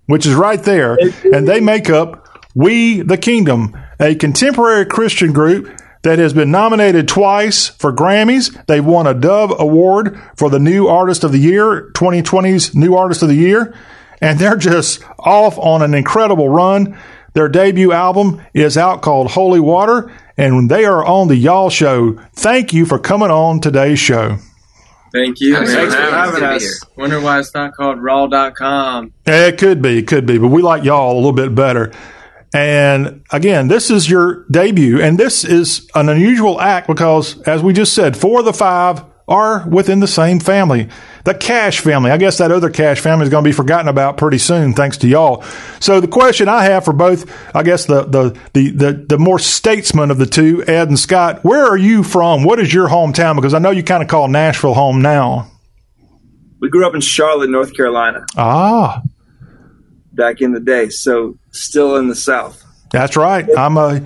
which 0.06 0.26
is 0.26 0.34
right 0.34 0.62
there. 0.62 0.98
And 1.32 1.46
they 1.46 1.60
make 1.60 1.90
up 1.90 2.26
We 2.54 3.02
the 3.02 3.18
Kingdom, 3.18 3.76
a 4.00 4.14
contemporary 4.14 4.86
Christian 4.86 5.32
group 5.32 5.78
that 6.02 6.18
has 6.18 6.32
been 6.32 6.50
nominated 6.50 7.06
twice 7.08 7.68
for 7.68 7.92
Grammys. 7.92 8.66
They've 8.66 8.84
won 8.84 9.06
a 9.06 9.14
Dove 9.14 9.54
Award 9.58 10.20
for 10.36 10.50
the 10.50 10.58
New 10.58 10.88
Artist 10.88 11.24
of 11.24 11.32
the 11.32 11.38
Year, 11.38 11.90
2020's 11.92 12.74
New 12.74 12.96
Artist 12.96 13.22
of 13.22 13.28
the 13.28 13.36
Year. 13.36 13.74
And 14.20 14.38
they're 14.38 14.56
just 14.56 15.04
off 15.18 15.58
on 15.58 15.82
an 15.82 15.94
incredible 15.94 16.48
run. 16.48 16.98
Their 17.34 17.48
debut 17.48 17.92
album 17.92 18.42
is 18.54 18.76
out 18.76 19.02
called 19.02 19.30
Holy 19.30 19.60
Water, 19.60 20.12
and 20.36 20.70
they 20.70 20.84
are 20.84 21.04
on 21.04 21.28
the 21.28 21.36
Y'all 21.36 21.70
Show. 21.70 22.18
Thank 22.34 22.72
you 22.72 22.84
for 22.86 22.98
coming 22.98 23.30
on 23.30 23.60
today's 23.60 23.98
show. 23.98 24.38
Thank 25.12 25.40
you. 25.40 25.54
Thanks 25.56 25.74
Thanks 25.74 25.94
for 25.94 26.00
for 26.00 26.10
having 26.10 26.42
having 26.42 26.56
us. 26.56 26.64
us. 26.64 26.84
Wonder 26.96 27.20
why 27.20 27.38
it's 27.38 27.54
not 27.54 27.72
called 27.74 28.02
raw.com. 28.02 29.12
Yeah, 29.26 29.46
It 29.46 29.58
could 29.58 29.82
be, 29.82 29.98
it 29.98 30.06
could 30.06 30.24
be, 30.26 30.38
but 30.38 30.48
we 30.48 30.62
like 30.62 30.84
y'all 30.84 31.12
a 31.12 31.16
little 31.16 31.32
bit 31.32 31.54
better. 31.54 31.92
And 32.54 33.22
again, 33.30 33.68
this 33.68 33.90
is 33.90 34.08
your 34.10 34.44
debut, 34.50 35.00
and 35.00 35.18
this 35.18 35.44
is 35.44 35.88
an 35.94 36.08
unusual 36.08 36.60
act 36.60 36.86
because, 36.86 37.40
as 37.42 37.62
we 37.62 37.72
just 37.72 37.94
said, 37.94 38.16
four 38.16 38.40
of 38.40 38.44
the 38.44 38.52
five 38.52 39.02
are 39.26 39.66
within 39.68 40.00
the 40.00 40.06
same 40.06 40.38
family. 40.38 40.88
The 41.24 41.34
Cash 41.34 41.80
family. 41.80 42.10
I 42.10 42.16
guess 42.16 42.38
that 42.38 42.50
other 42.50 42.68
Cash 42.68 42.98
family 43.00 43.24
is 43.24 43.30
going 43.30 43.44
to 43.44 43.48
be 43.48 43.52
forgotten 43.52 43.86
about 43.88 44.16
pretty 44.16 44.38
soon, 44.38 44.72
thanks 44.74 44.96
to 44.98 45.08
y'all. 45.08 45.42
So 45.78 46.00
the 46.00 46.08
question 46.08 46.48
I 46.48 46.64
have 46.64 46.84
for 46.84 46.92
both, 46.92 47.30
I 47.54 47.62
guess 47.62 47.84
the 47.86 48.02
the 48.04 48.36
the 48.54 48.70
the, 48.70 48.92
the 49.10 49.18
more 49.18 49.38
statesman 49.38 50.10
of 50.10 50.18
the 50.18 50.26
two, 50.26 50.64
Ed 50.66 50.88
and 50.88 50.98
Scott, 50.98 51.44
where 51.44 51.64
are 51.64 51.76
you 51.76 52.02
from? 52.02 52.42
What 52.42 52.58
is 52.58 52.74
your 52.74 52.88
hometown? 52.88 53.36
Because 53.36 53.54
I 53.54 53.60
know 53.60 53.70
you 53.70 53.84
kind 53.84 54.02
of 54.02 54.08
call 54.08 54.26
Nashville 54.26 54.74
home 54.74 55.00
now. 55.00 55.48
We 56.60 56.68
grew 56.68 56.86
up 56.86 56.94
in 56.94 57.00
Charlotte, 57.00 57.50
North 57.50 57.74
Carolina, 57.76 58.24
Ah, 58.36 59.02
back 60.12 60.40
in 60.40 60.52
the 60.52 60.60
day, 60.60 60.88
so 60.88 61.36
still 61.52 61.96
in 61.96 62.08
the 62.08 62.14
South. 62.14 62.62
that's 62.90 63.16
right. 63.16 63.46
I'm 63.56 63.76
a 63.76 64.00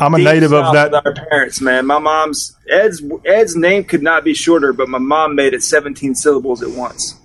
I'm 0.00 0.14
a 0.14 0.16
Deep 0.16 0.24
native 0.24 0.52
of 0.52 0.72
that. 0.72 0.90
with 0.90 1.06
Our 1.06 1.26
parents, 1.28 1.60
man. 1.60 1.86
My 1.86 1.98
mom's 1.98 2.56
Ed's 2.68 3.02
Ed's 3.24 3.54
name 3.54 3.84
could 3.84 4.02
not 4.02 4.24
be 4.24 4.34
shorter, 4.34 4.72
but 4.72 4.88
my 4.88 4.98
mom 4.98 5.34
made 5.34 5.52
it 5.54 5.62
17 5.62 6.14
syllables 6.14 6.62
at 6.62 6.70
once. 6.70 7.16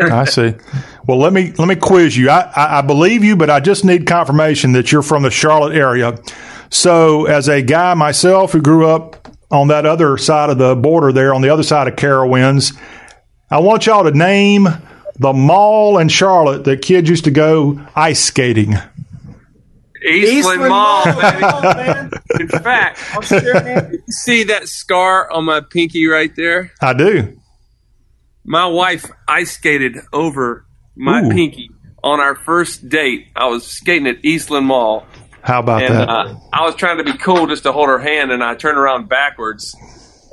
I 0.00 0.24
see. 0.24 0.54
Well, 1.06 1.18
let 1.18 1.32
me 1.32 1.52
let 1.58 1.68
me 1.68 1.76
quiz 1.76 2.16
you. 2.16 2.30
I, 2.30 2.50
I, 2.56 2.78
I 2.78 2.82
believe 2.82 3.22
you, 3.22 3.36
but 3.36 3.50
I 3.50 3.60
just 3.60 3.84
need 3.84 4.06
confirmation 4.06 4.72
that 4.72 4.90
you're 4.90 5.02
from 5.02 5.22
the 5.22 5.30
Charlotte 5.30 5.74
area. 5.76 6.18
So, 6.70 7.26
as 7.26 7.48
a 7.48 7.62
guy 7.62 7.94
myself 7.94 8.52
who 8.52 8.60
grew 8.60 8.88
up 8.88 9.28
on 9.50 9.68
that 9.68 9.86
other 9.86 10.18
side 10.18 10.50
of 10.50 10.58
the 10.58 10.74
border 10.74 11.12
there, 11.12 11.32
on 11.32 11.42
the 11.42 11.50
other 11.50 11.62
side 11.62 11.88
of 11.88 11.96
Carowinds, 11.96 12.76
I 13.50 13.60
want 13.60 13.86
y'all 13.86 14.04
to 14.04 14.10
name 14.10 14.66
the 15.18 15.32
mall 15.32 15.98
in 15.98 16.08
Charlotte 16.08 16.64
that 16.64 16.82
kids 16.82 17.08
used 17.08 17.24
to 17.24 17.30
go 17.30 17.80
ice 17.94 18.22
skating. 18.22 18.74
Eastland, 20.06 20.38
Eastland 20.38 20.68
Mall, 20.68 21.04
Mall, 21.06 21.74
baby. 21.74 22.16
In 22.40 22.48
fact, 22.48 22.98
you 23.30 24.02
see 24.08 24.44
that 24.44 24.68
scar 24.68 25.30
on 25.30 25.44
my 25.44 25.60
pinky 25.60 26.06
right 26.06 26.34
there? 26.36 26.72
I 26.80 26.92
do. 26.92 27.38
My 28.44 28.66
wife 28.66 29.04
ice 29.26 29.52
skated 29.52 29.96
over 30.12 30.64
my 30.96 31.22
Ooh. 31.22 31.30
pinky 31.30 31.70
on 32.04 32.20
our 32.20 32.36
first 32.36 32.88
date. 32.88 33.26
I 33.34 33.46
was 33.46 33.66
skating 33.66 34.06
at 34.06 34.24
Eastland 34.24 34.66
Mall, 34.66 35.04
How 35.42 35.58
about 35.60 35.82
and 35.82 35.94
that? 35.94 36.08
uh, 36.08 36.34
I 36.52 36.64
was 36.64 36.76
trying 36.76 36.98
to 36.98 37.04
be 37.04 37.16
cool 37.18 37.46
just 37.48 37.64
to 37.64 37.72
hold 37.72 37.88
her 37.88 37.98
hand, 37.98 38.30
and 38.30 38.42
I 38.44 38.54
turned 38.54 38.78
around 38.78 39.08
backwards 39.08 39.74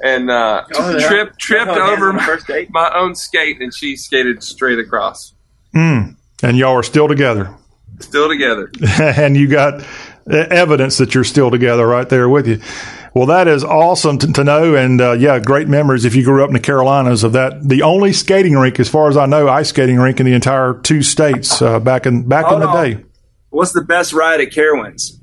and 0.04 0.30
uh, 0.30 0.64
Oh, 0.76 0.98
yeah. 0.98 1.08
tripped 1.08 1.40
tripped 1.40 1.72
Held 1.72 1.80
over 1.80 2.14
my, 2.14 2.24
first 2.26 2.46
date? 2.46 2.70
my 2.72 2.92
own 2.96 3.16
skate, 3.16 3.60
and 3.62 3.74
she 3.74 3.96
skated 3.96 4.44
straight 4.44 4.78
across. 4.78 5.34
Mm. 5.76 6.16
And 6.44 6.58
y'all 6.58 6.76
are 6.76 6.84
still 6.84 7.08
together. 7.08 7.56
Still 8.00 8.28
together. 8.28 8.72
and 9.00 9.36
you 9.38 9.48
got 9.48 9.86
evidence 10.28 10.98
that 10.98 11.14
you're 11.14 11.24
still 11.24 11.52
together 11.52 11.86
right 11.86 12.08
there 12.08 12.30
with 12.30 12.48
you. 12.48 12.62
Well, 13.14 13.28
that 13.28 13.48
is 13.48 13.64
awesome 13.64 14.18
to, 14.20 14.34
to 14.34 14.44
know, 14.44 14.76
and 14.76 15.00
uh, 15.00 15.12
yeah, 15.12 15.38
great 15.40 15.68
memories 15.68 16.04
if 16.04 16.16
you 16.16 16.24
grew 16.24 16.44
up 16.44 16.50
in 16.50 16.54
the 16.54 16.60
Carolinas 16.60 17.24
of 17.24 17.34
that. 17.34 17.68
The 17.68 17.84
only 17.84 18.12
skating 18.12 18.54
rink, 18.54 18.80
as 18.80 18.90
far 18.90 19.08
as 19.08 19.18
I 19.18 19.28
know, 19.28 19.48
ice 19.48 19.70
skating 19.70 19.98
rink 19.98 20.20
in 20.20 20.26
the 20.26 20.34
entire 20.34 20.74
two 20.74 21.04
states 21.04 21.62
uh, 21.62 21.80
back 21.80 22.08
in 22.08 22.28
back 22.28 22.52
in 22.52 22.60
the 22.60 22.68
on. 22.68 22.84
day. 22.84 23.04
What's 23.50 23.72
the 23.72 23.84
best 23.84 24.14
ride 24.14 24.42
at 24.42 24.50
Carowinds? 24.50 25.20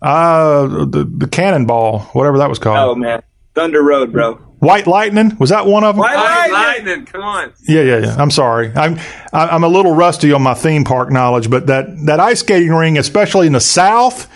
Uh, 0.00 0.86
the 0.86 1.04
the 1.04 1.28
cannonball, 1.28 2.00
whatever 2.12 2.38
that 2.38 2.48
was 2.48 2.58
called. 2.58 2.78
Oh 2.78 2.94
man, 2.94 3.22
Thunder 3.54 3.82
Road, 3.82 4.10
bro. 4.10 4.40
White 4.62 4.86
Lightning 4.86 5.36
was 5.40 5.50
that 5.50 5.66
one 5.66 5.82
of 5.82 5.96
them? 5.96 6.02
White 6.02 6.14
Lightning, 6.14 6.52
Lightning! 6.52 6.86
lightning, 6.88 7.06
come 7.06 7.22
on. 7.22 7.52
Yeah, 7.66 7.82
yeah, 7.82 7.98
yeah. 7.98 8.16
I'm 8.16 8.30
sorry. 8.30 8.70
I'm 8.76 8.96
I- 9.32 9.48
I'm 9.48 9.64
a 9.64 9.68
little 9.68 9.92
rusty 9.92 10.32
on 10.32 10.40
my 10.42 10.54
theme 10.54 10.84
park 10.84 11.10
knowledge, 11.10 11.50
but 11.50 11.66
that 11.66 11.86
that 12.06 12.20
ice 12.20 12.40
skating 12.40 12.70
ring, 12.72 12.96
especially 12.96 13.48
in 13.48 13.54
the 13.54 13.60
South, 13.60 14.28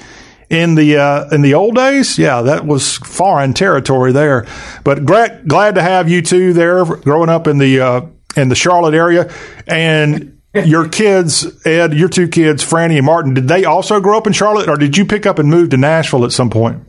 in 0.50 0.74
the 0.74 0.96
uh, 0.96 1.28
in 1.30 1.42
the 1.42 1.54
old 1.54 1.76
days, 1.76 2.18
yeah, 2.18 2.42
that 2.42 2.66
was 2.66 2.96
foreign 2.96 3.54
territory 3.54 4.10
there. 4.10 4.44
But 4.82 5.04
glad 5.04 5.46
glad 5.46 5.76
to 5.76 5.82
have 5.82 6.08
you 6.08 6.22
two 6.22 6.52
there, 6.52 6.84
growing 6.84 7.28
up 7.28 7.46
in 7.46 7.58
the 7.58 7.80
uh, 7.80 8.00
in 8.36 8.48
the 8.48 8.56
Charlotte 8.56 8.94
area, 8.94 9.32
and 9.68 10.40
your 10.54 10.88
kids, 10.88 11.46
Ed, 11.64 11.94
your 11.94 12.08
two 12.08 12.26
kids, 12.26 12.64
Franny 12.64 12.96
and 12.96 13.06
Martin. 13.06 13.32
Did 13.34 13.46
they 13.46 13.64
also 13.64 14.00
grow 14.00 14.18
up 14.18 14.26
in 14.26 14.32
Charlotte, 14.32 14.68
or 14.68 14.76
did 14.76 14.96
you 14.96 15.04
pick 15.06 15.24
up 15.24 15.38
and 15.38 15.48
move 15.48 15.70
to 15.70 15.76
Nashville 15.76 16.24
at 16.24 16.32
some 16.32 16.50
point? 16.50 16.82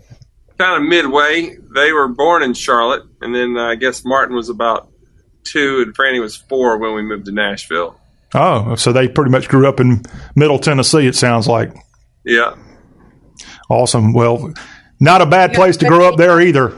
Kind 0.57 0.81
of 0.81 0.89
midway. 0.89 1.55
They 1.76 1.91
were 1.91 2.07
born 2.07 2.41
in 2.41 2.55
Charlotte, 2.55 3.03
and 3.22 3.34
then 3.34 3.57
uh, 3.57 3.68
I 3.68 3.76
guess 3.76 4.03
Martin 4.06 4.35
was 4.35 4.49
about 4.49 4.89
two, 5.44 5.84
and 5.85 5.95
Franny 5.95 6.22
was 6.22 6.35
four 6.35 6.77
when 6.77 6.94
we 6.94 7.02
moved 7.02 7.26
to 7.26 7.31
Nashville. 7.31 7.99
Oh, 8.34 8.76
so 8.76 8.91
they 8.91 9.07
pretty 9.07 9.31
much 9.31 9.48
grew 9.48 9.68
up 9.68 9.80
in 9.80 10.03
Middle 10.35 10.60
Tennessee. 10.60 11.07
It 11.07 11.15
sounds 11.15 11.48
like. 11.48 11.73
Yeah. 12.26 12.56
Awesome. 13.69 14.14
Well, 14.14 14.53
not 14.99 15.22
a 15.22 15.26
bad 15.26 15.53
place 15.53 15.77
to 15.77 15.88
grow 15.88 16.07
up 16.07 16.18
there 16.18 16.41
either. 16.41 16.77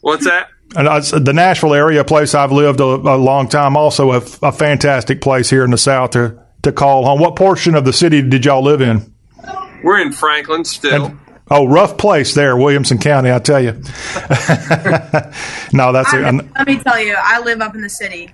What's 0.00 0.24
that? 0.26 0.48
And 0.76 0.88
I, 0.88 1.00
the 1.00 1.32
Nashville 1.32 1.74
area, 1.74 2.02
a 2.02 2.04
place 2.04 2.34
I've 2.34 2.52
lived 2.52 2.80
a, 2.80 2.84
a 2.84 3.16
long 3.16 3.48
time, 3.48 3.76
also 3.76 4.12
a, 4.12 4.22
a 4.42 4.52
fantastic 4.52 5.20
place 5.20 5.50
here 5.50 5.64
in 5.64 5.70
the 5.70 5.78
South 5.78 6.10
to, 6.10 6.44
to 6.62 6.72
call 6.72 7.04
home. 7.04 7.20
What 7.20 7.36
portion 7.36 7.74
of 7.74 7.84
the 7.84 7.92
city 7.92 8.22
did 8.22 8.44
y'all 8.44 8.62
live 8.62 8.80
in? 8.80 9.12
We're 9.82 10.00
in 10.00 10.12
Franklin 10.12 10.64
still. 10.64 11.18
Oh, 11.50 11.66
rough 11.66 11.96
place 11.96 12.34
there, 12.34 12.56
Williamson 12.56 12.98
County, 12.98 13.32
I 13.32 13.38
tell 13.38 13.60
you. 13.60 13.72
no, 15.72 15.92
that's 15.92 16.12
I, 16.12 16.28
it. 16.28 16.34
let 16.54 16.66
me 16.66 16.78
tell 16.78 17.00
you, 17.00 17.16
I 17.18 17.40
live 17.40 17.60
up 17.60 17.74
in 17.74 17.80
the 17.80 17.88
city. 17.88 18.32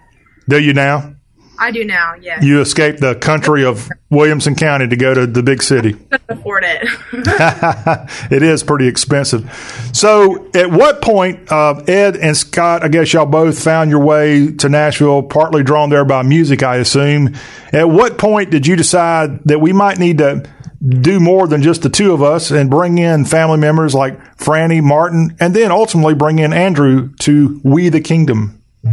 Do 0.49 0.61
you 0.61 0.75
now? 0.75 1.15
I 1.59 1.71
do 1.71 1.85
now. 1.85 2.15
Yes, 2.21 2.43
You 2.43 2.61
escaped 2.61 3.01
the 3.01 3.15
country 3.15 3.65
of 3.65 3.89
Williamson 4.11 4.57
County 4.57 4.89
to 4.89 4.97
go 4.97 5.15
to 5.15 5.27
the 5.27 5.43
big 5.43 5.63
city. 5.63 5.93
couldn't 6.11 6.23
afford 6.29 6.65
it. 6.67 6.89
it 8.33 8.43
is 8.43 8.65
pretty 8.65 8.89
expensive. 8.89 9.51
So, 9.93 10.51
at 10.55 10.71
what 10.71 11.01
point, 11.01 11.51
uh, 11.53 11.83
Ed 11.87 12.17
and 12.17 12.37
Scott, 12.37 12.83
I 12.83 12.89
guess 12.89 13.13
y'all 13.13 13.27
both 13.27 13.63
found 13.63 13.91
your 13.91 14.05
way 14.05 14.53
to 14.53 14.69
Nashville, 14.69 15.23
partly 15.23 15.63
drawn 15.63 15.91
there 15.91 16.05
by 16.05 16.23
music, 16.23 16.63
I 16.63 16.77
assume. 16.77 17.35
At 17.73 17.89
what 17.89 18.19
point 18.19 18.51
did 18.51 18.67
you 18.67 18.75
decide 18.75 19.45
that 19.45 19.61
we 19.61 19.73
might 19.73 19.99
need 19.99 20.19
to 20.19 20.45
do 20.87 21.19
more 21.19 21.47
than 21.49 21.63
just 21.63 21.83
the 21.83 21.89
two 21.89 22.13
of 22.13 22.23
us 22.23 22.51
and 22.51 22.69
bring 22.69 22.99
in 22.99 23.25
family 23.25 23.59
members 23.59 23.95
like 23.95 24.37
Franny, 24.37 24.83
Martin, 24.83 25.37
and 25.41 25.55
then 25.55 25.71
ultimately 25.71 26.15
bring 26.15 26.39
in 26.39 26.53
Andrew 26.53 27.13
to 27.21 27.61
We 27.65 27.89
the 27.89 28.01
Kingdom? 28.01 28.63
You 28.85 28.93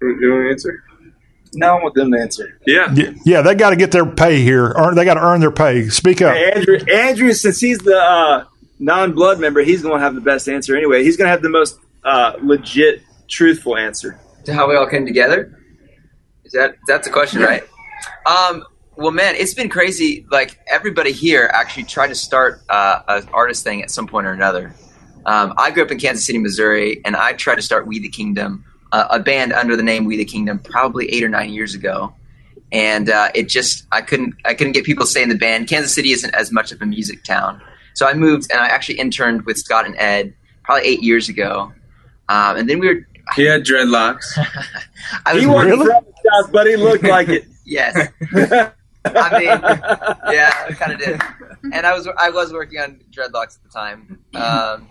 want 0.00 0.20
to 0.20 0.50
answer? 0.50 0.84
No, 1.54 1.76
I 1.78 1.82
want 1.82 1.94
them 1.94 2.12
to 2.12 2.18
answer. 2.18 2.58
Yeah. 2.66 2.92
Yeah, 2.94 3.12
yeah 3.24 3.42
they 3.42 3.54
got 3.54 3.70
to 3.70 3.76
get 3.76 3.92
their 3.92 4.06
pay 4.06 4.40
here. 4.40 4.72
Earn, 4.76 4.94
they 4.94 5.04
got 5.04 5.14
to 5.14 5.22
earn 5.22 5.40
their 5.40 5.50
pay. 5.50 5.88
Speak 5.88 6.22
up. 6.22 6.34
Hey, 6.34 6.52
Andrew, 6.52 6.78
Andrew, 6.92 7.32
since 7.32 7.60
he's 7.60 7.78
the 7.78 7.98
uh, 7.98 8.44
non-blood 8.78 9.40
member, 9.40 9.60
he's 9.62 9.82
going 9.82 9.98
to 9.98 10.00
have 10.00 10.14
the 10.14 10.20
best 10.20 10.48
answer 10.48 10.76
anyway. 10.76 11.02
He's 11.02 11.16
going 11.16 11.26
to 11.26 11.32
have 11.32 11.42
the 11.42 11.50
most 11.50 11.78
uh, 12.04 12.34
legit, 12.42 13.02
truthful 13.28 13.76
answer. 13.76 14.18
to 14.44 14.54
how 14.54 14.68
we 14.68 14.76
all 14.76 14.86
came 14.86 15.06
together. 15.06 15.58
Is 16.44 16.52
that 16.52 16.76
that's 16.86 17.06
the 17.06 17.12
question, 17.12 17.42
right? 17.42 17.62
Um, 18.26 18.64
well, 19.00 19.12
man, 19.12 19.34
it's 19.34 19.54
been 19.54 19.70
crazy. 19.70 20.26
Like 20.30 20.60
everybody 20.70 21.12
here 21.12 21.50
actually 21.54 21.84
tried 21.84 22.08
to 22.08 22.14
start 22.14 22.60
uh, 22.68 23.00
an 23.08 23.28
artist 23.32 23.64
thing 23.64 23.82
at 23.82 23.90
some 23.90 24.06
point 24.06 24.26
or 24.26 24.32
another. 24.32 24.74
Um, 25.24 25.54
I 25.56 25.70
grew 25.70 25.82
up 25.82 25.90
in 25.90 25.98
Kansas 25.98 26.26
City, 26.26 26.38
Missouri, 26.38 27.00
and 27.04 27.16
I 27.16 27.32
tried 27.32 27.54
to 27.56 27.62
start 27.62 27.86
We 27.86 27.98
the 27.98 28.10
Kingdom, 28.10 28.62
uh, 28.92 29.06
a 29.10 29.18
band 29.18 29.54
under 29.54 29.74
the 29.74 29.82
name 29.82 30.04
We 30.04 30.18
the 30.18 30.26
Kingdom, 30.26 30.58
probably 30.58 31.10
eight 31.12 31.24
or 31.24 31.30
nine 31.30 31.50
years 31.50 31.74
ago. 31.74 32.14
And 32.72 33.08
uh, 33.08 33.30
it 33.34 33.48
just 33.48 33.86
I 33.90 34.02
couldn't 34.02 34.34
I 34.44 34.52
couldn't 34.52 34.74
get 34.74 34.84
people 34.84 35.06
to 35.06 35.10
stay 35.10 35.22
in 35.22 35.30
the 35.30 35.34
band. 35.34 35.68
Kansas 35.68 35.94
City 35.94 36.12
isn't 36.12 36.34
as 36.34 36.52
much 36.52 36.70
of 36.70 36.82
a 36.82 36.86
music 36.86 37.24
town, 37.24 37.60
so 37.94 38.06
I 38.06 38.12
moved 38.12 38.50
and 38.52 38.60
I 38.60 38.66
actually 38.66 38.98
interned 38.98 39.46
with 39.46 39.56
Scott 39.56 39.86
and 39.86 39.96
Ed 39.96 40.34
probably 40.62 40.86
eight 40.86 41.02
years 41.02 41.30
ago. 41.30 41.72
Um, 42.28 42.58
and 42.58 42.68
then 42.68 42.78
we 42.78 42.86
were 42.86 43.06
He 43.34 43.46
had 43.46 43.64
dreadlocks. 43.64 44.26
I 45.26 45.32
was 45.32 45.42
He 45.42 45.48
wasn't 45.48 45.78
from 45.78 46.04
the 46.04 46.12
South, 46.30 46.52
but 46.52 46.66
he 46.66 46.76
looked 46.76 47.04
like 47.04 47.28
it. 47.28 47.46
Yes. 47.64 48.08
I 49.04 49.38
mean, 49.38 50.34
yeah, 50.34 50.66
I 50.68 50.72
kind 50.72 50.92
of 50.92 50.98
did. 50.98 51.20
And 51.74 51.86
I 51.86 51.92
was 51.92 52.08
I 52.16 52.30
was 52.30 52.54
working 52.54 52.80
on 52.80 53.00
dreadlocks 53.10 53.58
at 53.58 53.62
the 53.64 53.68
time. 53.68 54.18
Um, 54.34 54.88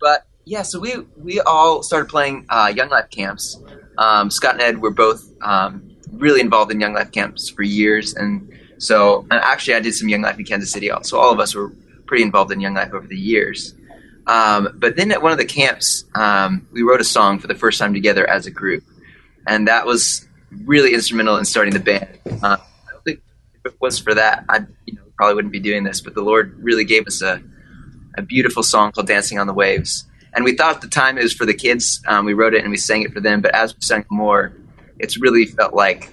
but 0.00 0.26
yeah, 0.44 0.62
so 0.62 0.80
we 0.80 0.96
we 1.16 1.40
all 1.40 1.84
started 1.84 2.08
playing 2.08 2.46
uh, 2.50 2.72
Young 2.74 2.88
Life 2.88 3.10
camps. 3.10 3.62
Um, 3.96 4.28
Scott 4.28 4.54
and 4.54 4.62
Ed 4.62 4.82
were 4.82 4.90
both 4.90 5.24
um, 5.40 5.96
really 6.10 6.40
involved 6.40 6.72
in 6.72 6.80
Young 6.80 6.94
Life 6.94 7.12
camps 7.12 7.48
for 7.48 7.62
years, 7.62 8.12
and 8.14 8.52
so 8.78 9.20
and 9.30 9.34
actually 9.34 9.74
I 9.74 9.80
did 9.80 9.94
some 9.94 10.08
Young 10.08 10.22
Life 10.22 10.36
in 10.38 10.44
Kansas 10.44 10.72
City. 10.72 10.90
So 11.02 11.18
all 11.18 11.32
of 11.32 11.38
us 11.38 11.54
were 11.54 11.70
pretty 12.06 12.24
involved 12.24 12.52
in 12.52 12.60
Young 12.60 12.74
Life 12.74 12.92
over 12.92 13.06
the 13.06 13.16
years. 13.16 13.74
Um, 14.26 14.76
but 14.76 14.96
then 14.96 15.12
at 15.12 15.22
one 15.22 15.32
of 15.32 15.38
the 15.38 15.44
camps, 15.44 16.04
um, 16.14 16.66
we 16.72 16.82
wrote 16.82 17.00
a 17.00 17.04
song 17.04 17.38
for 17.38 17.46
the 17.46 17.54
first 17.54 17.78
time 17.78 17.92
together 17.94 18.28
as 18.28 18.46
a 18.46 18.50
group, 18.50 18.82
and 19.46 19.68
that 19.68 19.86
was 19.86 20.26
really 20.64 20.94
instrumental 20.94 21.36
in 21.36 21.44
starting 21.44 21.74
the 21.74 21.80
band. 21.80 22.18
Uh, 22.26 22.56
I 22.56 22.92
don't 22.92 23.04
think 23.04 23.20
if 23.53 23.53
it 23.64 23.76
was 23.80 23.98
for 23.98 24.14
that, 24.14 24.44
I 24.48 24.60
you 24.86 24.94
know 24.94 25.02
probably 25.16 25.34
wouldn't 25.34 25.52
be 25.52 25.60
doing 25.60 25.84
this. 25.84 26.00
But 26.00 26.14
the 26.14 26.22
Lord 26.22 26.56
really 26.62 26.84
gave 26.84 27.06
us 27.06 27.22
a 27.22 27.42
a 28.16 28.22
beautiful 28.22 28.62
song 28.62 28.92
called 28.92 29.06
"Dancing 29.06 29.38
on 29.38 29.46
the 29.46 29.54
Waves," 29.54 30.04
and 30.34 30.44
we 30.44 30.56
thought 30.56 30.76
at 30.76 30.80
the 30.80 30.88
time 30.88 31.18
it 31.18 31.22
was 31.22 31.32
for 31.32 31.46
the 31.46 31.54
kids. 31.54 32.02
Um, 32.06 32.24
we 32.24 32.34
wrote 32.34 32.54
it 32.54 32.62
and 32.62 32.70
we 32.70 32.76
sang 32.76 33.02
it 33.02 33.12
for 33.12 33.20
them. 33.20 33.40
But 33.40 33.54
as 33.54 33.74
we 33.74 33.80
sang 33.80 34.04
more, 34.10 34.52
it's 34.98 35.20
really 35.20 35.46
felt 35.46 35.74
like 35.74 36.12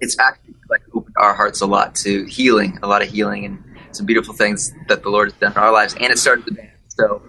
it's 0.00 0.18
actually 0.18 0.54
like 0.70 0.82
opened 0.94 1.14
our 1.18 1.34
hearts 1.34 1.60
a 1.60 1.66
lot 1.66 1.94
to 1.96 2.24
healing, 2.24 2.78
a 2.82 2.86
lot 2.86 3.02
of 3.02 3.08
healing, 3.08 3.44
and 3.44 3.62
some 3.92 4.06
beautiful 4.06 4.34
things 4.34 4.72
that 4.88 5.02
the 5.02 5.08
Lord 5.08 5.30
has 5.30 5.38
done 5.40 5.52
in 5.52 5.58
our 5.58 5.72
lives. 5.72 5.94
And 5.94 6.12
it 6.12 6.18
started 6.18 6.44
the 6.46 6.52
band. 6.52 6.70
So 6.88 7.22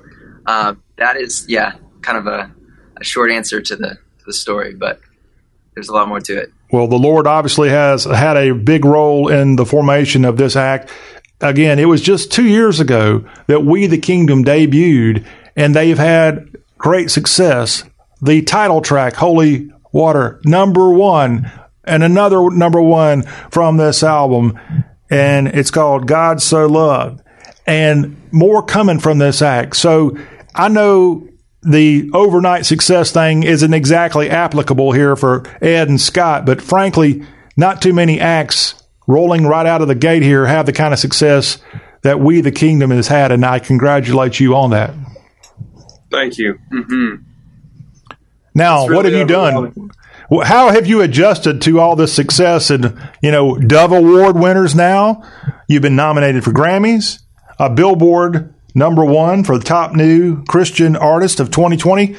um, 0.45 0.83
that 0.97 1.17
is, 1.17 1.45
yeah, 1.47 1.73
kind 2.01 2.17
of 2.17 2.27
a, 2.27 2.51
a 2.99 3.03
short 3.03 3.31
answer 3.31 3.61
to 3.61 3.75
the 3.75 3.89
to 3.89 4.25
the 4.25 4.33
story, 4.33 4.73
but 4.73 4.99
there's 5.73 5.89
a 5.89 5.93
lot 5.93 6.07
more 6.07 6.19
to 6.21 6.37
it. 6.37 6.53
Well, 6.71 6.87
the 6.87 6.97
Lord 6.97 7.27
obviously 7.27 7.69
has 7.69 8.05
had 8.05 8.37
a 8.37 8.53
big 8.53 8.85
role 8.85 9.27
in 9.27 9.55
the 9.55 9.65
formation 9.65 10.25
of 10.25 10.37
this 10.37 10.55
act. 10.55 10.89
Again, 11.41 11.79
it 11.79 11.85
was 11.85 12.01
just 12.01 12.31
two 12.31 12.47
years 12.47 12.79
ago 12.79 13.25
that 13.47 13.65
We 13.65 13.87
the 13.87 13.97
Kingdom 13.97 14.43
debuted, 14.43 15.25
and 15.55 15.75
they've 15.75 15.97
had 15.97 16.55
great 16.77 17.11
success. 17.11 17.83
The 18.21 18.41
title 18.41 18.81
track, 18.81 19.15
Holy 19.15 19.71
Water, 19.91 20.41
number 20.45 20.89
one, 20.89 21.51
and 21.83 22.03
another 22.03 22.49
number 22.49 22.81
one 22.81 23.23
from 23.51 23.77
this 23.77 24.03
album, 24.03 24.59
and 25.09 25.47
it's 25.47 25.71
called 25.71 26.07
God 26.07 26.41
So 26.41 26.65
Loved. 26.65 27.21
And 27.67 28.15
more 28.31 28.63
coming 28.63 28.99
from 28.99 29.17
this 29.17 29.41
act. 29.41 29.75
So 29.75 30.17
I 30.53 30.69
know 30.69 31.27
the 31.65 32.09
overnight 32.13 32.65
success 32.65 33.11
thing 33.11 33.43
isn't 33.43 33.73
exactly 33.73 34.29
applicable 34.29 34.91
here 34.91 35.15
for 35.15 35.43
Ed 35.61 35.89
and 35.89 35.99
Scott, 35.99 36.45
but 36.45 36.61
frankly, 36.61 37.25
not 37.57 37.81
too 37.81 37.93
many 37.93 38.19
acts 38.19 38.75
rolling 39.07 39.45
right 39.45 39.65
out 39.65 39.81
of 39.81 39.87
the 39.87 39.95
gate 39.95 40.23
here 40.23 40.45
have 40.45 40.65
the 40.65 40.73
kind 40.73 40.93
of 40.93 40.99
success 40.99 41.59
that 42.03 42.19
we, 42.19 42.41
the 42.41 42.51
kingdom, 42.51 42.91
has 42.91 43.07
had, 43.07 43.31
and 43.31 43.45
I 43.45 43.59
congratulate 43.59 44.39
you 44.39 44.55
on 44.55 44.71
that. 44.71 44.93
Thank 46.11 46.37
you. 46.37 46.59
Mm-hmm. 46.71 47.23
Now, 48.53 48.85
really 48.85 48.95
what 48.95 49.05
have 49.05 49.13
you 49.13 49.25
done? 49.25 49.91
How 50.43 50.71
have 50.71 50.87
you 50.87 51.01
adjusted 51.01 51.61
to 51.63 51.79
all 51.79 51.95
this 51.95 52.13
success 52.13 52.69
and 52.71 52.97
you 53.21 53.31
know 53.31 53.57
Dove 53.57 53.91
Award 53.91 54.35
winners? 54.35 54.73
Now 54.73 55.23
you've 55.67 55.83
been 55.83 55.95
nominated 55.95 56.43
for 56.43 56.51
Grammys, 56.51 57.19
a 57.59 57.69
Billboard 57.69 58.54
number 58.75 59.03
one 59.03 59.43
for 59.43 59.57
the 59.57 59.63
top 59.63 59.93
new 59.93 60.43
Christian 60.43 60.95
artist 60.95 61.39
of 61.39 61.49
2020. 61.49 62.15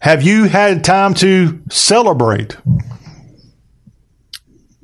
Have 0.00 0.22
you 0.22 0.44
had 0.44 0.84
time 0.84 1.14
to 1.14 1.62
celebrate? 1.70 2.56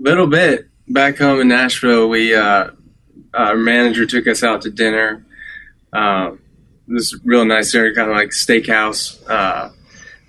little 0.03 0.27
bit 0.27 0.69
back 0.89 1.19
home 1.19 1.41
in 1.41 1.49
Nashville. 1.49 2.09
We 2.09 2.35
uh, 2.35 2.71
our 3.35 3.57
manager 3.57 4.05
took 4.05 4.27
us 4.27 4.43
out 4.43 4.63
to 4.63 4.71
dinner. 4.71 5.25
Uh, 5.93 6.33
this 6.89 7.15
real 7.25 7.45
nice 7.45 7.75
area, 7.75 7.95
kind 7.95 8.11
of 8.11 8.17
like 8.17 8.31
steakhouse, 8.31 9.23
uh, 9.31 9.71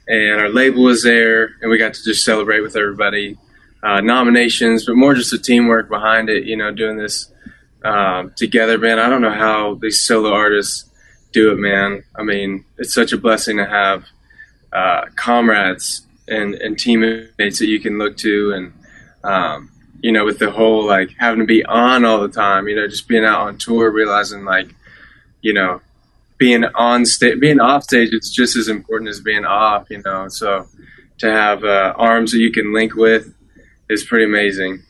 and 0.07 0.41
our 0.41 0.49
label 0.49 0.83
was 0.83 1.03
there, 1.03 1.55
and 1.61 1.71
we 1.71 1.77
got 1.77 1.93
to 1.95 2.03
just 2.03 2.23
celebrate 2.23 2.61
with 2.61 2.75
everybody. 2.75 3.37
Uh, 3.81 3.99
nominations, 3.99 4.85
but 4.85 4.95
more 4.95 5.13
just 5.13 5.31
the 5.31 5.37
teamwork 5.37 5.89
behind 5.89 6.29
it. 6.29 6.45
You 6.45 6.55
know, 6.55 6.71
doing 6.71 6.97
this 6.97 7.32
um, 7.84 8.34
together, 8.35 8.77
man. 8.77 8.99
I 8.99 9.10
don't 9.10 9.22
know 9.22 9.31
how 9.31 9.76
these 9.76 10.01
solo 10.01 10.31
artists 10.31 10.89
do 11.31 11.51
it, 11.51 11.57
man. 11.57 12.03
I 12.15 12.23
mean, 12.23 12.65
it's 12.77 12.93
such 12.93 13.11
a 13.11 13.18
blessing 13.18 13.57
to 13.57 13.65
have 13.65 14.05
uh, 14.72 15.05
comrades 15.15 16.05
and, 16.27 16.55
and 16.55 16.77
teammates 16.77 17.60
that 17.60 17.68
you 17.68 17.80
can 17.80 17.97
look 17.97 18.18
to 18.18 18.53
and 18.53 18.73
um, 19.23 19.69
you 20.01 20.11
know 20.11 20.26
with 20.26 20.39
the 20.39 20.51
whole 20.51 20.85
like 20.85 21.10
having 21.18 21.39
to 21.39 21.45
be 21.45 21.64
on 21.65 22.05
all 22.05 22.19
the 22.19 22.27
time 22.27 22.68
you 22.68 22.76
know 22.76 22.88
just 22.88 23.07
being 23.07 23.23
out 23.23 23.41
on 23.41 23.57
tour 23.57 23.91
realizing 23.91 24.43
like 24.43 24.73
you 25.41 25.53
know 25.53 25.81
being 26.38 26.65
on 26.76 27.05
stage 27.05 27.39
being 27.39 27.60
off 27.60 27.84
stage 27.84 28.10
it's 28.11 28.30
just 28.30 28.55
as 28.55 28.68
important 28.68 29.10
as 29.10 29.19
being 29.19 29.45
off 29.45 29.89
you 29.89 30.01
know 30.03 30.27
so 30.27 30.68
to 31.18 31.31
have 31.31 31.64
uh, 31.64 31.93
arms 31.95 32.31
that 32.31 32.39
you 32.39 32.51
can 32.51 32.73
link 32.73 32.95
with 32.95 33.34
is 33.89 34.03
pretty 34.03 34.26
amazing 34.26 34.81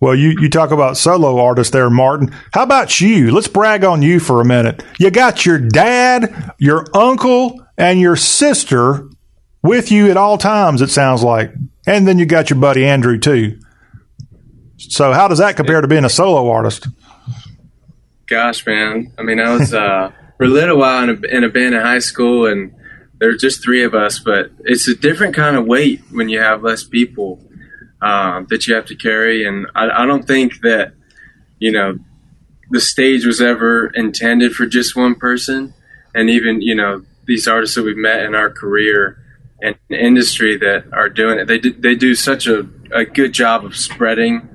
Well, 0.00 0.14
you, 0.14 0.34
you 0.40 0.48
talk 0.48 0.70
about 0.70 0.96
solo 0.96 1.38
artists 1.38 1.72
there, 1.72 1.90
Martin. 1.90 2.34
How 2.54 2.62
about 2.62 3.02
you? 3.02 3.30
Let's 3.30 3.48
brag 3.48 3.84
on 3.84 4.00
you 4.00 4.18
for 4.18 4.40
a 4.40 4.46
minute. 4.46 4.82
You 4.98 5.10
got 5.10 5.44
your 5.44 5.58
dad, 5.58 6.54
your 6.58 6.86
uncle, 6.94 7.62
and 7.76 8.00
your 8.00 8.16
sister 8.16 9.10
with 9.62 9.92
you 9.92 10.10
at 10.10 10.16
all 10.16 10.38
times, 10.38 10.80
it 10.80 10.88
sounds 10.88 11.22
like. 11.22 11.52
And 11.86 12.08
then 12.08 12.18
you 12.18 12.24
got 12.24 12.48
your 12.48 12.58
buddy 12.58 12.86
Andrew, 12.86 13.18
too. 13.18 13.60
So, 14.78 15.12
how 15.12 15.28
does 15.28 15.38
that 15.38 15.56
compare 15.56 15.82
to 15.82 15.88
being 15.88 16.06
a 16.06 16.10
solo 16.10 16.48
artist? 16.48 16.88
Gosh, 18.26 18.66
man. 18.66 19.12
I 19.18 19.22
mean, 19.22 19.38
I 19.38 19.54
was 19.54 19.74
uh, 19.74 20.12
for 20.38 20.44
a 20.44 20.48
little 20.48 20.78
while 20.78 21.02
in 21.02 21.10
a, 21.10 21.28
in 21.28 21.44
a 21.44 21.50
band 21.50 21.74
in 21.74 21.80
high 21.82 21.98
school, 21.98 22.46
and 22.46 22.74
there 23.18 23.28
were 23.28 23.36
just 23.36 23.62
three 23.62 23.84
of 23.84 23.94
us. 23.94 24.18
But 24.18 24.50
it's 24.60 24.88
a 24.88 24.94
different 24.94 25.34
kind 25.34 25.56
of 25.56 25.66
weight 25.66 26.00
when 26.10 26.30
you 26.30 26.40
have 26.40 26.62
less 26.62 26.84
people 26.84 27.44
um, 28.02 28.46
that 28.50 28.66
you 28.66 28.74
have 28.74 28.86
to 28.86 28.96
carry. 28.96 29.46
And 29.46 29.66
I, 29.74 30.02
I 30.02 30.06
don't 30.06 30.26
think 30.26 30.60
that 30.62 30.92
you 31.58 31.72
know 31.72 31.98
the 32.70 32.80
stage 32.80 33.26
was 33.26 33.40
ever 33.40 33.88
intended 33.88 34.52
for 34.52 34.66
just 34.66 34.96
one 34.96 35.14
person. 35.14 35.74
And 36.14 36.28
even 36.28 36.60
you 36.62 36.74
know 36.74 37.04
these 37.26 37.46
artists 37.46 37.76
that 37.76 37.84
we've 37.84 37.96
met 37.96 38.24
in 38.24 38.34
our 38.34 38.50
career 38.50 39.18
and 39.62 39.76
industry 39.90 40.56
that 40.56 40.84
are 40.92 41.08
doing 41.08 41.38
it, 41.38 41.46
they 41.46 41.58
do, 41.58 41.72
they 41.72 41.94
do 41.94 42.14
such 42.14 42.46
a, 42.46 42.66
a 42.92 43.04
good 43.04 43.32
job 43.32 43.64
of 43.64 43.76
spreading, 43.76 44.48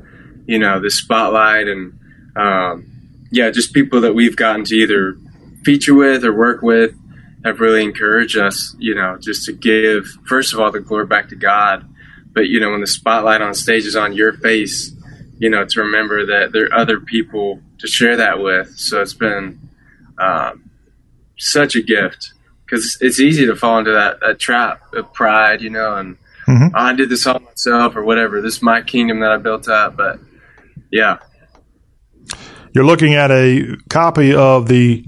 you 0.46 0.60
know, 0.60 0.80
the 0.80 0.90
spotlight 0.90 1.68
and. 1.68 2.00
Um, 2.36 2.92
yeah, 3.32 3.50
just 3.50 3.74
people 3.74 4.02
that 4.02 4.14
we've 4.14 4.36
gotten 4.36 4.64
to 4.66 4.76
either 4.76 5.18
feature 5.64 5.94
with 5.94 6.24
or 6.24 6.34
work 6.34 6.62
with 6.62 6.96
have 7.44 7.60
really 7.60 7.84
encouraged 7.84 8.38
us, 8.38 8.76
you 8.80 8.96
know, 8.96 9.18
just 9.20 9.46
to 9.46 9.54
give, 9.54 10.06
first 10.26 10.54
of 10.54 10.60
all, 10.60 10.72
the 10.72 10.80
glory 10.80 11.06
back 11.06 11.30
to 11.30 11.36
God. 11.36 11.88
But, 12.36 12.48
you 12.50 12.60
know, 12.60 12.70
when 12.72 12.82
the 12.82 12.88
spotlight 12.88 13.42
on 13.42 13.56
stage 13.56 13.86
is 13.86 13.96
on 13.96 14.14
your 14.14 14.34
face, 14.34 14.92
you 15.40 15.50
know, 15.50 15.66
to 15.66 15.80
remember 15.82 16.26
that 16.28 16.52
there 16.52 16.66
are 16.66 16.74
other 16.76 17.00
people 17.00 17.62
to 17.80 17.88
share 17.88 18.18
that 18.18 18.40
with. 18.40 18.72
So 18.78 19.02
it's 19.02 19.14
been 19.16 19.60
um, 20.20 20.70
such 21.38 21.76
a 21.76 21.82
gift 21.82 22.34
because 22.66 22.98
it's 23.02 23.20
easy 23.20 23.46
to 23.48 23.56
fall 23.56 23.80
into 23.80 23.92
that, 23.92 24.20
that 24.22 24.40
trap 24.40 24.82
of 24.94 25.12
pride, 25.14 25.62
you 25.62 25.70
know, 25.72 25.96
and 25.96 26.18
Mhm. 26.48 26.72
"Oh, 26.76 26.80
I 26.80 26.94
did 26.94 27.10
this 27.10 27.26
all 27.26 27.40
myself 27.40 27.96
or 27.96 28.04
whatever. 28.04 28.40
This 28.40 28.58
is 28.58 28.62
my 28.62 28.82
kingdom 28.82 29.20
that 29.22 29.32
I 29.32 29.38
built 29.38 29.68
up. 29.68 29.98
But 29.98 30.20
yeah, 30.92 31.18
You're 32.74 32.86
looking 32.86 33.14
at 33.16 33.32
a 33.32 33.78
copy 33.90 34.36
of 34.36 34.68
the 34.68 35.06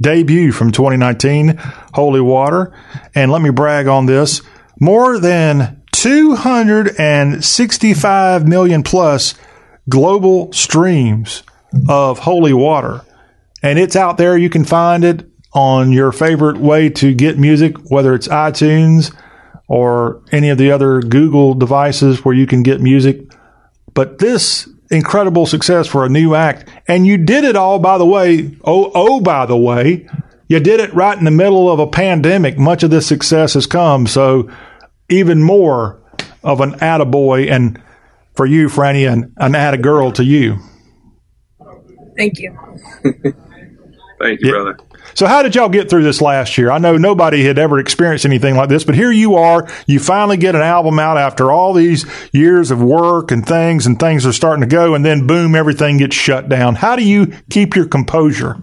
debut 0.00 0.50
from 0.50 0.72
2019, 0.72 1.56
Holy 1.92 2.20
Water. 2.22 2.72
And 3.14 3.30
let 3.30 3.42
me 3.42 3.50
brag 3.50 3.86
on 3.86 4.06
this 4.06 4.40
more 4.80 5.18
than 5.18 5.81
265 6.02 8.48
million 8.48 8.82
plus 8.82 9.34
global 9.88 10.52
streams 10.52 11.44
of 11.88 12.18
Holy 12.18 12.52
Water. 12.52 13.02
And 13.62 13.78
it's 13.78 13.94
out 13.94 14.16
there. 14.16 14.36
You 14.36 14.50
can 14.50 14.64
find 14.64 15.04
it 15.04 15.24
on 15.52 15.92
your 15.92 16.10
favorite 16.10 16.56
way 16.56 16.88
to 16.88 17.14
get 17.14 17.38
music, 17.38 17.76
whether 17.88 18.16
it's 18.16 18.26
iTunes 18.26 19.14
or 19.68 20.24
any 20.32 20.48
of 20.48 20.58
the 20.58 20.72
other 20.72 21.02
Google 21.02 21.54
devices 21.54 22.24
where 22.24 22.34
you 22.34 22.48
can 22.48 22.64
get 22.64 22.80
music. 22.80 23.20
But 23.94 24.18
this 24.18 24.68
incredible 24.90 25.46
success 25.46 25.86
for 25.86 26.04
a 26.04 26.08
new 26.08 26.34
act, 26.34 26.68
and 26.88 27.06
you 27.06 27.16
did 27.16 27.44
it 27.44 27.54
all, 27.54 27.78
by 27.78 27.98
the 27.98 28.06
way. 28.06 28.56
Oh, 28.64 28.90
oh, 28.92 29.20
by 29.20 29.46
the 29.46 29.56
way, 29.56 30.08
you 30.48 30.58
did 30.58 30.80
it 30.80 30.92
right 30.94 31.16
in 31.16 31.24
the 31.24 31.30
middle 31.30 31.70
of 31.70 31.78
a 31.78 31.86
pandemic. 31.86 32.58
Much 32.58 32.82
of 32.82 32.90
this 32.90 33.06
success 33.06 33.54
has 33.54 33.66
come, 33.66 34.08
so 34.08 34.50
even 35.12 35.42
more 35.42 36.00
of 36.42 36.60
an 36.60 36.72
attaboy, 36.72 37.50
and 37.50 37.80
for 38.34 38.46
you, 38.46 38.68
Franny, 38.68 39.10
and 39.10 39.32
an 39.36 39.52
attagirl 39.52 40.14
to 40.14 40.24
you. 40.24 40.58
Thank 42.16 42.38
you. 42.38 42.56
Thank 44.20 44.40
you, 44.40 44.52
brother. 44.52 44.78
So, 45.14 45.26
how 45.26 45.42
did 45.42 45.54
y'all 45.54 45.68
get 45.68 45.90
through 45.90 46.04
this 46.04 46.20
last 46.20 46.56
year? 46.56 46.70
I 46.70 46.78
know 46.78 46.96
nobody 46.96 47.44
had 47.44 47.58
ever 47.58 47.78
experienced 47.78 48.24
anything 48.24 48.56
like 48.56 48.68
this, 48.68 48.84
but 48.84 48.94
here 48.94 49.10
you 49.10 49.34
are. 49.34 49.68
You 49.86 49.98
finally 49.98 50.36
get 50.36 50.54
an 50.54 50.62
album 50.62 50.98
out 50.98 51.18
after 51.18 51.50
all 51.50 51.72
these 51.72 52.06
years 52.32 52.70
of 52.70 52.82
work 52.82 53.30
and 53.30 53.46
things, 53.46 53.84
and 53.86 53.98
things 53.98 54.24
are 54.24 54.32
starting 54.32 54.62
to 54.62 54.68
go, 54.68 54.94
and 54.94 55.04
then 55.04 55.26
boom, 55.26 55.54
everything 55.54 55.98
gets 55.98 56.16
shut 56.16 56.48
down. 56.48 56.76
How 56.76 56.96
do 56.96 57.04
you 57.04 57.32
keep 57.50 57.74
your 57.74 57.86
composure? 57.86 58.62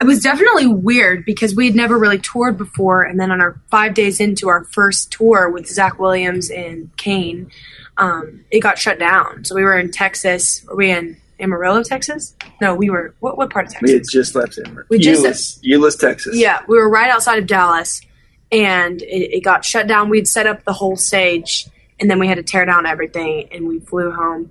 It 0.00 0.04
was 0.06 0.20
definitely 0.22 0.66
weird 0.66 1.24
because 1.26 1.54
we 1.54 1.66
had 1.66 1.74
never 1.74 1.98
really 1.98 2.18
toured 2.18 2.56
before, 2.56 3.02
and 3.02 3.20
then 3.20 3.30
on 3.30 3.40
our 3.40 3.60
five 3.70 3.92
days 3.94 4.18
into 4.20 4.48
our 4.48 4.64
first 4.64 5.12
tour 5.12 5.50
with 5.50 5.66
Zach 5.68 5.98
Williams 5.98 6.50
and 6.50 6.90
CAIN, 6.96 7.50
um, 7.98 8.44
it 8.50 8.60
got 8.60 8.78
shut 8.78 8.98
down. 8.98 9.44
So 9.44 9.54
we 9.54 9.62
were 9.62 9.78
in 9.78 9.90
Texas. 9.90 10.64
Were 10.66 10.76
we 10.76 10.90
in 10.90 11.18
Amarillo, 11.38 11.82
Texas? 11.82 12.34
No, 12.62 12.74
we 12.74 12.88
were. 12.88 13.14
What, 13.20 13.36
what 13.36 13.50
part 13.50 13.66
of 13.66 13.72
Texas? 13.72 13.88
We 13.88 13.92
had 13.94 14.04
just 14.10 14.34
left 14.34 14.56
Denver. 14.56 14.86
We 14.88 14.98
just- 14.98 15.62
Euless, 15.62 15.78
Euless, 15.78 15.98
Texas. 15.98 16.34
Yeah, 16.36 16.62
we 16.66 16.78
were 16.78 16.88
right 16.88 17.10
outside 17.10 17.38
of 17.38 17.46
Dallas, 17.46 18.00
and 18.50 19.02
it, 19.02 19.36
it 19.36 19.44
got 19.44 19.64
shut 19.66 19.86
down. 19.86 20.08
We'd 20.08 20.26
set 20.28 20.46
up 20.46 20.64
the 20.64 20.72
whole 20.72 20.96
stage, 20.96 21.66
and 22.00 22.10
then 22.10 22.18
we 22.18 22.26
had 22.26 22.36
to 22.36 22.42
tear 22.42 22.64
down 22.64 22.86
everything, 22.86 23.48
and 23.52 23.68
we 23.68 23.80
flew 23.80 24.12
home. 24.12 24.50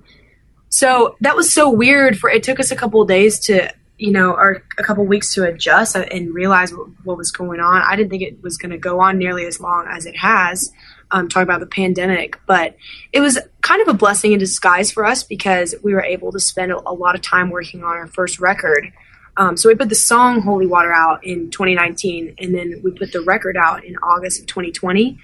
So 0.68 1.16
that 1.22 1.34
was 1.34 1.52
so 1.52 1.68
weird. 1.70 2.18
For 2.20 2.30
it 2.30 2.44
took 2.44 2.60
us 2.60 2.70
a 2.70 2.76
couple 2.76 3.02
of 3.02 3.08
days 3.08 3.40
to, 3.46 3.72
you 4.00 4.10
know, 4.12 4.32
or 4.32 4.62
a 4.78 4.82
couple 4.82 5.04
weeks 5.04 5.34
to 5.34 5.44
adjust 5.44 5.94
and 5.94 6.34
realize 6.34 6.72
what, 6.72 6.88
what 7.04 7.18
was 7.18 7.30
going 7.30 7.60
on. 7.60 7.82
I 7.82 7.96
didn't 7.96 8.08
think 8.08 8.22
it 8.22 8.42
was 8.42 8.56
going 8.56 8.70
to 8.70 8.78
go 8.78 8.98
on 9.00 9.18
nearly 9.18 9.44
as 9.44 9.60
long 9.60 9.86
as 9.88 10.06
it 10.06 10.16
has. 10.16 10.72
Um, 11.12 11.28
talking 11.28 11.42
about 11.42 11.58
the 11.58 11.66
pandemic, 11.66 12.38
but 12.46 12.76
it 13.12 13.20
was 13.20 13.36
kind 13.62 13.82
of 13.82 13.88
a 13.88 13.94
blessing 13.94 14.30
in 14.30 14.38
disguise 14.38 14.92
for 14.92 15.04
us 15.04 15.24
because 15.24 15.74
we 15.82 15.92
were 15.92 16.04
able 16.04 16.30
to 16.30 16.38
spend 16.38 16.70
a, 16.70 16.78
a 16.88 16.94
lot 16.94 17.16
of 17.16 17.20
time 17.20 17.50
working 17.50 17.82
on 17.82 17.90
our 17.90 18.06
first 18.06 18.38
record. 18.38 18.92
Um, 19.36 19.56
so 19.56 19.68
we 19.68 19.74
put 19.74 19.88
the 19.88 19.96
song 19.96 20.40
Holy 20.40 20.68
Water 20.68 20.92
out 20.92 21.24
in 21.26 21.50
2019, 21.50 22.36
and 22.38 22.54
then 22.54 22.80
we 22.84 22.92
put 22.92 23.10
the 23.10 23.22
record 23.22 23.56
out 23.56 23.84
in 23.84 23.96
August 23.96 24.40
of 24.40 24.46
2020. 24.46 25.18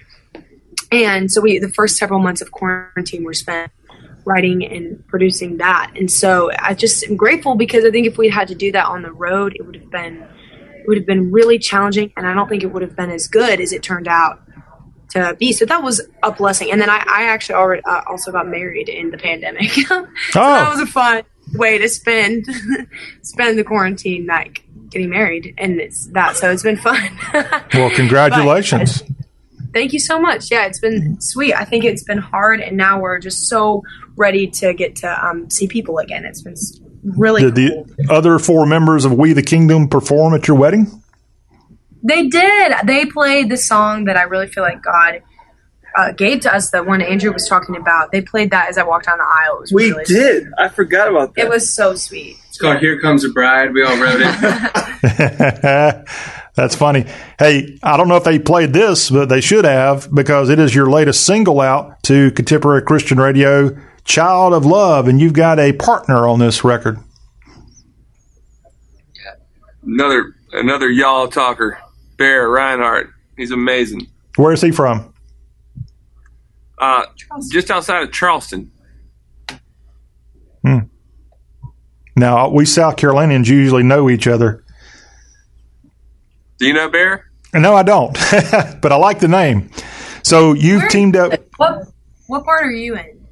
And 0.91 1.31
so 1.31 1.39
we 1.39 1.57
the 1.57 1.69
first 1.69 1.95
several 1.95 2.19
months 2.19 2.41
of 2.41 2.51
quarantine 2.51 3.23
were 3.23 3.33
spent 3.33 3.71
writing 4.27 4.65
and 4.65 5.07
producing 5.07 5.57
that. 5.57 5.93
And 5.95 6.11
so 6.11 6.51
I 6.59 6.73
just 6.73 7.03
am 7.05 7.15
grateful 7.15 7.55
because 7.55 7.85
I 7.85 7.91
think 7.91 8.05
if 8.07 8.17
we 8.17 8.27
had 8.27 8.49
to 8.49 8.55
do 8.55 8.73
that 8.73 8.85
on 8.85 9.01
the 9.01 9.11
road, 9.11 9.55
it 9.55 9.65
would 9.65 9.75
have 9.75 9.89
been 9.89 10.17
it 10.17 10.87
would 10.87 10.97
have 10.97 11.07
been 11.07 11.31
really 11.31 11.59
challenging, 11.59 12.13
and 12.15 12.27
I 12.27 12.33
don't 12.33 12.47
think 12.47 12.63
it 12.63 12.67
would 12.67 12.81
have 12.81 12.95
been 12.95 13.09
as 13.09 13.27
good 13.27 13.59
as 13.59 13.73
it 13.73 13.83
turned 13.83 14.07
out 14.07 14.41
to 15.09 15.35
be. 15.39 15.53
So 15.53 15.65
that 15.65 15.81
was 15.81 16.01
a 16.23 16.31
blessing. 16.31 16.71
And 16.71 16.81
then 16.81 16.89
I, 16.89 17.03
I 17.07 17.23
actually 17.23 17.55
already 17.55 17.83
uh, 17.83 18.01
also 18.07 18.31
got 18.31 18.47
married 18.47 18.89
in 18.89 19.11
the 19.11 19.17
pandemic. 19.17 19.69
so 19.71 20.05
that 20.33 20.69
was 20.69 20.81
a 20.81 20.85
fun 20.85 21.23
way 21.53 21.77
to 21.77 21.87
spend 21.87 22.45
spend 23.21 23.57
the 23.57 23.63
quarantine, 23.63 24.25
like 24.25 24.63
getting 24.89 25.09
married, 25.09 25.55
and 25.57 25.79
it's 25.79 26.07
that. 26.07 26.35
So 26.35 26.51
it's 26.51 26.63
been 26.63 26.77
fun. 26.77 27.17
Well, 27.73 27.89
congratulations. 27.91 29.03
Thank 29.77 29.93
you 29.93 29.99
so 29.99 30.19
much. 30.19 30.49
Yeah, 30.49 30.65
it's 30.65 30.79
been 30.79 31.21
sweet. 31.21 31.53
I 31.53 31.63
think 31.63 31.85
it's 31.85 32.01
been 32.01 32.17
hard, 32.17 32.61
and 32.61 32.75
now 32.75 32.99
we're 32.99 33.19
just 33.19 33.47
so 33.47 33.83
ready 34.15 34.47
to 34.47 34.73
get 34.73 34.95
to 34.97 35.25
um, 35.25 35.51
see 35.51 35.67
people 35.67 35.99
again. 35.99 36.25
It's 36.25 36.41
been 36.41 36.55
really 37.03 37.43
Did 37.43 37.53
the 37.53 38.07
other 38.09 38.39
four 38.39 38.65
members 38.65 39.05
of 39.05 39.13
We 39.13 39.33
the 39.33 39.43
Kingdom 39.43 39.87
perform 39.87 40.33
at 40.33 40.47
your 40.47 40.57
wedding? 40.57 41.03
They 42.01 42.27
did. 42.27 42.73
They 42.85 43.05
played 43.05 43.51
the 43.51 43.57
song 43.57 44.05
that 44.05 44.17
I 44.17 44.23
really 44.23 44.47
feel 44.47 44.63
like 44.63 44.81
God 44.81 45.21
uh, 45.95 46.11
gave 46.13 46.39
to 46.39 46.55
us. 46.55 46.71
The 46.71 46.83
one 46.83 47.03
Andrew 47.03 47.31
was 47.31 47.47
talking 47.47 47.75
about. 47.75 48.11
They 48.11 48.23
played 48.23 48.49
that 48.49 48.69
as 48.69 48.79
I 48.79 48.83
walked 48.83 49.05
down 49.05 49.19
the 49.19 49.25
aisle. 49.25 49.57
It 49.57 49.61
was 49.61 49.73
We 49.73 49.91
really 49.91 50.05
did. 50.05 50.47
I 50.57 50.69
forgot 50.69 51.07
about 51.07 51.35
that. 51.35 51.45
It 51.45 51.49
was 51.49 51.71
so 51.71 51.93
sweet. 51.93 52.35
It's 52.49 52.57
called 52.57 52.79
"Here 52.79 52.99
Comes 52.99 53.23
a 53.23 53.29
Bride." 53.29 53.75
We 53.75 53.83
all 53.83 53.95
wrote 53.99 54.21
it. 54.21 56.07
That's 56.57 56.75
funny. 56.75 57.05
Hey, 57.37 57.77
I 57.83 57.97
don't 57.97 58.07
know 58.07 58.15
if 58.15 58.23
they 58.23 58.39
played 58.39 58.73
this, 58.73 59.11
but 59.11 59.29
they 59.29 59.41
should 59.41 59.63
have 59.63 60.09
because 60.11 60.49
it 60.49 60.57
is 60.57 60.73
your 60.73 60.89
latest 60.89 61.23
single 61.23 61.61
out 61.61 62.01
to 62.03 62.31
Contemporary 62.31 62.81
Christian 62.81 63.19
Radio, 63.19 63.77
Child 64.05 64.53
of 64.55 64.65
Love, 64.65 65.07
and 65.07 65.21
you've 65.21 65.33
got 65.33 65.59
a 65.59 65.71
partner 65.73 66.27
on 66.27 66.39
this 66.39 66.63
record. 66.63 66.97
Another 69.83 70.33
another 70.51 70.89
y'all 70.89 71.27
talker, 71.27 71.77
Bear 72.17 72.49
Rinehart. 72.49 73.11
He's 73.37 73.51
amazing. 73.51 74.07
Where 74.35 74.51
is 74.51 74.61
he 74.61 74.71
from? 74.71 75.13
Uh, 76.79 77.05
just 77.51 77.69
outside 77.69 78.01
of 78.01 78.11
Charleston. 78.11 78.71
Hmm. 80.63 80.79
Now, 82.15 82.49
we 82.49 82.65
South 82.65 82.97
Carolinians 82.97 83.47
usually 83.47 83.83
know 83.83 84.09
each 84.09 84.25
other. 84.25 84.63
Do 86.57 86.67
you 86.67 86.73
know 86.73 86.89
Bear? 86.89 87.29
No, 87.53 87.75
I 87.75 87.83
don't, 87.83 88.13
but 88.81 88.91
I 88.91 88.95
like 88.95 89.19
the 89.19 89.27
name. 89.27 89.69
So 90.23 90.53
you've 90.53 90.89
teamed 90.89 91.15
up. 91.15 91.33
What 91.57 91.87
what 92.27 92.43
part 92.43 92.63
are 92.63 92.71
you 92.71 92.95
in? 92.95 93.25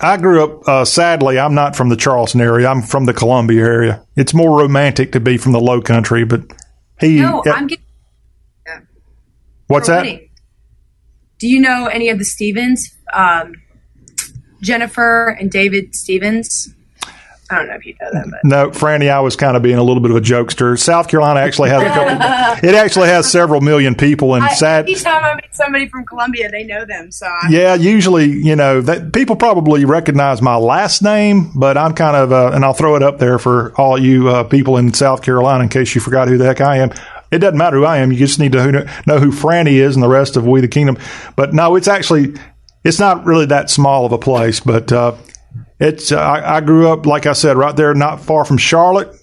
I 0.00 0.16
grew 0.16 0.42
up, 0.42 0.68
uh, 0.68 0.84
sadly, 0.84 1.38
I'm 1.38 1.54
not 1.54 1.76
from 1.76 1.88
the 1.88 1.96
Charleston 1.96 2.40
area. 2.40 2.66
I'm 2.66 2.82
from 2.82 3.06
the 3.06 3.14
Columbia 3.14 3.62
area. 3.62 4.04
It's 4.16 4.34
more 4.34 4.58
romantic 4.58 5.12
to 5.12 5.20
be 5.20 5.38
from 5.38 5.52
the 5.52 5.60
low 5.60 5.80
country, 5.80 6.24
but 6.24 6.42
he. 7.00 7.20
No, 7.20 7.42
yeah, 7.46 7.52
I'm 7.52 7.68
getting. 7.68 7.84
what's 9.68 9.86
that? 9.86 10.04
wedding. 10.04 10.28
Do 11.38 11.48
you 11.48 11.60
know 11.60 11.86
any 11.86 12.08
of 12.08 12.18
the 12.18 12.24
Stevens? 12.24 12.96
Um, 13.12 13.54
Jennifer 14.60 15.28
and 15.28 15.50
David 15.50 15.94
Stevens. 15.94 16.74
I 17.52 17.58
don't 17.58 17.68
know 17.68 17.74
if 17.74 17.86
you 17.86 17.94
know 18.00 18.12
them, 18.12 18.30
but 18.30 18.40
No, 18.44 18.70
Franny, 18.70 19.10
I 19.10 19.20
was 19.20 19.36
kind 19.36 19.56
of 19.56 19.62
being 19.62 19.76
a 19.78 19.82
little 19.82 20.02
bit 20.02 20.10
of 20.10 20.16
a 20.16 20.20
jokester. 20.20 20.78
South 20.78 21.08
Carolina 21.08 21.40
actually 21.40 21.70
has 21.70 21.82
a 21.82 21.86
couple. 21.86 22.68
it 22.68 22.74
actually 22.74 23.08
has 23.08 23.30
several 23.30 23.60
million 23.60 23.94
people, 23.94 24.34
and 24.34 24.44
I, 24.44 24.54
sad. 24.54 24.88
each 24.88 25.02
time 25.02 25.22
I 25.22 25.34
meet 25.34 25.54
somebody 25.54 25.88
from 25.88 26.04
Columbia, 26.06 26.50
they 26.50 26.64
know 26.64 26.84
them. 26.84 27.10
So 27.10 27.26
I, 27.26 27.48
Yeah, 27.50 27.74
usually, 27.74 28.30
you 28.30 28.56
know, 28.56 28.80
that 28.80 29.12
people 29.12 29.36
probably 29.36 29.84
recognize 29.84 30.40
my 30.40 30.56
last 30.56 31.02
name, 31.02 31.50
but 31.54 31.76
I'm 31.76 31.94
kind 31.94 32.16
of, 32.16 32.32
uh, 32.32 32.52
and 32.54 32.64
I'll 32.64 32.72
throw 32.72 32.96
it 32.96 33.02
up 33.02 33.18
there 33.18 33.38
for 33.38 33.72
all 33.76 33.98
you 33.98 34.28
uh, 34.28 34.44
people 34.44 34.76
in 34.78 34.94
South 34.94 35.22
Carolina 35.22 35.64
in 35.64 35.68
case 35.68 35.94
you 35.94 36.00
forgot 36.00 36.28
who 36.28 36.38
the 36.38 36.44
heck 36.46 36.60
I 36.60 36.78
am. 36.78 36.90
It 37.30 37.38
doesn't 37.38 37.56
matter 37.58 37.78
who 37.78 37.84
I 37.84 37.98
am. 37.98 38.12
You 38.12 38.18
just 38.18 38.38
need 38.38 38.52
to 38.52 38.86
know 39.06 39.18
who 39.18 39.30
Franny 39.30 39.74
is 39.74 39.96
and 39.96 40.02
the 40.02 40.08
rest 40.08 40.36
of 40.36 40.46
We 40.46 40.60
the 40.60 40.68
Kingdom. 40.68 40.98
But 41.34 41.54
no, 41.54 41.76
it's 41.76 41.88
actually, 41.88 42.34
it's 42.84 42.98
not 42.98 43.24
really 43.24 43.46
that 43.46 43.70
small 43.70 44.04
of 44.04 44.12
a 44.12 44.18
place, 44.18 44.60
but, 44.60 44.92
uh, 44.92 45.14
it's, 45.82 46.12
uh, 46.12 46.18
I, 46.18 46.56
I 46.56 46.60
grew 46.60 46.88
up, 46.90 47.06
like 47.06 47.26
I 47.26 47.32
said, 47.32 47.56
right 47.56 47.74
there, 47.74 47.94
not 47.94 48.20
far 48.20 48.44
from 48.44 48.58
Charlotte. 48.58 49.14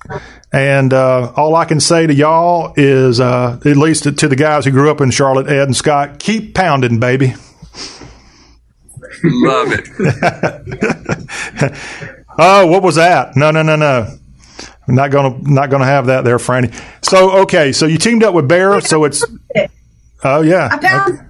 And, 0.51 0.93
uh, 0.93 1.31
all 1.35 1.55
I 1.55 1.65
can 1.65 1.79
say 1.79 2.07
to 2.07 2.13
y'all 2.13 2.73
is, 2.75 3.19
uh, 3.19 3.59
at 3.63 3.77
least 3.77 4.03
to 4.03 4.27
the 4.27 4.35
guys 4.35 4.65
who 4.65 4.71
grew 4.71 4.91
up 4.91 5.01
in 5.01 5.11
Charlotte, 5.11 5.47
Ed 5.47 5.63
and 5.63 5.75
Scott, 5.75 6.19
keep 6.19 6.53
pounding, 6.55 6.99
baby. 6.99 7.33
Love 9.23 9.71
it. 9.71 9.87
Oh, 12.41 12.67
what 12.67 12.83
was 12.83 12.95
that? 12.95 13.35
No, 13.35 13.51
no, 13.51 13.63
no, 13.63 13.75
no. 13.75 14.07
I'm 14.87 14.95
not 14.95 15.11
gonna 15.11 15.37
not 15.41 15.69
gonna 15.69 15.85
have 15.85 16.05
that 16.05 16.23
there, 16.23 16.37
Franny. 16.37 16.73
So 17.03 17.41
okay, 17.41 17.73
so 17.73 17.85
you 17.85 17.97
teamed 17.97 18.23
up 18.23 18.33
with 18.33 18.47
Bear, 18.47 18.79
so 18.79 19.03
it's 19.03 19.25
oh 20.23 20.41
yeah. 20.41 20.69
found 20.69 21.29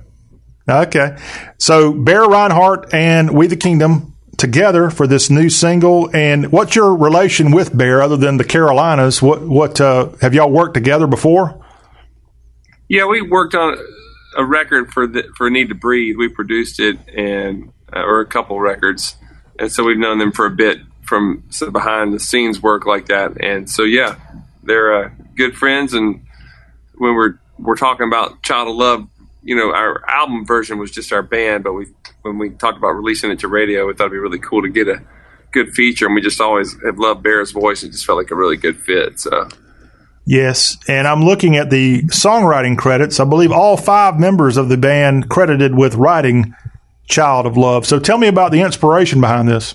Okay. 0.69 1.17
So 1.57 1.93
Bear 1.93 2.21
Rinehart 2.21 2.93
and 2.93 3.31
We 3.31 3.47
the 3.47 3.57
Kingdom 3.57 4.08
together 4.39 4.89
for 4.89 5.05
this 5.05 5.29
new 5.29 5.49
single. 5.49 6.09
And 6.15 6.51
what's 6.51 6.75
your 6.75 6.95
relation 6.95 7.51
with 7.51 7.77
Bear 7.77 8.01
other 8.01 8.17
than 8.17 8.37
the 8.37 8.43
Carolinas? 8.43 9.21
What 9.21 9.41
what 9.41 9.79
uh, 9.79 10.09
have 10.21 10.33
y'all 10.33 10.51
worked 10.51 10.73
together 10.73 11.05
before? 11.05 11.63
Yeah, 12.87 13.05
we 13.05 13.21
worked 13.21 13.53
on 13.53 13.77
a 14.35 14.43
record 14.43 14.91
for 14.91 15.05
the, 15.05 15.23
for 15.37 15.49
Need 15.49 15.69
to 15.69 15.75
Breathe. 15.75 16.15
We 16.17 16.29
produced 16.29 16.79
it 16.79 16.97
and 17.15 17.71
uh, 17.93 18.01
or 18.01 18.21
a 18.21 18.25
couple 18.25 18.59
records, 18.59 19.15
and 19.59 19.71
so 19.71 19.83
we've 19.83 19.97
known 19.97 20.17
them 20.17 20.31
for 20.31 20.45
a 20.45 20.51
bit 20.51 20.79
from 21.03 21.43
behind 21.71 22.13
the 22.13 22.19
scenes 22.19 22.61
work 22.61 22.85
like 22.85 23.07
that. 23.07 23.43
And 23.43 23.69
so 23.69 23.83
yeah, 23.83 24.15
they're 24.63 25.05
uh, 25.05 25.09
good 25.35 25.55
friends. 25.55 25.93
And 25.93 26.25
when 26.97 27.13
we're 27.13 27.39
we're 27.57 27.75
talking 27.75 28.07
about 28.07 28.41
Child 28.41 28.69
of 28.69 28.75
Love, 28.75 29.07
you 29.49 29.55
know, 29.55 29.73
our 29.73 30.07
album 30.07 30.45
version 30.45 30.77
was 30.77 30.91
just 30.91 31.11
our 31.11 31.23
band, 31.23 31.63
but 31.63 31.73
we 31.73 31.87
when 32.21 32.37
we 32.37 32.51
talked 32.51 32.77
about 32.77 32.91
releasing 32.91 33.31
it 33.31 33.39
to 33.39 33.47
radio, 33.47 33.87
we 33.87 33.93
thought 33.93 34.03
it'd 34.03 34.11
be 34.11 34.19
really 34.19 34.37
cool 34.37 34.61
to 34.61 34.69
get 34.69 34.87
a 34.87 35.01
good 35.51 35.71
feature. 35.71 36.05
And 36.05 36.13
we 36.13 36.21
just 36.21 36.39
always 36.39 36.75
have 36.85 36.99
loved 36.99 37.23
Bear's 37.23 37.49
voice. 37.49 37.81
It 37.81 37.89
just 37.89 38.05
felt 38.05 38.19
like 38.19 38.29
a 38.29 38.35
really 38.35 38.57
good 38.57 38.79
fit. 38.79 39.19
So. 39.19 39.49
Yes, 40.23 40.77
and 40.87 41.07
I'm 41.07 41.23
looking 41.23 41.57
at 41.57 41.71
the 41.71 42.03
songwriting 42.03 42.77
credits. 42.77 43.19
I 43.19 43.25
believe 43.25 43.51
all 43.51 43.75
five 43.75 44.19
members 44.19 44.55
of 44.55 44.69
the 44.69 44.77
band 44.77 45.29
credited 45.29 45.75
with 45.75 45.95
writing 45.95 46.53
"Child 47.07 47.47
of 47.47 47.57
Love." 47.57 47.87
So 47.87 47.97
tell 47.97 48.19
me 48.19 48.27
about 48.27 48.51
the 48.51 48.61
inspiration 48.61 49.19
behind 49.19 49.49
this. 49.49 49.73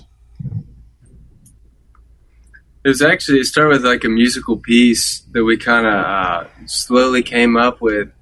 It 2.84 2.88
was 2.88 3.02
actually 3.02 3.40
it 3.40 3.46
started 3.46 3.70
with 3.70 3.84
like 3.84 4.04
a 4.04 4.08
musical 4.08 4.56
piece 4.56 5.22
that 5.32 5.42
we 5.42 5.56
kind 5.56 5.84
of 5.84 5.94
uh, 5.94 6.44
slowly 6.66 7.24
came 7.24 7.56
up 7.56 7.80
with 7.80 8.12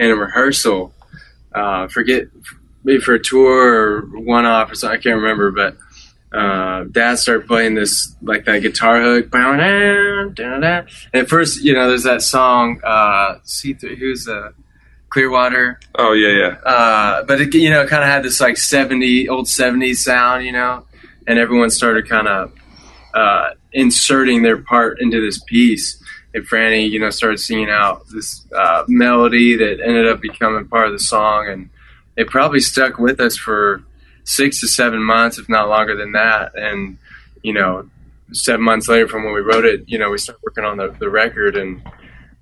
in 0.00 0.10
a 0.10 0.16
rehearsal. 0.16 0.92
Uh, 1.56 1.88
forget 1.88 2.24
maybe 2.84 3.00
for 3.00 3.14
a 3.14 3.22
tour 3.22 3.74
or 3.74 4.00
one 4.20 4.44
off 4.44 4.70
or 4.70 4.74
something. 4.74 4.98
I 4.98 5.02
can't 5.02 5.16
remember, 5.16 5.50
but 5.50 5.76
uh, 6.36 6.84
Dad 6.84 7.18
started 7.18 7.46
playing 7.46 7.74
this 7.74 8.14
like 8.22 8.44
that 8.44 8.60
guitar 8.60 9.00
hook. 9.00 9.30
And 9.34 10.64
at 11.22 11.28
first, 11.28 11.62
you 11.64 11.72
know, 11.72 11.88
there's 11.88 12.02
that 12.04 12.22
song. 12.22 12.80
Uh, 12.84 13.38
See 13.44 13.72
through 13.74 13.96
who's 13.96 14.28
uh, 14.28 14.50
Clearwater. 15.08 15.80
Oh 15.98 16.12
yeah, 16.12 16.28
yeah. 16.28 16.70
Uh, 16.70 17.22
but 17.24 17.40
it, 17.40 17.54
you 17.54 17.70
know, 17.70 17.86
kind 17.86 18.02
of 18.02 18.08
had 18.08 18.22
this 18.22 18.40
like 18.40 18.56
70 18.56 19.28
old 19.28 19.46
70s 19.46 19.96
sound, 19.96 20.44
you 20.44 20.52
know, 20.52 20.84
and 21.26 21.38
everyone 21.38 21.70
started 21.70 22.08
kind 22.08 22.28
of 22.28 22.52
uh, 23.14 23.50
inserting 23.72 24.42
their 24.42 24.58
part 24.58 25.00
into 25.00 25.20
this 25.20 25.42
piece. 25.42 26.02
And 26.36 26.46
Franny, 26.46 26.90
you 26.90 26.98
know, 26.98 27.08
started 27.08 27.38
singing 27.38 27.70
out 27.70 28.06
this 28.12 28.44
uh, 28.54 28.84
melody 28.88 29.56
that 29.56 29.80
ended 29.80 30.06
up 30.06 30.20
becoming 30.20 30.68
part 30.68 30.86
of 30.86 30.92
the 30.92 30.98
song, 30.98 31.48
and 31.48 31.70
it 32.14 32.28
probably 32.28 32.60
stuck 32.60 32.98
with 32.98 33.20
us 33.20 33.38
for 33.38 33.82
six 34.24 34.60
to 34.60 34.68
seven 34.68 35.02
months, 35.02 35.38
if 35.38 35.48
not 35.48 35.70
longer 35.70 35.96
than 35.96 36.12
that. 36.12 36.54
And 36.54 36.98
you 37.42 37.54
know, 37.54 37.88
seven 38.32 38.60
months 38.60 38.86
later 38.86 39.08
from 39.08 39.24
when 39.24 39.32
we 39.32 39.40
wrote 39.40 39.64
it, 39.64 39.84
you 39.86 39.96
know, 39.96 40.10
we 40.10 40.18
started 40.18 40.42
working 40.42 40.64
on 40.64 40.76
the, 40.76 40.94
the 41.00 41.08
record, 41.08 41.56
and 41.56 41.82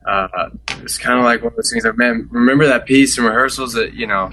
uh, 0.04 0.50
it's 0.82 0.98
kind 0.98 1.20
of 1.20 1.24
like 1.24 1.42
one 1.42 1.52
of 1.52 1.56
those 1.56 1.70
things. 1.70 1.84
Like, 1.84 1.96
man, 1.96 2.26
remember 2.32 2.66
that 2.66 2.86
piece 2.86 3.16
in 3.16 3.22
rehearsals 3.22 3.74
that 3.74 3.94
you 3.94 4.08
know 4.08 4.32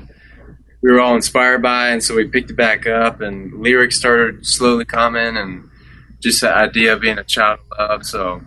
we 0.81 0.91
were 0.91 0.99
all 0.99 1.13
inspired 1.13 1.61
by, 1.61 1.89
and 1.89 2.03
so 2.03 2.15
we 2.15 2.25
picked 2.25 2.49
it 2.49 2.57
back 2.57 2.87
up, 2.87 3.21
and 3.21 3.61
lyrics 3.61 3.95
started 3.95 4.43
slowly 4.43 4.85
coming, 4.85 5.37
and 5.37 5.69
just 6.19 6.41
the 6.41 6.51
idea 6.51 6.93
of 6.93 7.01
being 7.01 7.19
a 7.19 7.23
child 7.23 7.59
of 7.77 7.89
love. 7.89 8.05
So 8.07 8.41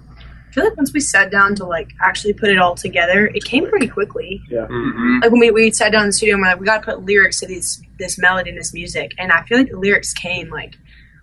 feel 0.55 0.65
like 0.65 0.77
once 0.77 0.93
we 0.93 1.01
sat 1.01 1.31
down 1.31 1.55
to 1.57 1.65
like 1.65 1.91
actually 2.01 2.33
put 2.33 2.49
it 2.49 2.59
all 2.59 2.75
together, 2.77 3.27
it 3.35 3.45
came 3.45 3.69
pretty 3.69 3.89
quickly. 3.89 4.41
Yeah. 4.49 4.67
Mm-hmm. 4.67 5.19
Like 5.23 5.31
when 5.33 5.41
we, 5.41 5.51
we 5.51 5.71
sat 5.73 5.93
down 5.93 6.03
in 6.03 6.09
the 6.09 6.13
studio 6.13 6.35
and 6.37 6.43
we're 6.43 6.49
like, 6.49 6.61
we 6.61 6.67
got 6.67 6.79
to 6.79 6.85
put 6.85 7.05
lyrics 7.05 7.41
to 7.41 7.47
these 7.47 7.83
this 7.99 8.19
melody 8.19 8.51
and 8.51 8.59
this 8.59 8.73
music, 8.73 9.13
and 9.19 9.33
I 9.33 9.43
feel 9.45 9.59
like 9.59 9.71
the 9.71 9.79
lyrics 9.79 10.13
came 10.13 10.51
like 10.51 10.77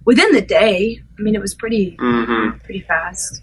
within 0.06 0.32
the 0.34 0.42
day. 0.42 1.02
I 1.18 1.22
mean, 1.22 1.36
it 1.36 1.42
was 1.42 1.54
pretty 1.56 1.96
Mm-hmm. 1.98 2.60
pretty 2.60 2.82
fast. 2.82 3.42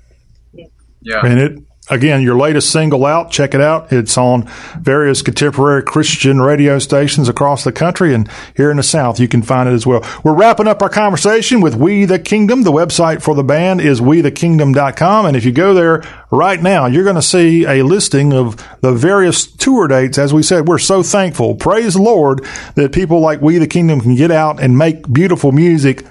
Yeah. 1.01 1.24
And 1.24 1.40
it 1.40 1.62
again, 1.90 2.23
your 2.23 2.39
latest 2.39 2.70
single 2.70 3.06
out. 3.06 3.31
Check 3.31 3.55
it 3.55 3.60
out. 3.60 3.93
It's 3.93 4.16
on 4.16 4.48
various 4.78 5.23
contemporary 5.23 5.82
Christian 5.82 6.40
radio 6.40 6.78
stations 6.78 7.28
across 7.28 7.65
the 7.65 7.73
country, 7.73 8.15
and 8.15 8.28
here 8.56 8.70
in 8.70 8.77
the 8.77 8.82
South, 8.82 9.20
you 9.20 9.28
can 9.28 9.43
find 9.43 9.69
it 9.69 9.73
as 9.73 9.86
well. 9.86 10.05
We're 10.24 10.35
wrapping 10.35 10.69
up 10.69 10.82
our 10.82 10.89
conversation 10.89 11.60
with 11.60 11.74
We 11.74 12.05
the 12.05 12.19
Kingdom. 12.19 12.62
The 12.62 12.73
website 12.73 13.23
for 13.23 13.35
the 13.35 13.44
band 13.44 13.81
is 13.81 14.01
wethekingdom.com, 14.01 15.27
and 15.27 15.36
if 15.36 15.44
you 15.44 15.52
go 15.52 15.74
there 15.74 16.02
right 16.31 16.62
now, 16.62 16.86
you're 16.86 17.05
going 17.05 17.16
to 17.16 17.23
see 17.23 17.65
a 17.65 17.85
listing 17.85 18.32
of 18.32 18.56
the 18.81 18.93
various 18.93 19.47
tour 19.47 19.89
dates. 19.89 20.19
As 20.19 20.35
we 20.35 20.43
said, 20.43 20.69
we're 20.69 20.78
so 20.78 21.02
thankful. 21.02 21.55
Praise 21.55 21.94
the 21.94 22.02
Lord 22.02 22.44
that 22.74 22.93
people 22.93 23.20
like 23.20 23.40
We 23.40 23.59
the 23.59 23.66
Kingdom 23.66 24.01
can 24.01 24.15
get 24.15 24.31
out 24.31 24.60
and 24.60 24.77
make 24.77 25.12
beautiful 25.12 25.52
music 25.52 26.05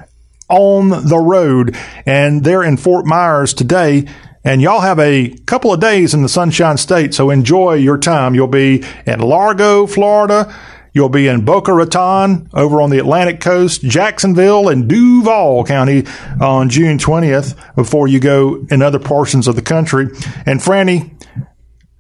on 0.50 0.90
the 0.90 1.18
road. 1.18 1.76
And 2.06 2.44
they're 2.44 2.64
in 2.64 2.78
Fort 2.78 3.06
Myers 3.06 3.54
today. 3.54 4.06
And 4.48 4.62
y'all 4.62 4.80
have 4.80 4.98
a 4.98 5.28
couple 5.46 5.74
of 5.74 5.82
days 5.82 6.14
in 6.14 6.22
the 6.22 6.30
Sunshine 6.30 6.78
State, 6.78 7.14
so 7.14 7.32
enjoy 7.32 7.74
your 7.74 7.98
time. 7.98 8.34
You'll 8.34 8.48
be 8.48 8.82
in 9.06 9.20
Largo, 9.20 9.86
Florida. 9.86 10.56
You'll 10.94 11.10
be 11.10 11.28
in 11.28 11.44
Boca 11.44 11.74
Raton 11.74 12.48
over 12.54 12.82
on 12.82 12.90
the 12.90 12.98
Atlantic 12.98 13.42
coast, 13.42 13.82
Jacksonville, 13.82 14.70
and 14.70 14.88
Duval 14.88 15.66
County 15.66 16.06
on 16.40 16.70
June 16.70 16.98
20th 16.98 17.76
before 17.76 18.08
you 18.08 18.22
go 18.22 18.66
in 18.72 18.82
other 18.82 19.00
portions 19.00 19.50
of 19.50 19.58
the 19.58 19.62
country. 19.62 20.06
And 20.46 20.62
Franny, 20.62 21.12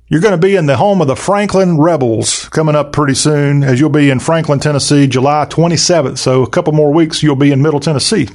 you're 0.07 0.21
going 0.21 0.31
to 0.31 0.37
be 0.37 0.55
in 0.55 0.67
the 0.67 0.77
home 0.77 1.01
of 1.01 1.07
the 1.07 1.17
Franklin 1.17 1.77
Rebels 1.77 2.47
coming 2.47 2.77
up 2.77 2.93
pretty 2.93 3.15
soon, 3.15 3.61
as 3.61 3.77
you'll 3.77 3.89
be 3.89 4.09
in 4.09 4.21
Franklin, 4.21 4.61
Tennessee, 4.61 5.05
July 5.05 5.47
27th. 5.49 6.17
So 6.17 6.43
a 6.43 6.49
couple 6.49 6.71
more 6.71 6.93
weeks, 6.93 7.21
you'll 7.21 7.35
be 7.35 7.51
in 7.51 7.61
Middle 7.61 7.81
Tennessee. 7.81 8.29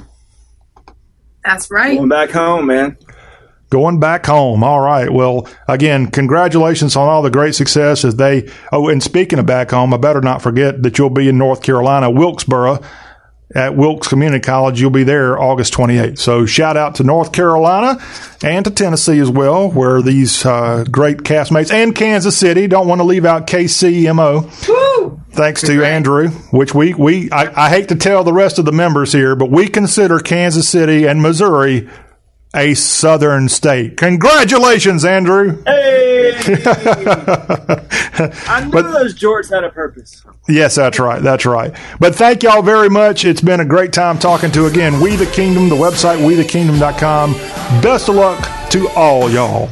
That's 1.43 1.71
right. 1.71 1.97
Going 1.97 2.09
back 2.09 2.29
home, 2.29 2.67
man. 2.67 2.95
Going 3.73 3.99
back 3.99 4.27
home. 4.27 4.63
All 4.63 4.81
right. 4.81 5.11
Well, 5.11 5.49
again, 5.67 6.11
congratulations 6.11 6.95
on 6.95 7.09
all 7.09 7.23
the 7.23 7.31
great 7.31 7.55
success 7.55 8.05
as 8.05 8.17
they. 8.17 8.47
Oh, 8.71 8.87
and 8.87 9.01
speaking 9.01 9.39
of 9.39 9.47
back 9.47 9.71
home, 9.71 9.95
I 9.95 9.97
better 9.97 10.21
not 10.21 10.43
forget 10.43 10.83
that 10.83 10.99
you'll 10.99 11.09
be 11.09 11.27
in 11.27 11.39
North 11.39 11.63
Carolina, 11.63 12.11
Wilkesboro, 12.11 12.83
at 13.55 13.75
Wilkes 13.75 14.07
Community 14.07 14.41
College. 14.41 14.79
You'll 14.79 14.91
be 14.91 15.03
there 15.03 15.41
August 15.41 15.73
28th. 15.73 16.19
So 16.19 16.45
shout 16.45 16.77
out 16.77 16.93
to 16.95 17.03
North 17.03 17.31
Carolina 17.31 17.97
and 18.43 18.63
to 18.63 18.69
Tennessee 18.69 19.17
as 19.17 19.31
well, 19.31 19.71
where 19.71 20.03
these 20.03 20.45
uh, 20.45 20.85
great 20.91 21.23
castmates 21.23 21.73
and 21.73 21.95
Kansas 21.95 22.37
City. 22.37 22.67
Don't 22.67 22.87
want 22.87 22.99
to 22.99 23.05
leave 23.05 23.25
out 23.25 23.47
KCMO. 23.47 24.51
Thanks 25.31 25.61
to 25.61 25.83
Andrew, 25.83 26.29
which 26.51 26.75
we, 26.75 26.93
we 26.93 27.31
I, 27.31 27.65
I 27.65 27.69
hate 27.69 27.89
to 27.89 27.95
tell 27.95 28.23
the 28.23 28.33
rest 28.33 28.59
of 28.59 28.65
the 28.65 28.71
members 28.71 29.11
here, 29.11 29.35
but 29.35 29.49
we 29.49 29.67
consider 29.67 30.19
Kansas 30.19 30.69
City 30.69 31.07
and 31.07 31.23
Missouri 31.23 31.89
a 32.55 32.73
southern 32.75 33.49
state. 33.49 33.97
Congratulations, 33.97 35.03
Andrew. 35.03 35.61
Hey! 35.65 36.33
I 38.47 38.65
knew 38.65 38.81
those 38.81 39.15
jorts 39.15 39.49
had 39.49 39.63
a 39.63 39.69
purpose. 39.69 40.23
Yes, 40.47 40.75
that's 40.75 40.99
right. 40.99 41.21
That's 41.21 41.45
right. 41.45 41.75
But 41.99 42.15
thank 42.15 42.43
y'all 42.43 42.61
very 42.61 42.89
much. 42.89 43.25
It's 43.25 43.41
been 43.41 43.59
a 43.59 43.65
great 43.65 43.93
time 43.93 44.19
talking 44.19 44.51
to 44.51 44.65
again 44.65 44.99
We 44.99 45.15
the 45.15 45.25
Kingdom, 45.25 45.69
the 45.69 45.75
website 45.75 46.17
wethekingdom.com. 46.17 47.33
Best 47.81 48.09
of 48.09 48.15
luck 48.15 48.69
to 48.69 48.87
all 48.89 49.29
y'all. 49.29 49.69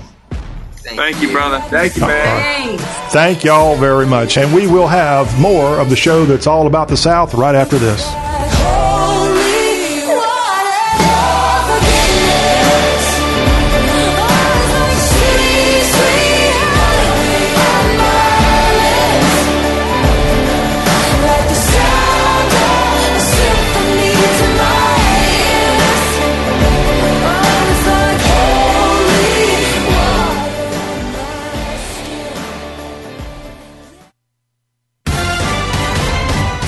Thank 0.95 1.21
you, 1.21 1.31
brother. 1.31 1.59
Thank 1.69 1.95
you, 1.95 2.01
man. 2.01 2.77
Thank 3.11 3.43
y'all 3.43 3.75
very 3.77 4.05
much. 4.07 4.37
And 4.37 4.53
we 4.53 4.67
will 4.67 4.87
have 4.87 5.39
more 5.39 5.79
of 5.79 5.89
the 5.89 5.95
show 5.95 6.25
that's 6.25 6.47
all 6.47 6.67
about 6.67 6.87
the 6.87 6.97
South 6.97 7.33
right 7.33 7.55
after 7.55 7.77
this. 7.77 8.30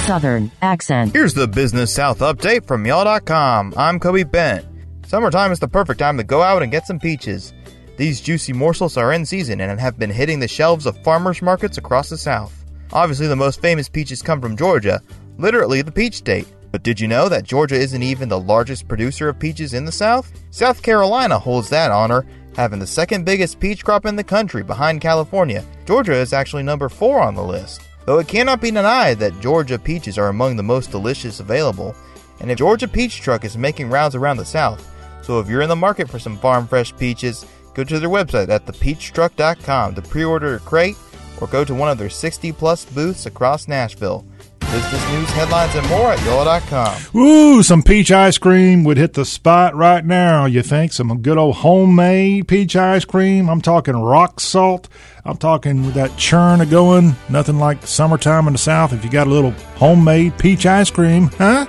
Southern 0.03 0.51
accent. 0.61 1.13
Here's 1.13 1.33
the 1.33 1.47
Business 1.47 1.95
South 1.95 2.19
update 2.19 2.65
from 2.65 2.85
y'all.com. 2.85 3.73
I'm 3.77 4.01
Kobe 4.01 4.23
Bent. 4.23 4.65
Summertime 5.05 5.53
is 5.53 5.59
the 5.59 5.67
perfect 5.69 5.99
time 5.99 6.17
to 6.17 6.25
go 6.25 6.41
out 6.41 6.61
and 6.61 6.69
get 6.69 6.85
some 6.85 6.99
peaches. 6.99 7.53
These 7.95 8.19
juicy 8.19 8.51
morsels 8.51 8.97
are 8.97 9.13
in 9.13 9.25
season 9.25 9.61
and 9.61 9.79
have 9.79 9.97
been 9.97 10.09
hitting 10.09 10.41
the 10.41 10.47
shelves 10.49 10.85
of 10.85 11.01
farmers 11.05 11.41
markets 11.41 11.77
across 11.77 12.09
the 12.09 12.17
South. 12.17 12.65
Obviously, 12.91 13.27
the 13.27 13.37
most 13.37 13.61
famous 13.61 13.87
peaches 13.87 14.21
come 14.21 14.41
from 14.41 14.57
Georgia, 14.57 15.01
literally 15.37 15.81
the 15.81 15.89
peach 15.89 16.15
state. 16.15 16.47
But 16.73 16.83
did 16.83 16.99
you 16.99 17.07
know 17.07 17.29
that 17.29 17.45
Georgia 17.45 17.75
isn't 17.75 18.03
even 18.03 18.27
the 18.27 18.37
largest 18.37 18.89
producer 18.89 19.29
of 19.29 19.39
peaches 19.39 19.73
in 19.73 19.85
the 19.85 19.91
South? 19.93 20.33
South 20.51 20.83
Carolina 20.83 21.39
holds 21.39 21.69
that 21.69 21.91
honor, 21.91 22.25
having 22.57 22.79
the 22.79 22.87
second 22.87 23.23
biggest 23.23 23.57
peach 23.57 23.85
crop 23.85 24.05
in 24.05 24.17
the 24.17 24.23
country 24.23 24.63
behind 24.63 24.99
California. 24.99 25.63
Georgia 25.85 26.15
is 26.15 26.33
actually 26.33 26.63
number 26.63 26.89
4 26.89 27.21
on 27.21 27.35
the 27.35 27.41
list. 27.41 27.83
Though 28.05 28.19
it 28.19 28.27
cannot 28.27 28.61
be 28.61 28.71
denied 28.71 29.19
that 29.19 29.39
Georgia 29.39 29.79
peaches 29.79 30.17
are 30.17 30.27
among 30.27 30.55
the 30.55 30.63
most 30.63 30.91
delicious 30.91 31.39
available, 31.39 31.95
and 32.39 32.51
a 32.51 32.55
Georgia 32.55 32.87
Peach 32.87 33.21
Truck 33.21 33.45
is 33.45 33.57
making 33.57 33.89
rounds 33.89 34.15
around 34.15 34.37
the 34.37 34.45
South. 34.45 34.89
So 35.21 35.39
if 35.39 35.47
you're 35.47 35.61
in 35.61 35.69
the 35.69 35.75
market 35.75 36.09
for 36.09 36.19
some 36.19 36.37
farm 36.37 36.67
fresh 36.67 36.95
peaches, 36.97 37.45
go 37.73 37.83
to 37.85 37.99
their 37.99 38.09
website 38.09 38.49
at 38.49 38.65
thepeachtruck.com 38.65 39.95
to 39.95 40.01
pre-order 40.01 40.55
a 40.55 40.59
crate 40.59 40.97
or 41.39 41.47
go 41.47 41.63
to 41.63 41.73
one 41.73 41.89
of 41.89 41.97
their 41.97 42.09
60 42.09 42.51
plus 42.51 42.83
booths 42.83 43.25
across 43.25 43.69
Nashville. 43.69 44.25
Business 44.73 45.09
news, 45.11 45.29
headlines, 45.29 45.75
and 45.75 45.87
more 45.87 46.13
at 46.13 46.25
y'all.com. 46.25 47.21
Ooh, 47.21 47.61
some 47.61 47.83
peach 47.83 48.11
ice 48.11 48.39
cream 48.39 48.83
would 48.83 48.97
hit 48.97 49.13
the 49.13 49.23
spot 49.23 49.75
right 49.75 50.03
now. 50.03 50.47
You 50.47 50.63
think 50.63 50.93
some 50.93 51.15
good 51.21 51.37
old 51.37 51.57
homemade 51.57 52.47
peach 52.47 52.75
ice 52.75 53.05
cream? 53.05 53.51
I'm 53.51 53.61
talking 53.61 53.95
rock 53.95 54.39
salt. 54.39 54.89
I'm 55.25 55.37
talking 55.37 55.85
with 55.85 55.93
that 55.93 56.17
churn 56.17 56.59
a 56.59 56.65
going. 56.65 57.15
Nothing 57.29 57.59
like 57.59 57.85
summertime 57.85 58.47
in 58.47 58.53
the 58.53 58.57
South. 58.57 58.93
If 58.93 59.05
you 59.05 59.11
got 59.11 59.27
a 59.27 59.29
little 59.29 59.51
homemade 59.75 60.39
peach 60.39 60.65
ice 60.65 60.89
cream, 60.89 61.27
huh? 61.37 61.67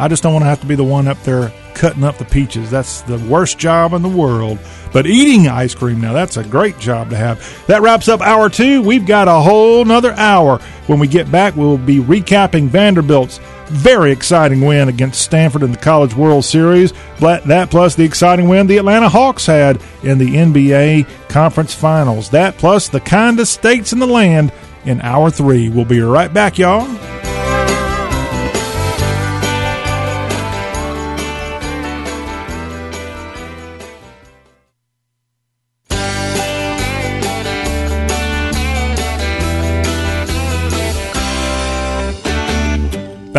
I 0.00 0.08
just 0.08 0.22
don't 0.22 0.32
want 0.32 0.44
to 0.44 0.48
have 0.48 0.60
to 0.60 0.66
be 0.66 0.74
the 0.74 0.84
one 0.84 1.06
up 1.06 1.22
there 1.24 1.52
cutting 1.74 2.04
up 2.04 2.18
the 2.18 2.24
peaches. 2.24 2.70
That's 2.70 3.02
the 3.02 3.18
worst 3.18 3.58
job 3.58 3.92
in 3.92 4.02
the 4.02 4.08
world. 4.08 4.58
But 4.92 5.06
eating 5.06 5.46
ice 5.46 5.74
cream 5.74 6.00
now, 6.00 6.12
that's 6.12 6.36
a 6.36 6.44
great 6.44 6.78
job 6.78 7.10
to 7.10 7.16
have. 7.16 7.66
That 7.66 7.82
wraps 7.82 8.08
up 8.08 8.20
hour 8.20 8.50
two. 8.50 8.82
We've 8.82 9.06
got 9.06 9.28
a 9.28 9.40
whole 9.40 9.84
nother 9.84 10.12
hour. 10.12 10.58
When 10.86 10.98
we 10.98 11.06
get 11.06 11.30
back, 11.30 11.54
we'll 11.54 11.78
be 11.78 11.98
recapping 11.98 12.68
Vanderbilt's 12.68 13.38
very 13.66 14.10
exciting 14.10 14.62
win 14.62 14.88
against 14.88 15.22
Stanford 15.22 15.62
in 15.62 15.70
the 15.70 15.78
College 15.78 16.14
World 16.14 16.44
Series. 16.44 16.92
That 17.20 17.70
plus 17.70 17.94
the 17.94 18.04
exciting 18.04 18.48
win 18.48 18.66
the 18.66 18.78
Atlanta 18.78 19.08
Hawks 19.08 19.46
had 19.46 19.80
in 20.02 20.18
the 20.18 20.34
NBA 20.34 21.28
Conference 21.28 21.72
Finals. 21.72 22.30
That 22.30 22.58
plus 22.58 22.88
the 22.88 23.00
kindest 23.00 23.52
states 23.52 23.92
in 23.92 24.00
the 24.00 24.06
land 24.06 24.52
in 24.84 25.00
hour 25.02 25.30
three. 25.30 25.68
We'll 25.68 25.84
be 25.84 26.00
right 26.00 26.32
back, 26.32 26.58
y'all. 26.58 27.19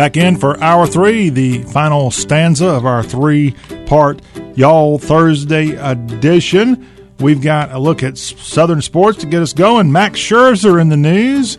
Back 0.02 0.16
in 0.16 0.36
for 0.36 0.60
hour 0.60 0.84
three, 0.88 1.28
the 1.28 1.62
final 1.62 2.10
stanza 2.10 2.66
of 2.66 2.84
our 2.84 3.04
three 3.04 3.54
part 3.86 4.20
Y'all 4.56 4.98
Thursday 4.98 5.76
edition. 5.76 6.84
We've 7.20 7.40
got 7.40 7.70
a 7.70 7.78
look 7.78 8.02
at 8.02 8.18
Southern 8.18 8.82
sports 8.82 9.18
to 9.18 9.26
get 9.26 9.42
us 9.42 9.52
going. 9.52 9.92
Max 9.92 10.18
Scherzer 10.18 10.80
in 10.80 10.88
the 10.88 10.96
news, 10.96 11.56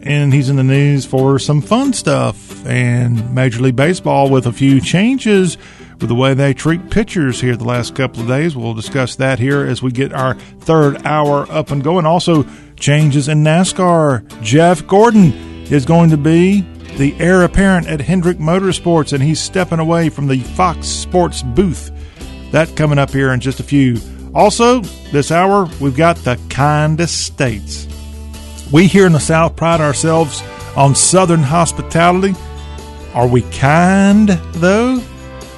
and 0.00 0.32
he's 0.32 0.48
in 0.48 0.56
the 0.56 0.64
news 0.64 1.04
for 1.04 1.38
some 1.38 1.60
fun 1.60 1.92
stuff 1.92 2.64
and 2.64 3.34
Major 3.34 3.60
League 3.60 3.76
Baseball 3.76 4.30
with 4.30 4.46
a 4.46 4.52
few 4.52 4.80
changes 4.80 5.58
with 6.00 6.08
the 6.08 6.14
way 6.14 6.32
they 6.32 6.54
treat 6.54 6.88
pitchers 6.88 7.38
here 7.38 7.54
the 7.54 7.64
last 7.64 7.94
couple 7.94 8.22
of 8.22 8.28
days. 8.28 8.56
We'll 8.56 8.72
discuss 8.72 9.16
that 9.16 9.38
here 9.38 9.66
as 9.66 9.82
we 9.82 9.92
get 9.92 10.14
our 10.14 10.36
third 10.60 11.04
hour 11.04 11.46
up 11.52 11.70
and 11.70 11.84
going. 11.84 12.06
Also, 12.06 12.46
changes 12.76 13.28
in 13.28 13.44
NASCAR. 13.44 14.40
Jeff 14.40 14.86
Gordon 14.86 15.34
is 15.70 15.84
going 15.84 16.08
to 16.08 16.16
be 16.16 16.66
the 16.98 17.14
heir 17.20 17.44
apparent 17.44 17.86
at 17.86 18.00
Hendrick 18.00 18.38
Motorsports, 18.38 19.12
and 19.12 19.22
he's 19.22 19.40
stepping 19.40 19.78
away 19.78 20.10
from 20.10 20.26
the 20.26 20.40
Fox 20.40 20.88
Sports 20.88 21.42
booth. 21.42 21.92
That 22.50 22.74
coming 22.76 22.98
up 22.98 23.10
here 23.10 23.32
in 23.32 23.40
just 23.40 23.60
a 23.60 23.62
few. 23.62 23.98
Also, 24.34 24.80
this 25.12 25.30
hour, 25.30 25.68
we've 25.80 25.96
got 25.96 26.16
the 26.16 26.38
kindest 26.50 27.24
states. 27.24 27.86
We 28.72 28.88
here 28.88 29.06
in 29.06 29.12
the 29.12 29.20
South 29.20 29.54
pride 29.54 29.80
ourselves 29.80 30.42
on 30.76 30.94
Southern 30.94 31.42
hospitality. 31.42 32.34
Are 33.14 33.28
we 33.28 33.42
kind, 33.42 34.28
though? 34.54 35.00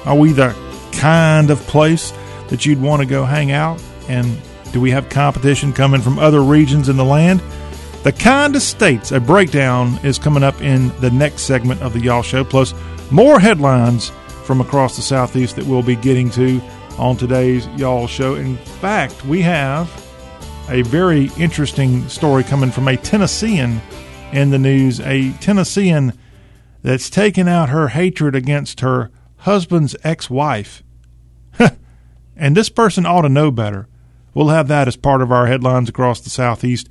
Are 0.05 0.15
we 0.15 0.31
the 0.33 0.55
kind 0.93 1.49
of 1.49 1.59
place 1.61 2.13
that 2.49 2.65
you'd 2.65 2.81
want 2.81 3.01
to 3.01 3.07
go 3.07 3.25
hang 3.25 3.51
out? 3.51 3.83
And 4.07 4.37
do 4.71 4.79
we 4.79 4.91
have 4.91 5.09
competition 5.09 5.73
coming 5.73 6.01
from 6.01 6.19
other 6.19 6.41
regions 6.41 6.87
in 6.87 6.97
the 6.97 7.05
land? 7.05 7.41
The 8.03 8.11
kind 8.11 8.55
of 8.55 8.63
states, 8.63 9.11
a 9.11 9.19
breakdown 9.19 9.99
is 10.03 10.17
coming 10.17 10.41
up 10.41 10.59
in 10.59 10.87
the 11.01 11.11
next 11.11 11.43
segment 11.43 11.83
of 11.83 11.93
the 11.93 11.99
Y'all 11.99 12.23
Show, 12.23 12.43
plus 12.43 12.73
more 13.11 13.39
headlines 13.39 14.09
from 14.43 14.59
across 14.59 14.95
the 14.95 15.03
Southeast 15.03 15.55
that 15.57 15.65
we'll 15.65 15.83
be 15.83 15.95
getting 15.95 16.31
to 16.31 16.59
on 16.97 17.15
today's 17.15 17.67
Y'all 17.77 18.07
Show. 18.07 18.33
In 18.33 18.57
fact, 18.57 19.23
we 19.25 19.43
have 19.43 19.87
a 20.67 20.81
very 20.81 21.29
interesting 21.37 22.09
story 22.09 22.43
coming 22.43 22.71
from 22.71 22.87
a 22.87 22.97
Tennessean 22.97 23.79
in 24.31 24.49
the 24.49 24.57
news, 24.57 24.99
a 25.01 25.33
Tennessean 25.33 26.13
that's 26.81 27.07
taken 27.07 27.47
out 27.47 27.69
her 27.69 27.89
hatred 27.89 28.33
against 28.33 28.79
her 28.79 29.11
husband's 29.37 29.95
ex 30.03 30.27
wife. 30.27 30.81
and 32.35 32.57
this 32.57 32.69
person 32.69 33.05
ought 33.05 33.21
to 33.21 33.29
know 33.29 33.51
better. 33.51 33.87
We'll 34.33 34.47
have 34.47 34.69
that 34.69 34.87
as 34.87 34.95
part 34.95 35.21
of 35.21 35.31
our 35.31 35.45
headlines 35.45 35.87
across 35.87 36.19
the 36.19 36.31
Southeast 36.31 36.87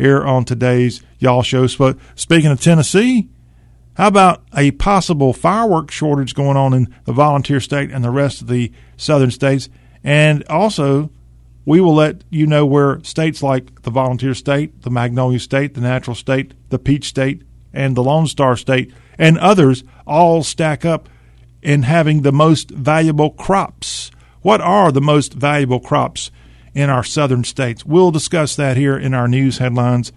here 0.00 0.24
on 0.24 0.44
today's 0.44 1.02
Y'all 1.18 1.42
Show. 1.42 1.68
But 1.78 1.98
speaking 2.14 2.50
of 2.50 2.60
Tennessee, 2.60 3.28
how 3.94 4.08
about 4.08 4.42
a 4.56 4.70
possible 4.72 5.34
fireworks 5.34 5.94
shortage 5.94 6.34
going 6.34 6.56
on 6.56 6.72
in 6.72 6.94
the 7.04 7.12
volunteer 7.12 7.60
state 7.60 7.90
and 7.90 8.02
the 8.02 8.10
rest 8.10 8.40
of 8.40 8.48
the 8.48 8.72
southern 8.96 9.30
states? 9.30 9.68
And 10.02 10.42
also, 10.48 11.10
we 11.66 11.82
will 11.82 11.94
let 11.94 12.24
you 12.30 12.46
know 12.46 12.64
where 12.64 13.04
states 13.04 13.42
like 13.42 13.82
the 13.82 13.90
volunteer 13.90 14.32
state, 14.32 14.82
the 14.82 14.90
magnolia 14.90 15.38
state, 15.38 15.74
the 15.74 15.82
natural 15.82 16.16
state, 16.16 16.54
the 16.70 16.78
peach 16.78 17.04
state, 17.04 17.42
and 17.72 17.94
the 17.94 18.02
Lone 18.02 18.26
Star 18.26 18.56
state, 18.56 18.90
and 19.18 19.38
others 19.38 19.84
all 20.06 20.42
stack 20.42 20.84
up 20.86 21.10
in 21.62 21.82
having 21.82 22.22
the 22.22 22.32
most 22.32 22.70
valuable 22.70 23.30
crops. 23.30 24.10
What 24.40 24.62
are 24.62 24.90
the 24.90 25.02
most 25.02 25.34
valuable 25.34 25.80
crops 25.80 26.30
in 26.74 26.90
our 26.90 27.04
southern 27.04 27.44
states? 27.44 27.84
We'll 27.84 28.10
discuss 28.10 28.56
that 28.56 28.76
here 28.76 28.96
in 28.96 29.14
our 29.14 29.28
news 29.28 29.58
headlines 29.58 30.12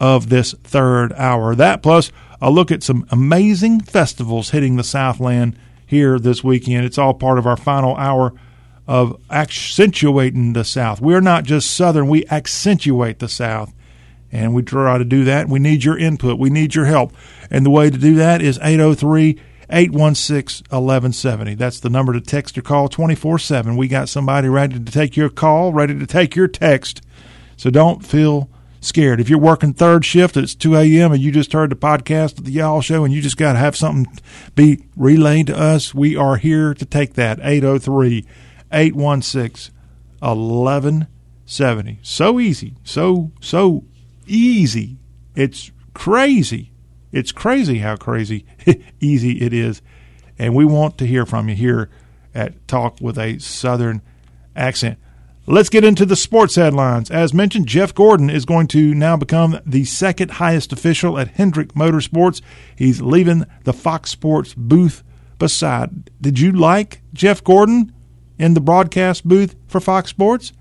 of 0.00 0.28
this 0.28 0.54
third 0.64 1.12
hour. 1.14 1.54
That 1.54 1.82
plus 1.82 2.12
a 2.40 2.50
look 2.50 2.70
at 2.70 2.82
some 2.82 3.06
amazing 3.10 3.80
festivals 3.80 4.50
hitting 4.50 4.76
the 4.76 4.84
Southland 4.84 5.58
here 5.86 6.18
this 6.18 6.44
weekend. 6.44 6.84
It's 6.84 6.98
all 6.98 7.14
part 7.14 7.38
of 7.38 7.46
our 7.46 7.56
final 7.56 7.96
hour 7.96 8.32
of 8.86 9.20
accentuating 9.30 10.52
the 10.52 10.64
South. 10.64 11.00
We're 11.00 11.20
not 11.20 11.44
just 11.44 11.70
Southern, 11.70 12.08
we 12.08 12.26
accentuate 12.26 13.18
the 13.18 13.28
South. 13.28 13.74
And 14.30 14.54
we 14.54 14.62
try 14.62 14.98
to 14.98 15.04
do 15.04 15.24
that. 15.24 15.48
We 15.48 15.58
need 15.58 15.84
your 15.84 15.96
input. 15.96 16.38
We 16.38 16.50
need 16.50 16.74
your 16.74 16.84
help. 16.84 17.14
And 17.50 17.64
the 17.64 17.70
way 17.70 17.88
to 17.88 17.96
do 17.96 18.14
that 18.16 18.42
is 18.42 18.58
803 18.62 19.40
816 19.70 20.66
1170. 20.70 21.54
That's 21.54 21.80
the 21.80 21.90
number 21.90 22.12
to 22.12 22.20
text 22.20 22.56
or 22.56 22.62
call 22.62 22.88
24 22.88 23.38
7. 23.38 23.76
We 23.76 23.88
got 23.88 24.08
somebody 24.08 24.48
ready 24.48 24.78
to 24.78 24.92
take 24.92 25.16
your 25.16 25.28
call, 25.28 25.72
ready 25.72 25.98
to 25.98 26.06
take 26.06 26.34
your 26.34 26.48
text. 26.48 27.02
So 27.56 27.70
don't 27.70 28.04
feel 28.04 28.48
scared. 28.80 29.20
If 29.20 29.28
you're 29.28 29.38
working 29.38 29.74
third 29.74 30.04
shift, 30.04 30.36
it's 30.36 30.54
2 30.54 30.76
a.m. 30.76 31.12
and 31.12 31.20
you 31.20 31.30
just 31.32 31.52
heard 31.52 31.70
the 31.70 31.76
podcast 31.76 32.38
of 32.38 32.44
the 32.44 32.52
Y'all 32.52 32.80
Show 32.80 33.04
and 33.04 33.12
you 33.12 33.20
just 33.20 33.36
got 33.36 33.54
to 33.54 33.58
have 33.58 33.76
something 33.76 34.06
be 34.54 34.84
relayed 34.96 35.48
to 35.48 35.58
us, 35.58 35.94
we 35.94 36.16
are 36.16 36.36
here 36.36 36.74
to 36.74 36.84
take 36.84 37.14
that. 37.14 37.38
803 37.42 38.24
816 38.72 39.74
1170. 40.20 41.98
So 42.02 42.40
easy. 42.40 42.74
So, 42.84 43.32
so 43.40 43.84
easy. 44.26 44.98
It's 45.34 45.70
crazy. 45.94 46.67
It's 47.12 47.32
crazy 47.32 47.78
how 47.78 47.96
crazy 47.96 48.44
easy 49.00 49.40
it 49.40 49.52
is. 49.52 49.82
And 50.38 50.54
we 50.54 50.64
want 50.64 50.98
to 50.98 51.06
hear 51.06 51.26
from 51.26 51.48
you 51.48 51.54
here 51.54 51.90
at 52.34 52.66
Talk 52.68 53.00
with 53.00 53.18
a 53.18 53.38
Southern 53.38 54.02
accent. 54.54 54.98
Let's 55.46 55.70
get 55.70 55.82
into 55.82 56.04
the 56.04 56.14
sports 56.14 56.56
headlines. 56.56 57.10
As 57.10 57.32
mentioned, 57.32 57.66
Jeff 57.66 57.94
Gordon 57.94 58.28
is 58.28 58.44
going 58.44 58.66
to 58.68 58.94
now 58.94 59.16
become 59.16 59.58
the 59.64 59.84
second 59.84 60.32
highest 60.32 60.74
official 60.74 61.18
at 61.18 61.28
Hendrick 61.28 61.72
Motorsports. 61.72 62.42
He's 62.76 63.00
leaving 63.00 63.46
the 63.64 63.72
Fox 63.72 64.10
Sports 64.10 64.52
booth 64.54 65.02
beside. 65.38 66.10
Did 66.20 66.38
you 66.38 66.52
like 66.52 67.00
Jeff 67.14 67.42
Gordon 67.42 67.94
in 68.38 68.52
the 68.52 68.60
broadcast 68.60 69.26
booth 69.26 69.56
for 69.66 69.80
Fox 69.80 70.10
Sports? 70.10 70.52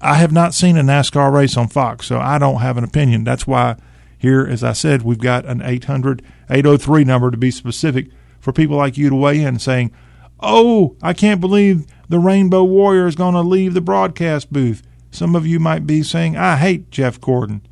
I 0.00 0.14
have 0.14 0.32
not 0.32 0.52
seen 0.52 0.76
a 0.76 0.82
NASCAR 0.82 1.32
race 1.32 1.56
on 1.56 1.68
Fox, 1.68 2.06
so 2.06 2.18
I 2.18 2.38
don't 2.38 2.60
have 2.60 2.76
an 2.76 2.82
opinion. 2.82 3.22
That's 3.22 3.46
why 3.46 3.76
here, 4.22 4.46
as 4.46 4.62
I 4.62 4.72
said, 4.72 5.02
we've 5.02 5.18
got 5.18 5.46
an 5.46 5.60
800 5.62 6.22
803 6.48 7.02
number 7.02 7.32
to 7.32 7.36
be 7.36 7.50
specific 7.50 8.06
for 8.38 8.52
people 8.52 8.76
like 8.76 8.96
you 8.96 9.10
to 9.10 9.16
weigh 9.16 9.42
in 9.42 9.58
saying, 9.58 9.90
Oh, 10.38 10.96
I 11.02 11.12
can't 11.12 11.40
believe 11.40 11.86
the 12.08 12.20
Rainbow 12.20 12.62
Warrior 12.62 13.08
is 13.08 13.16
going 13.16 13.34
to 13.34 13.40
leave 13.40 13.74
the 13.74 13.80
broadcast 13.80 14.52
booth. 14.52 14.84
Some 15.10 15.34
of 15.34 15.44
you 15.44 15.58
might 15.58 15.88
be 15.88 16.04
saying, 16.04 16.36
I 16.36 16.56
hate 16.56 16.92
Jeff 16.92 17.20
Gordon. 17.20 17.62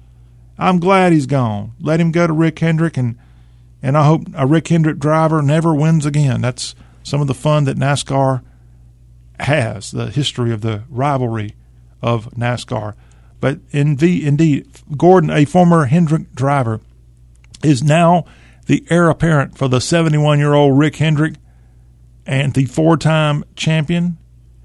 I'm 0.59 0.81
glad 0.81 1.13
he's 1.13 1.27
gone. 1.27 1.73
Let 1.79 2.01
him 2.01 2.11
go 2.11 2.27
to 2.27 2.33
Rick 2.33 2.59
Hendrick, 2.59 2.97
and, 2.97 3.17
and 3.81 3.97
I 3.97 4.05
hope 4.05 4.23
a 4.35 4.45
Rick 4.45 4.67
Hendrick 4.69 4.99
driver 4.99 5.43
never 5.43 5.73
wins 5.73 6.05
again. 6.05 6.41
That's 6.41 6.75
some 7.05 7.21
of 7.21 7.29
the 7.29 7.35
fun 7.35 7.63
that 7.65 7.79
NASCAR 7.79 8.43
has, 9.39 9.93
the 9.93 10.11
history 10.11 10.53
of 10.53 10.63
the 10.63 10.83
rivalry 10.89 11.55
of 12.03 12.29
NASCAR. 12.35 12.95
But 13.41 13.61
indeed, 13.71 14.69
Gordon, 14.97 15.31
a 15.31 15.45
former 15.45 15.87
Hendrick 15.87 16.35
driver, 16.35 16.81
is 17.63 17.83
now 17.83 18.27
the 18.67 18.85
heir 18.91 19.09
apparent 19.09 19.57
for 19.57 19.69
the 19.69 19.81
71 19.81 20.39
year 20.39 20.55
old 20.55 20.79
Rick 20.79 20.97
Hendrick 20.97 21.35
and 22.27 22.55
the 22.55 22.67
four 22.67 22.97
time 22.97 23.45
champion 23.57 24.19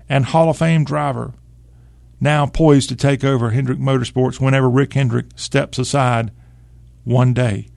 and 0.08 0.26
Hall 0.26 0.50
of 0.50 0.58
Fame 0.58 0.84
driver, 0.84 1.34
now 2.20 2.46
poised 2.46 2.90
to 2.90 2.96
take 2.96 3.24
over 3.24 3.50
Hendrick 3.50 3.80
Motorsports 3.80 4.40
whenever 4.40 4.70
Rick 4.70 4.94
Hendrick 4.94 5.26
steps 5.36 5.80
aside 5.80 6.32
one 7.04 7.34
day, 7.34 7.70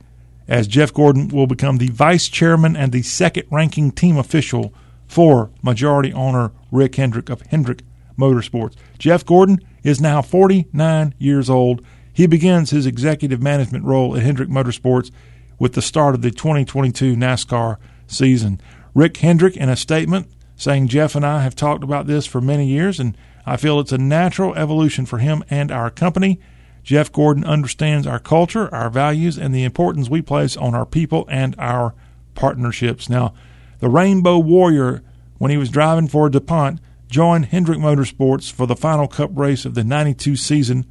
as 0.46 0.66
Jeff 0.66 0.92
Gordon 0.92 1.28
will 1.28 1.46
become 1.46 1.78
the 1.78 1.88
vice 1.88 2.28
chairman 2.28 2.76
and 2.76 2.92
the 2.92 3.02
second 3.02 3.44
ranking 3.50 3.90
team 3.90 4.16
official 4.16 4.74
for 5.06 5.50
majority 5.62 6.12
owner 6.12 6.52
Rick 6.70 6.96
Hendrick 6.96 7.30
of 7.30 7.40
Hendrick 7.42 7.82
Motorsports. 8.18 8.74
Jeff 8.98 9.24
Gordon 9.24 9.60
is 9.88 10.00
now 10.02 10.20
49 10.20 11.14
years 11.18 11.48
old. 11.48 11.82
He 12.12 12.26
begins 12.26 12.70
his 12.70 12.84
executive 12.84 13.40
management 13.40 13.84
role 13.84 14.14
at 14.14 14.22
Hendrick 14.22 14.50
Motorsports 14.50 15.10
with 15.58 15.72
the 15.72 15.82
start 15.82 16.14
of 16.14 16.20
the 16.20 16.30
2022 16.30 17.16
NASCAR 17.16 17.78
season. 18.06 18.60
Rick 18.94 19.16
Hendrick, 19.16 19.56
in 19.56 19.70
a 19.70 19.76
statement, 19.76 20.28
saying 20.56 20.88
Jeff 20.88 21.14
and 21.14 21.24
I 21.24 21.42
have 21.42 21.56
talked 21.56 21.82
about 21.82 22.06
this 22.06 22.26
for 22.26 22.40
many 22.40 22.66
years, 22.66 23.00
and 23.00 23.16
I 23.46 23.56
feel 23.56 23.80
it's 23.80 23.92
a 23.92 23.98
natural 23.98 24.54
evolution 24.56 25.06
for 25.06 25.18
him 25.18 25.42
and 25.48 25.72
our 25.72 25.90
company. 25.90 26.38
Jeff 26.82 27.10
Gordon 27.10 27.44
understands 27.44 28.06
our 28.06 28.18
culture, 28.18 28.72
our 28.74 28.90
values, 28.90 29.38
and 29.38 29.54
the 29.54 29.64
importance 29.64 30.10
we 30.10 30.20
place 30.20 30.56
on 30.56 30.74
our 30.74 30.86
people 30.86 31.24
and 31.30 31.54
our 31.58 31.94
partnerships. 32.34 33.08
Now, 33.08 33.32
the 33.78 33.88
Rainbow 33.88 34.38
Warrior, 34.38 35.02
when 35.38 35.50
he 35.50 35.56
was 35.56 35.70
driving 35.70 36.08
for 36.08 36.28
DuPont, 36.28 36.80
joined 37.08 37.46
Hendrick 37.46 37.78
Motorsports 37.78 38.52
for 38.52 38.66
the 38.66 38.76
final 38.76 39.08
cup 39.08 39.30
race 39.34 39.64
of 39.64 39.74
the 39.74 39.84
92 39.84 40.36
season 40.36 40.86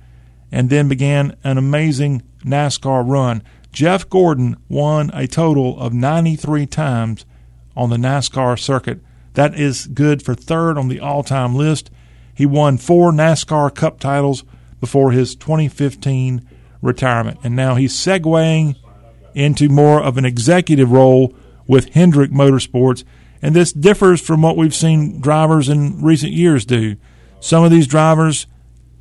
and 0.52 0.70
then 0.70 0.88
began 0.88 1.36
an 1.44 1.58
amazing 1.58 2.24
NASCAR 2.44 3.08
run. 3.08 3.44
Jeff 3.72 4.10
Gordon 4.10 4.58
won 4.70 5.12
a 5.14 5.28
total 5.28 5.80
of 5.80 5.94
93 5.94 6.66
times 6.66 7.26
on 7.76 7.90
the 7.90 7.98
NASCAR 7.98 8.58
circuit. 8.58 9.00
That 9.34 9.54
is 9.54 9.88
good 9.88 10.24
for 10.24 10.34
third 10.34 10.78
on 10.78 10.88
the 10.88 11.00
all 11.00 11.24
time 11.24 11.56
list. 11.56 11.92
He 12.34 12.46
won 12.46 12.78
four 12.78 13.12
NASCAR 13.12 13.74
Cup 13.74 14.00
titles 14.00 14.44
before 14.80 15.12
his 15.12 15.36
2015 15.36 16.48
retirement, 16.82 17.40
and 17.44 17.56
now 17.56 17.76
he's 17.76 17.94
segueing 17.94 18.76
into 19.34 19.70
more 19.70 20.02
of 20.02 20.18
an 20.18 20.26
executive 20.26 20.92
role 20.92 21.36
with 21.68 21.94
Hendrick 21.94 22.32
Motorsports. 22.32 23.04
And 23.42 23.56
this 23.56 23.72
differs 23.72 24.22
from 24.22 24.42
what 24.42 24.58
we've 24.58 24.76
seen 24.76 25.22
drivers 25.22 25.70
in 25.70 26.02
recent 26.02 26.34
years 26.34 26.66
do. 26.66 26.96
Some 27.40 27.64
of 27.64 27.72
these 27.72 27.88
drivers 27.88 28.48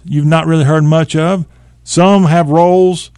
you've 0.04 0.26
not 0.26 0.46
really 0.46 0.64
heard 0.64 0.84
much 0.84 1.16
of. 1.16 1.46
Some 1.84 2.24
have 2.24 2.48
roles 2.48 3.10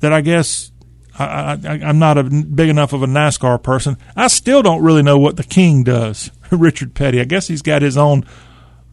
that 0.00 0.12
I 0.12 0.20
guess 0.20 0.70
I, 1.18 1.58
am 1.62 1.98
not 1.98 2.18
a 2.18 2.24
big 2.24 2.68
enough 2.68 2.92
of 2.92 3.02
a 3.02 3.06
NASCAR 3.06 3.62
person. 3.62 3.96
I 4.16 4.28
still 4.28 4.62
don't 4.62 4.82
really 4.82 5.02
know 5.02 5.18
what 5.18 5.36
the 5.36 5.44
King 5.44 5.84
does, 5.84 6.30
Richard 6.50 6.94
Petty. 6.94 7.20
I 7.20 7.24
guess 7.24 7.46
he's 7.46 7.62
got 7.62 7.82
his 7.82 7.96
own 7.96 8.24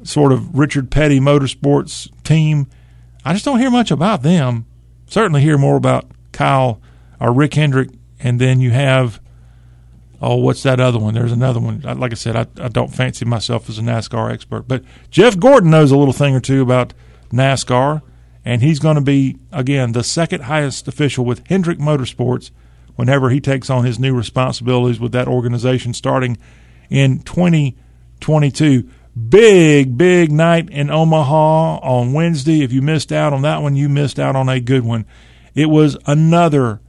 sort 0.04 0.32
of 0.32 0.58
Richard 0.58 0.92
Petty 0.92 1.20
Motorsports 1.20 2.10
team. 2.24 2.68
I 3.26 3.34
just 3.34 3.46
don't 3.46 3.60
hear 3.60 3.72
much 3.72 3.92
about 3.92 4.24
them. 4.24 4.66
Certainly 5.08 5.42
hear 5.42 5.58
more 5.58 5.76
about 5.76 6.10
Kyle 6.32 6.82
or 7.20 7.34
Rick 7.34 7.56
Hendrick, 7.56 7.90
and 8.20 8.40
then 8.40 8.60
you 8.60 8.72
have 8.72 9.20
oh, 10.22 10.36
what's 10.36 10.64
that 10.64 10.80
other 10.80 11.00
one? 11.00 11.14
There's 11.14 11.32
another 11.32 11.60
one. 11.60 11.82
Like 11.82 12.12
I 12.12 12.16
said, 12.16 12.36
I, 12.36 12.46
I 12.64 12.68
don't 12.68 12.94
fancy 12.94 13.26
myself 13.26 13.70
as 13.70 13.80
a 13.80 13.82
NASCAR 13.82 14.32
expert, 14.32 14.68
but 14.68 14.84
Jeff 15.10 15.40
Gordon 15.40 15.72
knows 15.72 15.92
a 15.92 15.98
little 15.98 16.14
thing 16.14 16.36
or 16.36 16.40
two 16.40 16.62
about 16.62 16.94
NASCAR 17.32 18.02
and 18.44 18.62
he's 18.62 18.80
going 18.80 18.96
to 18.96 19.02
be 19.02 19.38
again 19.52 19.92
the 19.92 20.04
second 20.04 20.44
highest 20.44 20.88
official 20.88 21.26
with 21.26 21.46
Hendrick 21.48 21.80
Motorsports 21.80 22.52
whenever 22.96 23.30
he 23.30 23.40
takes 23.40 23.70
on 23.70 23.86
his 23.86 24.00
new 24.00 24.14
responsibilities 24.14 25.00
with 25.00 25.12
that 25.12 25.28
organization 25.28 25.94
starting 25.94 26.38
in 26.90 27.20
2022. 27.20 28.90
Big, 29.30 29.98
big 29.98 30.32
night 30.32 30.70
in 30.70 30.90
Omaha 30.90 31.80
on 31.80 32.14
Wednesday. 32.14 32.62
If 32.62 32.72
you 32.72 32.82
missed 32.82 33.12
out 33.12 33.34
on 33.34 33.42
that 33.42 33.62
one, 33.62 33.76
you 33.76 33.90
missed 33.90 34.20
out 34.20 34.36
on 34.36 34.48
a 34.48 34.60
good 34.60 34.86
one. 34.86 35.06
It 35.54 35.70
was 35.70 35.98
another 36.06 36.80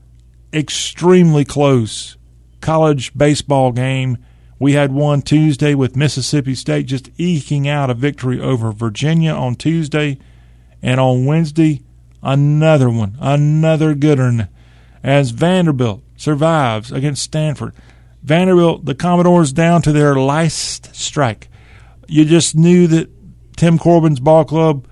extremely 0.53 1.43
close 1.43 2.15
college 2.63 3.15
baseball 3.15 3.71
game. 3.71 4.17
We 4.57 4.73
had 4.73 4.91
one 4.91 5.21
Tuesday 5.21 5.75
with 5.75 5.95
Mississippi 5.95 6.55
State 6.55 6.87
just 6.87 7.11
eking 7.17 7.67
out 7.67 7.91
a 7.91 7.93
victory 7.93 8.39
over 8.39 8.71
Virginia 8.71 9.33
on 9.33 9.55
Tuesday. 9.55 10.17
And 10.81 10.99
on 10.99 11.25
Wednesday, 11.25 11.81
another 12.23 12.89
one, 12.89 13.17
another 13.19 13.93
good 13.93 14.19
one, 14.19 14.47
as 15.03 15.31
Vanderbilt 15.31 16.01
survives 16.15 16.91
against 16.91 17.23
Stanford. 17.23 17.73
Vanderbilt, 18.23 18.85
the 18.85 18.95
Commodores 18.95 19.51
down 19.51 19.81
to 19.81 19.91
their 19.91 20.15
last 20.15 20.95
strike. 20.95 21.49
You 22.07 22.25
just 22.25 22.55
knew 22.55 22.87
that 22.87 23.09
Tim 23.57 23.77
Corbin's 23.77 24.19
ball 24.19 24.45
club 24.45 24.87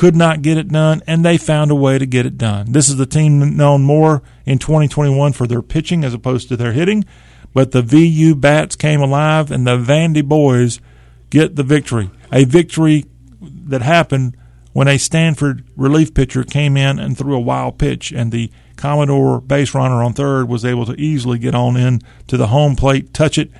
could 0.00 0.16
not 0.16 0.40
get 0.40 0.56
it 0.56 0.68
done, 0.68 1.02
and 1.06 1.22
they 1.22 1.36
found 1.36 1.70
a 1.70 1.74
way 1.74 1.98
to 1.98 2.06
get 2.06 2.24
it 2.24 2.38
done. 2.38 2.72
This 2.72 2.88
is 2.88 2.96
the 2.96 3.04
team 3.04 3.54
known 3.54 3.82
more 3.82 4.22
in 4.46 4.58
2021 4.58 5.34
for 5.34 5.46
their 5.46 5.60
pitching 5.60 6.04
as 6.04 6.14
opposed 6.14 6.48
to 6.48 6.56
their 6.56 6.72
hitting, 6.72 7.04
but 7.52 7.72
the 7.72 7.82
VU 7.82 8.34
Bats 8.34 8.76
came 8.76 9.02
alive, 9.02 9.50
and 9.50 9.66
the 9.66 9.76
Vandy 9.76 10.24
boys 10.24 10.80
get 11.28 11.54
the 11.54 11.62
victory. 11.62 12.08
A 12.32 12.44
victory 12.44 13.04
that 13.42 13.82
happened 13.82 14.38
when 14.72 14.88
a 14.88 14.96
Stanford 14.96 15.64
relief 15.76 16.14
pitcher 16.14 16.44
came 16.44 16.78
in 16.78 16.98
and 16.98 17.18
threw 17.18 17.34
a 17.34 17.38
wild 17.38 17.78
pitch, 17.78 18.10
and 18.10 18.32
the 18.32 18.50
Commodore 18.76 19.38
base 19.38 19.74
runner 19.74 20.02
on 20.02 20.14
third 20.14 20.48
was 20.48 20.64
able 20.64 20.86
to 20.86 20.98
easily 20.98 21.38
get 21.38 21.54
on 21.54 21.76
in 21.76 22.00
to 22.26 22.38
the 22.38 22.46
home 22.46 22.74
plate, 22.74 23.12
touch 23.12 23.36
it, 23.36 23.50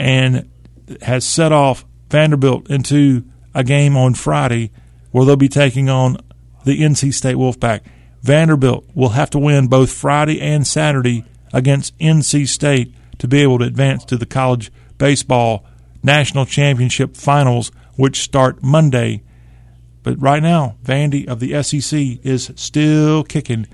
and 0.00 0.50
has 1.02 1.24
set 1.24 1.52
off 1.52 1.84
Vanderbilt 2.10 2.68
into 2.68 3.24
a 3.54 3.62
game 3.62 3.96
on 3.96 4.14
Friday 4.14 4.72
where 5.16 5.24
they'll 5.24 5.34
be 5.34 5.48
taking 5.48 5.88
on 5.88 6.18
the 6.66 6.82
NC 6.82 7.14
State 7.14 7.36
Wolfpack. 7.36 7.80
Vanderbilt 8.20 8.84
will 8.94 9.08
have 9.08 9.30
to 9.30 9.38
win 9.38 9.66
both 9.66 9.90
Friday 9.90 10.42
and 10.42 10.66
Saturday 10.66 11.24
against 11.54 11.98
NC 11.98 12.46
State 12.46 12.94
to 13.16 13.26
be 13.26 13.40
able 13.40 13.58
to 13.60 13.64
advance 13.64 14.04
to 14.04 14.18
the 14.18 14.26
college 14.26 14.70
baseball 14.98 15.64
national 16.02 16.44
championship 16.44 17.16
finals, 17.16 17.72
which 17.94 18.20
start 18.20 18.62
Monday. 18.62 19.22
But 20.02 20.20
right 20.20 20.42
now, 20.42 20.76
Vandy 20.84 21.26
of 21.26 21.40
the 21.40 21.62
SEC 21.62 21.98
is 22.22 22.52
still 22.54 23.24
kicking 23.24 23.66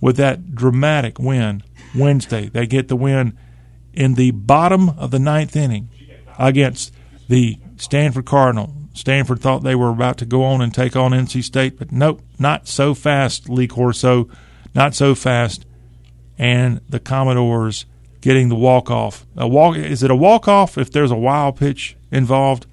with 0.00 0.16
that 0.16 0.54
dramatic 0.54 1.18
win 1.18 1.62
Wednesday. 1.94 2.48
They 2.48 2.66
get 2.66 2.88
the 2.88 2.96
win 2.96 3.36
in 3.92 4.14
the 4.14 4.30
bottom 4.30 4.88
of 4.88 5.10
the 5.10 5.18
ninth 5.18 5.56
inning 5.56 5.90
against 6.38 6.90
the 7.28 7.58
Stanford 7.76 8.24
Cardinal. 8.24 8.72
Stanford 8.96 9.40
thought 9.40 9.62
they 9.62 9.74
were 9.74 9.90
about 9.90 10.16
to 10.16 10.24
go 10.24 10.42
on 10.42 10.62
and 10.62 10.72
take 10.72 10.96
on 10.96 11.10
NC 11.10 11.44
State, 11.44 11.78
but 11.78 11.92
nope, 11.92 12.22
not 12.38 12.66
so 12.66 12.94
fast, 12.94 13.46
Lee 13.46 13.68
Corso, 13.68 14.26
not 14.74 14.94
so 14.94 15.14
fast. 15.14 15.66
And 16.38 16.80
the 16.88 16.98
Commodores 16.98 17.84
getting 18.22 18.48
the 18.48 18.56
walk 18.56 18.90
off. 18.90 19.26
A 19.36 19.46
walk 19.46 19.76
is 19.76 20.02
it 20.02 20.10
a 20.10 20.16
walk 20.16 20.48
off 20.48 20.78
if 20.78 20.90
there's 20.90 21.10
a 21.10 21.16
wild 21.16 21.56
pitch 21.56 21.94
involved? 22.10 22.66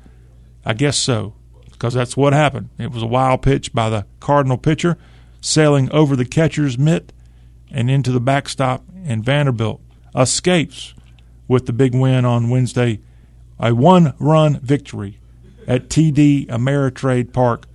I 0.66 0.74
guess 0.74 0.98
so, 0.98 1.36
because 1.70 1.94
that's 1.94 2.16
what 2.16 2.32
happened. 2.32 2.70
It 2.78 2.92
was 2.92 3.04
a 3.04 3.08
wild 3.08 3.42
pitch 3.42 3.74
by 3.74 3.90
the 3.90 4.06
Cardinal 4.22 4.58
pitcher, 4.58 4.98
sailing 5.42 5.92
over 5.92 6.16
the 6.16 6.24
catcher's 6.24 6.78
mitt 6.78 7.12
and 7.70 7.92
into 7.92 8.14
the 8.14 8.22
backstop, 8.22 8.86
and 9.04 9.26
Vanderbilt 9.26 9.82
escapes 10.16 10.94
with 11.50 11.66
the 11.66 11.74
big 11.74 11.94
win 11.94 12.24
on 12.24 12.50
Wednesday, 12.50 13.02
a 13.60 13.76
one-run 13.76 14.62
victory 14.62 15.20
at 15.68 15.90
TD 15.90 16.48
Ameritrade 16.48 17.34
Park, 17.34 17.66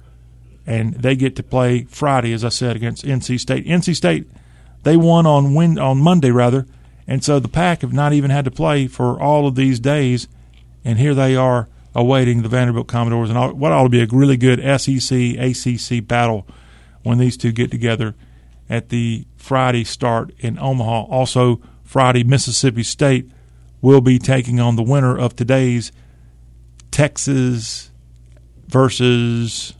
and 0.66 0.94
they 0.94 1.16
get 1.16 1.36
to 1.36 1.42
play 1.42 1.84
Friday, 1.84 2.32
as 2.32 2.44
I 2.44 2.50
said, 2.50 2.76
against 2.76 3.04
NC 3.04 3.40
State. 3.40 3.66
NC 3.66 3.96
State 3.96 4.28
they 4.84 4.96
won 4.96 5.26
on 5.26 5.54
win 5.54 5.78
on 5.78 5.98
Monday 5.98 6.30
rather, 6.30 6.66
and 7.06 7.24
so 7.24 7.38
the 7.38 7.48
Pack 7.48 7.82
have 7.82 7.92
not 7.92 8.12
even 8.12 8.30
had 8.30 8.44
to 8.44 8.50
play 8.50 8.86
for 8.86 9.20
all 9.20 9.46
of 9.46 9.54
these 9.54 9.80
days, 9.80 10.28
and 10.84 10.98
here 10.98 11.14
they 11.14 11.34
are 11.36 11.68
awaiting 11.94 12.42
the 12.42 12.48
Vanderbilt 12.48 12.86
Commodores 12.86 13.30
and 13.30 13.58
what 13.58 13.72
ought 13.72 13.82
to 13.82 13.88
be 13.88 14.02
a 14.02 14.06
really 14.06 14.36
good 14.36 14.60
SEC 14.80 15.18
ACC 15.36 16.06
battle 16.06 16.46
when 17.02 17.18
these 17.18 17.36
two 17.36 17.50
get 17.50 17.70
together 17.70 18.14
at 18.70 18.90
the 18.90 19.24
Friday 19.36 19.84
start 19.84 20.32
in 20.38 20.58
Omaha. 20.58 21.04
Also, 21.04 21.60
Friday, 21.82 22.22
Mississippi 22.22 22.82
State 22.82 23.30
will 23.80 24.00
be 24.00 24.18
taking 24.18 24.60
on 24.60 24.76
the 24.76 24.82
winner 24.82 25.16
of 25.16 25.34
today's 25.34 25.90
Texas 26.90 27.90
versus, 28.66 29.74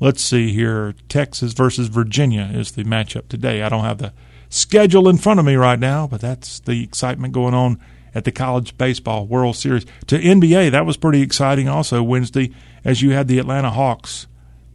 let's 0.00 0.22
see 0.22 0.52
here, 0.52 0.94
Texas 1.08 1.52
versus 1.52 1.88
Virginia 1.88 2.50
is 2.52 2.72
the 2.72 2.84
matchup 2.84 3.28
today. 3.28 3.62
I 3.62 3.68
don't 3.68 3.84
have 3.84 3.98
the 3.98 4.12
schedule 4.48 5.08
in 5.08 5.18
front 5.18 5.40
of 5.40 5.46
me 5.46 5.56
right 5.56 5.78
now, 5.78 6.06
but 6.06 6.20
that's 6.20 6.60
the 6.60 6.82
excitement 6.82 7.34
going 7.34 7.54
on 7.54 7.78
at 8.14 8.24
the 8.24 8.32
College 8.32 8.76
Baseball 8.78 9.26
World 9.26 9.56
Series. 9.56 9.84
To 10.06 10.18
NBA, 10.18 10.70
that 10.70 10.86
was 10.86 10.96
pretty 10.96 11.22
exciting 11.22 11.68
also 11.68 12.02
Wednesday 12.02 12.52
as 12.84 13.02
you 13.02 13.10
had 13.10 13.28
the 13.28 13.38
Atlanta 13.38 13.70
Hawks 13.70 14.26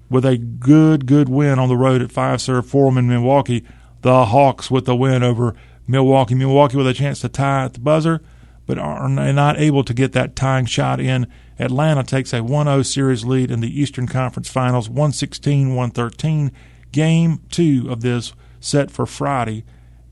with 0.10 0.26
a 0.26 0.38
good, 0.38 1.06
good 1.06 1.30
win 1.30 1.60
on 1.60 1.70
the 1.70 1.78
road 1.78 2.02
at 2.02 2.10
Fiserv 2.10 2.66
Forum 2.66 2.98
in 2.98 3.08
Milwaukee. 3.08 3.66
The 4.02 4.26
Hawks 4.26 4.70
with 4.70 4.86
the 4.86 4.96
win 4.96 5.24
over 5.24 5.56
Milwaukee. 5.88 6.36
Milwaukee 6.36 6.78
with 6.78 6.88
a 6.88 6.94
chance 6.94 7.22
to 7.22 7.30
tie 7.30 7.66
at 7.66 7.74
the 7.74 7.80
buzzer, 7.80 8.22
but 8.66 8.78
are 8.78 9.10
not 9.10 9.60
able 9.60 9.84
to 9.84 9.94
get 9.94 10.14
that 10.14 10.36
tying 10.36 10.66
shot 10.66 11.00
in. 11.00 11.28
Atlanta 11.60 12.04
takes 12.04 12.34
a 12.34 12.44
1 12.44 12.66
0 12.66 12.82
series 12.84 13.26
lead 13.26 13.52
in 13.52 13.60
the 13.60 13.80
Eastern 13.80 14.08
Conference 14.08 14.50
Finals, 14.50 14.90
116 14.90 15.76
113. 15.76 16.52
Game 16.92 17.42
two 17.50 17.88
of 17.90 18.02
this 18.02 18.34
set 18.60 18.92
for 18.92 19.06
Friday. 19.06 19.64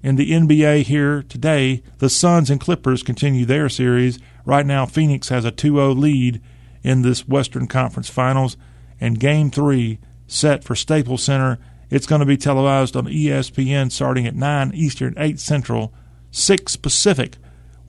In 0.03 0.15
the 0.15 0.32
NBA 0.32 0.84
here 0.84 1.23
today, 1.23 1.84
the 1.99 2.10
Suns 2.10 2.49
and 2.49 2.60
Clippers 2.60 3.03
continue 3.03 3.45
their 3.45 3.69
series. 3.69 4.18
Right 4.45 4.65
now, 4.65 4.88
Phoenix 4.88 5.30
has 5.30 5.45
a 5.45 5.52
2 5.52 5.76
0 5.76 5.94
lead 5.94 6.41
in 6.84 7.03
this 7.03 7.28
Western 7.28 7.68
Conference 7.68 8.10
Finals 8.10 8.57
and 8.99 9.19
Game 9.19 9.52
3 9.52 9.99
set 10.28 10.64
for 10.64 10.76
Staples 10.76 11.23
Center. 11.23 11.60
It's 11.90 12.07
going 12.07 12.22
to 12.22 12.26
be 12.26 12.38
televised 12.38 12.95
on 12.95 13.06
ESPN 13.06 13.91
starting 13.91 14.26
at 14.26 14.36
9 14.36 14.72
Eastern, 14.73 15.14
8 15.18 15.40
Central, 15.40 15.94
6 16.32 16.78
Pacific 16.78 17.38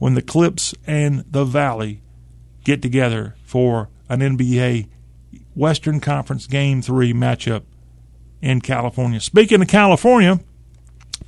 when 0.03 0.15
the 0.15 0.21
Clips 0.21 0.75
and 0.85 1.23
the 1.31 1.45
Valley 1.45 2.01
get 2.65 2.81
together 2.81 3.37
for 3.45 3.87
an 4.09 4.19
NBA 4.19 4.89
Western 5.55 6.01
Conference 6.01 6.45
Game 6.45 6.81
3 6.81 7.13
matchup 7.13 7.63
in 8.41 8.59
California. 8.59 9.21
Speaking 9.21 9.61
of 9.61 9.69
California, 9.69 10.41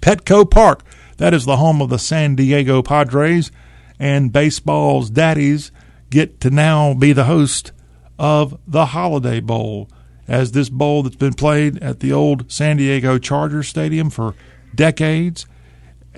Petco 0.01 0.51
Park, 0.51 0.83
that 1.15 1.33
is 1.33 1.45
the 1.45 1.55
home 1.55 1.81
of 1.81 1.87
the 1.87 1.97
San 1.97 2.35
Diego 2.35 2.81
Padres, 2.81 3.49
and 3.97 4.33
baseball's 4.33 5.09
daddies 5.09 5.71
get 6.09 6.41
to 6.41 6.49
now 6.49 6.93
be 6.93 7.13
the 7.13 7.23
host 7.23 7.71
of 8.19 8.59
the 8.67 8.87
Holiday 8.87 9.39
Bowl, 9.39 9.89
as 10.27 10.51
this 10.51 10.67
bowl 10.67 11.01
that's 11.01 11.15
been 11.15 11.33
played 11.33 11.81
at 11.81 12.01
the 12.01 12.11
old 12.11 12.51
San 12.51 12.75
Diego 12.75 13.19
Chargers 13.19 13.69
Stadium 13.69 14.09
for 14.09 14.35
decades 14.75 15.45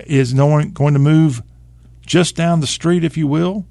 is 0.06 0.32
going 0.32 0.72
to 0.74 0.98
move 0.98 1.40
just 2.08 2.34
down 2.34 2.60
the 2.60 2.66
street, 2.66 3.04
if 3.04 3.16
you 3.16 3.26
will, 3.26 3.66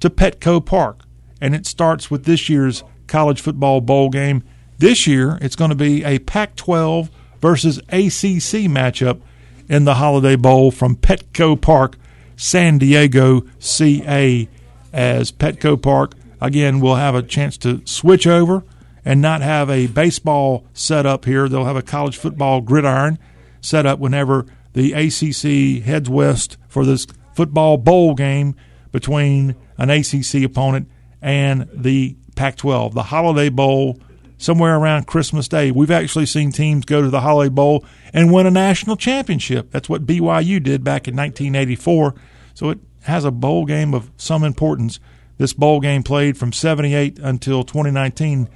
to 0.00 0.08
Petco 0.08 0.64
Park. 0.64 1.00
And 1.40 1.54
it 1.54 1.66
starts 1.66 2.10
with 2.10 2.24
this 2.24 2.48
year's 2.48 2.82
college 3.06 3.40
football 3.40 3.80
bowl 3.80 4.08
game. 4.08 4.42
This 4.78 5.06
year, 5.06 5.38
it's 5.42 5.56
going 5.56 5.70
to 5.70 5.76
be 5.76 6.04
a 6.04 6.18
Pac 6.20 6.56
12 6.56 7.10
versus 7.40 7.78
ACC 7.88 8.70
matchup 8.70 9.20
in 9.68 9.84
the 9.84 9.94
Holiday 9.94 10.36
Bowl 10.36 10.70
from 10.70 10.96
Petco 10.96 11.60
Park, 11.60 11.96
San 12.36 12.78
Diego, 12.78 13.42
CA, 13.58 14.48
as 14.92 15.32
Petco 15.32 15.80
Park 15.80 16.14
again, 16.42 16.80
we'll 16.80 16.96
have 16.96 17.14
a 17.14 17.22
chance 17.22 17.56
to 17.58 17.80
switch 17.86 18.26
over 18.26 18.64
and 19.04 19.22
not 19.22 19.40
have 19.40 19.70
a 19.70 19.86
baseball 19.86 20.66
set 20.74 21.06
up 21.06 21.24
here. 21.24 21.48
They'll 21.48 21.64
have 21.64 21.76
a 21.76 21.82
college 21.82 22.16
football 22.16 22.60
gridiron 22.60 23.18
set 23.60 23.86
up 23.86 23.98
whenever 23.98 24.44
the 24.72 24.92
ACC 24.92 25.84
heads 25.84 26.10
west 26.10 26.56
for 26.68 26.84
this 26.84 27.06
football 27.34 27.76
bowl 27.76 28.14
game 28.14 28.54
between 28.90 29.56
an 29.78 29.90
ACC 29.90 30.42
opponent 30.44 30.88
and 31.20 31.68
the 31.72 32.16
Pac 32.34 32.56
12. 32.56 32.94
The 32.94 33.04
Holiday 33.04 33.48
Bowl, 33.48 33.98
somewhere 34.38 34.76
around 34.76 35.06
Christmas 35.06 35.48
Day. 35.48 35.70
We've 35.70 35.90
actually 35.90 36.26
seen 36.26 36.52
teams 36.52 36.84
go 36.84 37.00
to 37.00 37.10
the 37.10 37.20
Holiday 37.20 37.50
Bowl 37.50 37.84
and 38.12 38.32
win 38.32 38.46
a 38.46 38.50
national 38.50 38.96
championship. 38.96 39.70
That's 39.70 39.88
what 39.88 40.06
BYU 40.06 40.62
did 40.62 40.84
back 40.84 41.08
in 41.08 41.16
1984. 41.16 42.14
So 42.54 42.70
it 42.70 42.78
has 43.02 43.24
a 43.24 43.30
bowl 43.30 43.64
game 43.64 43.94
of 43.94 44.10
some 44.16 44.44
importance. 44.44 45.00
This 45.38 45.52
bowl 45.52 45.80
game 45.80 46.02
played 46.02 46.36
from 46.36 46.52
78 46.52 47.18
until 47.18 47.64
2019 47.64 48.48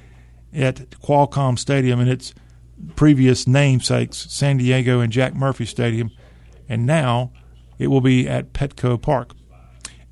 at 0.55 0.91
Qualcomm 0.91 1.59
Stadium 1.59 2.01
and 2.01 2.11
its 2.11 2.35
previous 2.95 3.47
namesakes, 3.47 4.27
San 4.31 4.59
Diego 4.59 5.01
and 5.01 5.13
Jack 5.13 5.35
Murphy 5.35 5.65
Stadium. 5.65 6.11
And 6.69 6.87
now 6.87 7.33
it 7.79 7.89
will 7.89 8.01
be 8.01 8.29
at 8.29 8.53
Petco 8.53 9.01
Park 9.01 9.33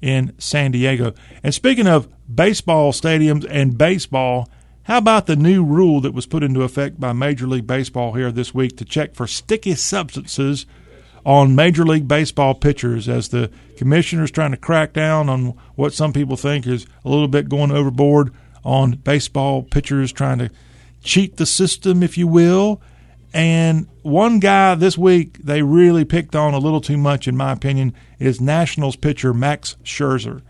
in 0.01 0.35
San 0.39 0.73
Diego. 0.73 1.15
And 1.43 1.55
speaking 1.55 1.86
of 1.86 2.09
baseball 2.32 2.93
stadiums 2.93 3.47
and 3.49 3.78
baseball, 3.78 4.49
how 4.85 4.99
about 4.99 5.27
the 5.27 5.36
new 5.36 5.65
rule 5.65 6.01
that 6.03 6.12
was 6.12 6.27
put 6.27 6.43
into 6.43 6.62
effect 6.62 7.01
by 7.01 7.12
Major 7.12 7.47
League 7.47 7.66
Baseball 7.66 8.12
here 8.12 8.31
this 8.31 8.53
week 8.53 8.77
to 8.77 8.85
check 8.85 9.15
for 9.15 9.27
sticky 9.27 9.74
substances 9.77 10.66
on 11.24 11.55
Major 11.55 11.85
League 11.85 12.07
Baseball 12.07 12.55
pitchers 12.55 13.09
as 13.09 13.28
the 13.28 13.51
commissioner's 13.78 14.31
trying 14.31 14.51
to 14.51 14.59
crack 14.59 14.93
down 14.93 15.31
on 15.31 15.55
what 15.74 15.95
some 15.95 16.12
people 16.12 16.36
think 16.36 16.66
is 16.66 16.86
a 17.05 17.09
little 17.09 17.28
bit 17.28 17.49
going 17.49 17.70
overboard 17.73 18.31
on 18.62 18.93
baseball 18.93 19.62
pitchers 19.62 20.12
trying 20.12 20.39
to 20.39 20.51
cheat 21.03 21.36
the 21.36 21.47
system, 21.47 22.03
if 22.03 22.19
you 22.19 22.27
will. 22.27 22.81
And 23.35 23.89
one 24.02 24.39
guy 24.39 24.77
this 24.77 24.97
week 24.97 25.39
they 25.39 25.61
really 25.62 26.05
picked 26.05 26.36
on 26.36 26.55
a 26.55 26.59
little 26.59 26.81
too 26.81 26.97
much, 26.97 27.27
in 27.27 27.36
my 27.36 27.51
opinion, 27.51 27.93
is 28.20 28.40
Nationals 28.40 28.94
pitcher 28.94 29.35
Max 29.35 29.77
Scherzer. 29.82 30.43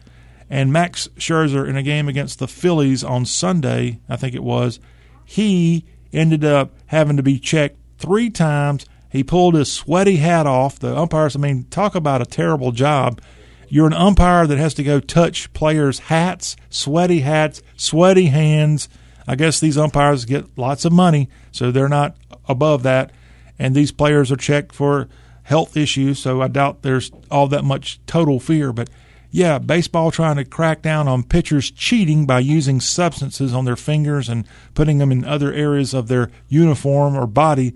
And 0.51 0.70
Max 0.70 1.09
Scherzer, 1.16 1.66
in 1.66 1.78
a 1.78 1.82
game 1.82 2.09
against 2.09 2.39
the 2.39 2.47
Phillies 2.47 3.02
on 3.02 3.24
Sunday, 3.24 4.01
I 4.06 4.16
think 4.16 4.35
it 4.35 4.43
was, 4.43 4.78
he 5.24 5.86
ended 6.12 6.44
up 6.44 6.73
having 6.86 7.16
to 7.16 7.23
be 7.23 7.39
checked 7.39 7.78
three 7.98 8.28
times. 8.28 8.85
He 9.11 9.24
pulled 9.24 9.55
his 9.55 9.73
sweaty 9.73 10.16
hat 10.16 10.47
off. 10.47 10.78
The 10.78 10.94
umpires, 10.94 11.35
I 11.35 11.39
mean, 11.39 11.65
talk 11.70 11.94
about 11.94 12.20
a 12.20 12.27
terrible 12.27 12.70
job. 12.70 13.23
You're 13.69 13.86
an 13.86 13.94
umpire 13.94 14.47
that 14.47 14.59
has 14.59 14.74
to 14.74 14.85
go 14.85 15.01
touch 15.01 15.51
players' 15.55 16.01
hats, 16.01 16.55
sweaty 16.69 17.20
hats, 17.20 17.62
sweaty 17.77 18.27
hands. 18.27 18.90
I 19.26 19.36
guess 19.36 19.60
these 19.60 19.78
umpires 19.78 20.24
get 20.24 20.56
lots 20.56 20.84
of 20.84 20.92
money, 20.92 21.28
so 21.52 21.70
they're 21.70 21.88
not 21.88 22.16
above 22.48 22.82
that. 22.82 23.10
And 23.59 23.74
these 23.74 23.92
players 23.92 24.30
are 24.32 24.36
checked 24.36 24.74
for 24.74 25.09
health 25.44 25.76
issues, 25.76 26.18
so 26.18 26.42
I 26.42 26.48
doubt 26.48 26.82
there's 26.82 27.10
all 27.30 27.46
that 27.48 27.64
much 27.64 28.01
total 28.06 28.40
fear. 28.40 28.72
But 28.72 28.90
yeah, 29.30 29.59
baseball 29.59 30.10
trying 30.10 30.36
to 30.36 30.44
crack 30.44 30.82
down 30.82 31.09
on 31.09 31.22
pitchers 31.22 31.70
cheating 31.70 32.26
by 32.26 32.40
using 32.40 32.80
substances 32.80 33.52
on 33.52 33.64
their 33.64 33.76
fingers 33.76 34.28
and 34.28 34.46
putting 34.74 34.98
them 34.98 35.10
in 35.10 35.24
other 35.24 35.52
areas 35.52 35.94
of 35.94 36.09
their 36.09 36.30
uniform 36.48 37.16
or 37.16 37.26
body 37.26 37.74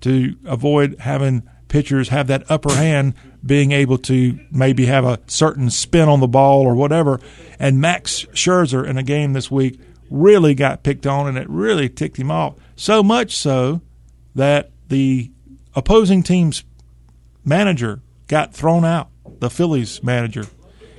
to 0.00 0.36
avoid 0.44 0.96
having 1.00 1.42
pitchers 1.68 2.08
have 2.08 2.26
that 2.26 2.50
upper 2.50 2.74
hand, 2.74 3.14
being 3.44 3.72
able 3.72 3.98
to 3.98 4.38
maybe 4.50 4.86
have 4.86 5.04
a 5.04 5.20
certain 5.26 5.70
spin 5.70 6.08
on 6.08 6.20
the 6.20 6.28
ball 6.28 6.62
or 6.62 6.74
whatever. 6.74 7.20
And 7.58 7.80
Max 7.80 8.24
Scherzer 8.32 8.86
in 8.86 8.98
a 8.98 9.02
game 9.02 9.32
this 9.32 9.50
week 9.50 9.80
really 10.10 10.54
got 10.54 10.82
picked 10.82 11.06
on 11.06 11.28
and 11.28 11.38
it 11.38 11.48
really 11.48 11.88
ticked 11.88 12.16
him 12.18 12.30
off. 12.30 12.54
So 12.76 13.02
much 13.02 13.36
so 13.36 13.80
that 14.34 14.70
the 14.88 15.30
opposing 15.74 16.22
team's 16.22 16.64
manager 17.44 18.02
got 18.26 18.52
thrown 18.52 18.84
out. 18.84 19.08
The 19.38 19.50
Phillies 19.50 20.02
manager 20.02 20.46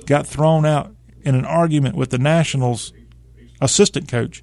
got 0.06 0.26
thrown 0.26 0.66
out 0.66 0.94
in 1.20 1.34
an 1.34 1.44
argument 1.44 1.94
with 1.94 2.10
the 2.10 2.18
Nationals 2.18 2.92
assistant 3.60 4.08
coach. 4.08 4.42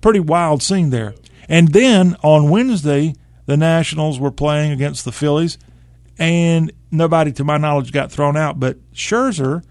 Pretty 0.00 0.20
wild 0.20 0.62
scene 0.62 0.90
there. 0.90 1.14
And 1.48 1.68
then 1.68 2.16
on 2.22 2.50
Wednesday, 2.50 3.14
the 3.46 3.56
Nationals 3.56 4.20
were 4.20 4.30
playing 4.30 4.70
against 4.70 5.04
the 5.04 5.12
Phillies, 5.12 5.58
and 6.18 6.72
nobody, 6.90 7.32
to 7.32 7.44
my 7.44 7.56
knowledge, 7.56 7.92
got 7.92 8.12
thrown 8.12 8.36
out. 8.36 8.60
But 8.60 8.78
Scherzer 8.92 9.64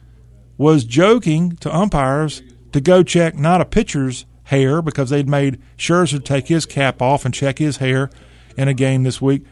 was 0.57 0.83
joking 0.83 1.55
to 1.57 1.73
umpires 1.73 2.41
to 2.73 2.81
go 2.81 3.03
check 3.03 3.35
not 3.35 3.61
a 3.61 3.65
pitcher's 3.65 4.25
hair 4.49 4.81
because 4.81 5.09
they'd 5.09 5.29
made 5.29 5.61
Scherzer 5.77 6.23
take 6.23 6.47
his 6.47 6.65
cap 6.65 7.01
off 7.01 7.23
and 7.23 7.33
check 7.33 7.59
his 7.59 7.77
hair 7.77 8.09
in 8.57 8.67
a 8.67 8.73
game 8.73 9.03
this 9.03 9.21
week. 9.21 9.45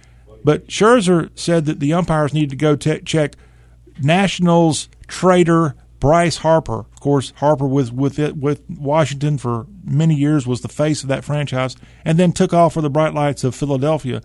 But 0.43 0.67
Scherzer 0.67 1.29
said 1.35 1.65
that 1.65 1.79
the 1.79 1.93
umpires 1.93 2.33
need 2.33 2.49
to 2.49 2.55
go 2.55 2.75
check 2.75 3.35
Nationals 4.01 4.89
trader 5.07 5.75
Bryce 5.99 6.37
Harper. 6.37 6.79
Of 6.79 6.99
course, 6.99 7.33
Harper 7.37 7.67
was 7.67 7.91
with 7.91 8.19
it 8.19 8.37
with 8.37 8.61
Washington 8.69 9.37
for 9.37 9.67
many 9.83 10.15
years, 10.15 10.45
was 10.45 10.61
the 10.61 10.67
face 10.67 11.03
of 11.03 11.09
that 11.09 11.23
franchise, 11.23 11.75
and 12.05 12.17
then 12.17 12.31
took 12.31 12.53
off 12.53 12.73
for 12.73 12.81
the 12.81 12.89
bright 12.89 13.13
lights 13.13 13.43
of 13.43 13.55
Philadelphia. 13.55 14.21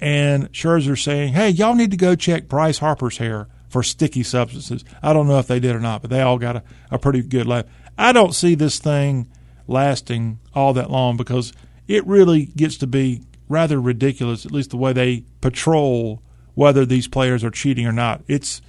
And 0.00 0.52
Scherzer 0.52 1.02
saying, 1.02 1.34
"Hey, 1.34 1.50
y'all 1.50 1.74
need 1.74 1.90
to 1.90 1.96
go 1.96 2.14
check 2.14 2.48
Bryce 2.48 2.78
Harper's 2.78 3.18
hair 3.18 3.48
for 3.68 3.82
sticky 3.82 4.22
substances." 4.22 4.84
I 5.02 5.12
don't 5.12 5.28
know 5.28 5.38
if 5.38 5.46
they 5.46 5.60
did 5.60 5.76
or 5.76 5.80
not, 5.80 6.02
but 6.02 6.10
they 6.10 6.20
all 6.20 6.38
got 6.38 6.56
a, 6.56 6.62
a 6.90 6.98
pretty 6.98 7.22
good 7.22 7.46
laugh. 7.46 7.66
I 7.96 8.12
don't 8.12 8.34
see 8.34 8.54
this 8.54 8.78
thing 8.78 9.28
lasting 9.66 10.38
all 10.54 10.72
that 10.74 10.90
long 10.90 11.16
because 11.16 11.52
it 11.88 12.06
really 12.06 12.46
gets 12.46 12.76
to 12.78 12.86
be 12.86 13.22
rather 13.48 13.80
ridiculous, 13.80 14.46
at 14.46 14.52
least 14.52 14.70
the 14.70 14.76
way 14.76 14.92
they 14.92 15.24
patrol 15.40 16.22
whether 16.54 16.86
these 16.86 17.08
players 17.08 17.42
are 17.44 17.50
cheating 17.50 17.86
or 17.86 17.92
not. 17.92 18.22
It's 18.28 18.62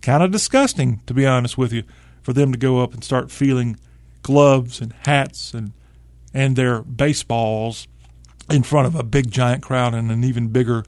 kind 0.00 0.22
of 0.22 0.30
disgusting, 0.30 1.00
to 1.06 1.14
be 1.14 1.26
honest 1.26 1.58
with 1.58 1.72
you, 1.72 1.84
for 2.22 2.32
them 2.32 2.52
to 2.52 2.58
go 2.58 2.82
up 2.82 2.94
and 2.94 3.02
start 3.02 3.30
feeling 3.30 3.78
gloves 4.22 4.80
and 4.80 4.92
hats 5.04 5.52
and 5.52 5.72
and 6.34 6.56
their 6.56 6.80
baseballs 6.80 7.86
in 8.50 8.62
front 8.62 8.86
of 8.86 8.94
a 8.94 9.02
big 9.02 9.30
giant 9.30 9.62
crowd 9.62 9.92
and 9.92 10.10
an 10.10 10.24
even 10.24 10.48
bigger 10.48 10.84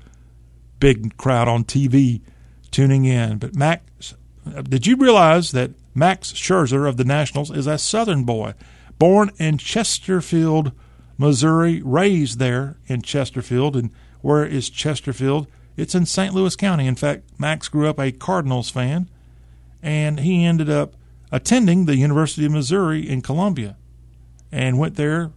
big 0.81 1.17
crowd 1.17 1.49
on 1.49 1.65
TV 1.65 2.23
tuning 2.71 3.05
in. 3.05 3.39
But 3.39 3.55
Max, 3.55 4.15
did 4.65 4.87
you 4.87 4.97
realize 4.97 5.53
that 5.53 5.73
Max 5.95 6.33
Scherzer 6.33 6.89
of 6.89 6.97
the 6.97 7.05
Nationals 7.05 7.51
is 7.51 7.67
a 7.67 7.79
Southern 7.79 8.25
boy, 8.25 8.55
born 9.05 9.31
in 9.37 9.59
Chesterfield, 9.59 10.73
Missouri, 11.19 11.83
raised 11.85 12.39
there 12.39 12.79
in 12.87 13.03
Chesterfield. 13.03 13.77
And 13.77 13.91
where 14.23 14.47
is 14.47 14.71
Chesterfield? 14.71 15.47
It's 15.77 15.95
in 15.95 16.07
St. 16.07 16.33
Louis 16.33 16.57
County. 16.57 16.87
In 16.87 16.95
fact, 16.95 17.25
Max 17.39 17.69
grew 17.69 17.87
up 17.87 18.01
a 18.01 18.13
Cardinals 18.13 18.71
fan, 18.71 19.11
and 19.83 20.21
he 20.21 20.47
ended 20.47 20.71
up 20.71 20.97
attending 21.31 21.85
the 21.85 21.99
University 21.99 22.47
of 22.47 22.53
Missouri 22.53 23.07
in 23.07 23.21
Columbia 23.21 23.77
and 24.51 24.79
went 24.79 24.95
there 24.95 25.33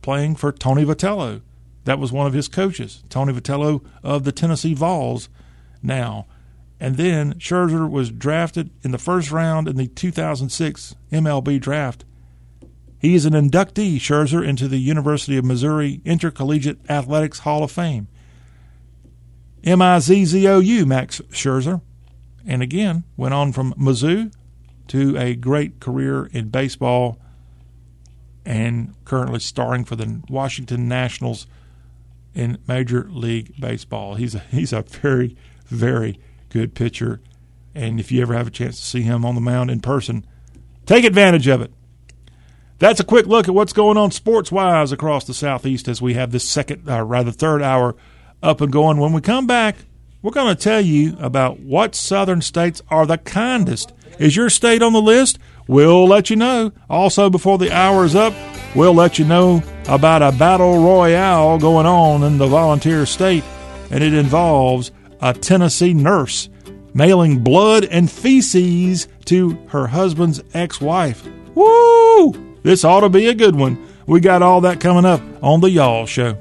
playing 0.00 0.34
for 0.34 0.50
Tony 0.50 0.84
Vitello. 0.84 1.42
That 1.84 2.00
was 2.00 2.10
one 2.10 2.26
of 2.26 2.32
his 2.32 2.48
coaches, 2.48 3.04
Tony 3.08 3.32
Vitello 3.32 3.84
of 4.02 4.24
the 4.24 4.32
Tennessee 4.32 4.74
Vols 4.74 5.28
now. 5.80 6.26
And 6.80 6.96
then 6.96 7.34
Scherzer 7.34 7.88
was 7.88 8.10
drafted 8.10 8.70
in 8.82 8.90
the 8.90 8.98
first 8.98 9.30
round 9.30 9.68
in 9.68 9.76
the 9.76 9.86
2006 9.86 10.96
MLB 11.12 11.60
draft. 11.60 12.04
He 13.02 13.16
is 13.16 13.26
an 13.26 13.32
inductee, 13.32 13.96
Scherzer, 13.96 14.46
into 14.46 14.68
the 14.68 14.78
University 14.78 15.36
of 15.36 15.44
Missouri 15.44 16.00
Intercollegiate 16.04 16.78
Athletics 16.88 17.40
Hall 17.40 17.64
of 17.64 17.72
Fame. 17.72 18.06
M 19.64 19.82
I 19.82 19.98
Z 19.98 20.24
Z 20.24 20.46
O 20.46 20.60
U, 20.60 20.86
Max 20.86 21.20
Scherzer. 21.32 21.80
And 22.46 22.62
again, 22.62 23.02
went 23.16 23.34
on 23.34 23.50
from 23.50 23.74
Mizzou 23.74 24.32
to 24.86 25.16
a 25.18 25.34
great 25.34 25.80
career 25.80 26.26
in 26.26 26.50
baseball 26.50 27.18
and 28.44 28.94
currently 29.04 29.40
starring 29.40 29.84
for 29.84 29.96
the 29.96 30.22
Washington 30.28 30.86
Nationals 30.86 31.48
in 32.36 32.58
Major 32.68 33.08
League 33.10 33.52
Baseball. 33.58 34.14
He's 34.14 34.36
a, 34.36 34.40
he's 34.50 34.72
a 34.72 34.82
very, 34.82 35.36
very 35.66 36.20
good 36.50 36.76
pitcher. 36.76 37.20
And 37.74 37.98
if 37.98 38.12
you 38.12 38.22
ever 38.22 38.34
have 38.34 38.46
a 38.46 38.50
chance 38.50 38.76
to 38.76 38.86
see 38.86 39.02
him 39.02 39.24
on 39.24 39.34
the 39.34 39.40
mound 39.40 39.72
in 39.72 39.80
person, 39.80 40.24
take 40.86 41.04
advantage 41.04 41.48
of 41.48 41.62
it. 41.62 41.72
That's 42.82 42.98
a 42.98 43.04
quick 43.04 43.28
look 43.28 43.46
at 43.46 43.54
what's 43.54 43.72
going 43.72 43.96
on 43.96 44.10
sports 44.10 44.50
wise 44.50 44.90
across 44.90 45.22
the 45.22 45.34
Southeast 45.34 45.86
as 45.86 46.02
we 46.02 46.14
have 46.14 46.32
this 46.32 46.42
second, 46.42 46.90
uh, 46.90 47.04
rather 47.04 47.30
third 47.30 47.62
hour 47.62 47.94
up 48.42 48.60
and 48.60 48.72
going. 48.72 48.96
When 48.96 49.12
we 49.12 49.20
come 49.20 49.46
back, 49.46 49.76
we're 50.20 50.32
going 50.32 50.52
to 50.52 50.60
tell 50.60 50.80
you 50.80 51.16
about 51.20 51.60
what 51.60 51.94
southern 51.94 52.42
states 52.42 52.82
are 52.88 53.06
the 53.06 53.18
kindest. 53.18 53.92
Is 54.18 54.34
your 54.34 54.50
state 54.50 54.82
on 54.82 54.94
the 54.94 55.00
list? 55.00 55.38
We'll 55.68 56.08
let 56.08 56.28
you 56.28 56.34
know. 56.34 56.72
Also, 56.90 57.30
before 57.30 57.56
the 57.56 57.70
hour 57.70 58.04
is 58.04 58.16
up, 58.16 58.34
we'll 58.74 58.94
let 58.94 59.16
you 59.16 59.26
know 59.26 59.62
about 59.86 60.22
a 60.22 60.36
battle 60.36 60.82
royale 60.82 61.60
going 61.60 61.86
on 61.86 62.24
in 62.24 62.36
the 62.36 62.48
volunteer 62.48 63.06
state, 63.06 63.44
and 63.92 64.02
it 64.02 64.12
involves 64.12 64.90
a 65.20 65.32
Tennessee 65.32 65.94
nurse 65.94 66.48
mailing 66.94 67.44
blood 67.44 67.84
and 67.84 68.10
feces 68.10 69.06
to 69.26 69.50
her 69.68 69.86
husband's 69.86 70.42
ex 70.52 70.80
wife. 70.80 71.24
Woo! 71.54 72.51
This 72.62 72.84
ought 72.84 73.00
to 73.00 73.08
be 73.08 73.26
a 73.26 73.34
good 73.34 73.56
one. 73.56 73.76
We 74.06 74.20
got 74.20 74.42
all 74.42 74.60
that 74.62 74.80
coming 74.80 75.04
up 75.04 75.20
on 75.42 75.60
The 75.60 75.70
Y'all 75.70 76.06
Show. 76.06 76.36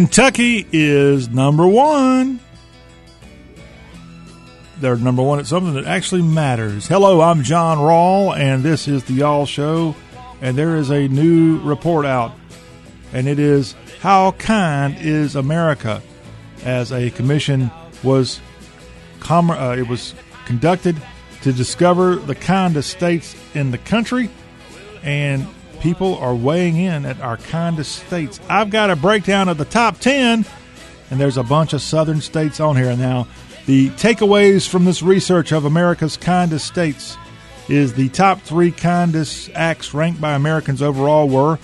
Kentucky 0.00 0.66
is 0.72 1.28
number 1.28 1.68
one. 1.68 2.40
They're 4.78 4.96
number 4.96 5.22
one 5.22 5.40
at 5.40 5.46
something 5.46 5.74
that 5.74 5.84
actually 5.84 6.22
matters. 6.22 6.86
Hello, 6.86 7.20
I'm 7.20 7.42
John 7.42 7.76
Rawl, 7.76 8.34
and 8.34 8.62
this 8.62 8.88
is 8.88 9.04
the 9.04 9.12
Y'all 9.12 9.44
Show. 9.44 9.94
And 10.40 10.56
there 10.56 10.76
is 10.76 10.88
a 10.88 11.06
new 11.08 11.60
report 11.60 12.06
out 12.06 12.32
and 13.12 13.28
it 13.28 13.38
is 13.38 13.74
How 14.00 14.30
Kind 14.32 14.96
is 15.00 15.36
America? 15.36 16.00
As 16.64 16.92
a 16.92 17.10
commission 17.10 17.70
was 18.02 18.40
com- 19.18 19.50
uh, 19.50 19.76
it 19.76 19.86
was 19.86 20.14
conducted 20.46 20.96
to 21.42 21.52
discover 21.52 22.16
the 22.16 22.34
kindest 22.34 22.88
states 22.88 23.36
in 23.52 23.70
the 23.70 23.76
country, 23.76 24.30
and 25.02 25.46
people 25.80 26.16
are 26.18 26.34
weighing 26.34 26.76
in 26.76 27.04
at 27.04 27.20
our 27.20 27.36
kindest 27.36 28.06
states. 28.06 28.40
I've 28.48 28.70
got 28.70 28.90
a 28.90 28.96
breakdown 28.96 29.48
of 29.48 29.58
the 29.58 29.64
top 29.64 29.98
10, 29.98 30.44
and 31.10 31.20
there's 31.20 31.36
a 31.36 31.42
bunch 31.42 31.72
of 31.72 31.82
southern 31.82 32.20
states 32.20 32.60
on 32.60 32.76
here. 32.76 32.96
Now, 32.96 33.26
the 33.66 33.90
takeaways 33.90 34.68
from 34.68 34.84
this 34.84 35.02
research 35.02 35.52
of 35.52 35.64
America's 35.64 36.16
kindest 36.16 36.66
states 36.66 37.16
is 37.68 37.94
the 37.94 38.08
top 38.10 38.40
three 38.40 38.70
kindest 38.70 39.50
acts 39.54 39.94
ranked 39.94 40.20
by 40.20 40.34
Americans 40.34 40.82
overall 40.82 41.28
were 41.28 41.58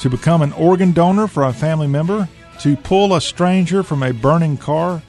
to 0.00 0.10
become 0.10 0.42
an 0.42 0.52
organ 0.52 0.92
donor 0.92 1.26
for 1.26 1.44
a 1.44 1.52
family 1.52 1.86
member, 1.86 2.28
to 2.60 2.76
pull 2.76 3.14
a 3.14 3.20
stranger 3.20 3.82
from 3.82 4.02
a 4.02 4.12
burning 4.12 4.56
car, 4.56 5.02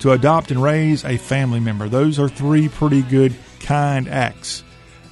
to 0.00 0.12
adopt 0.12 0.50
and 0.50 0.62
raise 0.62 1.04
a 1.04 1.16
family 1.16 1.60
member. 1.60 1.88
Those 1.88 2.18
are 2.18 2.28
three 2.28 2.68
pretty 2.68 3.02
good 3.02 3.34
kind 3.60 4.08
acts. 4.08 4.62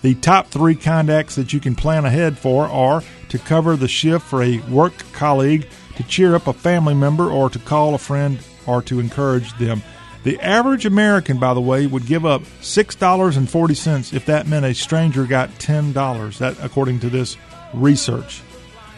The 0.04 0.14
top 0.16 0.48
three 0.48 0.74
kind 0.74 1.08
acts 1.08 1.36
that 1.36 1.54
you 1.54 1.60
can 1.60 1.74
plan 1.74 2.04
ahead 2.04 2.36
for 2.36 2.66
are 2.66 3.02
to 3.30 3.38
cover 3.38 3.74
the 3.74 3.88
shift 3.88 4.26
for 4.26 4.42
a 4.42 4.58
work 4.68 4.92
colleague, 5.14 5.66
to 5.96 6.02
cheer 6.02 6.34
up 6.34 6.46
a 6.46 6.52
family 6.52 6.92
member, 6.92 7.30
or 7.30 7.48
to 7.48 7.58
call 7.58 7.94
a 7.94 7.98
friend 7.98 8.38
or 8.66 8.82
to 8.82 9.00
encourage 9.00 9.56
them. 9.56 9.82
The 10.22 10.38
average 10.40 10.84
American, 10.84 11.38
by 11.38 11.54
the 11.54 11.62
way, 11.62 11.86
would 11.86 12.04
give 12.04 12.26
up 12.26 12.42
$6.40 12.60 14.12
if 14.12 14.26
that 14.26 14.46
meant 14.46 14.66
a 14.66 14.74
stranger 14.74 15.24
got 15.24 15.48
$10. 15.52 16.36
That 16.36 16.62
according 16.62 17.00
to 17.00 17.08
this 17.08 17.38
research. 17.72 18.42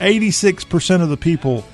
86% 0.01 1.03
of 1.03 1.09
the 1.09 1.17
people 1.17 1.65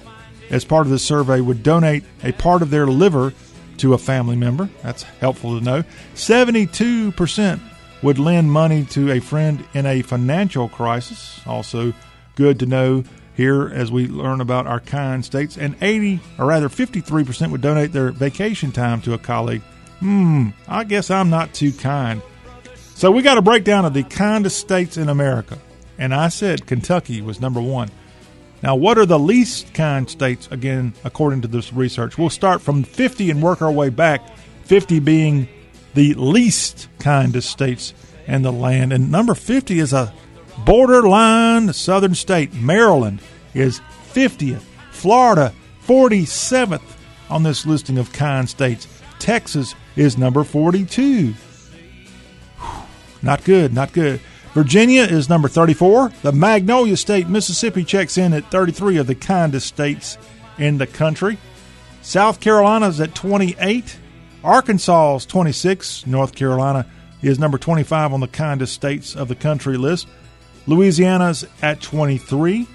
as 0.50 0.66
part 0.66 0.86
of 0.86 0.90
this 0.90 1.04
survey 1.04 1.40
would 1.40 1.62
donate 1.62 2.04
a 2.22 2.32
part 2.32 2.60
of 2.60 2.68
their 2.68 2.86
liver 2.86 3.32
to 3.78 3.94
a 3.94 3.98
family 3.98 4.36
member. 4.36 4.68
That's 4.82 5.04
helpful 5.04 5.58
to 5.58 5.64
know. 5.64 5.84
72% 6.16 7.71
would 8.02 8.18
lend 8.18 8.50
money 8.50 8.84
to 8.84 9.10
a 9.10 9.20
friend 9.20 9.64
in 9.74 9.86
a 9.86 10.02
financial 10.02 10.68
crisis. 10.68 11.40
Also 11.46 11.92
good 12.34 12.58
to 12.58 12.66
know 12.66 13.04
here 13.34 13.70
as 13.72 13.90
we 13.90 14.06
learn 14.08 14.40
about 14.40 14.66
our 14.66 14.80
kind 14.80 15.24
states. 15.24 15.56
And 15.56 15.76
80, 15.80 16.20
or 16.38 16.46
rather 16.46 16.68
53%, 16.68 17.50
would 17.50 17.60
donate 17.60 17.92
their 17.92 18.10
vacation 18.10 18.72
time 18.72 19.00
to 19.02 19.14
a 19.14 19.18
colleague. 19.18 19.62
Hmm, 20.00 20.48
I 20.68 20.84
guess 20.84 21.10
I'm 21.10 21.30
not 21.30 21.54
too 21.54 21.72
kind. 21.72 22.20
So 22.94 23.10
we 23.10 23.22
got 23.22 23.38
a 23.38 23.42
breakdown 23.42 23.84
of 23.84 23.94
the 23.94 24.02
kindest 24.02 24.58
states 24.58 24.96
in 24.96 25.08
America. 25.08 25.58
And 25.98 26.14
I 26.14 26.28
said 26.28 26.66
Kentucky 26.66 27.22
was 27.22 27.40
number 27.40 27.60
one. 27.60 27.90
Now, 28.62 28.76
what 28.76 28.96
are 28.96 29.06
the 29.06 29.18
least 29.18 29.74
kind 29.74 30.08
states, 30.08 30.46
again, 30.50 30.94
according 31.04 31.42
to 31.42 31.48
this 31.48 31.72
research? 31.72 32.16
We'll 32.16 32.30
start 32.30 32.62
from 32.62 32.84
50 32.84 33.30
and 33.30 33.42
work 33.42 33.60
our 33.60 33.72
way 33.72 33.88
back, 33.88 34.36
50 34.64 35.00
being 35.00 35.48
the 35.94 36.14
least 36.14 36.88
kindest 36.98 37.50
states 37.50 37.94
in 38.26 38.42
the 38.42 38.52
land. 38.52 38.92
And 38.92 39.10
number 39.10 39.34
50 39.34 39.78
is 39.78 39.92
a 39.92 40.12
borderline 40.64 41.72
southern 41.72 42.14
state. 42.14 42.54
Maryland 42.54 43.20
is 43.54 43.80
50th, 44.12 44.62
Florida 44.90 45.52
47th 45.86 46.82
on 47.28 47.42
this 47.42 47.66
listing 47.66 47.98
of 47.98 48.12
kind 48.12 48.48
states. 48.48 48.86
Texas 49.18 49.74
is 49.96 50.18
number 50.18 50.44
42. 50.44 51.34
Not 53.22 53.44
good, 53.44 53.72
not 53.72 53.92
good. 53.92 54.20
Virginia 54.52 55.02
is 55.02 55.28
number 55.28 55.48
34. 55.48 56.12
The 56.22 56.32
Magnolia 56.32 56.96
State, 56.96 57.28
Mississippi, 57.28 57.84
checks 57.84 58.18
in 58.18 58.34
at 58.34 58.50
33 58.50 58.98
of 58.98 59.06
the 59.06 59.14
kindest 59.14 59.66
states 59.66 60.18
in 60.58 60.78
the 60.78 60.86
country. 60.86 61.38
South 62.02 62.40
Carolina 62.40 62.88
is 62.88 63.00
at 63.00 63.14
28. 63.14 63.96
Arkansas 64.44 65.16
is 65.16 65.26
26. 65.26 66.06
North 66.06 66.34
Carolina 66.34 66.86
is 67.22 67.38
number 67.38 67.58
25 67.58 68.12
on 68.12 68.20
the 68.20 68.28
kindest 68.28 68.72
states 68.72 69.14
of 69.14 69.28
the 69.28 69.34
country 69.34 69.76
list. 69.76 70.08
Louisiana's 70.66 71.46
at 71.62 71.80
23. 71.80 72.66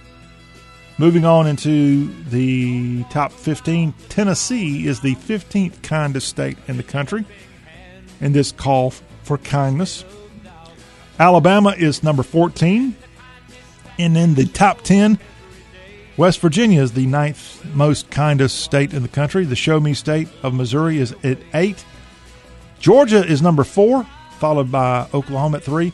Moving 0.98 1.26
on 1.26 1.46
into 1.46 2.12
the 2.26 3.04
top 3.06 3.32
15, 3.32 3.94
Tennessee 4.10 4.88
is 4.88 5.02
the 5.02 5.16
15th 5.16 5.84
kindest 5.84 6.28
state 6.28 6.58
in 6.68 6.78
the 6.78 6.84
country 6.84 7.26
in 8.20 8.32
this 8.32 8.52
call 8.52 8.92
for 9.24 9.38
kindness. 9.38 10.06
Alabama 11.20 11.76
is 11.78 12.02
number 12.02 12.24
14. 12.24 12.96
And 14.00 14.18
in 14.18 14.36
the 14.36 14.46
top 14.46 14.82
10, 14.82 15.20
West 16.18 16.40
Virginia 16.40 16.82
is 16.82 16.94
the 16.94 17.06
ninth 17.06 17.64
most 17.76 18.10
kindest 18.10 18.62
state 18.62 18.94
in 18.94 19.04
the 19.04 19.08
country. 19.08 19.46
The 19.46 19.56
show 19.56 19.80
me 19.80 19.94
state 19.94 20.28
of 20.44 20.54
Missouri 20.54 20.98
is 20.98 21.14
at 21.24 21.38
8. 21.54 21.86
Georgia 22.80 23.24
is 23.24 23.42
number 23.42 23.64
4, 23.64 24.06
followed 24.40 24.72
by 24.72 25.08
Oklahoma 25.14 25.58
at 25.58 25.64
3. 25.64 25.94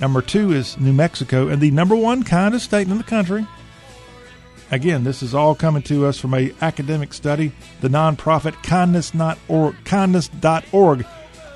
Number 0.00 0.20
2 0.20 0.52
is 0.52 0.78
New 0.78 0.92
Mexico. 0.92 1.48
And 1.48 1.62
the 1.62 1.70
number 1.70 1.96
one 1.96 2.22
kindest 2.22 2.66
state 2.66 2.88
in 2.88 2.98
the 2.98 3.04
country 3.04 3.46
Again, 4.70 5.04
this 5.04 5.22
is 5.22 5.34
all 5.34 5.54
coming 5.54 5.82
to 5.82 6.06
us 6.06 6.18
from 6.18 6.34
a 6.34 6.52
academic 6.60 7.12
study, 7.12 7.52
the 7.80 7.88
nonprofit 7.88 8.60
kindness 8.62 9.14
not 9.14 9.38
kindness.org, 9.46 9.84
kindness.org 9.84 11.06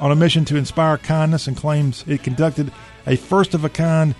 on 0.00 0.12
a 0.12 0.14
mission 0.14 0.44
to 0.44 0.56
inspire 0.56 0.98
kindness 0.98 1.48
and 1.48 1.56
claims 1.56 2.04
it 2.06 2.22
conducted 2.22 2.70
a 3.06 3.16
first 3.16 3.54
of 3.54 3.64
a 3.64 3.68
kind 3.68 4.14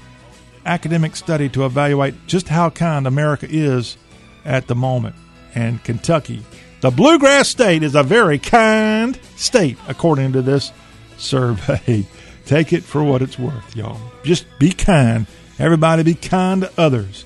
academic 0.68 1.16
study 1.16 1.48
to 1.50 1.64
evaluate 1.64 2.14
just 2.26 2.48
how 2.48 2.70
kind 2.70 3.06
America 3.06 3.46
is 3.48 3.96
at 4.44 4.66
the 4.66 4.74
moment. 4.74 5.16
And 5.54 5.82
Kentucky, 5.82 6.44
the 6.80 6.90
bluegrass 6.90 7.48
state, 7.48 7.82
is 7.82 7.94
a 7.94 8.02
very 8.02 8.38
kind 8.38 9.18
state, 9.36 9.78
according 9.88 10.32
to 10.32 10.42
this 10.42 10.72
survey. 11.16 12.06
Take 12.44 12.72
it 12.72 12.84
for 12.84 13.02
what 13.02 13.22
it's 13.22 13.38
worth, 13.38 13.74
y'all. 13.74 14.00
Just 14.22 14.46
be 14.58 14.70
kind. 14.70 15.26
Everybody 15.58 16.02
be 16.02 16.14
kind 16.14 16.62
to 16.62 16.72
others. 16.78 17.24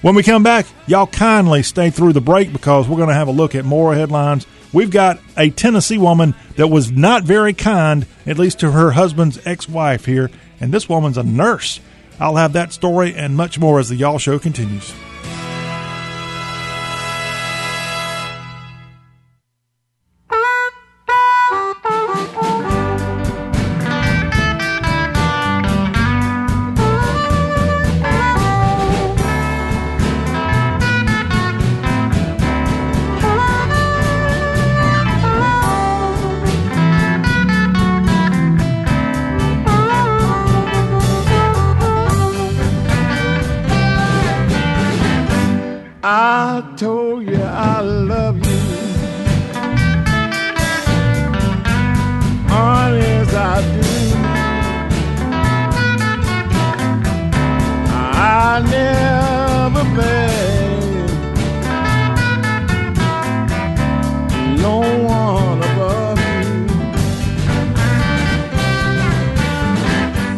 When 0.00 0.14
we 0.14 0.22
come 0.22 0.44
back, 0.44 0.66
y'all 0.86 1.08
kindly 1.08 1.64
stay 1.64 1.90
through 1.90 2.12
the 2.12 2.20
break 2.20 2.52
because 2.52 2.86
we're 2.86 2.98
going 2.98 3.08
to 3.08 3.14
have 3.14 3.26
a 3.26 3.32
look 3.32 3.56
at 3.56 3.64
more 3.64 3.94
headlines. 3.94 4.46
We've 4.72 4.90
got 4.90 5.18
a 5.36 5.50
Tennessee 5.50 5.98
woman 5.98 6.34
that 6.56 6.68
was 6.68 6.92
not 6.92 7.24
very 7.24 7.52
kind, 7.52 8.06
at 8.26 8.38
least 8.38 8.60
to 8.60 8.70
her 8.70 8.92
husband's 8.92 9.44
ex 9.44 9.68
wife 9.68 10.04
here, 10.04 10.30
and 10.60 10.72
this 10.72 10.88
woman's 10.88 11.18
a 11.18 11.22
nurse. 11.24 11.80
I'll 12.20 12.36
have 12.36 12.52
that 12.54 12.72
story 12.72 13.14
and 13.14 13.36
much 13.36 13.58
more 13.58 13.78
as 13.78 13.88
the 13.88 13.96
Y'all 13.96 14.18
Show 14.18 14.38
continues. 14.38 14.92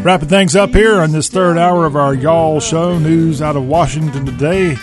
Wrapping 0.03 0.29
things 0.29 0.57
up 0.57 0.71
here 0.71 0.99
on 1.03 1.13
this 1.13 1.29
third 1.29 1.59
hour 1.59 1.85
of 1.85 1.95
our 1.95 2.15
Y'all 2.15 2.59
Show 2.59 2.99
news 2.99 3.43
out 3.43 3.55
of 3.55 3.67
Washington 3.67 4.25
today. 4.25 4.75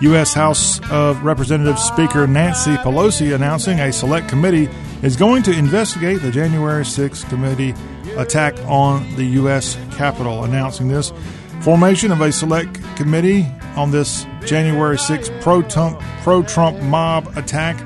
U.S. 0.00 0.34
House 0.34 0.80
of 0.90 1.22
Representatives 1.22 1.80
Speaker 1.80 2.26
Nancy 2.26 2.74
Pelosi 2.78 3.36
announcing 3.36 3.78
a 3.78 3.92
select 3.92 4.28
committee 4.28 4.68
is 5.04 5.14
going 5.14 5.44
to 5.44 5.56
investigate 5.56 6.22
the 6.22 6.32
January 6.32 6.82
6th 6.82 7.28
committee 7.28 7.72
attack 8.16 8.58
on 8.66 9.14
the 9.14 9.24
U.S. 9.24 9.78
Capitol. 9.92 10.42
Announcing 10.42 10.88
this 10.88 11.12
formation 11.60 12.10
of 12.10 12.20
a 12.20 12.32
select 12.32 12.82
committee 12.96 13.46
on 13.76 13.92
this 13.92 14.26
January 14.44 14.96
6th 14.96 15.40
pro-Trump, 15.40 16.00
pro-Trump 16.24 16.82
mob 16.82 17.32
attack. 17.36 17.78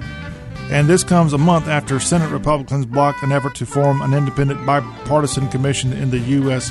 And 0.71 0.87
this 0.87 1.03
comes 1.03 1.33
a 1.33 1.39
month 1.39 1.67
after 1.67 1.99
Senate 1.99 2.31
Republicans 2.31 2.85
blocked 2.85 3.23
an 3.23 3.33
effort 3.33 3.55
to 3.57 3.67
form 3.67 4.03
an 4.03 4.13
independent 4.13 4.65
bipartisan 4.67 5.49
commission 5.49 5.93
in 5.95 6.11
the 6.11 6.19
U.S. 6.19 6.71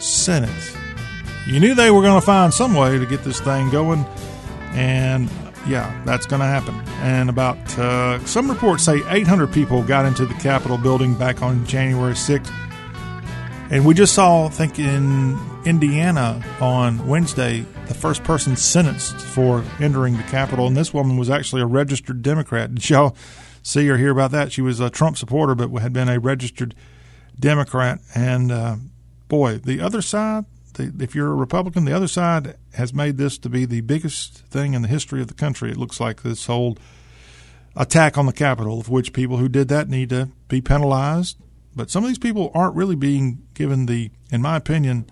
Senate. 0.00 0.50
You 1.46 1.60
knew 1.60 1.74
they 1.74 1.90
were 1.90 2.02
going 2.02 2.20
to 2.20 2.26
find 2.26 2.52
some 2.52 2.74
way 2.74 2.98
to 2.98 3.06
get 3.06 3.24
this 3.24 3.40
thing 3.40 3.70
going 3.70 4.04
And 4.72 5.30
yeah, 5.66 6.02
that's 6.04 6.26
going 6.26 6.40
to 6.40 6.46
happen. 6.46 6.74
And 7.02 7.30
about 7.30 7.56
uh, 7.78 8.18
some 8.26 8.50
reports 8.50 8.84
say 8.84 9.02
800 9.08 9.52
people 9.52 9.82
got 9.82 10.04
into 10.04 10.26
the 10.26 10.34
Capitol 10.34 10.78
building 10.78 11.14
back 11.14 11.42
on 11.42 11.64
January 11.66 12.14
6th. 12.14 12.52
And 13.70 13.86
we 13.86 13.94
just 13.94 14.14
saw, 14.14 14.46
I 14.46 14.48
think, 14.48 14.78
in 14.78 15.38
Indiana 15.64 16.42
on 16.60 17.06
Wednesday, 17.06 17.66
the 17.88 17.94
first 17.94 18.22
person 18.22 18.54
sentenced 18.54 19.16
for 19.16 19.64
entering 19.80 20.16
the 20.16 20.22
Capitol. 20.24 20.66
And 20.66 20.76
this 20.76 20.92
woman 20.92 21.16
was 21.16 21.30
actually 21.30 21.62
a 21.62 21.66
registered 21.66 22.22
Democrat. 22.22 22.74
Did 22.74 22.88
y'all 22.88 23.16
see 23.62 23.88
or 23.88 23.96
hear 23.96 24.10
about 24.10 24.30
that? 24.32 24.52
She 24.52 24.60
was 24.60 24.78
a 24.78 24.90
Trump 24.90 25.16
supporter, 25.16 25.54
but 25.54 25.70
had 25.80 25.92
been 25.92 26.08
a 26.08 26.20
registered 26.20 26.74
Democrat. 27.40 28.00
And 28.14 28.52
uh, 28.52 28.76
boy, 29.28 29.56
the 29.56 29.80
other 29.80 30.02
side, 30.02 30.44
the, 30.74 30.92
if 31.00 31.14
you're 31.14 31.32
a 31.32 31.34
Republican, 31.34 31.86
the 31.86 31.96
other 31.96 32.08
side 32.08 32.56
has 32.74 32.92
made 32.92 33.16
this 33.16 33.38
to 33.38 33.48
be 33.48 33.64
the 33.64 33.80
biggest 33.80 34.38
thing 34.46 34.74
in 34.74 34.82
the 34.82 34.88
history 34.88 35.22
of 35.22 35.28
the 35.28 35.34
country. 35.34 35.70
It 35.70 35.78
looks 35.78 35.98
like 35.98 36.22
this 36.22 36.46
whole 36.46 36.76
attack 37.74 38.18
on 38.18 38.26
the 38.26 38.32
Capitol, 38.32 38.80
of 38.80 38.90
which 38.90 39.14
people 39.14 39.38
who 39.38 39.48
did 39.48 39.68
that 39.68 39.88
need 39.88 40.10
to 40.10 40.28
be 40.48 40.60
penalized. 40.60 41.38
But 41.74 41.90
some 41.90 42.04
of 42.04 42.08
these 42.08 42.18
people 42.18 42.50
aren't 42.54 42.76
really 42.76 42.96
being 42.96 43.46
given 43.54 43.86
the, 43.86 44.10
in 44.30 44.42
my 44.42 44.56
opinion, 44.56 45.08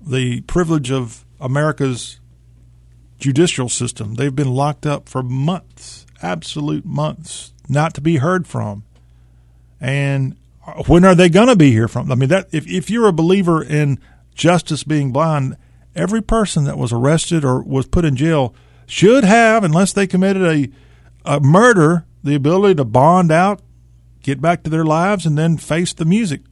the 0.00 0.40
privilege 0.42 0.90
of 0.90 1.26
America's 1.40 2.20
judicial 3.18 3.68
system. 3.68 4.14
They've 4.14 4.34
been 4.34 4.54
locked 4.54 4.86
up 4.86 5.08
for 5.08 5.22
months, 5.22 6.06
absolute 6.22 6.84
months, 6.84 7.52
not 7.68 7.94
to 7.94 8.00
be 8.00 8.16
heard 8.16 8.46
from. 8.46 8.84
And 9.80 10.36
when 10.86 11.04
are 11.04 11.14
they 11.14 11.28
going 11.28 11.48
to 11.48 11.56
be 11.56 11.70
here 11.70 11.88
from? 11.88 12.10
I 12.10 12.14
mean, 12.14 12.28
that 12.28 12.48
if 12.52 12.66
if 12.66 12.90
you're 12.90 13.08
a 13.08 13.12
believer 13.12 13.62
in 13.62 13.98
justice 14.34 14.84
being 14.84 15.12
blind, 15.12 15.56
every 15.94 16.22
person 16.22 16.64
that 16.64 16.78
was 16.78 16.92
arrested 16.92 17.44
or 17.44 17.62
was 17.62 17.86
put 17.86 18.04
in 18.04 18.16
jail 18.16 18.54
should 18.86 19.24
have, 19.24 19.64
unless 19.64 19.92
they 19.92 20.06
committed 20.06 20.42
a 20.42 20.68
a 21.24 21.40
murder, 21.40 22.06
the 22.22 22.34
ability 22.34 22.74
to 22.76 22.84
bond 22.84 23.30
out, 23.30 23.60
get 24.22 24.40
back 24.40 24.62
to 24.62 24.70
their 24.70 24.84
lives, 24.84 25.26
and 25.26 25.36
then 25.36 25.56
face 25.56 25.92
the 25.92 26.04
music. 26.04 26.42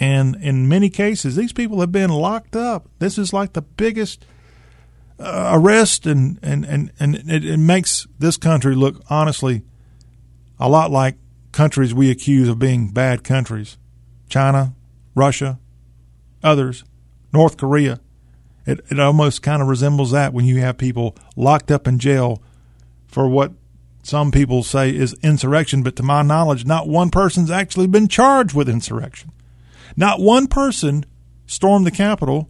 And 0.00 0.36
in 0.36 0.68
many 0.68 0.90
cases, 0.90 1.36
these 1.36 1.52
people 1.52 1.80
have 1.80 1.92
been 1.92 2.10
locked 2.10 2.56
up. 2.56 2.88
This 2.98 3.18
is 3.18 3.32
like 3.32 3.52
the 3.52 3.62
biggest 3.62 4.24
uh, 5.18 5.50
arrest, 5.52 6.06
and 6.06 6.38
and 6.42 6.64
and 6.64 6.92
and 6.98 7.14
it, 7.30 7.44
it 7.44 7.58
makes 7.58 8.06
this 8.18 8.36
country 8.36 8.74
look 8.74 9.02
honestly 9.08 9.62
a 10.58 10.68
lot 10.68 10.90
like 10.90 11.16
countries 11.52 11.94
we 11.94 12.10
accuse 12.10 12.48
of 12.48 12.58
being 12.58 12.88
bad 12.88 13.22
countries 13.22 13.76
China, 14.28 14.74
Russia, 15.14 15.58
others, 16.42 16.84
North 17.32 17.56
Korea. 17.56 18.00
It, 18.64 18.80
it 18.90 18.98
almost 18.98 19.42
kind 19.42 19.60
of 19.60 19.68
resembles 19.68 20.12
that 20.12 20.32
when 20.32 20.44
you 20.44 20.58
have 20.60 20.78
people 20.78 21.16
locked 21.36 21.70
up 21.70 21.86
in 21.88 21.98
jail 21.98 22.40
for 23.08 23.28
what 23.28 23.52
some 24.02 24.30
people 24.32 24.62
say 24.62 24.94
is 24.94 25.14
insurrection, 25.22 25.82
but 25.82 25.96
to 25.96 26.02
my 26.02 26.22
knowledge, 26.22 26.64
not 26.64 26.88
one 26.88 27.10
person's 27.10 27.50
actually 27.50 27.86
been 27.86 28.08
charged 28.08 28.54
with 28.54 28.68
insurrection. 28.68 29.32
Not 29.96 30.20
one 30.20 30.46
person 30.46 31.04
stormed 31.46 31.86
the 31.86 31.90
Capitol 31.90 32.48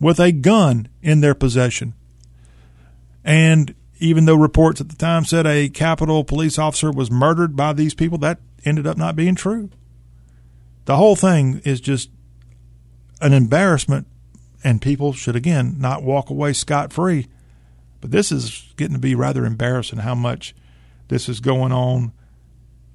with 0.00 0.20
a 0.20 0.32
gun 0.32 0.88
in 1.02 1.20
their 1.20 1.34
possession. 1.34 1.94
And 3.24 3.74
even 3.98 4.26
though 4.26 4.36
reports 4.36 4.80
at 4.80 4.88
the 4.88 4.96
time 4.96 5.24
said 5.24 5.46
a 5.46 5.68
Capitol 5.68 6.22
police 6.22 6.58
officer 6.58 6.90
was 6.90 7.10
murdered 7.10 7.56
by 7.56 7.72
these 7.72 7.94
people, 7.94 8.18
that 8.18 8.38
ended 8.64 8.86
up 8.86 8.96
not 8.96 9.16
being 9.16 9.34
true. 9.34 9.70
The 10.84 10.96
whole 10.96 11.16
thing 11.16 11.60
is 11.64 11.80
just 11.80 12.10
an 13.20 13.32
embarrassment, 13.32 14.06
and 14.62 14.82
people 14.82 15.12
should, 15.12 15.36
again, 15.36 15.76
not 15.78 16.02
walk 16.02 16.30
away 16.30 16.52
scot 16.52 16.92
free. 16.92 17.26
But 18.00 18.10
this 18.10 18.30
is 18.30 18.72
getting 18.76 18.94
to 18.94 19.00
be 19.00 19.14
rather 19.14 19.44
embarrassing 19.44 20.00
how 20.00 20.14
much 20.14 20.54
this 21.08 21.28
is 21.28 21.40
going 21.40 21.72
on. 21.72 22.12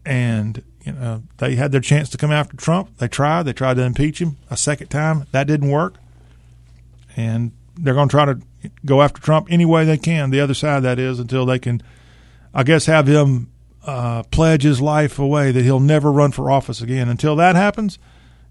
And, 0.06 0.64
you 0.84 0.94
know, 0.94 1.24
they 1.38 1.56
had 1.56 1.72
their 1.72 1.82
chance 1.82 2.10
to 2.10 2.18
come 2.18 2.32
after 2.32 2.58
Trump. 2.58 2.98
They 2.98 3.08
tried. 3.08 3.44
They 3.44 3.54
tried 3.54 3.76
to 3.76 3.84
impeach 3.84 4.20
him 4.20 4.38
a 4.50 4.58
second 4.58 4.88
time. 4.88 5.26
That 5.32 5.48
didn't 5.48 5.70
work. 5.70 5.96
And 7.16 7.52
they're 7.78 7.94
going 7.94 8.10
to 8.10 8.12
try 8.12 8.26
to 8.26 8.40
go 8.86 9.02
after 9.02 9.22
Trump 9.22 9.48
any 9.50 9.66
way 9.66 9.86
they 9.86 9.98
can, 9.98 10.30
the 10.30 10.40
other 10.40 10.54
side, 10.54 10.84
that 10.84 11.00
is, 11.00 11.20
until 11.20 11.46
they 11.46 11.60
can, 11.60 11.82
I 12.54 12.64
guess, 12.64 12.86
have 12.86 13.08
him 13.08 13.52
uh, 13.86 14.24
pledge 14.24 14.64
his 14.64 14.82
life 14.82 15.20
away 15.20 15.52
that 15.52 15.64
he'll 15.64 15.80
never 15.80 16.12
run 16.12 16.32
for 16.32 16.52
office 16.52 16.82
again. 16.82 17.10
Until 17.10 17.36
that 17.38 17.56
happens, 17.56 17.98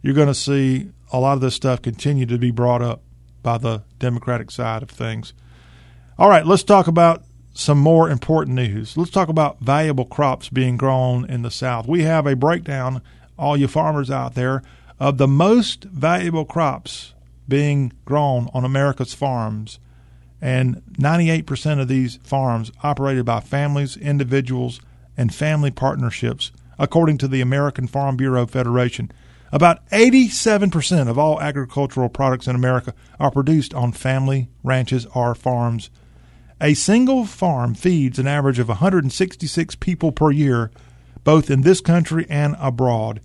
you're 0.03 0.15
going 0.15 0.29
to 0.29 0.35
see 0.35 0.91
a 1.13 1.19
lot 1.19 1.35
of 1.35 1.41
this 1.41 1.55
stuff 1.55 1.83
continue 1.83 2.27
to 2.27 2.39
be 2.39 2.51
brought 2.51 2.83
up 2.83 3.03
by 3.43 3.59
the 3.59 3.83
Democratic 3.99 4.51
side 4.51 4.83
of 4.83 4.91
things. 4.91 5.33
All 6.19 6.29
right, 6.29 6.47
let's 6.47 6.63
talk 6.63 6.87
about 6.87 7.23
some 7.61 7.79
more 7.79 8.09
important 8.09 8.57
news. 8.57 8.97
Let's 8.97 9.11
talk 9.11 9.29
about 9.29 9.61
valuable 9.61 10.07
crops 10.07 10.49
being 10.49 10.77
grown 10.77 11.29
in 11.29 11.43
the 11.43 11.51
South. 11.51 11.87
We 11.87 12.05
have 12.05 12.27
a 12.27 12.35
breakdown, 12.35 13.03
all 13.39 13.57
you 13.57 13.69
farmers 13.69 14.11
out 14.11 14.35
there, 14.35 14.63
of 14.99 15.19
the 15.19 15.29
most 15.29 15.85
valuable 15.85 16.45
crops 16.45 17.15
being 17.49 17.93
grown 18.07 18.49
on 18.55 18.65
America's 18.65 19.13
farms. 19.13 19.79
And 20.41 20.83
98% 20.93 21.81
of 21.81 21.89
these 21.89 22.17
farms 22.23 22.73
operated 22.83 23.27
by 23.27 23.41
families, 23.41 23.97
individuals, 23.97 24.81
and 25.17 25.35
family 25.35 25.71
partnerships, 25.71 26.53
according 26.79 27.19
to 27.19 27.29
the 27.29 27.43
American 27.43 27.87
Farm 27.87 28.17
Bureau 28.17 28.47
Federation. 28.47 29.13
About 29.53 29.87
87% 29.91 31.09
of 31.09 31.19
all 31.19 31.41
agricultural 31.41 32.09
products 32.09 32.47
in 32.47 32.57
America 32.57 32.95
are 33.19 33.31
produced 33.31 33.75
on 33.75 33.93
family 33.93 34.49
ranches 34.63 35.07
or 35.15 35.35
farms. 35.35 35.91
A 36.63 36.75
single 36.75 37.25
farm 37.25 37.75
feeds 37.75 38.19
an 38.19 38.27
average 38.27 38.59
of 38.59 38.69
166 38.69 39.77
people 39.77 40.13
per 40.13 40.31
year, 40.31 40.71
both 41.25 41.51
in 41.51 41.63
this 41.63 41.81
country 41.81 42.27
and 42.29 42.55
abroad. 42.59 43.21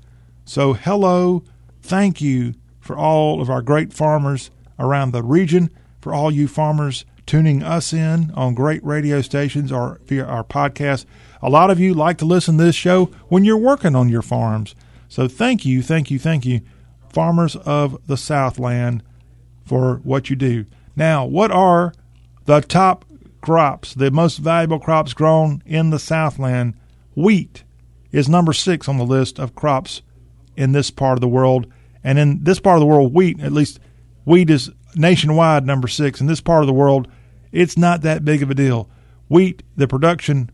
So, 0.45 0.73
hello, 0.73 1.43
thank 1.81 2.21
you 2.21 2.53
for 2.79 2.95
all 2.97 3.41
of 3.41 3.49
our 3.49 3.61
great 3.61 3.91
farmers 3.91 4.51
around 4.79 5.11
the 5.11 5.23
region, 5.23 5.69
for 5.99 6.13
all 6.13 6.31
you 6.31 6.47
farmers 6.47 7.03
tuning 7.25 7.63
us 7.63 7.91
in 7.91 8.31
on 8.35 8.53
great 8.53 8.83
radio 8.85 9.21
stations 9.21 9.71
or 9.71 9.99
via 10.05 10.23
our 10.23 10.43
podcast. 10.43 11.05
A 11.41 11.49
lot 11.49 11.69
of 11.69 11.79
you 11.79 11.93
like 11.93 12.17
to 12.19 12.25
listen 12.25 12.57
to 12.57 12.63
this 12.63 12.75
show 12.75 13.05
when 13.27 13.43
you're 13.43 13.57
working 13.57 13.95
on 13.95 14.09
your 14.09 14.21
farms. 14.21 14.75
So 15.09 15.27
thank 15.27 15.65
you, 15.65 15.81
thank 15.81 16.09
you, 16.09 16.19
thank 16.19 16.45
you, 16.45 16.61
farmers 17.11 17.55
of 17.57 17.99
the 18.07 18.17
Southland, 18.17 19.03
for 19.65 19.95
what 20.03 20.29
you 20.29 20.35
do. 20.35 20.65
Now, 20.95 21.25
what 21.25 21.51
are 21.51 21.93
the 22.45 22.61
top 22.61 23.04
crops, 23.45 23.93
the 23.93 24.09
most 24.09 24.39
valuable 24.39 24.79
crops 24.79 25.13
grown 25.13 25.61
in 25.67 25.91
the 25.91 25.99
Southland? 25.99 26.73
Wheat 27.15 27.63
is 28.11 28.27
number 28.27 28.53
six 28.53 28.89
on 28.89 28.97
the 28.97 29.05
list 29.05 29.39
of 29.39 29.53
crops 29.53 30.01
in 30.57 30.71
this 30.71 30.89
part 30.89 31.15
of 31.15 31.21
the 31.21 31.27
world. 31.27 31.67
And 32.03 32.17
in 32.17 32.43
this 32.43 32.59
part 32.59 32.77
of 32.77 32.79
the 32.79 32.87
world, 32.87 33.13
wheat, 33.13 33.39
at 33.39 33.51
least 33.51 33.79
wheat 34.25 34.49
is 34.49 34.71
nationwide 34.95 35.63
number 35.63 35.87
six. 35.87 36.19
In 36.19 36.25
this 36.25 36.41
part 36.41 36.63
of 36.63 36.67
the 36.67 36.73
world, 36.73 37.07
it's 37.51 37.77
not 37.77 38.01
that 38.01 38.25
big 38.25 38.41
of 38.41 38.49
a 38.49 38.55
deal. 38.55 38.89
Wheat, 39.27 39.61
the 39.77 39.87
production, 39.87 40.49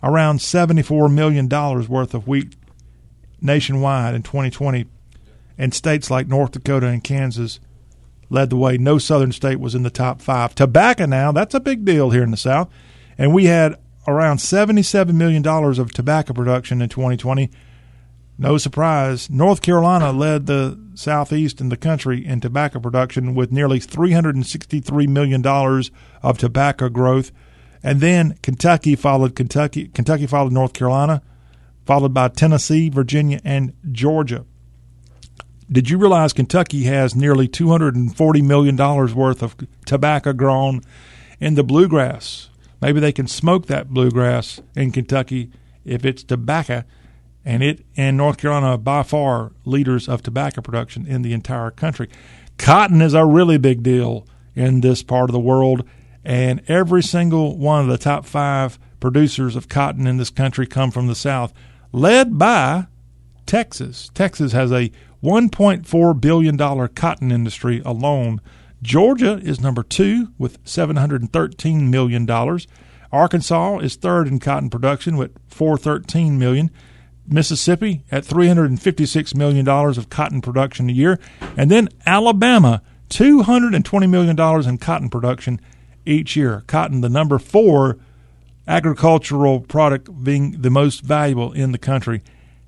around 0.00 0.38
$74 0.38 1.12
million 1.12 1.48
worth 1.48 2.14
of 2.14 2.28
wheat 2.28 2.54
nationwide 3.40 4.14
in 4.14 4.22
2020. 4.22 4.86
And 5.58 5.74
states 5.74 6.08
like 6.08 6.28
North 6.28 6.52
Dakota 6.52 6.86
and 6.86 7.02
Kansas 7.02 7.58
led 8.30 8.50
the 8.50 8.56
way. 8.56 8.78
No 8.78 8.98
southern 8.98 9.32
state 9.32 9.60
was 9.60 9.74
in 9.74 9.82
the 9.82 9.90
top 9.90 10.20
five. 10.20 10.54
Tobacco 10.54 11.06
now, 11.06 11.32
that's 11.32 11.54
a 11.54 11.60
big 11.60 11.84
deal 11.84 12.10
here 12.10 12.22
in 12.22 12.30
the 12.30 12.36
South. 12.36 12.70
And 13.16 13.34
we 13.34 13.46
had 13.46 13.76
around 14.06 14.38
$77 14.38 15.14
million 15.14 15.46
of 15.46 15.92
tobacco 15.92 16.32
production 16.32 16.80
in 16.80 16.88
2020 16.88 17.50
no 18.40 18.56
surprise, 18.56 19.28
North 19.28 19.62
Carolina 19.62 20.12
led 20.12 20.46
the 20.46 20.78
Southeast 20.94 21.60
in 21.60 21.70
the 21.70 21.76
country 21.76 22.24
in 22.24 22.40
tobacco 22.40 22.78
production 22.78 23.34
with 23.34 23.50
nearly 23.50 23.80
$363 23.80 25.08
million 25.08 25.44
of 26.22 26.38
tobacco 26.38 26.88
growth. 26.88 27.32
And 27.82 28.00
then 28.00 28.38
Kentucky 28.42 28.94
followed 28.94 29.34
Kentucky, 29.34 29.88
Kentucky 29.88 30.28
followed 30.28 30.52
North 30.52 30.72
Carolina, 30.72 31.20
followed 31.84 32.14
by 32.14 32.28
Tennessee, 32.28 32.88
Virginia, 32.88 33.40
and 33.44 33.72
Georgia. 33.90 34.44
Did 35.70 35.90
you 35.90 35.98
realize 35.98 36.32
Kentucky 36.32 36.84
has 36.84 37.14
nearly 37.14 37.46
$240 37.46 38.42
million 38.42 38.76
worth 38.76 39.42
of 39.42 39.56
tobacco 39.84 40.32
grown 40.32 40.80
in 41.40 41.54
the 41.54 41.64
bluegrass? 41.64 42.48
Maybe 42.80 43.00
they 43.00 43.12
can 43.12 43.26
smoke 43.26 43.66
that 43.66 43.90
bluegrass 43.90 44.60
in 44.74 44.92
Kentucky 44.92 45.50
if 45.84 46.04
it's 46.04 46.22
tobacco 46.22 46.84
and 47.48 47.62
it 47.62 47.84
and 47.96 48.16
North 48.16 48.36
Carolina 48.36 48.74
are 48.74 48.78
by 48.78 49.02
far 49.02 49.52
leaders 49.64 50.06
of 50.06 50.22
tobacco 50.22 50.60
production 50.60 51.06
in 51.06 51.22
the 51.22 51.32
entire 51.32 51.70
country. 51.70 52.10
Cotton 52.58 53.00
is 53.00 53.14
a 53.14 53.24
really 53.24 53.56
big 53.56 53.82
deal 53.82 54.26
in 54.54 54.82
this 54.82 55.02
part 55.02 55.30
of 55.30 55.32
the 55.32 55.40
world, 55.40 55.82
and 56.24 56.60
every 56.68 57.02
single 57.02 57.56
one 57.56 57.80
of 57.80 57.86
the 57.86 57.96
top 57.96 58.26
five 58.26 58.78
producers 59.00 59.56
of 59.56 59.68
cotton 59.68 60.06
in 60.06 60.18
this 60.18 60.28
country 60.28 60.66
come 60.66 60.90
from 60.90 61.06
the 61.06 61.14
South, 61.14 61.54
led 61.90 62.36
by 62.36 62.86
Texas. 63.46 64.10
Texas 64.12 64.52
has 64.52 64.70
a 64.70 64.92
$1.4 65.22 66.20
billion 66.20 66.88
cotton 66.88 67.32
industry 67.32 67.82
alone 67.84 68.40
Georgia 68.80 69.40
is 69.42 69.60
number 69.60 69.82
two 69.82 70.32
with 70.38 70.62
$713 70.64 71.88
million. 71.88 72.28
Arkansas 73.10 73.78
is 73.78 73.96
third 73.96 74.28
in 74.28 74.38
cotton 74.38 74.70
production 74.70 75.16
with 75.16 75.36
413 75.48 76.38
million. 76.38 76.70
Mississippi 77.26 78.04
at 78.10 78.24
$356 78.24 79.34
million 79.34 79.68
of 79.68 80.08
cotton 80.08 80.40
production 80.40 80.88
a 80.88 80.92
year. 80.92 81.18
And 81.56 81.70
then 81.70 81.88
Alabama, 82.06 82.82
$220 83.10 84.08
million 84.08 84.68
in 84.68 84.78
cotton 84.78 85.10
production 85.10 85.60
each 86.06 86.36
year. 86.36 86.62
Cotton, 86.66 87.00
the 87.00 87.08
number 87.08 87.38
four 87.38 87.98
agricultural 88.66 89.60
product 89.60 90.22
being 90.22 90.62
the 90.62 90.70
most 90.70 91.02
valuable 91.02 91.52
in 91.52 91.72
the 91.72 91.78
country. 91.78 92.22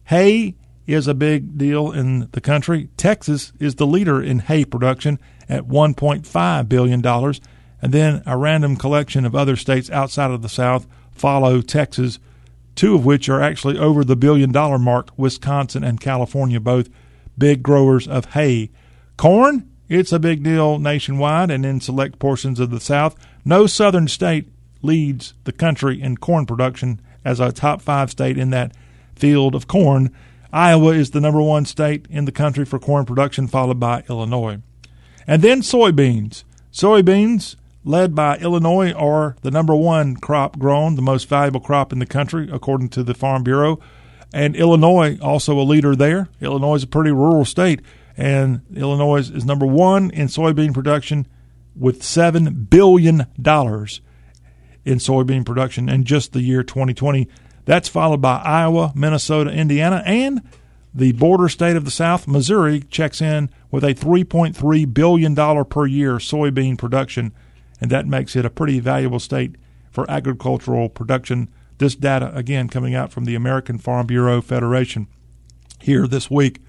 Hay 0.05 0.56
is 0.92 1.06
a 1.06 1.14
big 1.14 1.56
deal 1.58 1.92
in 1.92 2.28
the 2.32 2.40
country. 2.40 2.88
Texas 2.96 3.52
is 3.58 3.76
the 3.76 3.86
leader 3.86 4.22
in 4.22 4.40
hay 4.40 4.64
production 4.64 5.18
at 5.48 5.64
$1.5 5.64 6.68
billion. 6.68 7.06
And 7.82 7.92
then 7.92 8.22
a 8.26 8.36
random 8.36 8.76
collection 8.76 9.24
of 9.24 9.34
other 9.34 9.56
states 9.56 9.90
outside 9.90 10.30
of 10.30 10.42
the 10.42 10.48
South 10.48 10.86
follow 11.12 11.60
Texas, 11.60 12.18
two 12.74 12.94
of 12.94 13.04
which 13.04 13.28
are 13.28 13.40
actually 13.40 13.78
over 13.78 14.04
the 14.04 14.16
billion 14.16 14.52
dollar 14.52 14.78
mark 14.78 15.10
Wisconsin 15.16 15.84
and 15.84 16.00
California, 16.00 16.60
both 16.60 16.88
big 17.36 17.62
growers 17.62 18.06
of 18.06 18.26
hay. 18.26 18.70
Corn, 19.16 19.68
it's 19.88 20.12
a 20.12 20.18
big 20.18 20.42
deal 20.42 20.78
nationwide 20.78 21.50
and 21.50 21.66
in 21.66 21.80
select 21.80 22.18
portions 22.18 22.60
of 22.60 22.70
the 22.70 22.80
South. 22.80 23.16
No 23.44 23.66
southern 23.66 24.08
state 24.08 24.48
leads 24.82 25.34
the 25.44 25.52
country 25.52 26.00
in 26.00 26.16
corn 26.16 26.46
production 26.46 27.00
as 27.24 27.40
a 27.40 27.52
top 27.52 27.82
five 27.82 28.10
state 28.10 28.38
in 28.38 28.50
that 28.50 28.72
field 29.14 29.54
of 29.54 29.66
corn. 29.66 30.14
Iowa 30.52 30.94
is 30.94 31.10
the 31.10 31.20
number 31.20 31.40
one 31.40 31.64
state 31.64 32.06
in 32.10 32.24
the 32.24 32.32
country 32.32 32.64
for 32.64 32.78
corn 32.78 33.05
production, 33.05 33.47
followed 33.47 33.78
by 33.78 34.05
Illinois. 34.09 34.59
And 35.27 35.43
then 35.43 35.60
soybeans. 35.60 36.44
Soybeans, 36.72 37.56
led 37.85 38.14
by 38.14 38.36
Illinois, 38.39 38.93
are 38.93 39.36
the 39.43 39.51
number 39.51 39.74
one 39.74 40.16
crop 40.16 40.59
grown, 40.59 40.97
the 40.97 41.02
most 41.02 41.28
valuable 41.28 41.60
crop 41.60 41.93
in 41.93 42.01
the 42.01 42.06
country, 42.06 42.48
according 42.51 42.89
to 42.90 43.02
the 43.02 43.14
Farm 43.14 43.43
Bureau. 43.43 43.78
And 44.32 44.56
Illinois, 44.56 45.18
also 45.20 45.59
a 45.59 45.62
leader 45.62 45.94
there. 45.94 46.28
Illinois 46.40 46.77
is 46.77 46.82
a 46.85 46.89
pretty 46.89 47.10
rural 47.10 47.44
state, 47.44 47.81
and 48.16 48.60
Illinois 48.74 49.31
is 49.31 49.44
number 49.44 49.66
one 49.66 50.10
in 50.10 50.28
soybean 50.28 50.74
production 50.74 51.27
with 51.77 52.02
$7 52.02 52.68
billion 52.70 53.20
in 54.85 54.98
soybean 54.98 55.44
production 55.44 55.89
in 55.89 56.05
just 56.05 56.32
the 56.32 56.43
year 56.43 56.62
2020. 56.62 57.28
That's 57.70 57.88
followed 57.88 58.20
by 58.20 58.38
Iowa, 58.38 58.92
Minnesota, 58.97 59.52
Indiana, 59.52 60.02
and 60.05 60.42
the 60.92 61.12
border 61.12 61.48
state 61.48 61.76
of 61.76 61.84
the 61.84 61.92
South, 61.92 62.26
Missouri, 62.26 62.80
checks 62.80 63.22
in 63.22 63.48
with 63.70 63.84
a 63.84 63.94
$3.3 63.94 64.92
billion 64.92 65.36
per 65.36 65.86
year 65.86 66.14
soybean 66.14 66.76
production, 66.76 67.32
and 67.80 67.88
that 67.88 68.09
makes 68.09 68.34
it 68.34 68.44
a 68.44 68.51
pretty 68.51 68.80
valuable 68.80 69.20
state 69.20 69.55
for 69.88 70.05
agricultural 70.10 70.88
production. 70.88 71.48
This 71.78 71.94
data, 71.94 72.32
again, 72.34 72.66
coming 72.66 72.97
out 72.97 73.12
from 73.12 73.24
the 73.24 73.36
American 73.36 73.78
Farm 73.78 74.09
Bureau 74.09 74.40
Federation 74.42 75.06
here 75.78 76.09
this 76.09 76.28
week. 76.28 76.60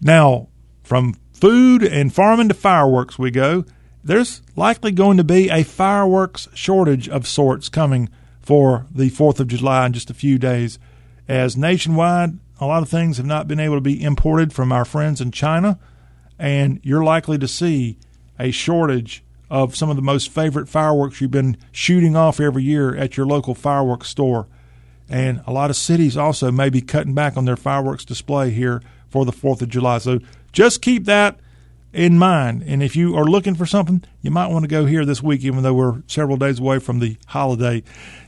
Now, 0.00 0.46
from 0.84 1.16
food 1.32 1.82
and 1.82 2.14
farming 2.14 2.50
to 2.50 2.54
fireworks, 2.54 3.18
we 3.18 3.32
go. 3.32 3.64
There's 4.04 4.42
likely 4.54 4.92
going 4.92 5.16
to 5.16 5.24
be 5.24 5.50
a 5.50 5.64
fireworks 5.64 6.46
shortage 6.54 7.08
of 7.08 7.26
sorts 7.26 7.68
coming 7.68 8.10
for 8.48 8.86
the 8.90 9.10
4th 9.10 9.40
of 9.40 9.48
July 9.48 9.84
in 9.84 9.92
just 9.92 10.08
a 10.08 10.14
few 10.14 10.38
days, 10.38 10.78
as 11.28 11.54
nationwide, 11.54 12.38
a 12.58 12.64
lot 12.64 12.82
of 12.82 12.88
things 12.88 13.18
have 13.18 13.26
not 13.26 13.46
been 13.46 13.60
able 13.60 13.74
to 13.74 13.80
be 13.82 14.02
imported 14.02 14.54
from 14.54 14.72
our 14.72 14.86
friends 14.86 15.20
in 15.20 15.30
China, 15.30 15.78
and 16.38 16.80
you're 16.82 17.04
likely 17.04 17.36
to 17.36 17.46
see 17.46 17.98
a 18.38 18.50
shortage 18.50 19.22
of 19.50 19.76
some 19.76 19.90
of 19.90 19.96
the 19.96 20.02
most 20.02 20.30
favorite 20.30 20.66
fireworks 20.66 21.20
you've 21.20 21.30
been 21.30 21.58
shooting 21.72 22.16
off 22.16 22.40
every 22.40 22.62
year 22.62 22.96
at 22.96 23.18
your 23.18 23.26
local 23.26 23.54
fireworks 23.54 24.08
store. 24.08 24.48
And 25.10 25.42
a 25.46 25.52
lot 25.52 25.68
of 25.68 25.76
cities 25.76 26.16
also 26.16 26.50
may 26.50 26.70
be 26.70 26.80
cutting 26.80 27.12
back 27.12 27.36
on 27.36 27.44
their 27.44 27.54
fireworks 27.54 28.06
display 28.06 28.48
here 28.48 28.80
for 29.10 29.26
the 29.26 29.32
4th 29.32 29.60
of 29.60 29.68
July. 29.68 29.98
So 29.98 30.20
just 30.52 30.80
keep 30.80 31.04
that 31.04 31.38
in 31.92 32.18
mind. 32.18 32.62
And 32.66 32.82
if 32.82 32.94
you 32.94 33.16
are 33.16 33.24
looking 33.24 33.54
for 33.54 33.66
something, 33.66 34.04
you 34.20 34.30
might 34.30 34.48
want 34.48 34.64
to 34.64 34.68
go 34.68 34.84
here 34.84 35.04
this 35.04 35.22
week, 35.22 35.42
even 35.42 35.62
though 35.62 35.74
we're 35.74 36.02
several 36.06 36.36
days 36.36 36.58
away 36.58 36.78
from 36.78 36.98
the 36.98 37.16
holiday. 37.26 37.82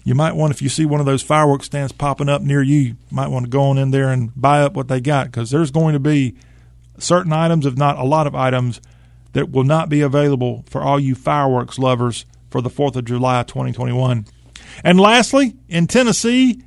You 0.04 0.14
might 0.14 0.34
want, 0.34 0.52
if 0.52 0.62
you 0.62 0.68
see 0.68 0.86
one 0.86 1.00
of 1.00 1.06
those 1.06 1.22
fireworks 1.22 1.66
stands 1.66 1.92
popping 1.92 2.28
up 2.28 2.42
near 2.42 2.62
you, 2.62 2.78
you 2.78 2.96
might 3.10 3.28
want 3.28 3.44
to 3.44 3.50
go 3.50 3.62
on 3.62 3.78
in 3.78 3.90
there 3.90 4.08
and 4.08 4.32
buy 4.34 4.62
up 4.62 4.74
what 4.74 4.88
they 4.88 5.00
got 5.00 5.26
because 5.26 5.50
there's 5.50 5.70
going 5.70 5.92
to 5.92 6.00
be 6.00 6.34
certain 6.98 7.32
items, 7.32 7.66
if 7.66 7.76
not 7.76 7.98
a 7.98 8.04
lot 8.04 8.26
of 8.26 8.34
items, 8.34 8.80
that 9.32 9.50
will 9.50 9.64
not 9.64 9.88
be 9.88 10.00
available 10.00 10.64
for 10.68 10.82
all 10.82 10.98
you 10.98 11.14
fireworks 11.14 11.78
lovers 11.78 12.24
for 12.50 12.60
the 12.60 12.70
4th 12.70 12.96
of 12.96 13.04
July 13.04 13.42
2021. 13.42 14.26
And 14.82 15.00
lastly, 15.00 15.54
in 15.68 15.86
Tennessee, 15.86 16.62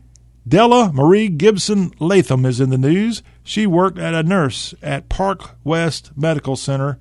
Della 0.48 0.92
Marie 0.94 1.30
Gibson 1.30 1.92
Latham 2.00 2.46
is 2.46 2.60
in 2.60 2.70
the 2.70 2.78
news. 2.78 3.24
She 3.44 3.68
worked 3.68 4.00
as 4.00 4.16
a 4.16 4.24
nurse 4.24 4.74
at 4.82 5.10
Park 5.10 5.56
West 5.64 6.12
Medical 6.16 6.56
Center, 6.56 7.00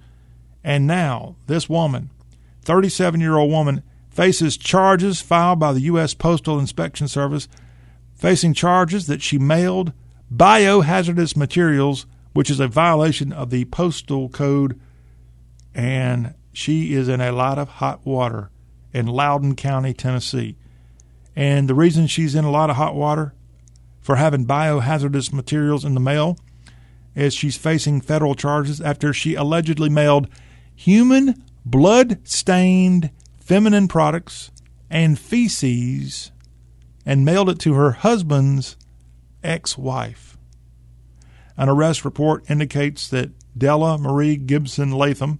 and 0.64 0.86
now 0.86 1.36
this 1.46 1.68
woman, 1.68 2.10
37 2.62 3.20
year 3.20 3.36
old 3.36 3.50
woman, 3.50 3.82
faces 4.10 4.56
charges 4.56 5.20
filed 5.20 5.58
by 5.58 5.72
the 5.72 5.82
U.S. 5.82 6.14
Postal 6.14 6.58
Inspection 6.58 7.08
Service, 7.08 7.48
facing 8.14 8.54
charges 8.54 9.06
that 9.06 9.22
she 9.22 9.38
mailed 9.38 9.92
biohazardous 10.34 11.36
materials, 11.36 12.06
which 12.32 12.50
is 12.50 12.60
a 12.60 12.68
violation 12.68 13.32
of 13.32 13.50
the 13.50 13.64
postal 13.66 14.28
code, 14.28 14.80
and 15.74 16.34
she 16.52 16.94
is 16.94 17.08
in 17.08 17.20
a 17.20 17.32
lot 17.32 17.58
of 17.58 17.68
hot 17.68 18.04
water 18.04 18.50
in 18.92 19.06
Loudon 19.06 19.54
County, 19.54 19.94
Tennessee. 19.94 20.56
And 21.34 21.68
the 21.68 21.74
reason 21.74 22.06
she's 22.06 22.34
in 22.34 22.44
a 22.44 22.50
lot 22.50 22.68
of 22.68 22.76
hot 22.76 22.94
water 22.94 23.32
for 24.02 24.16
having 24.16 24.46
biohazardous 24.46 25.32
materials 25.32 25.84
in 25.84 25.94
the 25.94 26.00
mail 26.00 26.36
as 27.14 27.32
she's 27.32 27.56
facing 27.56 28.00
federal 28.00 28.34
charges 28.34 28.80
after 28.80 29.12
she 29.12 29.34
allegedly 29.34 29.88
mailed 29.88 30.28
human 30.74 31.42
blood 31.64 32.26
stained 32.26 33.10
feminine 33.38 33.88
products 33.88 34.50
and 34.90 35.18
feces 35.18 36.32
and 37.06 37.24
mailed 37.24 37.48
it 37.48 37.58
to 37.58 37.74
her 37.74 37.92
husband's 37.92 38.76
ex 39.42 39.76
wife. 39.76 40.36
An 41.56 41.68
arrest 41.68 42.04
report 42.04 42.48
indicates 42.50 43.08
that 43.08 43.30
Della 43.56 43.98
Marie 43.98 44.36
Gibson 44.36 44.90
Latham 44.90 45.38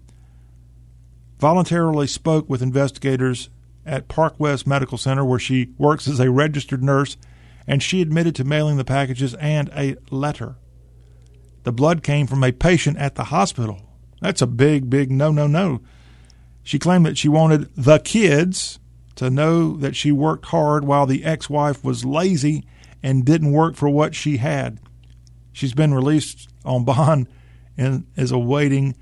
voluntarily 1.39 2.07
spoke 2.07 2.49
with 2.49 2.63
investigators 2.63 3.51
at 3.85 4.09
Park 4.09 4.39
West 4.39 4.67
Medical 4.67 4.99
Center, 4.99 5.25
where 5.25 5.39
she 5.39 5.71
works 5.79 6.07
as 6.07 6.21
a 6.21 6.31
registered 6.31 6.83
nurse, 6.83 7.17
and 7.67 7.83
she 7.83 8.03
admitted 8.03 8.35
to 8.37 8.45
mailing 8.45 8.77
the 8.77 8.85
packages 8.85 9.35
and 9.35 9.71
a 9.77 9.97
letter. 10.11 10.57
The 11.65 11.73
blood 11.73 12.03
came 12.03 12.27
from 12.27 12.43
a 12.43 12.53
patient 12.53 12.99
at 12.99 13.15
the 13.15 13.25
hospital. 13.25 13.83
That's 14.21 14.43
a 14.43 14.47
big, 14.47 14.91
big 14.91 15.11
no, 15.11 15.31
no, 15.31 15.47
no. 15.47 15.81
She 16.63 16.79
claimed 16.79 17.07
that 17.07 17.19
she 17.19 17.29
wanted 17.29 17.75
the 17.77 17.99
kids 17.99 18.79
to 19.17 19.31
know 19.31 19.77
that 19.77 19.97
she 19.97 20.13
worked 20.13 20.47
hard 20.47 20.85
while 20.85 21.07
the 21.07 21.25
ex 21.25 21.51
wife 21.51 21.85
was 21.85 22.05
lazy 22.05 22.65
and 23.03 23.25
didn't 23.25 23.53
work 23.53 23.75
for 23.77 23.89
what 23.89 24.15
she 24.15 24.39
had. 24.39 24.79
She's 25.53 25.75
been 25.75 25.93
released 25.93 26.49
on 26.65 26.85
bond 26.85 27.29
and 27.77 28.07
is 28.17 28.33
awaiting 28.33 28.97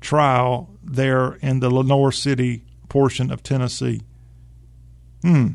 trial 0.00 0.70
there 0.82 1.34
in 1.34 1.60
the 1.60 1.70
Lenoir 1.70 2.12
City 2.12 2.64
portion 2.88 3.30
of 3.30 3.42
Tennessee. 3.42 4.02
Hmm. 5.22 5.48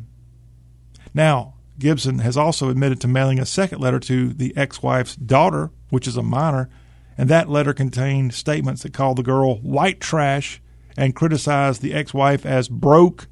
Now, 1.14 1.56
Gibson 1.80 2.20
has 2.20 2.38
also 2.38 2.70
admitted 2.70 3.00
to 3.02 3.08
mailing 3.08 3.40
a 3.40 3.46
second 3.46 3.80
letter 3.80 4.00
to 4.02 4.34
the 4.34 4.56
ex 4.58 4.82
wife's 4.82 5.16
daughter, 5.16 5.72
which 5.90 6.08
is 6.08 6.18
a 6.18 6.24
minor, 6.24 6.70
and 7.18 7.30
that 7.30 7.50
letter 7.50 7.74
contained 7.74 8.34
statements 8.34 8.84
that 8.84 8.94
called 8.94 9.18
the 9.18 9.24
girl 9.24 9.56
white 9.60 10.00
trash 10.00 10.62
and 10.96 11.16
criticized 11.16 11.82
the 11.82 11.94
ex 11.94 12.14
wife 12.14 12.46
as 12.46 12.68
broke 12.68 13.28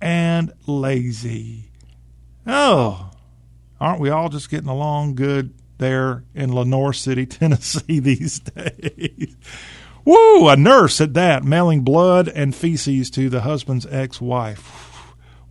and 0.00 0.52
lazy. 0.66 1.70
Oh, 2.46 3.10
aren't 3.80 4.00
we 4.00 4.10
all 4.10 4.28
just 4.28 4.50
getting 4.50 4.68
along 4.68 5.14
good 5.14 5.54
there 5.78 6.24
in 6.34 6.54
Lenoir 6.54 6.92
City, 6.92 7.26
Tennessee 7.26 7.98
these 7.98 8.38
days? 8.38 9.36
Woo, 10.04 10.48
a 10.48 10.56
nurse 10.56 11.00
at 11.00 11.14
that, 11.14 11.44
mailing 11.44 11.80
blood 11.80 12.28
and 12.28 12.54
feces 12.54 13.10
to 13.10 13.30
the 13.30 13.40
husband's 13.40 13.86
ex 13.86 14.20
wife. 14.20 14.93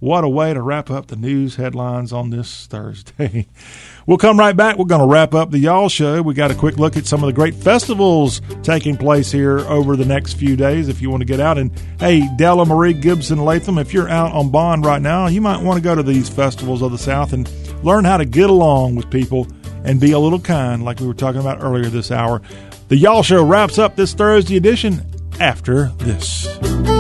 What 0.04 0.26
a 0.26 0.30
way 0.30 0.54
to 0.54 0.62
wrap 0.62 0.92
up 0.92 1.08
the 1.08 1.16
news 1.16 1.56
headlines 1.56 2.12
on 2.12 2.30
this 2.30 2.68
Thursday. 2.68 3.48
We'll 4.06 4.18
come 4.18 4.38
right 4.38 4.54
back. 4.54 4.78
We're 4.78 4.84
going 4.84 5.00
to 5.00 5.08
wrap 5.08 5.34
up 5.34 5.50
the 5.50 5.60
Y'all 5.60 5.88
Show. 5.88 6.22
We 6.22 6.34
got 6.34 6.52
a 6.52 6.56
quick 6.56 6.76
look 6.76 6.98
at 6.98 7.06
some 7.06 7.24
of 7.24 7.28
the 7.28 7.32
great 7.32 7.56
festivals 7.56 8.42
taking 8.62 8.98
place 8.98 9.32
here 9.32 9.60
over 9.60 9.96
the 9.96 10.04
next 10.04 10.34
few 10.34 10.58
days 10.58 10.90
if 10.90 11.02
you 11.02 11.10
want 11.10 11.22
to 11.22 11.26
get 11.26 11.40
out. 11.40 11.58
And 11.58 11.72
hey, 12.02 12.28
Della 12.36 12.66
Marie 12.66 12.92
Gibson 12.92 13.46
Latham, 13.46 13.78
if 13.78 13.94
you're 13.94 14.10
out 14.10 14.34
on 14.34 14.52
bond 14.52 14.86
right 14.86 15.02
now, 15.02 15.28
you 15.28 15.40
might 15.40 15.64
want 15.64 15.78
to 15.78 15.82
go 15.82 15.96
to 15.96 16.04
these 16.04 16.28
festivals 16.28 16.82
of 16.82 16.92
the 16.92 16.98
South 16.98 17.32
and 17.32 17.50
learn 17.82 18.04
how 18.04 18.18
to 18.18 18.26
get 18.26 18.50
along 18.50 18.96
with 18.96 19.10
people 19.10 19.48
and 19.86 20.02
be 20.02 20.12
a 20.12 20.20
little 20.20 20.38
kind, 20.38 20.84
like 20.84 21.00
we 21.00 21.08
were 21.08 21.14
talking 21.14 21.40
about 21.40 21.64
earlier 21.64 21.86
this 21.86 22.12
hour. 22.12 22.42
The 22.90 22.98
Y'all 22.98 23.24
Show 23.24 23.42
wraps 23.46 23.80
up 23.80 23.96
this 23.96 24.14
Thursday 24.14 24.58
edition 24.58 25.02
after 25.40 25.94
this. 26.00 26.93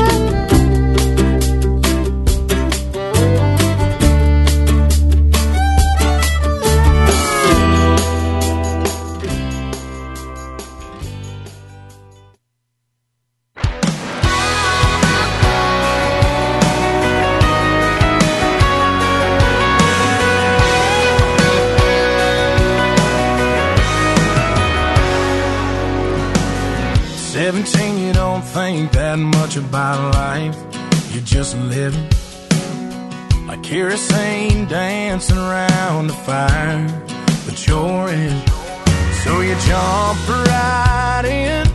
Seventeen, 27.45 27.97
you 27.99 28.13
don't 28.13 28.41
think 28.41 28.93
that 28.93 29.19
much 29.19 29.57
about 29.57 30.13
life. 30.13 30.55
You're 31.11 31.25
just 31.25 31.57
living 31.57 32.07
like 33.45 33.61
kerosene 33.61 34.65
dancing 34.69 35.37
around 35.37 36.07
the 36.07 36.13
fire. 36.13 36.87
But 37.45 37.67
you're 37.67 38.07
in, 38.07 38.39
so 39.23 39.41
you 39.41 39.55
jump 39.67 40.19
right 40.47 41.25
in. 41.25 41.67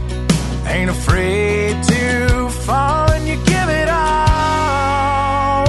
Ain't 0.67 0.89
afraid 0.89 1.83
to 1.83 2.49
fall 2.65 3.11
and 3.11 3.29
you 3.29 3.37
give 3.45 3.69
it 3.69 3.91
all. 3.91 5.67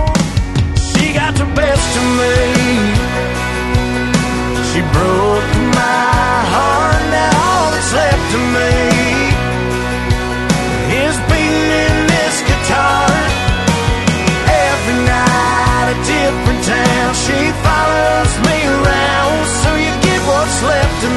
She 0.91 1.11
got 1.11 1.35
the 1.35 1.49
best 1.59 1.89
of 1.99 2.05
me. 2.19 2.35
She 4.69 4.79
broke 4.95 5.51
my 5.75 6.37
heart. 6.55 7.03
Now 7.11 7.31
all 7.35 7.71
that's 7.71 7.91
left 7.91 8.33
of 8.33 8.43
me 8.53 8.98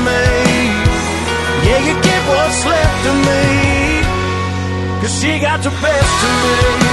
me. 0.04 0.22
Yeah, 1.66 1.80
you 1.86 1.94
get 2.02 2.20
what's 2.28 2.64
left 2.66 3.06
of 3.06 3.16
me. 3.28 3.42
Cause 5.00 5.20
she 5.20 5.38
got 5.40 5.62
the 5.62 5.70
best 5.70 6.24
of 6.24 6.42
me. 6.46 6.92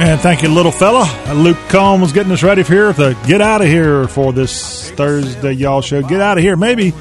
And 0.00 0.20
thank 0.20 0.42
you, 0.42 0.48
little 0.48 0.70
fella. 0.70 1.04
Uh, 1.26 1.32
Luke 1.32 1.58
Combs 1.68 2.12
getting 2.12 2.30
us 2.30 2.42
ready 2.42 2.62
for 2.62 2.72
here 2.72 2.92
to 2.92 3.16
get 3.26 3.40
out 3.40 3.62
of 3.62 3.66
here 3.66 4.06
for 4.06 4.32
this 4.32 4.90
Thursday, 4.92 5.52
y'all 5.52 5.80
show. 5.80 6.02
Get 6.02 6.20
out 6.20 6.38
of 6.38 6.44
here. 6.44 6.56
Maybe 6.56 6.92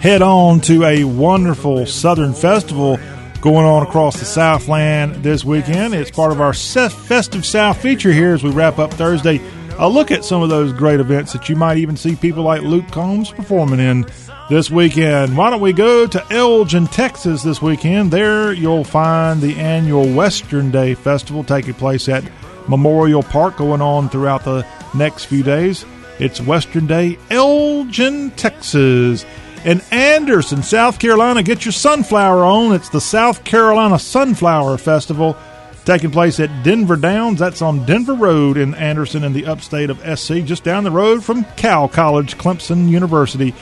head 0.00 0.22
on 0.22 0.60
to 0.60 0.84
a 0.84 1.02
wonderful 1.02 1.86
Southern 1.86 2.32
festival 2.32 2.98
going 3.40 3.66
on 3.66 3.82
across 3.82 4.18
the 4.20 4.24
Southland 4.24 5.22
this 5.22 5.44
weekend. 5.44 5.94
It's 5.94 6.10
part 6.10 6.30
of 6.30 6.40
our 6.40 6.54
Festive 6.54 7.44
South 7.44 7.82
feature 7.82 8.12
here 8.12 8.34
as 8.34 8.44
we 8.44 8.50
wrap 8.50 8.78
up 8.78 8.92
Thursday. 8.94 9.40
A 9.78 9.88
look 9.88 10.12
at 10.12 10.24
some 10.24 10.40
of 10.40 10.48
those 10.48 10.72
great 10.72 11.00
events 11.00 11.32
that 11.32 11.48
you 11.48 11.56
might 11.56 11.78
even 11.78 11.96
see 11.96 12.14
people 12.14 12.44
like 12.44 12.62
Luke 12.62 12.88
Combs 12.92 13.32
performing 13.32 13.80
in 13.80 14.04
this 14.48 14.70
weekend. 14.70 15.36
Why 15.36 15.50
don't 15.50 15.60
we 15.60 15.72
go 15.72 16.06
to 16.06 16.32
Elgin, 16.32 16.86
Texas 16.86 17.42
this 17.42 17.62
weekend? 17.62 18.10
There 18.10 18.52
you'll 18.52 18.84
find 18.84 19.40
the 19.40 19.56
annual 19.56 20.12
Western 20.12 20.70
Day 20.70 20.94
Festival 20.94 21.44
taking 21.44 21.74
place 21.74 22.08
at 22.08 22.24
Memorial 22.68 23.22
Park 23.22 23.56
going 23.56 23.80
on 23.80 24.08
throughout 24.08 24.44
the 24.44 24.66
next 24.94 25.26
few 25.26 25.42
days. 25.42 25.84
It's 26.18 26.40
Western 26.40 26.86
Day, 26.86 27.18
Elgin, 27.30 28.30
Texas. 28.32 29.24
In 29.64 29.80
Anderson, 29.90 30.62
South 30.62 30.98
Carolina, 30.98 31.42
get 31.42 31.64
your 31.64 31.72
sunflower 31.72 32.44
on. 32.44 32.74
It's 32.74 32.90
the 32.90 33.00
South 33.00 33.44
Carolina 33.44 33.98
Sunflower 33.98 34.76
Festival 34.76 35.36
taking 35.84 36.10
place 36.10 36.38
at 36.38 36.62
Denver 36.62 36.96
Downs. 36.96 37.38
That's 37.38 37.62
on 37.62 37.84
Denver 37.86 38.14
Road 38.14 38.56
in 38.56 38.74
Anderson 38.74 39.24
in 39.24 39.32
the 39.32 39.46
upstate 39.46 39.90
of 39.90 40.18
SC, 40.18 40.44
just 40.44 40.64
down 40.64 40.84
the 40.84 40.90
road 40.90 41.24
from 41.24 41.44
Cal 41.56 41.88
College, 41.88 42.36
Clemson 42.36 42.88
University. 42.88 43.54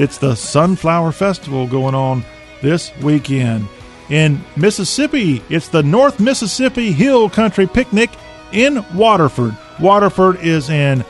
It's 0.00 0.16
the 0.16 0.34
Sunflower 0.34 1.12
Festival 1.12 1.66
going 1.66 1.94
on 1.94 2.24
this 2.62 2.90
weekend. 3.02 3.68
In 4.08 4.42
Mississippi, 4.56 5.42
it's 5.50 5.68
the 5.68 5.82
North 5.82 6.18
Mississippi 6.18 6.90
Hill 6.90 7.28
Country 7.28 7.66
Picnic 7.66 8.08
in 8.50 8.82
Waterford. 8.94 9.54
Waterford 9.78 10.40
is 10.40 10.70
in 10.70 11.04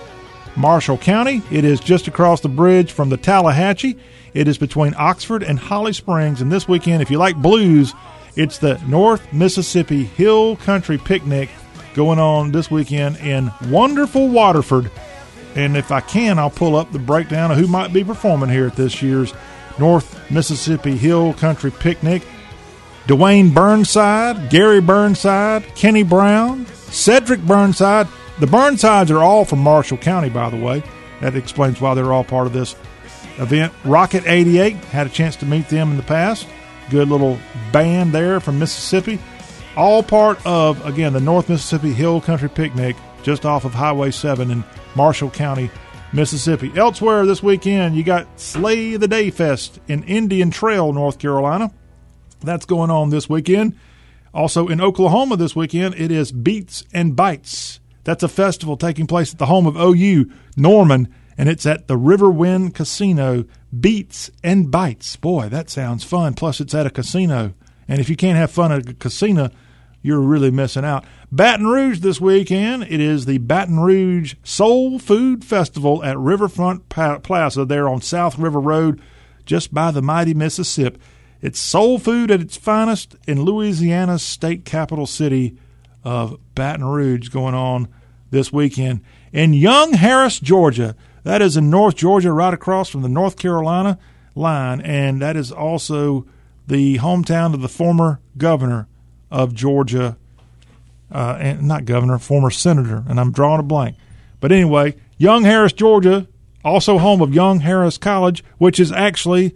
Marshall 0.57 0.99
County. 0.99 1.41
It 1.52 1.65
is 1.65 1.78
just 1.78 2.09
across 2.09 2.41
the 2.41 2.49
bridge 2.49 2.91
from 2.91 3.10
the 3.10 3.17
Tallahatchie. 3.17 3.97
It 4.35 4.49
is 4.49 4.59
between 4.59 4.97
Oxford 4.99 5.44
and 5.44 5.57
Holly 5.57 5.93
Springs. 5.93 6.43
And 6.43 6.51
this 6.51 6.67
weekend, 6.67 7.01
if 7.01 7.12
you 7.12 7.19
like 7.19 7.36
blues, 7.36 7.94
it's 8.35 8.59
the 8.59 8.77
North 8.89 9.33
Mississippi 9.33 10.02
Hill 10.02 10.57
Country 10.57 10.99
Picnic 10.99 11.49
going 11.94 12.19
on 12.19 12.51
this 12.51 12.73
weekend 12.73 13.19
in 13.19 13.52
wonderful 13.69 14.28
Waterford. 14.28 14.91
And 15.55 15.77
if 15.77 15.91
I 15.91 16.01
can, 16.01 16.39
I'll 16.39 16.51
pull 16.51 16.77
up 16.77 16.93
the 16.93 16.99
breakdown 16.99 17.51
of 17.51 17.59
who 17.59 17.67
might 17.67 17.93
be 17.93 18.05
performing 18.05 18.51
here 18.51 18.67
at 18.67 18.77
this 18.77 19.03
year's 19.03 19.35
North 19.79 20.31
Mississippi 20.31 20.97
Hill 20.97 21.35
Country 21.35 21.70
Picnic. 21.70 22.23
Dwayne 23.07 23.53
Burnside, 23.53 24.51
Gary 24.51 24.81
Burnside, 24.81 25.65
Kenny 25.75 26.05
Brown, 26.05 26.67
Cedric 26.67 27.41
Burnside. 27.41 28.07
The 28.39 28.47
Burnsides 28.47 29.11
are 29.11 29.23
all 29.23 29.45
from 29.45 29.59
Marshall 29.59 29.99
County, 29.99 30.29
by 30.29 30.51
the 30.51 30.57
way. 30.57 30.83
That 31.20 31.35
explains 31.35 31.81
why 31.81 31.95
they're 31.95 32.12
all 32.12 32.25
part 32.25 32.47
of 32.47 32.53
this 32.53 32.77
event. 33.39 33.73
Rocket 33.85 34.27
88, 34.27 34.77
had 34.77 35.07
a 35.07 35.11
chance 35.11 35.35
to 35.37 35.47
meet 35.47 35.69
them 35.69 35.91
in 35.91 35.97
the 35.97 36.03
past. 36.03 36.47
Good 36.91 37.09
little 37.09 37.39
band 37.73 38.12
there 38.12 38.39
from 38.39 38.59
Mississippi. 38.59 39.19
All 39.77 40.03
part 40.03 40.45
of, 40.47 40.85
again, 40.87 41.12
the 41.12 41.20
North 41.20 41.49
Mississippi 41.49 41.93
Hill 41.93 42.20
Country 42.20 42.49
Picnic 42.49 42.97
just 43.23 43.44
off 43.44 43.65
of 43.65 43.74
Highway 43.74 44.10
7 44.10 44.50
in 44.50 44.65
Marshall 44.94 45.31
County, 45.31 45.70
Mississippi. 46.12 46.73
Elsewhere 46.74 47.26
this 47.26 47.42
weekend, 47.42 47.97
you 47.97 48.02
got 48.02 48.40
Slay 48.40 48.97
the 48.97 49.08
Day 49.08 49.31
Fest 49.31 49.81
in 49.89 50.02
Indian 50.05 50.50
Trail, 50.50 50.92
North 50.92 51.18
Carolina. 51.18 51.73
That's 52.40 52.66
going 52.66 52.90
on 52.90 53.10
this 53.10 53.28
weekend. 53.28 53.76
Also 54.32 54.68
in 54.68 54.81
Oklahoma 54.81 55.36
this 55.36 55.57
weekend, 55.57 55.94
it 55.97 56.10
is 56.10 56.32
Beats 56.32 56.84
and 56.92 57.15
Bites. 57.16 57.81
That's 58.05 58.23
a 58.23 58.28
festival 58.28 58.76
taking 58.76 59.07
place 59.07 59.32
at 59.32 59.39
the 59.39 59.47
home 59.47 59.66
of 59.66 59.76
OU, 59.76 60.31
Norman, 60.57 61.12
and 61.36 61.49
it's 61.49 61.66
at 61.66 61.89
the 61.89 61.97
Riverwind 61.97 62.74
Casino. 62.74 63.44
Beats 63.78 64.31
and 64.42 64.70
Bites. 64.70 65.16
Boy, 65.16 65.49
that 65.49 65.70
sounds 65.70 66.05
fun. 66.05 66.34
Plus, 66.34 66.60
it's 66.60 66.74
at 66.74 66.86
a 66.86 66.90
casino. 66.90 67.55
And 67.89 68.00
if 68.00 68.08
you 68.08 68.16
can't 68.16 68.36
have 68.36 68.50
fun 68.50 68.73
at 68.73 68.89
a 68.89 68.94
casino, 68.94 69.50
you're 70.03 70.20
really 70.20 70.51
missing 70.51 70.85
out. 70.85 71.05
Baton 71.31 71.67
Rouge 71.67 72.01
this 72.01 72.20
weekend, 72.20 72.85
it 72.85 73.01
is 73.01 73.27
the 73.27 73.39
Baton 73.39 73.81
Rouge 73.81 74.35
Soul 74.43 74.99
Food 74.99 75.45
Festival 75.45 76.03
at 76.03 76.19
Riverfront 76.19 76.89
Plaza 76.89 77.65
there 77.65 77.89
on 77.89 78.01
South 78.01 78.39
River 78.39 78.61
Road, 78.61 79.01
just 79.45 79.73
by 79.73 79.91
the 79.91 80.03
mighty 80.03 80.35
Mississippi. 80.35 80.99
It's 81.43 81.59
soul 81.59 81.99
food 81.99 82.31
at 82.31 82.41
its 82.41 82.57
finest 82.57 83.17
in 83.27 83.43
Louisiana's 83.43 84.23
state 84.23 84.65
capital 84.65 85.07
city 85.07 85.57
of 86.05 86.39
Baton 86.55 86.85
Rouge 86.85 87.29
going 87.29 87.55
on 87.55 87.89
this 88.31 88.53
weekend. 88.53 89.01
In 89.33 89.55
Young 89.55 89.95
Harris, 89.95 90.39
Georgia, 90.39 90.95
that 91.25 91.43
is 91.43 91.57
in 91.57 91.70
North 91.70 91.97
Georgia, 91.97 92.33
right 92.33 92.53
across 92.53 92.89
from 92.89 93.03
the 93.03 93.09
North 93.09 93.37
Carolina 93.37 93.99
line, 94.35 94.81
and 94.81 95.20
that 95.23 95.37
is 95.37 95.53
also 95.53 96.27
the 96.67 96.99
hometown 96.99 97.55
of 97.55 97.61
the 97.61 97.69
former 97.69 98.20
governor 98.37 98.87
of 99.31 99.55
Georgia, 99.55 100.17
uh, 101.12 101.36
and 101.39 101.62
not 101.62 101.84
governor, 101.84 102.18
former 102.18 102.50
senator, 102.50 103.05
and 103.09 103.20
I'm 103.20 103.33
drawing 103.33 103.60
a 103.60 103.65
blank. 103.65 103.97
But 104.41 104.52
anyway, 104.52 104.97
Young 105.18 105.44
Harris, 105.44 105.73
Georgia, 105.73 106.26
also 106.65 106.99
home 106.99 107.20
of 107.20 107.34
Young 107.34 107.60
Harris 107.60 107.99
College, 107.99 108.44
which 108.59 108.81
is 108.81 108.92
actually 108.92 109.55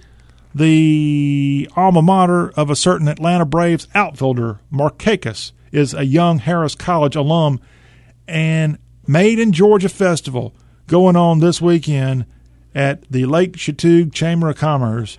the 0.55 1.69
alma 1.77 2.03
mater 2.03 2.51
of 2.51 2.71
a 2.71 2.77
certain 2.77 3.09
Atlanta 3.09 3.45
Braves 3.45 3.89
outfielder, 3.95 4.61
Markakis, 4.73 5.53
is 5.73 5.95
a 5.95 6.05
Young 6.05 6.39
Harris 6.39 6.75
College 6.75 7.17
alum, 7.17 7.61
and 8.29 8.79
Made 9.07 9.39
in 9.39 9.53
Georgia 9.53 9.91
Festival 9.91 10.55
going 10.87 11.15
on 11.15 11.41
this 11.41 11.61
weekend 11.61 12.25
at 12.75 13.03
the 13.11 13.27
Lake 13.27 13.53
Chatuge 13.53 14.15
Chamber 14.15 14.49
of 14.49 14.57
Commerce. 14.57 15.19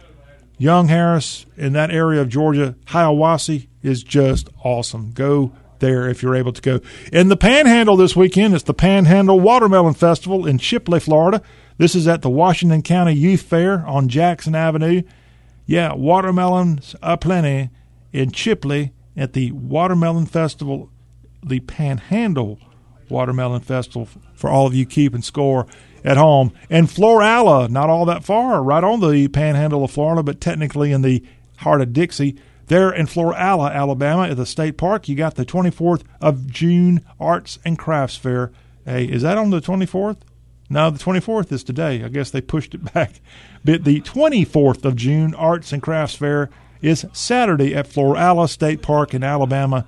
Young 0.58 0.88
Harris 0.88 1.46
in 1.58 1.74
that 1.74 1.92
area 1.92 2.22
of 2.22 2.30
Georgia, 2.30 2.76
Hiawassee, 2.86 3.68
is 3.84 4.04
just 4.04 4.50
awesome. 4.64 5.12
Go 5.12 5.52
there 5.80 6.08
if 6.10 6.24
you're 6.24 6.36
able 6.36 6.54
to 6.54 6.62
go. 6.62 6.80
In 7.12 7.28
the 7.28 7.38
Panhandle 7.38 7.98
this 7.98 8.16
weekend, 8.16 8.54
it's 8.54 8.64
the 8.64 8.74
Panhandle 8.74 9.40
Watermelon 9.40 9.94
Festival 9.94 10.46
in 10.46 10.58
Chipley, 10.58 11.02
Florida. 11.02 11.42
This 11.78 11.96
is 11.96 12.08
at 12.08 12.22
the 12.22 12.30
Washington 12.30 12.82
County 12.82 13.14
Youth 13.14 13.42
Fair 13.42 13.86
on 13.86 14.08
Jackson 14.08 14.56
Avenue. 14.56 15.02
Yeah, 15.66 15.94
watermelons 15.94 16.96
aplenty 17.02 17.70
in 18.14 18.32
Chipley 18.32 18.92
at 19.18 19.34
the 19.34 19.52
Watermelon 19.52 20.26
Festival, 20.26 20.90
the 21.44 21.60
Panhandle 21.60 22.60
Watermelon 23.10 23.62
Festival 23.62 24.08
for 24.36 24.50
all 24.50 24.68
of 24.68 24.74
you 24.74 24.86
keeping 24.86 25.22
score 25.22 25.68
at 26.06 26.18
home. 26.18 26.54
And 26.70 26.88
Florala, 26.88 27.68
not 27.70 27.90
all 27.90 28.06
that 28.06 28.24
far, 28.24 28.64
right 28.64 28.84
on 28.84 29.02
the 29.02 29.28
panhandle 29.28 29.84
of 29.84 29.92
Florida, 29.92 30.24
but 30.24 30.40
technically 30.40 30.92
in 30.92 31.02
the 31.02 31.24
heart 31.58 31.82
of 31.82 31.92
Dixie. 31.92 32.38
There 32.68 32.92
in 32.92 33.08
Florala, 33.08 33.74
Alabama, 33.74 34.28
at 34.30 34.38
the 34.38 34.46
state 34.46 34.78
park, 34.78 35.10
you 35.10 35.16
got 35.16 35.36
the 35.36 35.46
24th 35.46 36.04
of 36.22 36.48
June 36.48 37.04
Arts 37.20 37.60
and 37.66 37.78
Crafts 37.78 38.18
Fair. 38.18 38.52
Hey, 38.86 39.06
is 39.06 39.24
that 39.24 39.38
on 39.38 39.50
the 39.50 39.62
24th? 39.62 40.18
No, 40.70 40.90
the 40.90 41.04
24th 41.04 41.52
is 41.52 41.64
today. 41.64 42.04
I 42.04 42.08
guess 42.08 42.32
they 42.32 42.42
pushed 42.42 42.74
it 42.74 42.94
back. 42.94 43.20
But 43.64 43.84
the 43.84 44.02
24th 44.02 44.86
of 44.86 44.96
June 44.96 45.34
Arts 45.36 45.74
and 45.74 45.82
Crafts 45.82 46.16
Fair 46.16 46.50
is 46.82 47.06
Saturday 47.14 47.76
at 47.76 47.90
Florala 47.90 48.48
State 48.48 48.82
Park 48.82 49.14
in 49.14 49.24
Alabama 49.24 49.88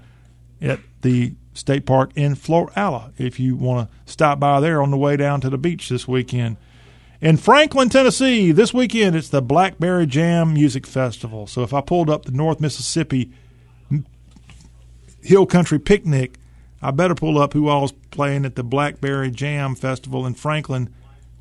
at 0.62 0.80
the 1.02 1.34
state 1.58 1.86
park 1.86 2.12
in 2.16 2.36
Florala 2.36 3.12
if 3.18 3.40
you 3.40 3.56
want 3.56 3.90
to 3.90 4.12
stop 4.12 4.40
by 4.40 4.60
there 4.60 4.82
on 4.82 4.92
the 4.92 4.98
way 4.98 5.18
down 5.18 5.42
to 5.42 5.50
the 5.50 5.58
beach 5.58 5.90
this 5.90 6.08
weekend. 6.08 6.58
In 7.20 7.38
Franklin, 7.38 7.90
Tennessee, 7.90 8.52
this 8.52 8.74
weekend 8.74 9.16
it's 9.16 9.30
the 9.30 9.42
Blackberry 9.42 10.06
Jam 10.06 10.54
Music 10.54 10.86
Festival. 10.86 11.48
So 11.48 11.64
if 11.64 11.74
I 11.74 11.82
pulled 11.82 12.10
up 12.10 12.26
the 12.26 12.32
North 12.32 12.60
Mississippi 12.60 13.32
Hill 15.22 15.48
Country 15.48 15.80
Picnic, 15.80 16.38
I 16.82 16.92
better 16.92 17.16
pull 17.16 17.40
up 17.40 17.54
who 17.54 17.70
all's 17.70 17.92
playing 18.12 18.46
at 18.46 18.56
the 18.56 18.64
Blackberry 18.64 19.32
Jam 19.32 19.74
Festival 19.74 20.28
in 20.28 20.36
Franklin, 20.36 20.94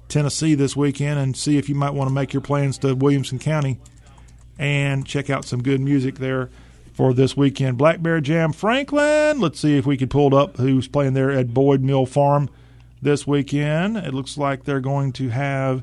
Tennessee 0.09 0.55
this 0.55 0.75
weekend 0.75 1.19
and 1.19 1.37
see 1.37 1.59
if 1.59 1.69
you 1.69 1.75
might 1.75 1.93
want 1.93 2.09
to 2.09 2.15
make 2.15 2.33
your 2.33 2.41
plans 2.41 2.79
to 2.79 2.95
Williamson 2.95 3.39
County 3.39 3.79
and 4.59 5.05
check 5.05 5.29
out 5.29 5.45
some 5.45 5.63
good 5.63 5.81
music 5.81 6.17
there 6.17 6.49
for 6.97 7.13
this 7.13 7.37
weekend. 7.37 7.77
Blackberry 7.77 8.23
Jam 8.23 8.55
Franklin. 8.55 9.39
Let's 9.39 9.61
see 9.61 9.77
if 9.77 9.85
we 9.85 9.99
can 9.99 10.09
pull 10.09 10.35
up 10.35 10.57
who's 10.57 10.89
playing 10.89 11.13
there 11.13 11.31
at 11.31 11.53
Boyd 11.53 11.83
Mill 11.83 12.07
Farm 12.07 12.49
this 13.03 13.27
weekend. 13.27 13.99
It 13.99 14.15
looks 14.15 14.39
like 14.39 14.65
they're 14.65 14.81
going 14.81 15.13
to 15.13 15.29
have 15.29 15.83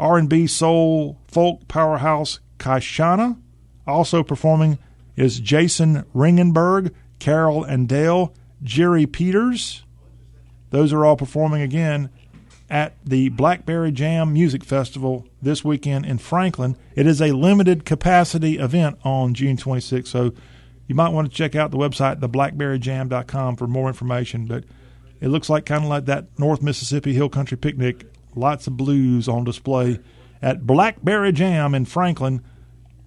R&B 0.00 0.46
soul 0.46 1.18
folk 1.28 1.68
powerhouse 1.68 2.40
Kyshona. 2.58 3.38
Also 3.86 4.22
performing 4.22 4.78
is 5.14 5.40
Jason 5.40 6.04
Ringenberg, 6.14 6.94
Carol 7.18 7.62
and 7.62 7.86
Dale, 7.86 8.32
Jerry 8.62 9.04
Peters. 9.04 9.84
Those 10.70 10.94
are 10.94 11.04
all 11.04 11.16
performing 11.16 11.60
again 11.60 12.08
at 12.72 12.96
the 13.04 13.28
Blackberry 13.28 13.92
Jam 13.92 14.32
Music 14.32 14.64
Festival 14.64 15.26
this 15.42 15.62
weekend 15.62 16.06
in 16.06 16.16
Franklin. 16.16 16.74
It 16.96 17.06
is 17.06 17.20
a 17.20 17.32
limited 17.32 17.84
capacity 17.84 18.56
event 18.58 18.98
on 19.04 19.34
June 19.34 19.58
26th, 19.58 20.06
so 20.06 20.32
you 20.86 20.94
might 20.94 21.10
want 21.10 21.30
to 21.30 21.36
check 21.36 21.54
out 21.54 21.70
the 21.70 21.76
website, 21.76 22.20
theblackberryjam.com, 22.20 23.56
for 23.56 23.66
more 23.66 23.88
information. 23.88 24.46
But 24.46 24.64
it 25.20 25.28
looks 25.28 25.50
like 25.50 25.66
kind 25.66 25.84
of 25.84 25.90
like 25.90 26.06
that 26.06 26.38
North 26.38 26.62
Mississippi 26.62 27.12
Hill 27.12 27.28
Country 27.28 27.58
Picnic. 27.58 28.06
Lots 28.34 28.66
of 28.66 28.78
blues 28.78 29.28
on 29.28 29.44
display 29.44 30.00
at 30.40 30.66
Blackberry 30.66 31.32
Jam 31.32 31.74
in 31.74 31.84
Franklin 31.84 32.42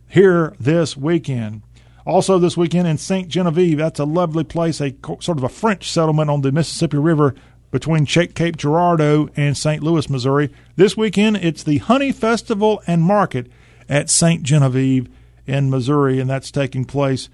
here 0.08 0.56
this 0.60 0.95
weekend. 0.95 1.64
Also, 2.06 2.38
this 2.38 2.56
weekend 2.56 2.88
in 2.88 3.00
St. 3.00 3.27
Genevieve, 3.27 3.80
that's 3.80 4.00
a 4.00 4.06
lovely 4.06 4.44
place, 4.44 4.80
a 4.80 4.95
sort 5.19 5.40
of 5.40 5.44
a 5.44 5.50
French 5.50 5.90
settlement 5.90 6.30
on 6.30 6.42
the 6.42 6.52
Mississippi 6.52 6.98
River 6.98 7.34
between 7.76 8.06
Cape 8.06 8.56
Girardeau 8.56 9.28
and 9.36 9.58
St. 9.58 9.84
Louis, 9.84 10.10
Missouri. 10.10 10.50
This 10.78 10.95
weekend, 10.95 11.36
it's 11.36 11.62
the 11.62 11.80
Honey 11.80 12.14
Festival 12.14 12.82
and 12.88 13.02
Market 13.02 13.52
at 13.90 14.10
St. 14.10 14.44
Genevieve 14.44 15.10
in 15.45 15.70
Missouri, 15.70 16.22
and 16.22 16.30
that's 16.30 16.52
taking 16.52 16.86
place 16.86 17.28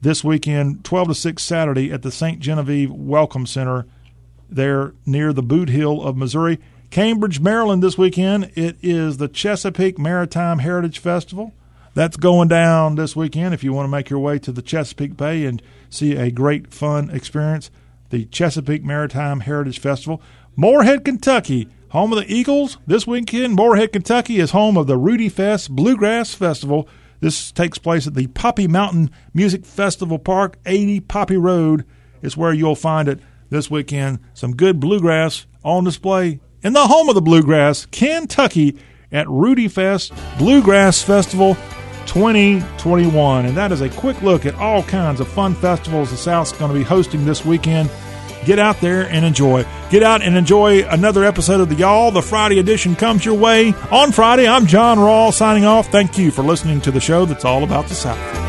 this 0.00 0.22
weekend, 0.22 0.84
12 0.84 1.08
to 1.08 1.14
6 1.16 1.42
Saturday, 1.42 1.90
at 1.90 2.02
the 2.02 2.12
St. 2.12 2.38
Genevieve 2.38 2.92
Welcome 2.92 3.44
Center 3.44 3.86
there 4.48 4.94
near 5.04 5.32
the 5.32 5.42
Bootheel 5.42 6.06
of 6.06 6.16
Missouri. 6.16 6.60
Cambridge, 6.90 7.40
Maryland, 7.40 7.82
this 7.82 7.98
weekend, 7.98 8.52
it 8.54 8.76
is 8.80 9.16
the 9.16 9.26
Chesapeake 9.26 9.98
Maritime 9.98 10.60
Heritage 10.60 11.00
Festival. 11.00 11.54
That's 11.94 12.16
going 12.16 12.46
down 12.46 12.94
this 12.94 13.16
weekend 13.16 13.52
if 13.52 13.64
you 13.64 13.72
want 13.72 13.86
to 13.86 13.90
make 13.90 14.10
your 14.10 14.20
way 14.20 14.38
to 14.38 14.52
the 14.52 14.62
Chesapeake 14.62 15.16
Bay 15.16 15.44
and 15.44 15.60
see 15.90 16.14
a 16.14 16.30
great, 16.30 16.72
fun 16.72 17.10
experience 17.10 17.72
the 18.10 18.24
Chesapeake 18.26 18.84
Maritime 18.84 19.40
Heritage 19.40 19.80
Festival. 19.80 20.22
Morehead, 20.56 21.04
Kentucky, 21.04 21.68
home 21.90 22.12
of 22.12 22.18
the 22.18 22.32
Eagles. 22.32 22.78
This 22.86 23.06
weekend, 23.06 23.54
Morehead, 23.54 23.92
Kentucky 23.92 24.38
is 24.38 24.50
home 24.50 24.76
of 24.76 24.86
the 24.86 24.96
Rudy 24.96 25.28
Fest 25.28 25.70
Bluegrass 25.74 26.34
Festival. 26.34 26.88
This 27.20 27.50
takes 27.50 27.78
place 27.78 28.06
at 28.06 28.14
the 28.14 28.28
Poppy 28.28 28.66
Mountain 28.68 29.10
Music 29.34 29.64
Festival 29.64 30.18
Park, 30.18 30.58
80 30.66 31.00
Poppy 31.00 31.36
Road 31.36 31.84
is 32.22 32.36
where 32.36 32.52
you'll 32.52 32.74
find 32.74 33.08
it 33.08 33.20
this 33.50 33.70
weekend. 33.70 34.18
Some 34.34 34.56
good 34.56 34.80
bluegrass 34.80 35.46
on 35.64 35.84
display 35.84 36.40
in 36.62 36.72
the 36.72 36.86
home 36.86 37.08
of 37.08 37.14
the 37.14 37.22
bluegrass, 37.22 37.86
Kentucky, 37.86 38.76
at 39.10 39.28
Rudy 39.28 39.68
Fest 39.68 40.12
Bluegrass 40.36 41.02
Festival 41.02 41.56
2021. 42.08 43.46
And 43.46 43.56
that 43.56 43.70
is 43.70 43.80
a 43.80 43.88
quick 43.88 44.20
look 44.22 44.46
at 44.46 44.54
all 44.56 44.82
kinds 44.82 45.20
of 45.20 45.28
fun 45.28 45.54
festivals 45.54 46.10
the 46.10 46.16
South's 46.16 46.52
going 46.52 46.72
to 46.72 46.76
be 46.78 46.84
hosting 46.84 47.24
this 47.24 47.44
weekend. 47.44 47.90
Get 48.44 48.58
out 48.58 48.80
there 48.80 49.08
and 49.08 49.24
enjoy. 49.24 49.64
Get 49.90 50.02
out 50.02 50.22
and 50.22 50.36
enjoy 50.36 50.84
another 50.88 51.24
episode 51.24 51.60
of 51.60 51.68
the 51.68 51.74
Y'all. 51.74 52.10
The 52.10 52.22
Friday 52.22 52.58
edition 52.58 52.96
comes 52.96 53.24
your 53.24 53.34
way 53.34 53.74
on 53.90 54.12
Friday. 54.12 54.48
I'm 54.48 54.66
John 54.66 54.98
Rawl 54.98 55.32
signing 55.32 55.64
off. 55.64 55.88
Thank 55.88 56.16
you 56.16 56.30
for 56.30 56.42
listening 56.42 56.80
to 56.82 56.90
the 56.90 57.00
show 57.00 57.24
that's 57.24 57.44
all 57.44 57.62
about 57.62 57.86
the 57.88 57.94
South. 57.94 58.47